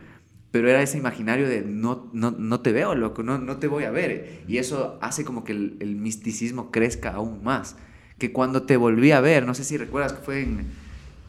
Pero 0.50 0.68
era 0.68 0.82
ese 0.82 0.98
imaginario 0.98 1.48
de 1.48 1.62
no, 1.62 2.10
no, 2.12 2.30
no 2.32 2.60
te 2.60 2.72
veo, 2.72 2.94
loco, 2.94 3.22
no, 3.22 3.38
no 3.38 3.58
te 3.58 3.68
voy 3.68 3.84
a 3.84 3.90
ver. 3.90 4.42
Y 4.48 4.58
eso 4.58 4.98
hace 5.02 5.24
como 5.24 5.44
que 5.44 5.52
el, 5.52 5.76
el, 5.80 5.96
misticismo 5.96 6.70
crezca 6.70 7.12
aún 7.12 7.44
más. 7.44 7.76
Que 8.18 8.32
cuando 8.32 8.62
te 8.62 8.76
volví 8.76 9.12
a 9.12 9.20
ver, 9.20 9.46
no 9.46 9.54
sé 9.54 9.64
si 9.64 9.76
recuerdas 9.76 10.12
que 10.12 10.22
fue 10.22 10.42
en... 10.42 10.66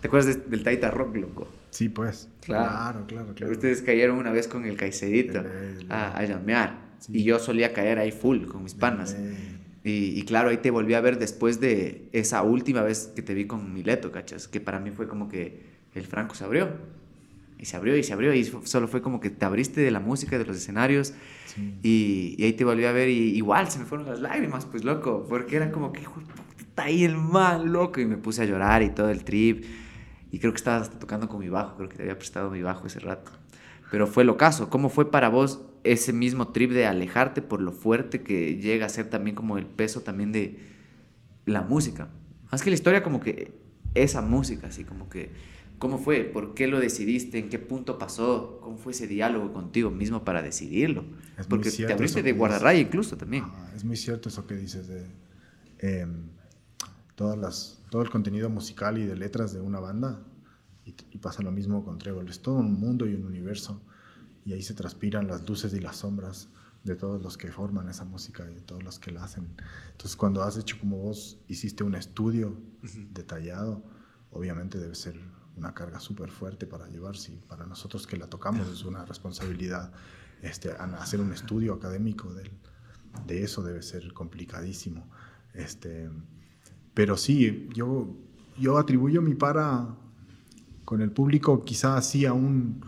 ¿Te 0.02 0.07
acuerdas 0.07 0.49
del 0.49 0.64
Taita 0.64 0.91
Rock, 0.91 1.18
loco? 1.18 1.48
Sí, 1.72 1.90
pues. 1.90 2.30
Claro, 2.41 3.06
claro, 3.06 3.34
claro. 3.36 3.52
Ustedes 3.52 3.82
cayeron 3.82 4.18
una 4.18 4.32
vez 4.32 4.48
con 4.48 4.66
el 4.66 4.78
Caicerito 4.78 5.44
a, 5.90 6.18
a 6.18 6.26
llamear. 6.26 6.90
Y 7.07 7.24
yo 7.24 7.40
solía 7.40 7.74
caer 7.74 7.99
ahí 7.99 8.11
full 8.11 8.45
con 8.45 8.64
mis 8.64 8.74
panas. 8.74 9.16
Y, 9.84 10.22
claro, 10.24 10.49
ahí 10.49 10.57
te 10.57 10.72
volví 10.72 10.94
a 10.94 11.02
ver 11.02 11.18
después 11.18 11.60
de 11.60 12.10
esa 12.11 12.44
última 12.44 12.82
vez 12.82 13.11
que 13.16 13.22
te 13.22 13.34
vi 13.34 13.45
con 13.45 13.74
Mileto, 13.74 14.11
¿cachas? 14.11 14.48
Que 14.48 14.60
para 14.60 14.80
mí 14.80 14.91
fue 14.91 15.07
como 15.07 15.30
que 15.30 15.64
el 15.95 16.06
Franco 16.06 16.36
se 16.36 16.44
abrió. 16.44 16.70
Y 17.57 17.66
se 17.66 17.76
abrió 17.76 17.98
y 17.98 18.03
se 18.03 18.14
abrió 18.14 18.34
y 18.34 18.45
solo 18.64 18.88
fue 18.88 19.02
como 19.02 19.20
que 19.20 19.30
te 19.30 19.44
abriste 19.45 19.82
de 19.82 19.91
la 19.91 19.99
música, 19.99 20.38
de 20.38 20.45
los 20.45 20.56
escenarios. 20.56 21.14
Y, 21.82 22.36
y, 22.38 22.44
ahí 22.44 22.53
te 22.53 22.64
volví 22.64 22.86
a 22.86 22.91
ver 22.91 23.10
y 23.10 23.36
igual 23.36 23.70
se 23.70 23.80
me 23.80 23.86
fueron 23.86 24.07
las 24.07 24.20
lágrimas, 24.22 24.66
pues 24.66 24.84
loco, 24.84 25.26
porque 25.28 25.57
era 25.57 25.72
como 25.72 25.91
que, 25.91 26.02
está 26.80 26.84
ahí 26.88 27.04
el 27.04 27.18
mal, 27.18 27.68
loco. 27.68 28.00
Y 28.00 28.06
me 28.06 28.18
puse 28.18 28.42
a 28.42 28.46
llorar 28.46 28.82
y 28.82 28.90
todo 28.90 29.10
el 29.10 29.24
trip. 29.24 29.66
Y 30.32 30.40
creo 30.40 30.54
que 30.54 30.58
estabas 30.58 30.90
tocando 31.00 31.28
con 31.28 31.40
mi 31.40 31.50
bajo, 31.50 31.76
creo 31.76 31.90
que 31.90 31.98
te 31.98 32.04
había 32.04 32.18
prestado 32.18 32.52
mi 32.52 32.62
bajo 32.62 32.88
ese 32.88 33.00
rato. 33.00 33.32
Pero 33.92 34.08
fue 34.08 34.24
lo 34.24 34.38
caso. 34.38 34.70
¿Cómo 34.70 34.90
fue 34.90 35.10
para 35.10 35.30
vos 35.30 35.62
ese 35.84 36.14
mismo 36.14 36.50
trip 36.50 36.72
de 36.72 36.86
alejarte 36.86 37.42
por 37.42 37.62
lo 37.62 37.72
fuerte 37.72 38.22
que 38.22 38.58
llega 38.58 38.86
a 38.86 38.90
ser 38.90 39.10
también 39.10 39.36
como 39.36 39.58
el 39.58 39.66
peso 39.66 40.02
también 40.02 40.32
de 40.32 40.60
la 41.46 41.64
música? 41.64 42.10
Más 42.52 42.62
que 42.62 42.70
la 42.70 42.76
historia 42.76 43.04
como 43.04 43.20
que 43.20 43.54
esa 43.96 44.22
música, 44.22 44.68
así 44.68 44.84
como 44.84 45.10
que 45.10 45.32
¿Cómo 45.80 45.98
fue? 45.98 46.26
¿Por 46.26 46.54
qué 46.56 46.68
lo 46.68 46.82
decidiste? 46.82 47.40
¿En 47.40 47.48
qué 47.48 47.58
punto 47.58 47.98
pasó? 47.98 48.60
¿Cómo 48.62 48.78
fue 48.78 48.92
ese 48.92 49.08
diálogo 49.08 49.54
contigo 49.54 49.90
mismo 49.90 50.26
para 50.26 50.42
decidirlo? 50.42 51.06
Porque 51.48 51.72
te 51.72 51.92
abriste 51.92 52.22
de 52.22 52.34
guardarraya 52.34 52.82
incluso 52.82 53.16
también. 53.16 53.46
es 53.74 53.86
muy 53.86 53.96
cierto 53.96 54.28
eso 54.28 54.46
que 54.46 54.56
dices 54.56 54.90
de 54.90 55.06
em, 55.80 56.32
todas 57.20 57.38
las, 57.38 57.82
todo 57.90 58.02
el 58.02 58.10
contenido 58.10 58.50
musical 58.50 58.98
y 58.98 59.06
de 59.06 59.14
letras 59.14 59.52
de 59.52 59.60
una 59.60 59.82
banda. 59.82 60.22
Y, 60.86 60.96
y, 61.12 61.18
pasa 61.18 61.44
lo 61.44 61.52
mismo 61.52 61.84
con 61.84 61.98
Trébol. 61.98 62.30
Es 62.30 62.41
todo 62.41 62.56
un 62.56 62.80
mundo 62.80 63.06
y 63.06 63.14
un 63.14 63.26
universo. 63.26 63.82
Y 64.46 64.54
ahí 64.54 64.62
se 64.62 64.74
transpiran 64.74 65.28
las 65.28 65.46
luces 65.46 65.74
y 65.74 65.82
las 65.82 65.98
sombras 65.98 66.48
de 66.86 66.96
todos 66.96 67.22
los 67.22 67.38
que 67.38 67.52
forman 67.52 67.90
esa 67.90 68.06
música 68.06 68.50
y 68.50 68.54
de 68.54 68.62
todos 68.62 68.84
los 68.84 69.00
que 69.00 69.12
la 69.12 69.26
hacen. 69.26 69.54
Entonces, 69.91 70.16
cuando 70.16 70.41
has 70.44 70.56
hecho 70.56 70.80
como 70.80 70.96
vos 70.96 71.38
hiciste 71.50 71.84
un 71.84 71.96
estudio 71.96 72.58
detallado, 73.12 73.84
obviamente 74.32 74.78
debe 74.78 74.96
ser 74.96 75.20
una 75.58 75.74
carga 75.74 76.00
súper 76.00 76.32
fuerte 76.32 76.68
para 76.68 76.88
llevar. 76.88 77.18
Si 77.18 77.34
para 77.50 77.66
nosotros 77.66 78.08
que 78.08 78.16
la 78.16 78.28
tocamos 78.28 78.70
es 78.70 78.86
una 78.86 79.04
responsabilidad, 79.04 79.91
este, 80.41 80.72
hacer 80.72 81.20
un 81.20 81.34
estudio 81.34 81.74
académico 81.74 82.34
de, 82.34 82.50
de 83.28 83.44
eso 83.44 83.62
debe 83.62 83.82
ser 83.82 84.14
complicadísimo. 84.14 85.10
Este, 85.54 86.10
pero 86.94 87.18
sí, 87.18 87.70
yo, 87.74 88.07
yo 88.57 88.78
atribuyo 88.78 89.22
mi 89.22 89.36
para 89.36 89.88
con 90.86 91.02
el 91.02 91.11
público 91.11 91.64
quizá 91.64 91.98
así 91.98 92.26
a 92.26 92.34
un... 92.34 92.82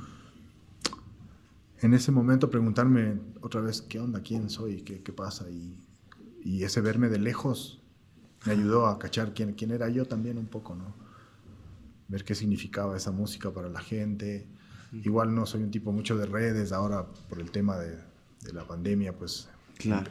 En 1.79 1.93
ese 1.93 2.11
momento 2.11 2.49
preguntarme 2.49 3.19
otra 3.41 3.61
vez 3.61 3.81
qué 3.81 3.99
onda, 3.99 4.21
quién 4.21 4.49
soy, 4.49 4.81
qué, 4.81 5.01
qué 5.01 5.13
pasa 5.13 5.49
y, 5.49 5.79
y 6.43 6.63
ese 6.63 6.81
verme 6.81 7.09
de 7.09 7.19
lejos 7.19 7.81
me 8.45 8.53
ayudó 8.53 8.87
a 8.87 8.99
cachar 8.99 9.33
quién, 9.33 9.53
quién 9.53 9.71
era 9.71 9.89
yo 9.89 10.05
también 10.05 10.37
un 10.37 10.47
poco, 10.47 10.75
¿no? 10.75 10.93
ver 12.11 12.25
qué 12.25 12.35
significaba 12.35 12.97
esa 12.97 13.11
música 13.11 13.51
para 13.51 13.69
la 13.69 13.79
gente. 13.79 14.45
Igual 14.91 15.33
no 15.33 15.45
soy 15.45 15.63
un 15.63 15.71
tipo 15.71 15.93
mucho 15.93 16.17
de 16.17 16.25
redes, 16.25 16.73
ahora 16.73 17.05
por 17.29 17.39
el 17.39 17.49
tema 17.49 17.77
de, 17.77 17.95
de 18.41 18.53
la 18.53 18.67
pandemia, 18.67 19.17
pues 19.17 19.49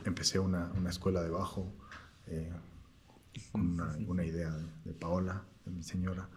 empecé 0.06 0.38
una, 0.38 0.72
una, 0.78 0.88
escuela 0.88 1.22
de 1.22 1.28
bajo, 1.28 1.70
eh, 2.26 2.50
una, 3.52 3.96
una, 4.06 4.24
idea 4.24 4.50
de, 4.84 4.92
Paola, 4.92 5.44
de 5.64 5.70
mi 5.70 5.82
señora, 5.82 6.28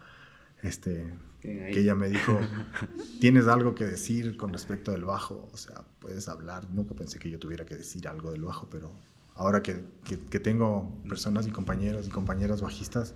este, 0.61 1.13
que 1.41 1.79
ella 1.79 1.95
me 1.95 2.09
dijo, 2.09 2.39
tienes 3.19 3.47
algo 3.47 3.75
que 3.75 3.85
decir 3.85 4.37
con 4.37 4.53
respecto 4.53 4.91
del 4.91 5.05
bajo, 5.05 5.49
o 5.51 5.57
sea, 5.57 5.83
puedes 5.99 6.27
hablar, 6.29 6.69
nunca 6.69 6.93
pensé 6.95 7.19
que 7.19 7.29
yo 7.29 7.39
tuviera 7.39 7.65
que 7.65 7.75
decir 7.75 8.07
algo 8.07 8.31
del 8.31 8.43
bajo, 8.43 8.67
pero 8.69 8.91
ahora 9.35 9.61
que, 9.61 9.83
que, 10.03 10.19
que 10.19 10.39
tengo 10.39 11.01
personas 11.07 11.47
y 11.47 11.51
compañeros 11.51 12.07
y 12.07 12.09
compañeras 12.09 12.61
bajistas, 12.61 13.15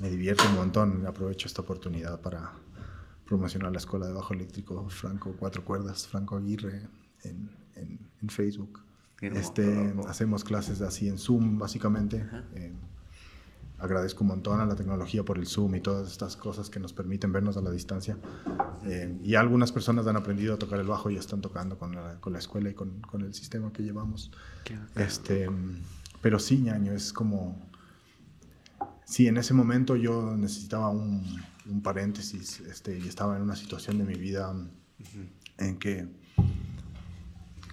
me 0.00 0.08
divierte 0.10 0.46
un 0.48 0.56
montón. 0.56 1.06
Aprovecho 1.06 1.46
esta 1.46 1.62
oportunidad 1.62 2.20
para 2.20 2.52
promocionar 3.26 3.70
la 3.70 3.78
Escuela 3.78 4.06
de 4.06 4.12
Bajo 4.12 4.34
Eléctrico 4.34 4.88
Franco 4.88 5.34
Cuatro 5.38 5.64
Cuerdas, 5.64 6.08
Franco 6.08 6.36
Aguirre, 6.36 6.88
en, 7.22 7.50
en, 7.76 8.28
Facebook. 8.28 8.82
Este, 9.20 9.94
hacemos 10.08 10.44
clases 10.44 10.80
así 10.80 11.08
en 11.08 11.18
Zoom, 11.18 11.58
básicamente. 11.58 12.26
Eh, 12.54 12.72
agradezco 13.80 14.24
un 14.24 14.28
montón 14.28 14.60
a 14.60 14.66
la 14.66 14.76
tecnología 14.76 15.24
por 15.24 15.38
el 15.38 15.46
Zoom 15.46 15.74
y 15.76 15.80
todas 15.80 16.10
estas 16.10 16.36
cosas 16.36 16.70
que 16.70 16.78
nos 16.78 16.92
permiten 16.92 17.32
vernos 17.32 17.56
a 17.56 17.60
la 17.62 17.70
distancia. 17.70 18.18
Eh, 18.84 19.18
y 19.22 19.34
algunas 19.34 19.72
personas 19.72 20.06
han 20.06 20.16
aprendido 20.16 20.54
a 20.54 20.58
tocar 20.58 20.78
el 20.78 20.86
bajo 20.86 21.10
y 21.10 21.16
están 21.16 21.40
tocando 21.40 21.78
con 21.78 21.94
la, 21.94 22.20
con 22.20 22.32
la 22.32 22.38
escuela 22.38 22.70
y 22.70 22.74
con, 22.74 23.00
con, 23.00 23.22
el 23.22 23.34
sistema 23.34 23.72
que 23.72 23.82
llevamos. 23.82 24.30
Este, 24.96 25.48
pero 26.20 26.38
sí, 26.38 26.58
ñaño, 26.58 26.92
es 26.92 27.12
como 27.12 27.70
sí, 29.10 29.26
en 29.26 29.36
ese 29.36 29.54
momento 29.54 29.96
yo 29.96 30.36
necesitaba 30.36 30.90
un, 30.90 31.24
un 31.66 31.82
paréntesis 31.82 32.60
este, 32.60 32.98
y 32.98 33.08
estaba 33.08 33.36
en 33.36 33.42
una 33.42 33.56
situación 33.56 33.98
de 33.98 34.04
mi 34.04 34.14
vida 34.14 34.54
en 35.58 35.78
que 35.78 36.08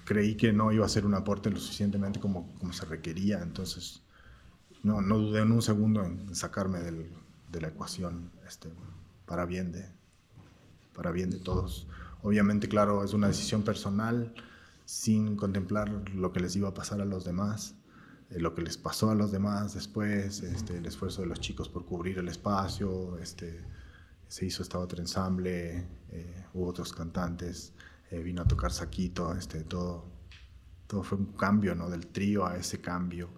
creí 0.05 0.35
que 0.35 0.53
no 0.53 0.71
iba 0.71 0.84
a 0.84 0.88
hacer 0.88 1.05
un 1.05 1.13
aporte 1.13 1.49
lo 1.49 1.59
suficientemente 1.59 2.19
como, 2.19 2.53
como 2.55 2.73
se 2.73 2.85
requería, 2.85 3.41
entonces 3.41 4.01
no, 4.84 5.02
no 5.02 5.18
dudé 5.18 5.41
en 5.41 5.52
un 5.52 5.62
segundo 5.62 6.04
en 6.04 6.36
sacarme 6.36 6.80
de 6.80 7.62
la 7.62 7.68
ecuación 7.68 8.32
este, 8.48 8.70
para, 9.26 9.45
bien 9.45 9.72
de, 9.72 9.86
para 10.94 11.12
bien 11.12 11.30
de 11.30 11.40
todos. 11.40 11.88
Obviamente, 12.22 12.68
claro, 12.68 13.04
es 13.04 13.14
una 13.14 13.28
decisión 13.28 13.64
personal 13.64 14.34
sin 14.86 15.36
contemplar 15.36 15.90
lo 16.12 16.32
que 16.32 16.40
les 16.40 16.56
iba 16.56 16.70
a 16.70 16.74
pasar 16.74 17.02
a 17.02 17.06
los 17.06 17.26
demás. 17.26 17.76
Eh, 18.30 18.40
lo 18.40 18.54
que 18.54 18.62
les 18.62 18.78
pasó 18.78 19.10
a 19.10 19.16
los 19.16 19.32
demás 19.32 19.74
después, 19.74 20.41
este, 20.44 20.78
el 20.78 20.86
esfuerzo 20.86 21.22
de 21.22 21.28
los 21.28 21.40
chicos 21.40 21.70
por 21.70 21.86
cubrir 21.86 22.18
el 22.18 22.28
espacio, 22.28 23.18
este, 23.20 23.64
se 24.28 24.45
hizo 24.45 24.64
esta 24.64 24.80
otro 24.80 24.99
ensamble, 24.99 25.88
eh, 26.10 26.45
hubo 26.54 26.68
otros 26.68 26.91
cantantes, 26.94 27.74
eh, 28.12 28.22
vino 28.22 28.41
a 28.41 28.45
tocar 28.45 28.72
Saquito, 28.72 29.34
este, 29.34 29.64
todo, 29.64 30.06
todo 30.88 31.04
fue 31.04 31.18
un 31.18 31.34
cambio 31.34 31.76
¿no? 31.76 31.90
del 31.90 32.08
trío 32.08 32.45
a 32.45 32.58
ese 32.58 32.82
cambio, 32.82 33.30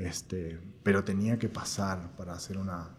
este, 0.00 0.60
pero 0.82 1.04
tenía 1.04 1.38
que 1.38 1.48
pasar 1.48 2.16
para 2.16 2.32
hacer 2.32 2.58
una, 2.58 2.90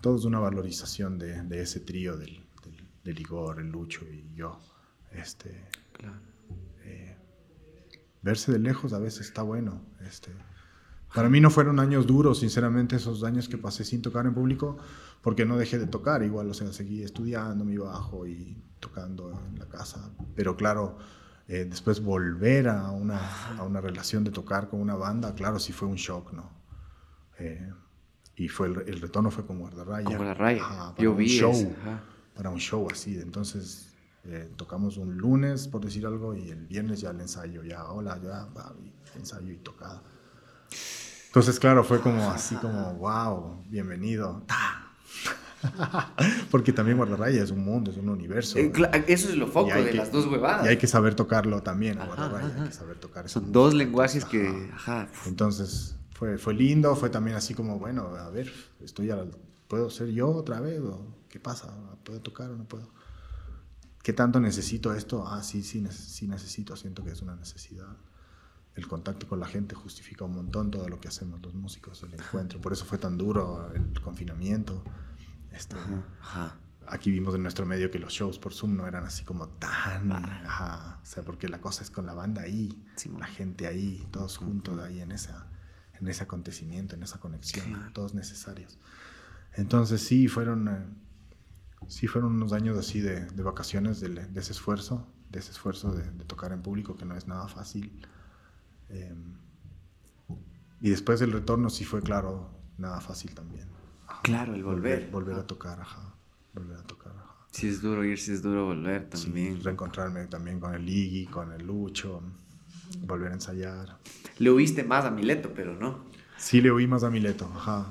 todo 0.00 0.16
es 0.16 0.24
una 0.24 0.38
valorización 0.38 1.18
de, 1.18 1.42
de 1.42 1.62
ese 1.62 1.80
trío 1.80 2.16
del, 2.16 2.46
del, 2.64 2.88
del, 3.04 3.20
Igor, 3.20 3.60
el 3.60 3.68
Lucho 3.68 4.04
y 4.04 4.34
yo. 4.34 4.60
Este, 5.12 5.68
claro 5.92 6.28
verse 8.22 8.52
de 8.52 8.58
lejos 8.58 8.92
a 8.92 8.98
veces 8.98 9.26
está 9.26 9.42
bueno. 9.42 9.82
Este, 10.00 10.30
para 11.14 11.28
mí 11.28 11.40
no 11.40 11.50
fueron 11.50 11.80
años 11.80 12.06
duros, 12.06 12.40
sinceramente, 12.40 12.96
esos 12.96 13.24
años 13.24 13.48
que 13.48 13.58
pasé 13.58 13.84
sin 13.84 14.02
tocar 14.02 14.26
en 14.26 14.34
público, 14.34 14.78
porque 15.22 15.44
no 15.44 15.56
dejé 15.56 15.78
de 15.78 15.86
tocar, 15.86 16.22
igual, 16.22 16.50
o 16.50 16.54
sea, 16.54 16.72
seguí 16.72 17.02
estudiando 17.02 17.64
mi 17.64 17.78
bajo 17.78 18.26
y 18.26 18.62
tocando 18.80 19.30
en 19.48 19.58
la 19.58 19.66
casa. 19.66 20.10
Pero 20.34 20.56
claro, 20.56 20.98
eh, 21.48 21.64
después 21.64 22.02
volver 22.02 22.68
a 22.68 22.90
una, 22.90 23.56
a 23.58 23.62
una, 23.62 23.80
relación 23.80 24.22
de 24.22 24.30
tocar 24.30 24.68
con 24.68 24.80
una 24.80 24.94
banda, 24.96 25.34
claro, 25.34 25.58
sí 25.58 25.72
fue 25.72 25.88
un 25.88 25.96
shock, 25.96 26.32
¿no? 26.32 26.50
Eh, 27.38 27.72
y 28.36 28.48
fue 28.48 28.68
el, 28.68 28.84
el, 28.86 29.00
retorno 29.00 29.30
fue 29.30 29.46
como 29.46 29.60
guardarraya. 29.60 30.04
Como 30.04 30.24
la 30.24 30.34
raya. 30.34 30.62
para 30.68 30.94
Yo 30.98 31.12
un 31.12 31.16
vi 31.16 31.26
show, 31.26 31.74
Para 32.34 32.50
un 32.50 32.58
show 32.58 32.86
así, 32.90 33.18
entonces 33.18 33.88
eh, 34.24 34.52
tocamos 34.56 34.98
un 34.98 35.16
lunes, 35.16 35.68
por 35.68 35.82
decir 35.82 36.04
algo, 36.04 36.34
y 36.34 36.50
el 36.50 36.66
viernes 36.66 37.00
ya 37.00 37.10
el 37.10 37.20
ensayo, 37.20 37.62
ya, 37.62 37.84
hola, 37.86 38.20
ya, 38.22 38.46
ensayo 39.16 39.50
y 39.50 39.56
tocada. 39.56 40.02
Entonces, 41.28 41.58
claro, 41.58 41.82
fue 41.82 42.00
como 42.00 42.30
así 42.30 42.56
como, 42.56 42.92
wow, 42.98 43.64
bienvenido. 43.68 44.44
Porque 46.50 46.72
también 46.72 46.96
Guardarraya 46.96 47.42
es 47.42 47.50
un 47.50 47.64
mundo, 47.64 47.90
es 47.90 47.96
un 47.96 48.08
universo. 48.08 48.58
Eh, 48.58 48.72
eso 49.06 49.28
es 49.28 49.36
lo 49.36 49.46
foco 49.46 49.74
de 49.74 49.94
las 49.94 50.12
dos 50.12 50.26
huevadas. 50.26 50.66
Y 50.66 50.68
hay 50.68 50.76
que 50.76 50.86
saber 50.86 51.14
tocarlo 51.14 51.62
también, 51.62 51.96
Guardarraya, 51.96 52.62
hay 52.62 52.68
que 52.68 52.74
saber 52.74 52.96
tocar 52.98 53.28
Son 53.28 53.52
dos 53.52 53.74
lenguajes 53.74 54.24
que... 54.24 54.70
Entonces, 55.26 55.96
fue, 56.12 56.38
fue 56.38 56.54
lindo, 56.54 56.94
fue 56.96 57.10
también 57.10 57.36
así 57.36 57.54
como, 57.54 57.78
bueno, 57.78 58.16
a 58.16 58.30
ver, 58.30 58.52
estoy 58.80 59.10
a, 59.10 59.24
¿puedo 59.68 59.90
ser 59.90 60.08
yo 60.08 60.30
otra 60.30 60.60
vez? 60.60 60.80
¿O 60.80 61.18
¿Qué 61.28 61.38
pasa? 61.38 61.72
¿Puedo 62.04 62.20
tocar 62.20 62.50
o 62.50 62.56
no 62.56 62.64
puedo? 62.64 62.90
¿Qué 64.02 64.12
tanto 64.12 64.40
necesito 64.40 64.94
esto? 64.94 65.26
Ah, 65.26 65.42
sí, 65.42 65.62
sí, 65.62 65.86
sí 65.90 66.26
necesito, 66.26 66.74
siento 66.76 67.04
que 67.04 67.10
es 67.10 67.20
una 67.22 67.36
necesidad. 67.36 67.96
El 68.74 68.86
contacto 68.86 69.28
con 69.28 69.40
la 69.40 69.46
gente 69.46 69.74
justifica 69.74 70.24
un 70.24 70.34
montón 70.34 70.70
todo 70.70 70.88
lo 70.88 71.00
que 71.00 71.08
hacemos 71.08 71.42
los 71.42 71.54
músicos, 71.54 72.02
el 72.04 72.14
encuentro. 72.14 72.60
Por 72.60 72.72
eso 72.72 72.84
fue 72.84 72.96
tan 72.98 73.18
duro 73.18 73.70
el 73.74 74.00
confinamiento. 74.00 74.82
Este, 75.52 75.76
Aquí 76.90 77.10
vimos 77.10 77.34
en 77.34 77.42
nuestro 77.42 77.66
medio 77.66 77.90
que 77.90 77.98
los 77.98 78.14
shows 78.14 78.38
por 78.38 78.54
Zoom 78.54 78.74
no 78.74 78.86
eran 78.86 79.04
así 79.04 79.22
como 79.22 79.48
tan... 79.48 80.10
Ajá, 80.10 81.00
o 81.02 81.04
sea, 81.04 81.22
porque 81.22 81.46
la 81.46 81.60
cosa 81.60 81.82
es 81.82 81.90
con 81.90 82.06
la 82.06 82.14
banda 82.14 82.42
ahí, 82.42 82.82
la 83.18 83.26
gente 83.26 83.66
ahí, 83.66 84.06
todos 84.10 84.38
juntos 84.38 84.78
ahí 84.80 85.00
en, 85.00 85.12
esa, 85.12 85.48
en 86.00 86.08
ese 86.08 86.22
acontecimiento, 86.22 86.96
en 86.96 87.02
esa 87.02 87.20
conexión, 87.20 87.92
todos 87.92 88.14
necesarios. 88.14 88.78
Entonces 89.54 90.00
sí, 90.02 90.28
fueron... 90.28 90.68
Eh, 90.68 90.86
sí 91.88 92.06
fueron 92.06 92.32
unos 92.32 92.52
años 92.52 92.78
así 92.78 93.00
de, 93.00 93.26
de 93.26 93.42
vacaciones 93.42 94.00
de, 94.00 94.08
de, 94.08 94.40
ese 94.40 94.52
esfuerzo, 94.52 95.06
de 95.28 95.40
ese 95.40 95.52
esfuerzo 95.52 95.92
de, 95.92 96.10
de, 96.10 96.24
tocar 96.24 96.52
en 96.52 96.62
público, 96.62 96.96
que 96.96 97.04
no 97.04 97.16
es 97.16 97.26
nada 97.28 97.48
fácil. 97.48 98.06
Eh, 98.88 99.14
y 100.80 100.90
después 100.90 101.20
del 101.20 101.32
retorno 101.32 101.68
sí 101.68 101.84
fue, 101.84 102.00
claro, 102.02 102.50
nada 102.78 103.00
fácil 103.00 103.34
también. 103.34 103.77
Claro, 104.22 104.54
el 104.54 104.62
volver. 104.62 105.08
Volver, 105.10 105.36
a 105.36 105.46
tocar, 105.46 105.80
ajá. 105.80 106.14
Volver 106.54 106.78
a 106.78 106.82
tocar, 106.82 107.12
ajá. 107.16 107.34
Sí 107.50 107.68
es 107.68 107.80
duro 107.80 108.04
ir, 108.04 108.18
sí 108.18 108.32
es 108.32 108.42
duro 108.42 108.66
volver 108.66 109.08
también. 109.08 109.56
Sí, 109.56 109.62
reencontrarme 109.62 110.26
también 110.26 110.60
con 110.60 110.74
el 110.74 110.88
Iggy, 110.88 111.26
con 111.26 111.52
el 111.52 111.66
Lucho, 111.66 112.22
volver 113.00 113.32
a 113.32 113.34
ensayar. 113.34 113.98
Le 114.38 114.50
oíste 114.50 114.84
más 114.84 115.04
a 115.04 115.10
Mileto, 115.10 115.52
pero 115.54 115.74
no. 115.74 116.06
Sí, 116.36 116.60
le 116.60 116.70
oí 116.70 116.86
más 116.86 117.02
a 117.02 117.10
Mileto, 117.10 117.50
ajá. 117.52 117.86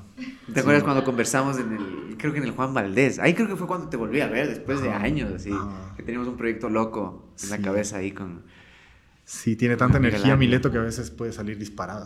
¿Te 0.53 0.61
acuerdas 0.61 0.83
cuando 0.83 1.03
conversamos 1.03 1.57
en 1.57 1.73
el, 1.73 2.17
creo 2.17 2.31
que 2.31 2.37
en 2.37 2.45
el 2.45 2.51
Juan 2.51 2.73
Valdés? 2.73 3.19
Ahí 3.19 3.33
creo 3.33 3.47
que 3.47 3.57
fue 3.57 3.67
cuando 3.67 3.89
te 3.89 3.97
volví 3.97 4.21
a 4.21 4.27
ver, 4.27 4.47
después 4.47 4.81
de 4.81 4.89
años, 4.89 5.33
así, 5.33 5.51
que 5.97 6.03
teníamos 6.03 6.29
un 6.29 6.37
proyecto 6.37 6.69
loco 6.69 7.33
en 7.43 7.49
la 7.49 7.57
cabeza 7.57 7.97
ahí 7.97 8.11
con... 8.11 8.43
Sí, 9.25 9.57
tiene 9.57 9.75
tanta 9.75 9.97
energía 9.97 10.37
Mileto 10.37 10.71
que 10.71 10.77
a 10.77 10.81
veces 10.81 11.11
puede 11.11 11.33
salir 11.33 11.57
disparado, 11.57 12.05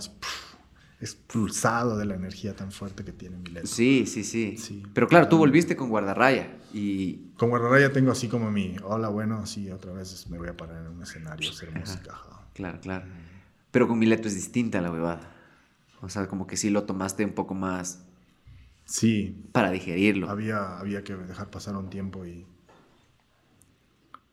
expulsado 1.02 1.98
de 1.98 2.06
la 2.06 2.14
energía 2.14 2.56
tan 2.56 2.72
fuerte 2.72 3.04
que 3.04 3.12
tiene 3.12 3.38
Mileto. 3.38 3.66
Sí, 3.66 4.06
sí, 4.06 4.24
sí, 4.24 4.56
sí. 4.58 4.84
Pero 4.94 5.08
claro, 5.08 5.28
tú 5.28 5.38
volviste 5.38 5.76
con 5.76 5.90
Guardarraya 5.90 6.56
y... 6.74 7.32
Con 7.38 7.50
Guardarraya 7.50 7.92
tengo 7.92 8.12
así 8.12 8.28
como 8.28 8.52
mi, 8.52 8.76
hola, 8.84 9.10
bueno, 9.10 9.46
sí, 9.48 9.72
otra 9.72 9.92
vez 9.94 10.30
me 10.30 10.38
voy 10.38 10.50
a 10.50 10.56
parar 10.56 10.86
en 10.86 10.92
un 10.92 11.02
escenario 11.02 11.50
a 11.50 11.54
hacer 11.54 11.72
música. 11.72 12.22
Claro, 12.54 12.80
claro. 12.80 13.06
Pero 13.72 13.88
con 13.88 13.98
Mileto 13.98 14.28
es 14.28 14.36
distinta 14.36 14.80
la 14.80 14.92
huevada. 14.92 15.34
O 16.02 16.10
sea, 16.10 16.28
como 16.28 16.46
que 16.46 16.56
sí 16.56 16.70
lo 16.70 16.84
tomaste 16.84 17.26
un 17.26 17.34
poco 17.34 17.56
más... 17.56 18.06
Sí. 18.86 19.50
Para 19.54 19.72
digerirlo. 19.72 20.30
Había, 20.30 20.78
había 20.78 21.04
que 21.04 21.16
dejar 21.16 21.50
pasar 21.50 21.76
un 21.76 21.90
tiempo 21.90 22.26
y... 22.26 22.46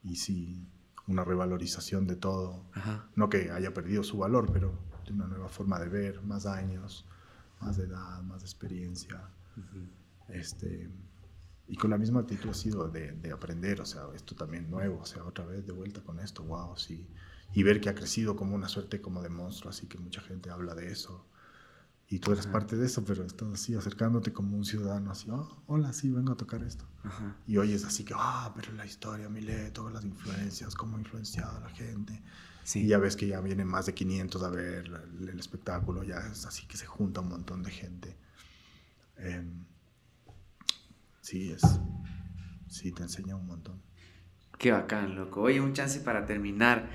Y 0.05 0.17
sí, 0.17 0.67
una 1.07 1.25
revalorización 1.25 2.07
de 2.07 2.17
todo. 2.17 2.65
No 3.15 3.31
que 3.31 3.51
haya 3.51 3.73
perdido 3.73 4.03
su 4.03 4.19
valor, 4.19 4.51
pero 4.53 4.79
de 5.09 5.15
una 5.15 5.27
nueva 5.27 5.49
forma 5.49 5.79
de 5.79 5.89
ver, 5.89 6.23
más 6.23 6.47
años, 6.47 7.05
más 7.61 7.77
de 7.77 7.85
edad, 7.85 8.23
más 8.23 8.43
experiencia. 8.43 9.21
este, 10.29 10.91
y 11.67 11.77
con 11.77 11.91
la 11.91 11.99
misma 11.99 12.21
actitud 12.21 12.51
ha 12.51 12.55
sido 12.55 12.89
de, 12.89 13.13
de, 13.13 13.33
aprender, 13.33 13.81
o 13.81 13.87
sea, 13.87 14.05
esto 14.15 14.35
también 14.35 14.71
nuevo, 14.71 15.01
o 15.01 15.07
sea, 15.07 15.25
otra 15.25 15.45
vez 15.45 15.67
de 15.67 15.73
vuelta 15.73 16.01
con 16.01 16.19
esto, 16.19 16.43
wow, 16.45 16.77
sí. 16.77 17.07
Y 17.53 17.63
ver 17.63 17.81
que 17.81 17.89
ha 17.89 17.95
crecido 17.95 18.37
como 18.37 18.55
una 18.55 18.69
suerte 18.69 19.01
como 19.01 19.23
de 19.23 19.29
monstruo, 19.29 19.71
así 19.71 19.87
que 19.87 19.99
mucha 19.99 20.21
gente 20.21 20.51
habla 20.51 20.75
de 20.75 20.91
eso. 20.91 21.27
Y 22.11 22.21
tú 22.21 22.33
eres 22.33 22.47
parte 22.47 22.75
de 22.77 22.87
eso, 22.87 23.05
pero 23.05 23.23
estás 23.23 23.49
así 23.53 23.75
acercándote 23.75 24.33
como 24.33 24.57
un 24.57 24.65
ciudadano, 24.65 25.11
así, 25.11 25.29
oh, 25.31 25.63
hola, 25.67 25.93
sí, 25.93 26.11
vengo 26.11 26.33
a 26.33 26.37
tocar 26.37 26.63
esto. 26.63 26.87
Y 27.47 27.59
oyes 27.59 27.85
así 27.85 28.03
que, 28.03 28.15
ah, 28.17 28.51
pero 28.57 28.73
la 28.73 28.87
historia, 28.87 29.29
Milet, 29.29 29.75
todas 29.75 29.93
las 29.93 30.05
influencias, 30.05 30.75
cómo 30.75 30.97
ha 30.97 31.01
influenciado 31.01 31.59
a 31.59 31.61
la 31.61 31.69
gente. 31.69 32.23
Y 32.75 32.87
ya 32.87 32.99
ves 32.99 33.17
que 33.17 33.27
ya 33.27 33.41
vienen 33.41 33.67
más 33.67 33.87
de 33.87 33.95
500 33.95 34.43
a 34.43 34.51
ver 34.51 34.85
el, 35.21 35.39
espectáculo, 35.39 36.03
ya 36.03 36.19
es 36.31 36.45
así 36.45 36.67
que 36.67 36.77
se 36.77 36.87
junta 36.87 37.21
un 37.21 37.29
montón 37.29 37.63
de 37.63 37.71
gente. 37.71 38.17
Em, 39.17 39.65
sí, 41.21 41.51
es. 41.51 41.63
Sí, 42.69 42.93
te 42.93 43.03
enseña 43.03 43.37
un 43.37 43.47
montón. 43.47 43.81
Qué 44.59 44.73
bacán, 44.73 45.15
loco. 45.15 45.43
Oye, 45.43 45.61
un 45.61 45.73
chance 45.73 46.01
para 46.01 46.27
terminar. 46.27 46.91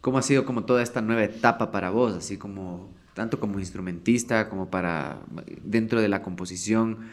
¿Cómo 0.00 0.18
ha 0.18 0.22
sido 0.22 0.44
como 0.44 0.64
toda 0.64 0.82
esta 0.82 1.02
nueva 1.02 1.24
etapa 1.24 1.70
para 1.70 1.90
vos? 1.90 2.14
Así 2.14 2.38
como, 2.38 2.94
tanto 3.14 3.40
como 3.40 3.58
instrumentista, 3.58 4.48
como 4.48 4.70
para, 4.70 5.20
dentro 5.62 6.00
de 6.00 6.08
la 6.08 6.22
composición, 6.22 7.08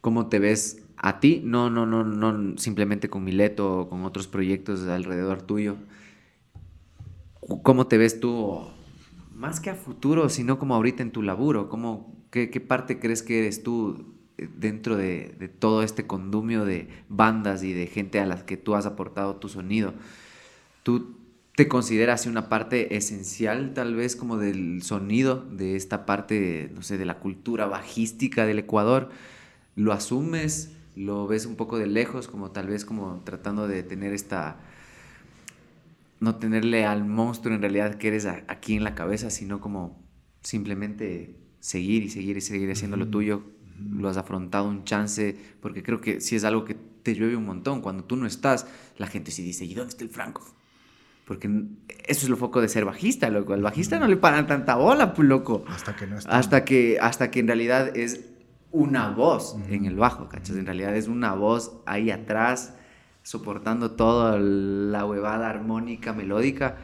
¿cómo 0.00 0.28
te 0.28 0.38
ves 0.38 0.82
a 0.96 1.20
ti? 1.20 1.42
No, 1.44 1.68
no, 1.68 1.84
no, 1.84 2.04
no 2.04 2.56
simplemente 2.58 3.10
con 3.10 3.24
Mileto 3.24 3.80
o 3.80 3.88
con 3.88 4.04
otros 4.04 4.28
proyectos 4.28 4.82
alrededor 4.84 5.42
tuyo, 5.42 5.76
¿Cómo 7.62 7.88
te 7.88 7.98
ves 7.98 8.20
tú, 8.20 8.60
más 9.34 9.58
que 9.58 9.70
a 9.70 9.74
futuro, 9.74 10.28
sino 10.28 10.60
como 10.60 10.76
ahorita 10.76 11.02
en 11.02 11.10
tu 11.10 11.22
laburo? 11.22 11.68
¿Cómo, 11.68 12.14
qué, 12.30 12.48
parte 12.60 13.00
crees 13.00 13.24
que 13.24 13.40
eres 13.40 13.64
tú 13.64 14.14
eh, 14.38 14.48
dentro 14.56 14.96
de, 14.96 15.50
todo 15.58 15.82
este 15.82 16.06
condumio 16.06 16.64
de 16.64 16.88
bandas 17.08 17.64
y 17.64 17.72
de 17.72 17.88
gente 17.88 18.20
a 18.20 18.26
las 18.26 18.44
que 18.44 18.56
tú 18.56 18.76
has 18.76 18.86
aportado 18.86 19.36
tu 19.36 19.48
sonido? 19.48 19.92
¿Tú 20.84 21.16
te 21.56 21.66
consideras 21.66 22.26
una 22.26 22.48
parte 22.48 22.96
esencial 22.96 23.74
tal 23.74 23.96
vez 23.96 24.14
como 24.14 24.38
del 24.38 24.82
sonido, 24.82 25.44
de 25.50 25.74
esta 25.74 26.06
parte, 26.06 26.70
no 26.72 26.82
sé, 26.82 26.96
de 26.96 27.06
la 27.06 27.18
cultura 27.18 27.66
bajística 27.66 28.46
del 28.46 28.60
Ecuador? 28.60 29.10
¿Lo 29.74 29.92
asumes? 29.92 30.76
¿Lo 30.94 31.26
ves 31.26 31.46
un 31.46 31.56
poco 31.56 31.76
de 31.76 31.88
lejos, 31.88 32.28
como 32.28 32.52
tal 32.52 32.68
vez 32.68 32.84
como 32.84 33.22
tratando 33.24 33.66
de 33.66 33.82
tener 33.82 34.12
esta 34.12 34.60
no 36.22 36.36
tenerle 36.36 36.86
al 36.86 37.04
monstruo 37.04 37.52
en 37.52 37.60
realidad 37.60 37.96
que 37.96 38.06
eres 38.06 38.26
aquí 38.26 38.76
en 38.76 38.84
la 38.84 38.94
cabeza, 38.94 39.28
sino 39.28 39.60
como 39.60 40.06
simplemente 40.40 41.36
seguir 41.58 42.04
y 42.04 42.10
seguir 42.10 42.36
y 42.36 42.40
seguir 42.40 42.70
haciendo 42.70 42.96
lo 42.96 43.08
tuyo. 43.08 43.42
Lo 43.90 44.08
has 44.08 44.16
afrontado 44.16 44.68
un 44.68 44.84
chance, 44.84 45.36
porque 45.60 45.82
creo 45.82 46.00
que 46.00 46.20
sí 46.20 46.36
es 46.36 46.44
algo 46.44 46.64
que 46.64 46.76
te 47.02 47.16
llueve 47.16 47.34
un 47.34 47.44
montón. 47.44 47.80
Cuando 47.80 48.04
tú 48.04 48.14
no 48.14 48.26
estás, 48.26 48.68
la 48.98 49.08
gente 49.08 49.32
sí 49.32 49.42
dice, 49.42 49.64
¿y 49.64 49.74
dónde 49.74 49.90
está 49.90 50.04
el 50.04 50.10
Franco? 50.10 50.46
Porque 51.26 51.48
eso 52.06 52.26
es 52.26 52.28
lo 52.28 52.36
foco 52.36 52.60
de 52.60 52.68
ser 52.68 52.84
bajista, 52.84 53.28
loco. 53.28 53.54
Al 53.54 53.62
bajista 53.62 53.98
no 53.98 54.06
le 54.06 54.16
paran 54.16 54.46
tanta 54.46 54.76
bola, 54.76 55.14
pues, 55.14 55.26
loco. 55.26 55.64
Hasta 55.66 55.96
que 55.96 56.06
no 56.06 56.18
está. 56.18 56.38
Hasta 56.38 56.64
que, 56.64 56.98
hasta 57.00 57.32
que 57.32 57.40
en 57.40 57.48
realidad 57.48 57.96
es 57.96 58.26
una 58.70 59.10
voz 59.10 59.56
en 59.68 59.86
el 59.86 59.96
bajo, 59.96 60.28
¿cachas? 60.28 60.54
En 60.54 60.66
realidad 60.66 60.94
es 60.94 61.08
una 61.08 61.34
voz 61.34 61.80
ahí 61.84 62.12
atrás 62.12 62.74
soportando 63.22 63.92
toda 63.92 64.38
la 64.38 65.04
huevada 65.04 65.48
armónica, 65.48 66.12
melódica, 66.12 66.78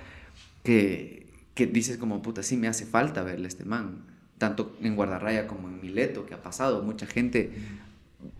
que, 0.63 1.27
que 1.55 1.67
dices 1.67 1.99
como, 1.99 2.23
puta, 2.23 2.43
sí 2.43 2.57
me 2.57 2.69
hace 2.69 2.87
falta 2.87 3.23
verle 3.23 3.47
a 3.47 3.49
este 3.49 3.65
man, 3.65 4.05
tanto 4.39 4.77
en 4.81 4.97
Guardarraya 4.97 5.47
como 5.47 5.69
en 5.69 5.81
Mileto, 5.81 6.27
que 6.27 6.35
ha 6.35 6.43
pasado, 6.43 6.83
mucha 6.83 7.07
gente, 7.07 7.53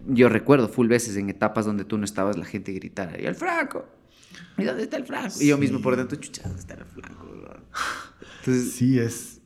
yo 0.07 0.29
recuerdo 0.29 0.69
full 0.69 0.89
veces 0.89 1.17
en 1.17 1.29
etapas 1.29 1.67
donde 1.67 1.85
tú 1.85 1.99
no 1.99 2.05
estabas, 2.05 2.37
la 2.37 2.45
gente 2.45 2.73
gritara, 2.73 3.21
¿y 3.21 3.27
el 3.27 3.35
Franco? 3.35 3.85
¿Y 4.57 4.65
dónde 4.65 4.85
está 4.85 4.97
el 4.97 5.05
Franco? 5.05 5.37
Y 5.41 5.49
yo 5.49 5.59
mismo 5.59 5.81
por 5.81 5.97
dentro, 5.97 6.19
chucha, 6.19 6.43
¿dónde 6.43 6.61
está 6.61 6.75
el 6.75 6.85
Franco? 6.85 7.29
Entonces, 8.41 8.73
sí, 8.73 8.99
es, 8.99 9.41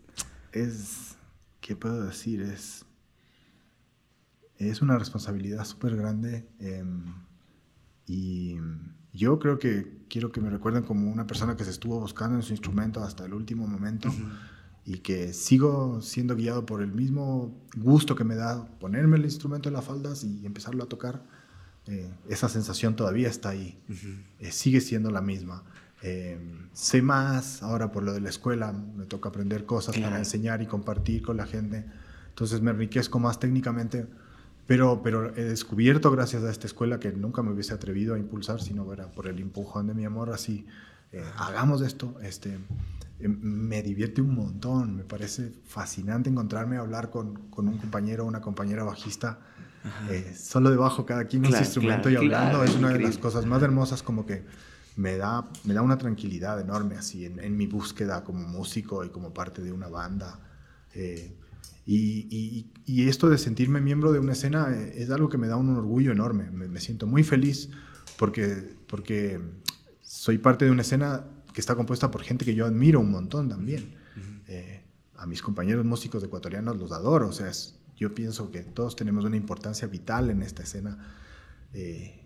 es, 0.53 1.17
¿qué 1.61 1.75
puedo 1.77 2.05
decir? 2.05 2.43
Es, 2.43 2.85
es 4.59 4.83
una 4.83 4.99
responsabilidad 4.99 5.65
súper 5.65 5.97
grande. 5.97 6.47
Eh, 6.61 6.85
y 8.07 8.57
yo 9.13 9.39
creo 9.39 9.59
que 9.59 10.05
quiero 10.09 10.33
que 10.33 10.41
me 10.41 10.51
recuerden 10.51 10.83
como 10.83 11.11
una 11.11 11.27
persona 11.27 11.57
que 11.57 11.65
se 11.65 11.71
estuvo 11.71 12.01
buscando 12.01 12.37
en 12.37 12.43
su 12.43 12.53
instrumento 12.53 13.03
hasta 13.03 13.25
el 13.25 13.35
último 13.35 13.67
momento 13.67 14.11
y 14.85 14.99
que 14.99 15.33
sigo 15.33 16.01
siendo 16.01 16.35
guiado 16.35 16.67
por 16.67 16.83
el 16.83 16.93
mismo 16.93 17.55
gusto 17.77 18.17
que 18.17 18.25
me 18.25 18.35
da 18.35 18.67
ponerme 18.81 19.17
el 19.17 19.25
instrumento 19.25 19.69
en 19.69 19.75
las 19.75 19.85
faldas 19.85 20.25
y 20.25 20.45
empezarlo 20.45 20.83
a 20.85 20.87
tocar. 20.87 21.23
Eh, 21.87 22.13
esa 22.29 22.49
sensación 22.49 22.95
todavía 22.95 23.29
está 23.29 23.51
ahí, 23.51 23.79
eh, 24.39 24.53
sigue 24.53 24.81
siendo 24.81 25.11
la 25.11 25.21
misma. 25.21 25.65
Eh, 26.05 26.39
sé 26.73 27.01
más 27.03 27.63
ahora 27.63 27.93
por 27.93 28.03
lo 28.03 28.13
de 28.13 28.21
la 28.21 28.29
escuela, 28.29 28.73
me 28.73 29.07
toca 29.07 29.29
aprender 29.29 29.67
cosas 29.67 29.97
para 29.99 30.19
enseñar 30.19 30.63
y 30.63 30.67
compartir 30.67 31.23
con 31.23 31.37
la 31.37 31.47
gente, 31.47 31.85
entonces 32.29 32.61
me 32.61 32.73
enriquezco 32.73 33.21
más 33.21 33.39
técnicamente 33.39 34.07
pero, 34.67 35.03
pero 35.03 35.35
he 35.37 35.45
descubierto 35.45 36.11
gracias 36.11 36.45
a 36.45 36.51
esta 36.51 36.67
escuela 36.67 37.01
que 37.01 37.13
nunca 37.13 37.43
me 37.43 37.51
hubiese 37.53 37.75
atrevido 37.75 38.15
a 38.15 38.19
impulsar, 38.19 38.61
sino 38.61 38.91
era 38.93 39.11
por 39.11 39.27
el 39.27 39.39
empujón 39.41 39.89
de 39.89 39.95
mi 39.95 40.05
amor, 40.05 40.31
así, 40.31 40.67
eh, 41.13 41.25
hagamos 41.37 41.83
esto, 41.83 42.15
este, 42.23 42.59
eh, 43.19 43.29
me 43.29 43.83
divierte 43.83 44.21
un 44.21 44.35
montón, 44.35 44.97
me 44.97 45.05
parece 45.05 45.53
fascinante 45.65 46.31
encontrarme 46.31 46.77
a 46.77 46.81
hablar 46.81 47.11
con, 47.11 47.49
con 47.51 47.69
un 47.69 47.79
compañero 47.79 48.25
o 48.25 48.29
una 48.29 48.41
compañera 48.41 48.85
bajista, 48.85 49.41
eh, 50.09 50.33
solo 50.39 50.71
debajo 50.71 51.05
cada 51.05 51.25
quien 51.25 51.43
claro, 51.43 51.57
su 51.57 51.65
instrumento 51.65 52.09
y 52.09 52.15
hablando, 52.15 52.63
es 52.63 52.77
una 52.77 52.91
de 52.91 53.01
las 53.01 53.19
cosas 53.19 53.47
más 53.47 53.61
hermosas 53.63 54.05
como 54.05 54.25
que 54.25 54.45
me 54.95 55.17
da, 55.17 55.49
me 55.65 55.75
da 55.75 55.83
una 55.83 55.99
tranquilidad 55.99 56.61
enorme 56.61 56.95
así 56.95 57.27
en, 57.27 57.41
en 57.41 57.57
mi 57.57 57.67
búsqueda 57.67 58.23
como 58.23 58.47
músico 58.47 59.05
y 59.05 59.09
como 59.09 59.35
parte 59.35 59.61
de 59.61 59.73
una 59.73 59.89
banda. 59.89 60.39
Y, 61.85 62.71
y, 62.87 63.09
esto 63.09 63.29
de 63.29 63.39
sentirme 63.39 63.81
miembro 63.81 64.13
de 64.13 64.21
una 64.21 64.33
escena 64.33 64.69
eh, 64.71 65.03
es 65.03 65.11
algo 65.11 65.29
que 65.29 65.37
me 65.37 65.49
da 65.49 65.57
un 65.57 65.69
orgullo 65.71 66.13
enorme. 66.13 66.51
Me, 66.51 66.81
siento 66.81 67.07
muy 67.09 67.25
feliz 67.25 67.71
porque, 68.19 68.77
porque 68.87 69.41
soy 70.01 70.39
parte 70.39 70.65
de 70.65 70.71
una 70.71 70.83
escena 70.83 71.25
que 71.53 71.61
está 71.61 71.75
compuesta 71.75 72.11
por 72.11 72.23
gente 72.23 72.45
que 72.45 72.55
yo 72.55 72.67
admiro 72.67 73.01
un 73.01 73.11
montón 73.11 73.49
también. 73.49 73.97
Eh, 74.47 74.85
a 75.17 75.27
mis 75.27 75.43
compañeros 75.43 75.85
músicos 75.85 76.23
ecuatorianos 76.23 76.77
los 76.77 76.93
adoro. 76.93 77.29
O 77.29 77.33
sea, 77.33 77.51
yo 77.97 78.15
pienso 78.15 78.51
que 78.51 78.63
todos 78.63 78.95
tenemos 78.95 79.25
una 79.25 79.37
importancia 79.37 79.89
vital 79.89 80.31
en 80.31 80.43
esta 80.43 80.63
escena. 80.63 80.99
Eh, 81.73 82.23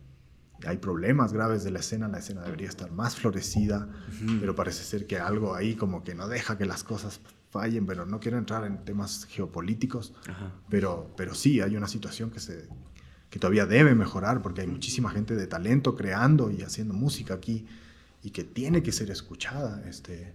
hay 0.65 0.79
problemas 0.79 1.33
graves 1.33 1.65
de 1.65 1.71
la 1.71 1.81
escena, 1.81 2.09
la 2.09 2.19
escena 2.19 2.43
debería 2.43 2.69
estar 2.69 2.91
más 2.91 3.17
florecida, 3.17 3.89
pero 4.41 4.55
parece 4.55 4.85
ser 4.85 5.07
que 5.07 5.19
algo 5.19 5.55
ahí 5.55 5.75
como 5.75 6.03
que 6.03 6.15
no 6.15 6.29
deja 6.29 6.57
que 6.57 6.65
las 6.65 6.83
cosas 6.83 7.21
fallen, 7.57 7.87
pero 7.87 8.07
no 8.07 8.21
quiero 8.21 8.39
entrar 8.39 8.65
en 8.65 8.85
temas 8.85 9.27
geopolíticos, 9.31 10.13
pero, 10.69 11.13
pero 11.17 11.35
sí 11.35 11.61
hay 11.61 11.77
una 11.77 11.89
situación 11.89 12.31
que, 12.31 12.41
se, 12.41 12.69
que 13.31 13.39
todavía 13.39 13.67
debe 13.67 13.95
mejorar 13.95 14.43
porque 14.43 14.61
hay 14.61 14.67
muchísima 14.67 15.11
gente 15.11 15.35
de 15.35 15.47
talento 15.47 15.97
creando 15.97 16.51
y 16.51 16.63
haciendo 16.63 16.95
música 16.95 17.35
aquí 17.35 17.67
y 18.23 18.31
que 18.31 18.45
tiene 18.45 18.83
que 18.83 18.93
ser 18.93 19.11
escuchada. 19.11 19.83
Este, 19.89 20.35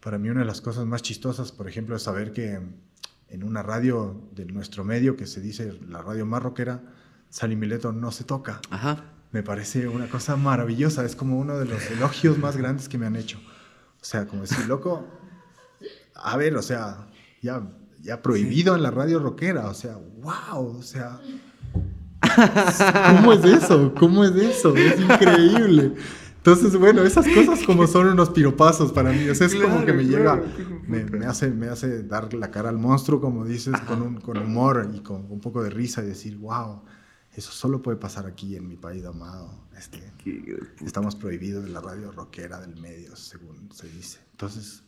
para 0.00 0.18
mí 0.18 0.28
una 0.28 0.40
de 0.40 0.46
las 0.46 0.60
cosas 0.60 0.84
más 0.84 1.02
chistosas, 1.02 1.52
por 1.52 1.68
ejemplo, 1.68 1.96
es 1.96 2.02
saber 2.02 2.32
que 2.32 2.60
en 3.28 3.42
una 3.42 3.62
radio 3.62 4.28
de 4.34 4.44
nuestro 4.46 4.84
medio, 4.84 5.16
que 5.16 5.26
se 5.26 5.40
dice 5.40 5.78
la 5.88 6.02
radio 6.02 6.26
más 6.26 6.42
rockera, 6.42 6.82
Sally 7.30 7.56
Mileto 7.56 7.92
no 7.92 8.12
se 8.12 8.24
toca. 8.24 8.60
Me 9.32 9.42
parece 9.42 9.88
una 9.88 10.08
cosa 10.08 10.36
maravillosa, 10.36 11.04
es 11.04 11.16
como 11.16 11.38
uno 11.38 11.58
de 11.58 11.66
los 11.66 11.90
elogios 11.90 12.38
más 12.38 12.56
grandes 12.56 12.88
que 12.88 12.98
me 12.98 13.06
han 13.06 13.16
hecho. 13.16 13.38
O 14.00 14.04
sea, 14.04 14.26
como 14.26 14.42
decir, 14.42 14.66
loco, 14.66 15.06
a 16.22 16.36
ver, 16.36 16.56
o 16.56 16.62
sea, 16.62 17.08
ya, 17.42 17.62
ya 18.02 18.22
prohibido 18.22 18.74
en 18.74 18.82
la 18.82 18.90
radio 18.90 19.18
rockera, 19.18 19.68
o 19.68 19.74
sea, 19.74 19.96
wow, 20.20 20.78
o 20.78 20.82
sea, 20.82 21.20
¿cómo 23.16 23.32
es 23.32 23.44
eso? 23.44 23.94
¿Cómo 23.98 24.24
es 24.24 24.34
eso? 24.34 24.76
Es 24.76 25.00
increíble. 25.00 25.94
Entonces, 26.46 26.76
bueno, 26.76 27.02
esas 27.02 27.26
cosas 27.26 27.64
como 27.66 27.88
son 27.88 28.06
unos 28.06 28.30
piropazos 28.30 28.92
para 28.92 29.10
mí. 29.10 29.28
O 29.28 29.34
sea, 29.34 29.48
es 29.48 29.54
como 29.56 29.84
que 29.84 29.92
me 29.92 30.04
llega, 30.04 30.40
me, 30.86 31.26
hace, 31.26 31.50
me 31.50 31.66
hace 31.66 32.04
dar 32.04 32.32
la 32.34 32.52
cara 32.52 32.68
al 32.68 32.78
monstruo, 32.78 33.20
como 33.20 33.44
dices, 33.44 33.74
con, 33.80 34.00
un, 34.00 34.20
con 34.20 34.38
humor 34.38 34.88
y 34.94 35.00
con 35.00 35.26
un 35.28 35.40
poco 35.40 35.64
de 35.64 35.70
risa 35.70 36.04
y 36.04 36.06
decir, 36.06 36.36
wow, 36.38 36.82
eso 37.34 37.50
solo 37.50 37.82
puede 37.82 37.96
pasar 37.96 38.26
aquí 38.26 38.54
en 38.54 38.68
mi 38.68 38.76
país 38.76 39.04
amado. 39.04 39.66
Este, 39.76 40.00
estamos 40.84 41.16
prohibidos 41.16 41.64
de 41.64 41.70
la 41.70 41.80
radio 41.80 42.12
rockera 42.12 42.60
del 42.60 42.76
medio, 42.76 43.16
según 43.16 43.68
se 43.72 43.88
dice. 43.88 44.20
Entonces, 44.30 44.84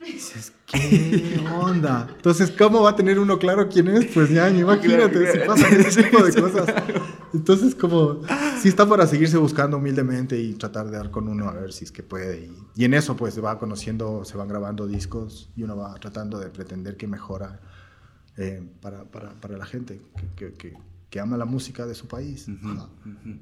Dices, 0.00 0.52
¿qué 0.66 1.40
onda? 1.60 2.08
Entonces, 2.14 2.52
¿cómo 2.52 2.82
va 2.82 2.90
a 2.90 2.96
tener 2.96 3.18
uno 3.18 3.38
claro 3.38 3.68
quién 3.68 3.88
es? 3.88 4.06
Pues 4.14 4.30
ya, 4.30 4.48
imagínate, 4.48 5.32
si 5.32 5.38
pasan 5.46 5.80
ese 5.80 6.04
tipo 6.04 6.22
de 6.22 6.40
cosas. 6.40 6.74
Entonces, 7.34 7.74
como, 7.74 8.20
sí 8.60 8.68
está 8.68 8.88
para 8.88 9.06
seguirse 9.06 9.36
buscando 9.36 9.76
humildemente 9.76 10.38
y 10.38 10.54
tratar 10.54 10.86
de 10.86 10.96
dar 10.96 11.10
con 11.10 11.28
uno 11.28 11.48
a 11.48 11.52
ver 11.52 11.72
si 11.72 11.84
es 11.84 11.92
que 11.92 12.02
puede. 12.02 12.50
Y, 12.76 12.84
en 12.84 12.94
eso, 12.94 13.16
pues, 13.16 13.34
se 13.34 13.40
va 13.40 13.58
conociendo, 13.58 14.24
se 14.24 14.36
van 14.36 14.48
grabando 14.48 14.86
discos 14.86 15.50
y 15.56 15.64
uno 15.64 15.76
va 15.76 15.94
tratando 15.96 16.38
de 16.38 16.48
pretender 16.48 16.96
que 16.96 17.08
mejora 17.08 17.60
eh, 18.36 18.62
para, 18.80 19.04
para, 19.04 19.32
para, 19.40 19.58
la 19.58 19.66
gente 19.66 20.00
que, 20.36 20.52
que, 20.54 20.76
que 21.10 21.20
ama 21.20 21.36
la 21.36 21.44
música 21.44 21.86
de 21.86 21.94
su 21.94 22.06
país, 22.06 22.46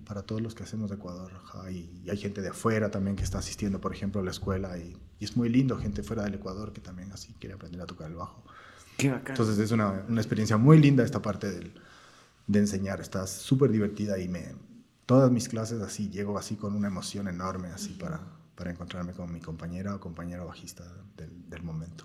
para 0.07 0.23
todos 0.23 0.41
los 0.41 0.55
que 0.55 0.63
hacemos 0.63 0.91
de 0.91 0.97
Ecuador. 0.97 1.33
Y, 1.71 2.09
hay 2.09 2.17
gente 2.17 2.41
de 2.41 2.49
afuera 2.49 2.91
también 2.91 3.17
que 3.17 3.25
está 3.25 3.39
asistiendo, 3.39 3.81
por 3.81 3.93
ejemplo, 3.93 4.21
a 4.21 4.25
la 4.25 4.31
escuela. 4.31 4.79
Y, 4.79 4.97
es 5.25 5.37
muy 5.37 5.49
lindo, 5.49 5.79
gente 5.79 6.03
fuera 6.03 6.25
del 6.25 6.35
Ecuador 6.35 6.73
que 6.73 6.81
también 6.81 7.11
así 7.13 7.35
quiere 7.39 7.55
aprender 7.55 7.81
a 7.81 7.87
tocar 7.87 8.11
el 8.11 8.17
bajo. 8.17 8.43
Qué 8.97 9.11
bacán. 9.11 9.35
Entonces 9.35 9.59
es 9.59 9.71
una, 9.73 10.05
una, 10.09 10.21
experiencia 10.21 10.57
muy 10.57 10.79
linda 10.79 11.05
esta 11.05 11.21
parte 11.21 11.51
del, 11.51 11.73
de 12.47 12.59
enseñar. 12.59 13.01
Está 13.01 13.27
súper 13.27 13.71
divertida 13.71 14.19
y 14.19 14.29
me, 14.29 14.55
todas 15.07 15.31
mis 15.31 15.49
clases 15.49 15.81
así, 15.83 16.11
llego 16.11 16.39
así 16.39 16.57
con 16.57 16.75
una 16.75 16.89
emoción 16.89 17.29
enorme 17.29 17.69
así 17.69 17.91
para, 17.91 18.21
para 18.55 18.71
encontrarme 18.71 19.13
con 19.13 19.33
mi 19.33 19.41
compañera 19.41 19.95
o 19.95 20.01
compañero 20.01 20.47
bajista 20.47 20.85
del, 21.17 21.49
del 21.49 21.63
momento. 21.63 22.05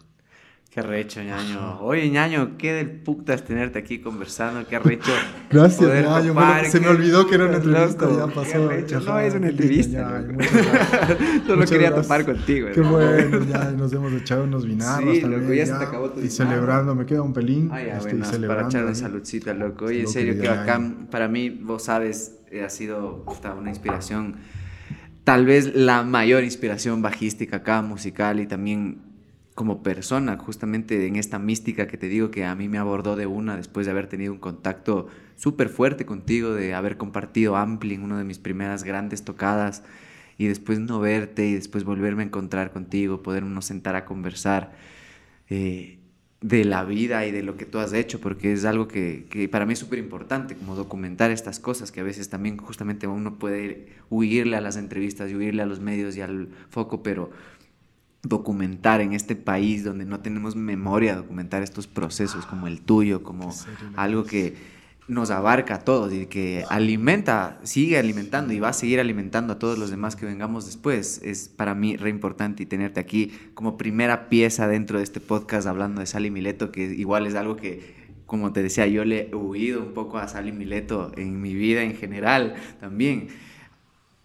Qué 0.71 0.81
recho, 0.81 1.21
ñaño. 1.21 1.81
Oye, 1.81 2.09
ñaño, 2.09 2.55
qué 2.57 2.71
del 2.71 2.89
putas 2.89 3.43
tenerte 3.43 3.77
aquí 3.77 3.99
conversando, 3.99 4.65
qué 4.65 4.79
recho. 4.79 5.11
Gracias, 5.51 5.81
ñaño. 5.81 6.33
se 6.63 6.79
me 6.79 6.87
olvidó 6.87 7.27
que 7.27 7.35
era 7.35 7.47
una 7.47 7.57
entrevista, 7.57 8.09
ya 8.09 8.27
pasó. 8.27 8.69
Recho. 8.69 9.01
No 9.01 9.19
es 9.19 9.35
una 9.35 9.49
entrevista. 9.49 10.23
Solo 11.45 11.65
quería 11.65 11.93
topar 11.93 12.23
contigo. 12.23 12.69
Qué 12.73 12.79
bueno, 12.79 13.43
ya 13.49 13.71
nos 13.77 13.91
hemos 13.91 14.13
echado 14.13 14.45
unos 14.45 14.65
vinagros 14.65 15.15
sí, 15.15 15.21
también. 15.21 15.41
Loco, 15.41 15.53
ya, 15.53 15.65
se 15.65 15.73
te 15.73 15.83
acabó 15.83 16.09
tu 16.11 16.21
Y 16.21 16.29
celebrando, 16.29 16.95
me 16.95 17.05
queda 17.05 17.21
un 17.21 17.33
pelín. 17.33 17.69
Ay, 17.73 17.87
ya, 17.87 17.99
bueno, 17.99 18.25
para 18.47 18.67
echar 18.67 18.85
una 18.85 18.95
saludcita, 18.95 19.53
loco. 19.53 19.85
Oye, 19.87 19.99
en 19.99 20.07
serio, 20.07 20.39
que 20.39 20.47
bacán. 20.47 21.07
Para 21.11 21.27
mí, 21.27 21.49
vos 21.49 21.83
sabes, 21.83 22.39
ha 22.63 22.69
sido 22.69 23.25
una 23.59 23.69
inspiración. 23.69 24.37
Tal 25.25 25.45
vez 25.45 25.75
la 25.75 26.03
mayor 26.03 26.45
inspiración 26.45 27.01
bajística 27.01 27.57
acá, 27.57 27.81
musical 27.81 28.39
y 28.39 28.47
también 28.47 29.10
como 29.55 29.83
persona, 29.83 30.37
justamente 30.37 31.05
en 31.07 31.17
esta 31.17 31.37
mística 31.37 31.87
que 31.87 31.97
te 31.97 32.07
digo 32.07 32.31
que 32.31 32.45
a 32.45 32.55
mí 32.55 32.69
me 32.69 32.77
abordó 32.77 33.15
de 33.15 33.27
una 33.27 33.57
después 33.57 33.85
de 33.85 33.91
haber 33.91 34.07
tenido 34.07 34.31
un 34.31 34.39
contacto 34.39 35.07
súper 35.35 35.69
fuerte 35.69 36.05
contigo, 36.05 36.53
de 36.53 36.73
haber 36.73 36.97
compartido 36.97 37.57
Ampli 37.57 37.95
en 37.95 38.03
una 38.03 38.17
de 38.17 38.23
mis 38.23 38.39
primeras 38.39 38.83
grandes 38.83 39.23
tocadas 39.23 39.83
y 40.37 40.47
después 40.47 40.79
no 40.79 40.99
verte 40.99 41.47
y 41.47 41.53
después 41.53 41.83
volverme 41.83 42.23
a 42.23 42.25
encontrar 42.27 42.71
contigo, 42.71 43.21
podernos 43.21 43.65
sentar 43.65 43.95
a 43.95 44.05
conversar 44.05 44.71
eh, 45.49 45.99
de 46.39 46.65
la 46.65 46.83
vida 46.85 47.25
y 47.27 47.31
de 47.31 47.43
lo 47.43 47.57
que 47.57 47.65
tú 47.65 47.77
has 47.77 47.93
hecho, 47.93 48.19
porque 48.19 48.53
es 48.53 48.65
algo 48.65 48.87
que, 48.87 49.27
que 49.29 49.47
para 49.47 49.65
mí 49.65 49.73
es 49.73 49.79
súper 49.79 49.99
importante, 49.99 50.55
como 50.55 50.75
documentar 50.75 51.29
estas 51.29 51.59
cosas 51.59 51.91
que 51.91 51.99
a 51.99 52.03
veces 52.03 52.29
también 52.29 52.57
justamente 52.57 53.05
uno 53.05 53.37
puede 53.37 53.89
huirle 54.09 54.57
a 54.57 54.61
las 54.61 54.77
entrevistas 54.77 55.29
y 55.29 55.35
huirle 55.35 55.61
a 55.61 55.67
los 55.67 55.81
medios 55.81 56.15
y 56.17 56.21
al 56.21 56.49
foco, 56.69 57.03
pero 57.03 57.29
documentar 58.23 59.01
en 59.01 59.13
este 59.13 59.35
país 59.35 59.83
donde 59.83 60.05
no 60.05 60.19
tenemos 60.19 60.55
memoria, 60.55 61.15
documentar 61.15 61.63
estos 61.63 61.87
procesos 61.87 62.45
como 62.45 62.67
el 62.67 62.81
tuyo, 62.81 63.23
como 63.23 63.53
algo 63.95 64.23
que 64.25 64.55
nos 65.07 65.31
abarca 65.31 65.75
a 65.75 65.79
todos 65.79 66.13
y 66.13 66.27
que 66.27 66.63
alimenta, 66.69 67.59
sigue 67.63 67.97
alimentando 67.97 68.53
y 68.53 68.59
va 68.59 68.69
a 68.69 68.73
seguir 68.73 68.99
alimentando 68.99 69.53
a 69.53 69.59
todos 69.59 69.77
los 69.77 69.89
demás 69.89 70.15
que 70.15 70.25
vengamos 70.25 70.65
después. 70.65 71.19
Es 71.23 71.49
para 71.49 71.73
mí 71.73 71.97
re 71.97 72.09
importante 72.09 72.63
y 72.63 72.65
tenerte 72.65 72.99
aquí 72.99 73.33
como 73.55 73.77
primera 73.77 74.29
pieza 74.29 74.67
dentro 74.67 74.99
de 74.99 75.03
este 75.03 75.19
podcast 75.19 75.67
hablando 75.67 76.01
de 76.01 76.07
Sally 76.07 76.29
Mileto, 76.29 76.71
que 76.71 76.83
igual 76.83 77.25
es 77.25 77.35
algo 77.35 77.55
que, 77.55 77.95
como 78.27 78.53
te 78.53 78.61
decía, 78.61 78.85
yo 78.87 79.03
le 79.03 79.29
he 79.29 79.35
huido 79.35 79.81
un 79.81 79.93
poco 79.93 80.19
a 80.19 80.27
Sally 80.27 80.51
Mileto 80.51 81.11
en 81.17 81.41
mi 81.41 81.55
vida 81.55 81.81
en 81.81 81.95
general 81.95 82.55
también. 82.79 83.29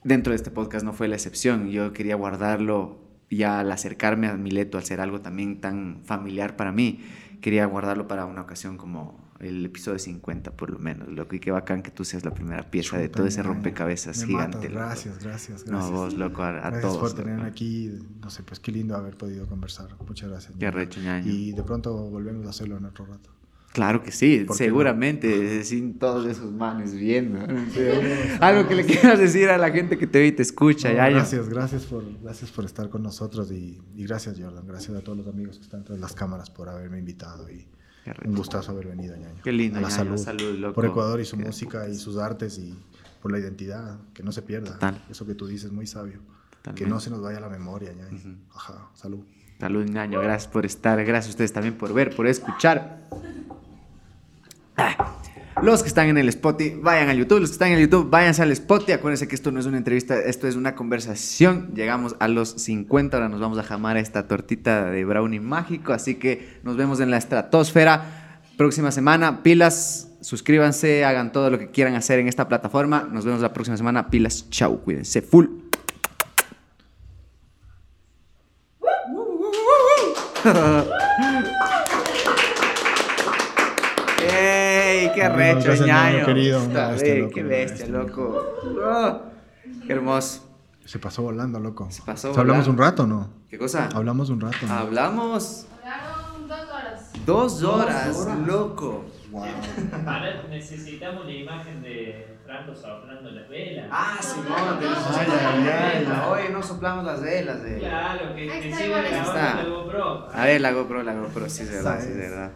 Dentro 0.05 0.33
de 0.33 0.37
este 0.37 0.51
podcast 0.53 0.85
no 0.85 0.93
fue 0.93 1.09
la 1.09 1.17
excepción. 1.17 1.71
Yo 1.71 1.93
quería 1.93 2.15
guardarlo 2.15 3.06
y 3.29 3.43
al 3.43 3.71
acercarme 3.73 4.29
a 4.29 4.37
Mileto, 4.37 4.79
al 4.79 4.85
ser 4.85 5.01
algo 5.01 5.21
también 5.21 5.61
tan 5.61 6.03
familiar 6.05 6.57
para 6.57 6.73
mí, 6.73 7.01
quería 7.41 7.67
guardarlo 7.67 8.07
para 8.07 8.25
una 8.25 8.43
ocasión 8.43 8.77
como 8.77 9.27
el 9.41 9.67
episodio 9.67 9.99
50 9.99 10.53
por 10.53 10.71
lo 10.71 10.79
menos, 10.79 11.09
loco, 11.09 11.35
y 11.35 11.41
qué 11.41 11.51
bacán 11.51 11.83
que 11.83 11.91
tú 11.91 12.05
seas 12.05 12.25
la 12.25 12.33
primera 12.33 12.71
pieza 12.71 12.97
de 12.97 13.09
todo 13.09 13.27
ese 13.27 13.43
rompecabezas 13.43 14.25
gigante. 14.25 14.69
Gracias, 14.69 15.23
gracias, 15.23 15.65
gracias. 15.65 15.91
No, 15.91 15.91
vos, 15.91 16.15
loco, 16.15 16.43
a, 16.43 16.53
gracias 16.53 16.83
todos. 16.83 16.99
por 16.99 17.15
tenerme 17.15 17.47
aquí, 17.47 17.93
no 18.21 18.31
sé, 18.31 18.43
pues 18.43 18.61
qué 18.61 18.73
lindo 18.73 18.97
haber 18.97 19.17
podido 19.17 19.47
conversar. 19.47 19.89
Muchas 20.07 20.31
gracias. 20.31 20.55
Qué 20.59 20.71
recho, 20.71 21.01
ñaño. 21.01 21.31
Y 21.31 21.53
de 21.53 21.63
pronto 21.63 21.95
volvemos 22.09 22.47
a 22.47 22.51
hacerlo 22.51 22.79
en 22.79 22.87
otro 22.87 23.05
rato. 23.07 23.36
Claro 23.77 24.03
que 24.03 24.11
sí, 24.11 24.47
seguramente, 24.55 25.63
sin 25.63 25.99
todos 25.99 26.27
esos 26.27 26.51
manes 26.51 26.95
viendo. 26.95 27.41
Algo 28.41 28.67
que 28.67 28.75
le 28.75 28.87
quieras 28.87 29.19
decir 29.19 29.51
a 29.51 29.59
la 29.59 29.71
gente 29.71 29.99
que 29.99 30.07
te 30.07 30.19
ve 30.19 30.29
y 30.29 30.33
te 30.33 30.41
escucha. 30.41 30.91
ya, 30.95 31.11
gracias, 31.11 31.51
gracias 31.51 31.85
por, 31.85 32.03
gracias 32.23 32.51
por 32.51 32.65
estar 32.65 32.89
con 32.89 33.03
nosotros 33.03 33.53
y, 33.53 33.79
gracias 33.95 34.41
Jordan, 34.41 34.67
gracias 34.67 34.97
a 34.97 35.03
todos 35.03 35.19
los 35.19 35.27
amigos 35.27 35.59
que 35.59 35.65
están 35.65 35.85
tras 35.85 35.99
las 35.99 36.15
cámaras 36.15 36.49
por 36.49 36.71
haberme 36.71 36.99
invitado 36.99 37.51
y 37.51 37.69
un 38.25 38.35
gustazo 38.35 38.73
haber 38.73 38.87
venido, 38.87 39.15
ñaño. 39.15 39.43
Qué 39.45 39.53
lindo, 39.53 39.79
a 39.79 39.83
la 39.83 39.91
salud, 39.91 40.17
salud 40.17 40.59
loco. 40.59 40.73
por 40.73 40.87
Ecuador 40.87 41.21
y 41.21 41.27
su 41.27 41.37
música 41.37 41.87
y 41.87 41.97
sus 41.97 42.17
artes 42.17 42.57
y 42.57 42.75
por 43.21 43.31
la 43.31 43.41
identidad, 43.41 43.99
que 44.15 44.23
no 44.23 44.33
se 44.33 44.41
pierda. 44.41 44.79
Eso 45.11 45.27
que 45.27 45.35
tú 45.35 45.47
dices, 45.47 45.71
muy 45.71 45.87
sabio. 45.87 46.21
Que 46.75 46.87
no 46.87 46.99
se 46.99 47.11
nos 47.11 47.21
vaya 47.21 47.41
la 47.41 47.51
memoria, 47.51 47.93
ñaño. 47.93 48.39
Ajá, 48.55 48.89
salud. 48.95 49.23
Salud, 49.61 49.85
ñaño. 49.85 50.23
Gracias 50.23 50.51
por 50.51 50.65
estar. 50.65 51.05
Gracias 51.05 51.27
a 51.27 51.31
ustedes 51.33 51.53
también 51.53 51.75
por 51.75 51.93
ver, 51.93 52.17
por 52.17 52.27
escuchar. 52.27 53.05
Ah, 54.77 55.17
los 55.63 55.83
que 55.83 55.89
están 55.89 56.09
en 56.09 56.19
el 56.19 56.29
Spotify, 56.29 56.77
vayan 56.83 57.09
al 57.09 57.17
YouTube. 57.17 57.41
Los 57.41 57.49
que 57.51 57.55
están 57.55 57.69
en 57.69 57.79
el 57.79 57.89
YouTube, 57.89 58.11
váyanse 58.11 58.43
al 58.43 58.53
Spotify. 58.53 58.93
Acuérdense 58.93 59.27
que 59.27 59.35
esto 59.35 59.51
no 59.51 59.59
es 59.59 59.65
una 59.65 59.79
entrevista, 59.79 60.19
esto 60.19 60.47
es 60.47 60.55
una 60.55 60.75
conversación. 60.75 61.73
Llegamos 61.75 62.15
a 62.21 62.29
los 62.29 62.51
50, 62.51 63.17
ahora 63.17 63.31
nos 63.31 63.41
vamos 63.41 63.59
a 63.59 63.63
jamar 63.63 63.97
esta 63.97 64.29
tortita 64.29 64.91
de 64.91 65.05
brownie 65.07 65.41
mágico. 65.41 65.95
Así 65.95 66.17
que 66.17 66.59
nos 66.63 66.77
vemos 66.77 67.01
en 67.01 67.11
la 67.11 67.17
estratosfera. 67.17 68.41
Próxima 68.59 68.91
semana, 68.91 69.43
pilas, 69.43 70.09
suscríbanse, 70.21 71.05
hagan 71.05 71.33
todo 71.33 71.51
lo 71.51 71.59
que 71.59 71.71
quieran 71.71 71.95
hacer 71.95 72.19
en 72.19 72.29
esta 72.29 72.49
plataforma. 72.49 73.09
Nos 73.11 73.25
vemos 73.25 73.41
la 73.41 73.55
próxima 73.55 73.79
semana. 73.79 74.11
Pilas, 74.11 74.51
chau, 74.51 74.83
cuídense, 74.83 75.23
full. 75.23 75.47
qué 85.17 85.29
recho, 85.29 85.75
ñaño. 85.85 86.27
querido, 86.27 86.61
qué 87.33 87.43
bestia, 87.43 87.87
loco. 87.87 88.45
Oh, 88.85 89.21
qué 89.87 89.93
hermoso. 89.93 90.43
Se 90.85 91.01
pasó 91.01 91.23
volando, 91.23 91.59
loco. 91.59 91.89
Se 91.91 92.03
pasó 92.03 92.33
¿Hablamos 92.39 92.69
un 92.69 92.79
rato 92.79 93.07
no? 93.09 93.29
¿Qué 93.51 93.59
cosa? 93.59 93.89
Hablamos 93.93 94.31
un 94.31 94.41
rato. 94.41 94.57
Hablamos. 94.71 95.67
Hablaron 95.83 96.47
dos 96.47 96.69
horas. 96.71 97.13
Dos 97.27 97.63
horas, 97.65 98.27
loco. 98.47 99.05
Wow. 99.33 99.45
A 100.07 100.21
ver, 100.21 100.49
necesitamos 100.49 101.27
la 101.27 101.33
imagen 101.33 101.83
de 101.83 102.39
Franco 102.47 102.75
soplando 102.77 103.31
las 103.33 103.49
velas. 103.49 103.89
Ah, 103.91 104.19
Simón, 104.21 104.79
tenemos 104.79 105.17
ay, 105.17 105.27
ay, 105.69 106.07
Hoy 106.31 106.53
no 106.53 106.63
soplamos 106.63 107.05
las 107.05 107.21
velas. 107.21 107.63
De... 107.65 107.79
Claro, 107.81 108.35
que, 108.35 108.47
que 108.47 108.73
sigue 108.73 108.89
grabando 108.89 109.35
la 109.35 109.65
GoPro. 109.69 110.29
A 110.33 110.45
ver, 110.45 110.61
la 110.61 110.71
GoPro, 110.71 111.03
la 111.03 111.15
GoPro, 111.15 111.49
sí 111.49 111.63
es 111.65 111.73
verdad, 111.73 112.01
sí 112.01 112.11
es 112.11 112.17
verdad. 112.17 112.53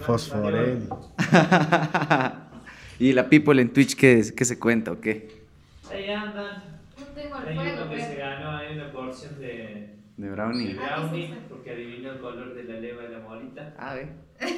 Fosforel. 0.00 0.88
¿Y 2.98 3.12
la 3.12 3.28
people 3.28 3.60
en 3.60 3.72
Twitch 3.72 3.96
qué, 3.96 4.22
qué 4.36 4.44
se 4.44 4.58
cuenta 4.58 4.92
o 4.92 5.00
qué? 5.00 5.42
Ahí 5.92 6.08
andan. 6.10 6.80
No 6.98 7.04
tengo 7.14 7.36
el 7.38 7.48
Hay 7.48 7.56
fuego. 7.56 7.84
uno 7.84 7.92
que 7.94 8.00
se 8.00 8.16
ganó 8.16 8.50
ahí 8.56 8.76
una 8.78 8.92
porción 8.92 9.38
de, 9.40 9.96
De 10.16 10.30
brownie. 10.30 10.68
de 10.68 10.74
brownie 10.74 11.34
porque 11.48 11.70
adivinó 11.72 12.12
el 12.12 12.18
color 12.20 12.54
de 12.54 12.64
la 12.64 12.74
leva 12.80 13.02
de 13.02 13.08
la 13.10 13.18
molita. 13.20 13.74
Ah, 13.78 13.94
ve. 13.94 14.08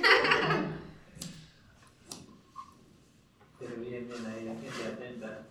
Pero 3.58 3.76
bien, 3.80 4.06
bien 4.08 4.26
ahí, 4.26 4.44
la 4.44 4.52
gente 4.52 4.86
atenta. 4.94 5.42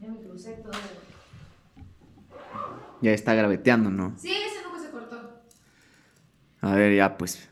Ya 0.00 0.08
me 0.08 0.18
crucé 0.20 0.52
todo. 0.62 0.72
Ya 3.00 3.12
está 3.12 3.34
graveteando, 3.34 3.90
¿no? 3.90 4.12
Sí, 4.16 4.30
ese 4.32 4.62
cortó. 4.62 4.71
A 6.62 6.74
ver, 6.74 6.96
ya 6.96 7.18
pues. 7.18 7.48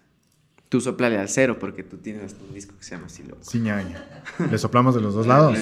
Tú 0.69 0.81
soplale 0.81 1.19
al 1.19 1.29
cero 1.29 1.59
porque 1.59 1.83
tú 1.83 1.97
tienes 1.97 2.25
hasta 2.25 2.45
un 2.45 2.55
disco 2.55 2.77
que 2.79 2.85
se 2.85 2.93
llama 2.93 3.07
así, 3.07 3.25
loco. 3.25 3.43
Sí, 3.43 3.59
ñaña. 3.59 4.05
¿Le 4.51 4.57
soplamos 4.57 4.95
de 4.95 5.01
los 5.01 5.15
dos 5.15 5.27
lados? 5.27 5.59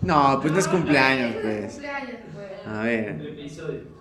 No. 0.00 0.32
No, 0.32 0.40
pues 0.40 0.52
no 0.52 0.58
es 0.58 0.66
cumpleaños, 0.66 1.34
Es 1.36 1.42
pues. 1.42 1.72
cumpleaños, 1.72 2.16
pues. 2.32 2.66
A 2.66 2.82
ver. 2.82 3.20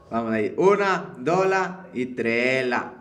Vamos 0.10 0.32
ahí. 0.32 0.54
Una, 0.56 1.14
dola 1.18 1.88
y 1.94 2.06
trela. 2.06 2.94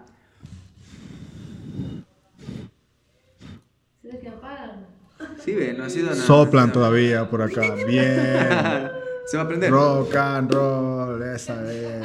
¿Sí 5.44 5.54
ve, 5.54 5.74
no 5.74 5.84
ha 5.84 5.90
sido 5.90 6.10
nada. 6.10 6.22
Soplan 6.22 6.72
todavía 6.72 7.30
por 7.30 7.40
acá. 7.40 7.76
Bien. 7.86 8.90
Se 9.26 9.36
va 9.36 9.44
a 9.44 9.48
prender. 9.48 9.70
Rock 9.70 10.16
and 10.16 10.52
roll, 10.52 11.22
esa 11.22 11.72
es. 11.72 12.04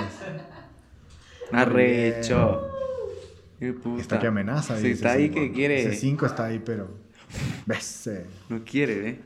Arrecho. 1.51 2.67
Qué 3.59 3.73
puta. 3.73 4.01
Está 4.01 4.19
que 4.19 4.27
amenaza. 4.27 4.77
Sí, 4.79 4.91
está 4.91 5.11
ahí 5.11 5.29
que 5.29 5.51
quiere. 5.51 5.79
Ese 5.81 5.95
5 5.95 6.25
está 6.25 6.45
ahí, 6.45 6.59
pero. 6.63 6.89
Ves. 7.65 8.09
No 8.49 8.63
quiere, 8.65 9.09
¿eh? 9.09 9.19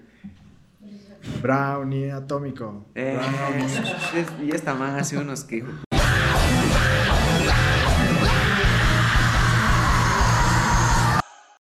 Brownie 1.42 2.12
atómico. 2.12 2.86
eh 2.96 3.18
Brownie. 3.18 3.66
es- 3.66 4.32
y 4.44 4.52
esta 4.52 4.74
man 4.76 5.00
hace 5.00 5.18
unos 5.18 5.44
que. 5.44 5.64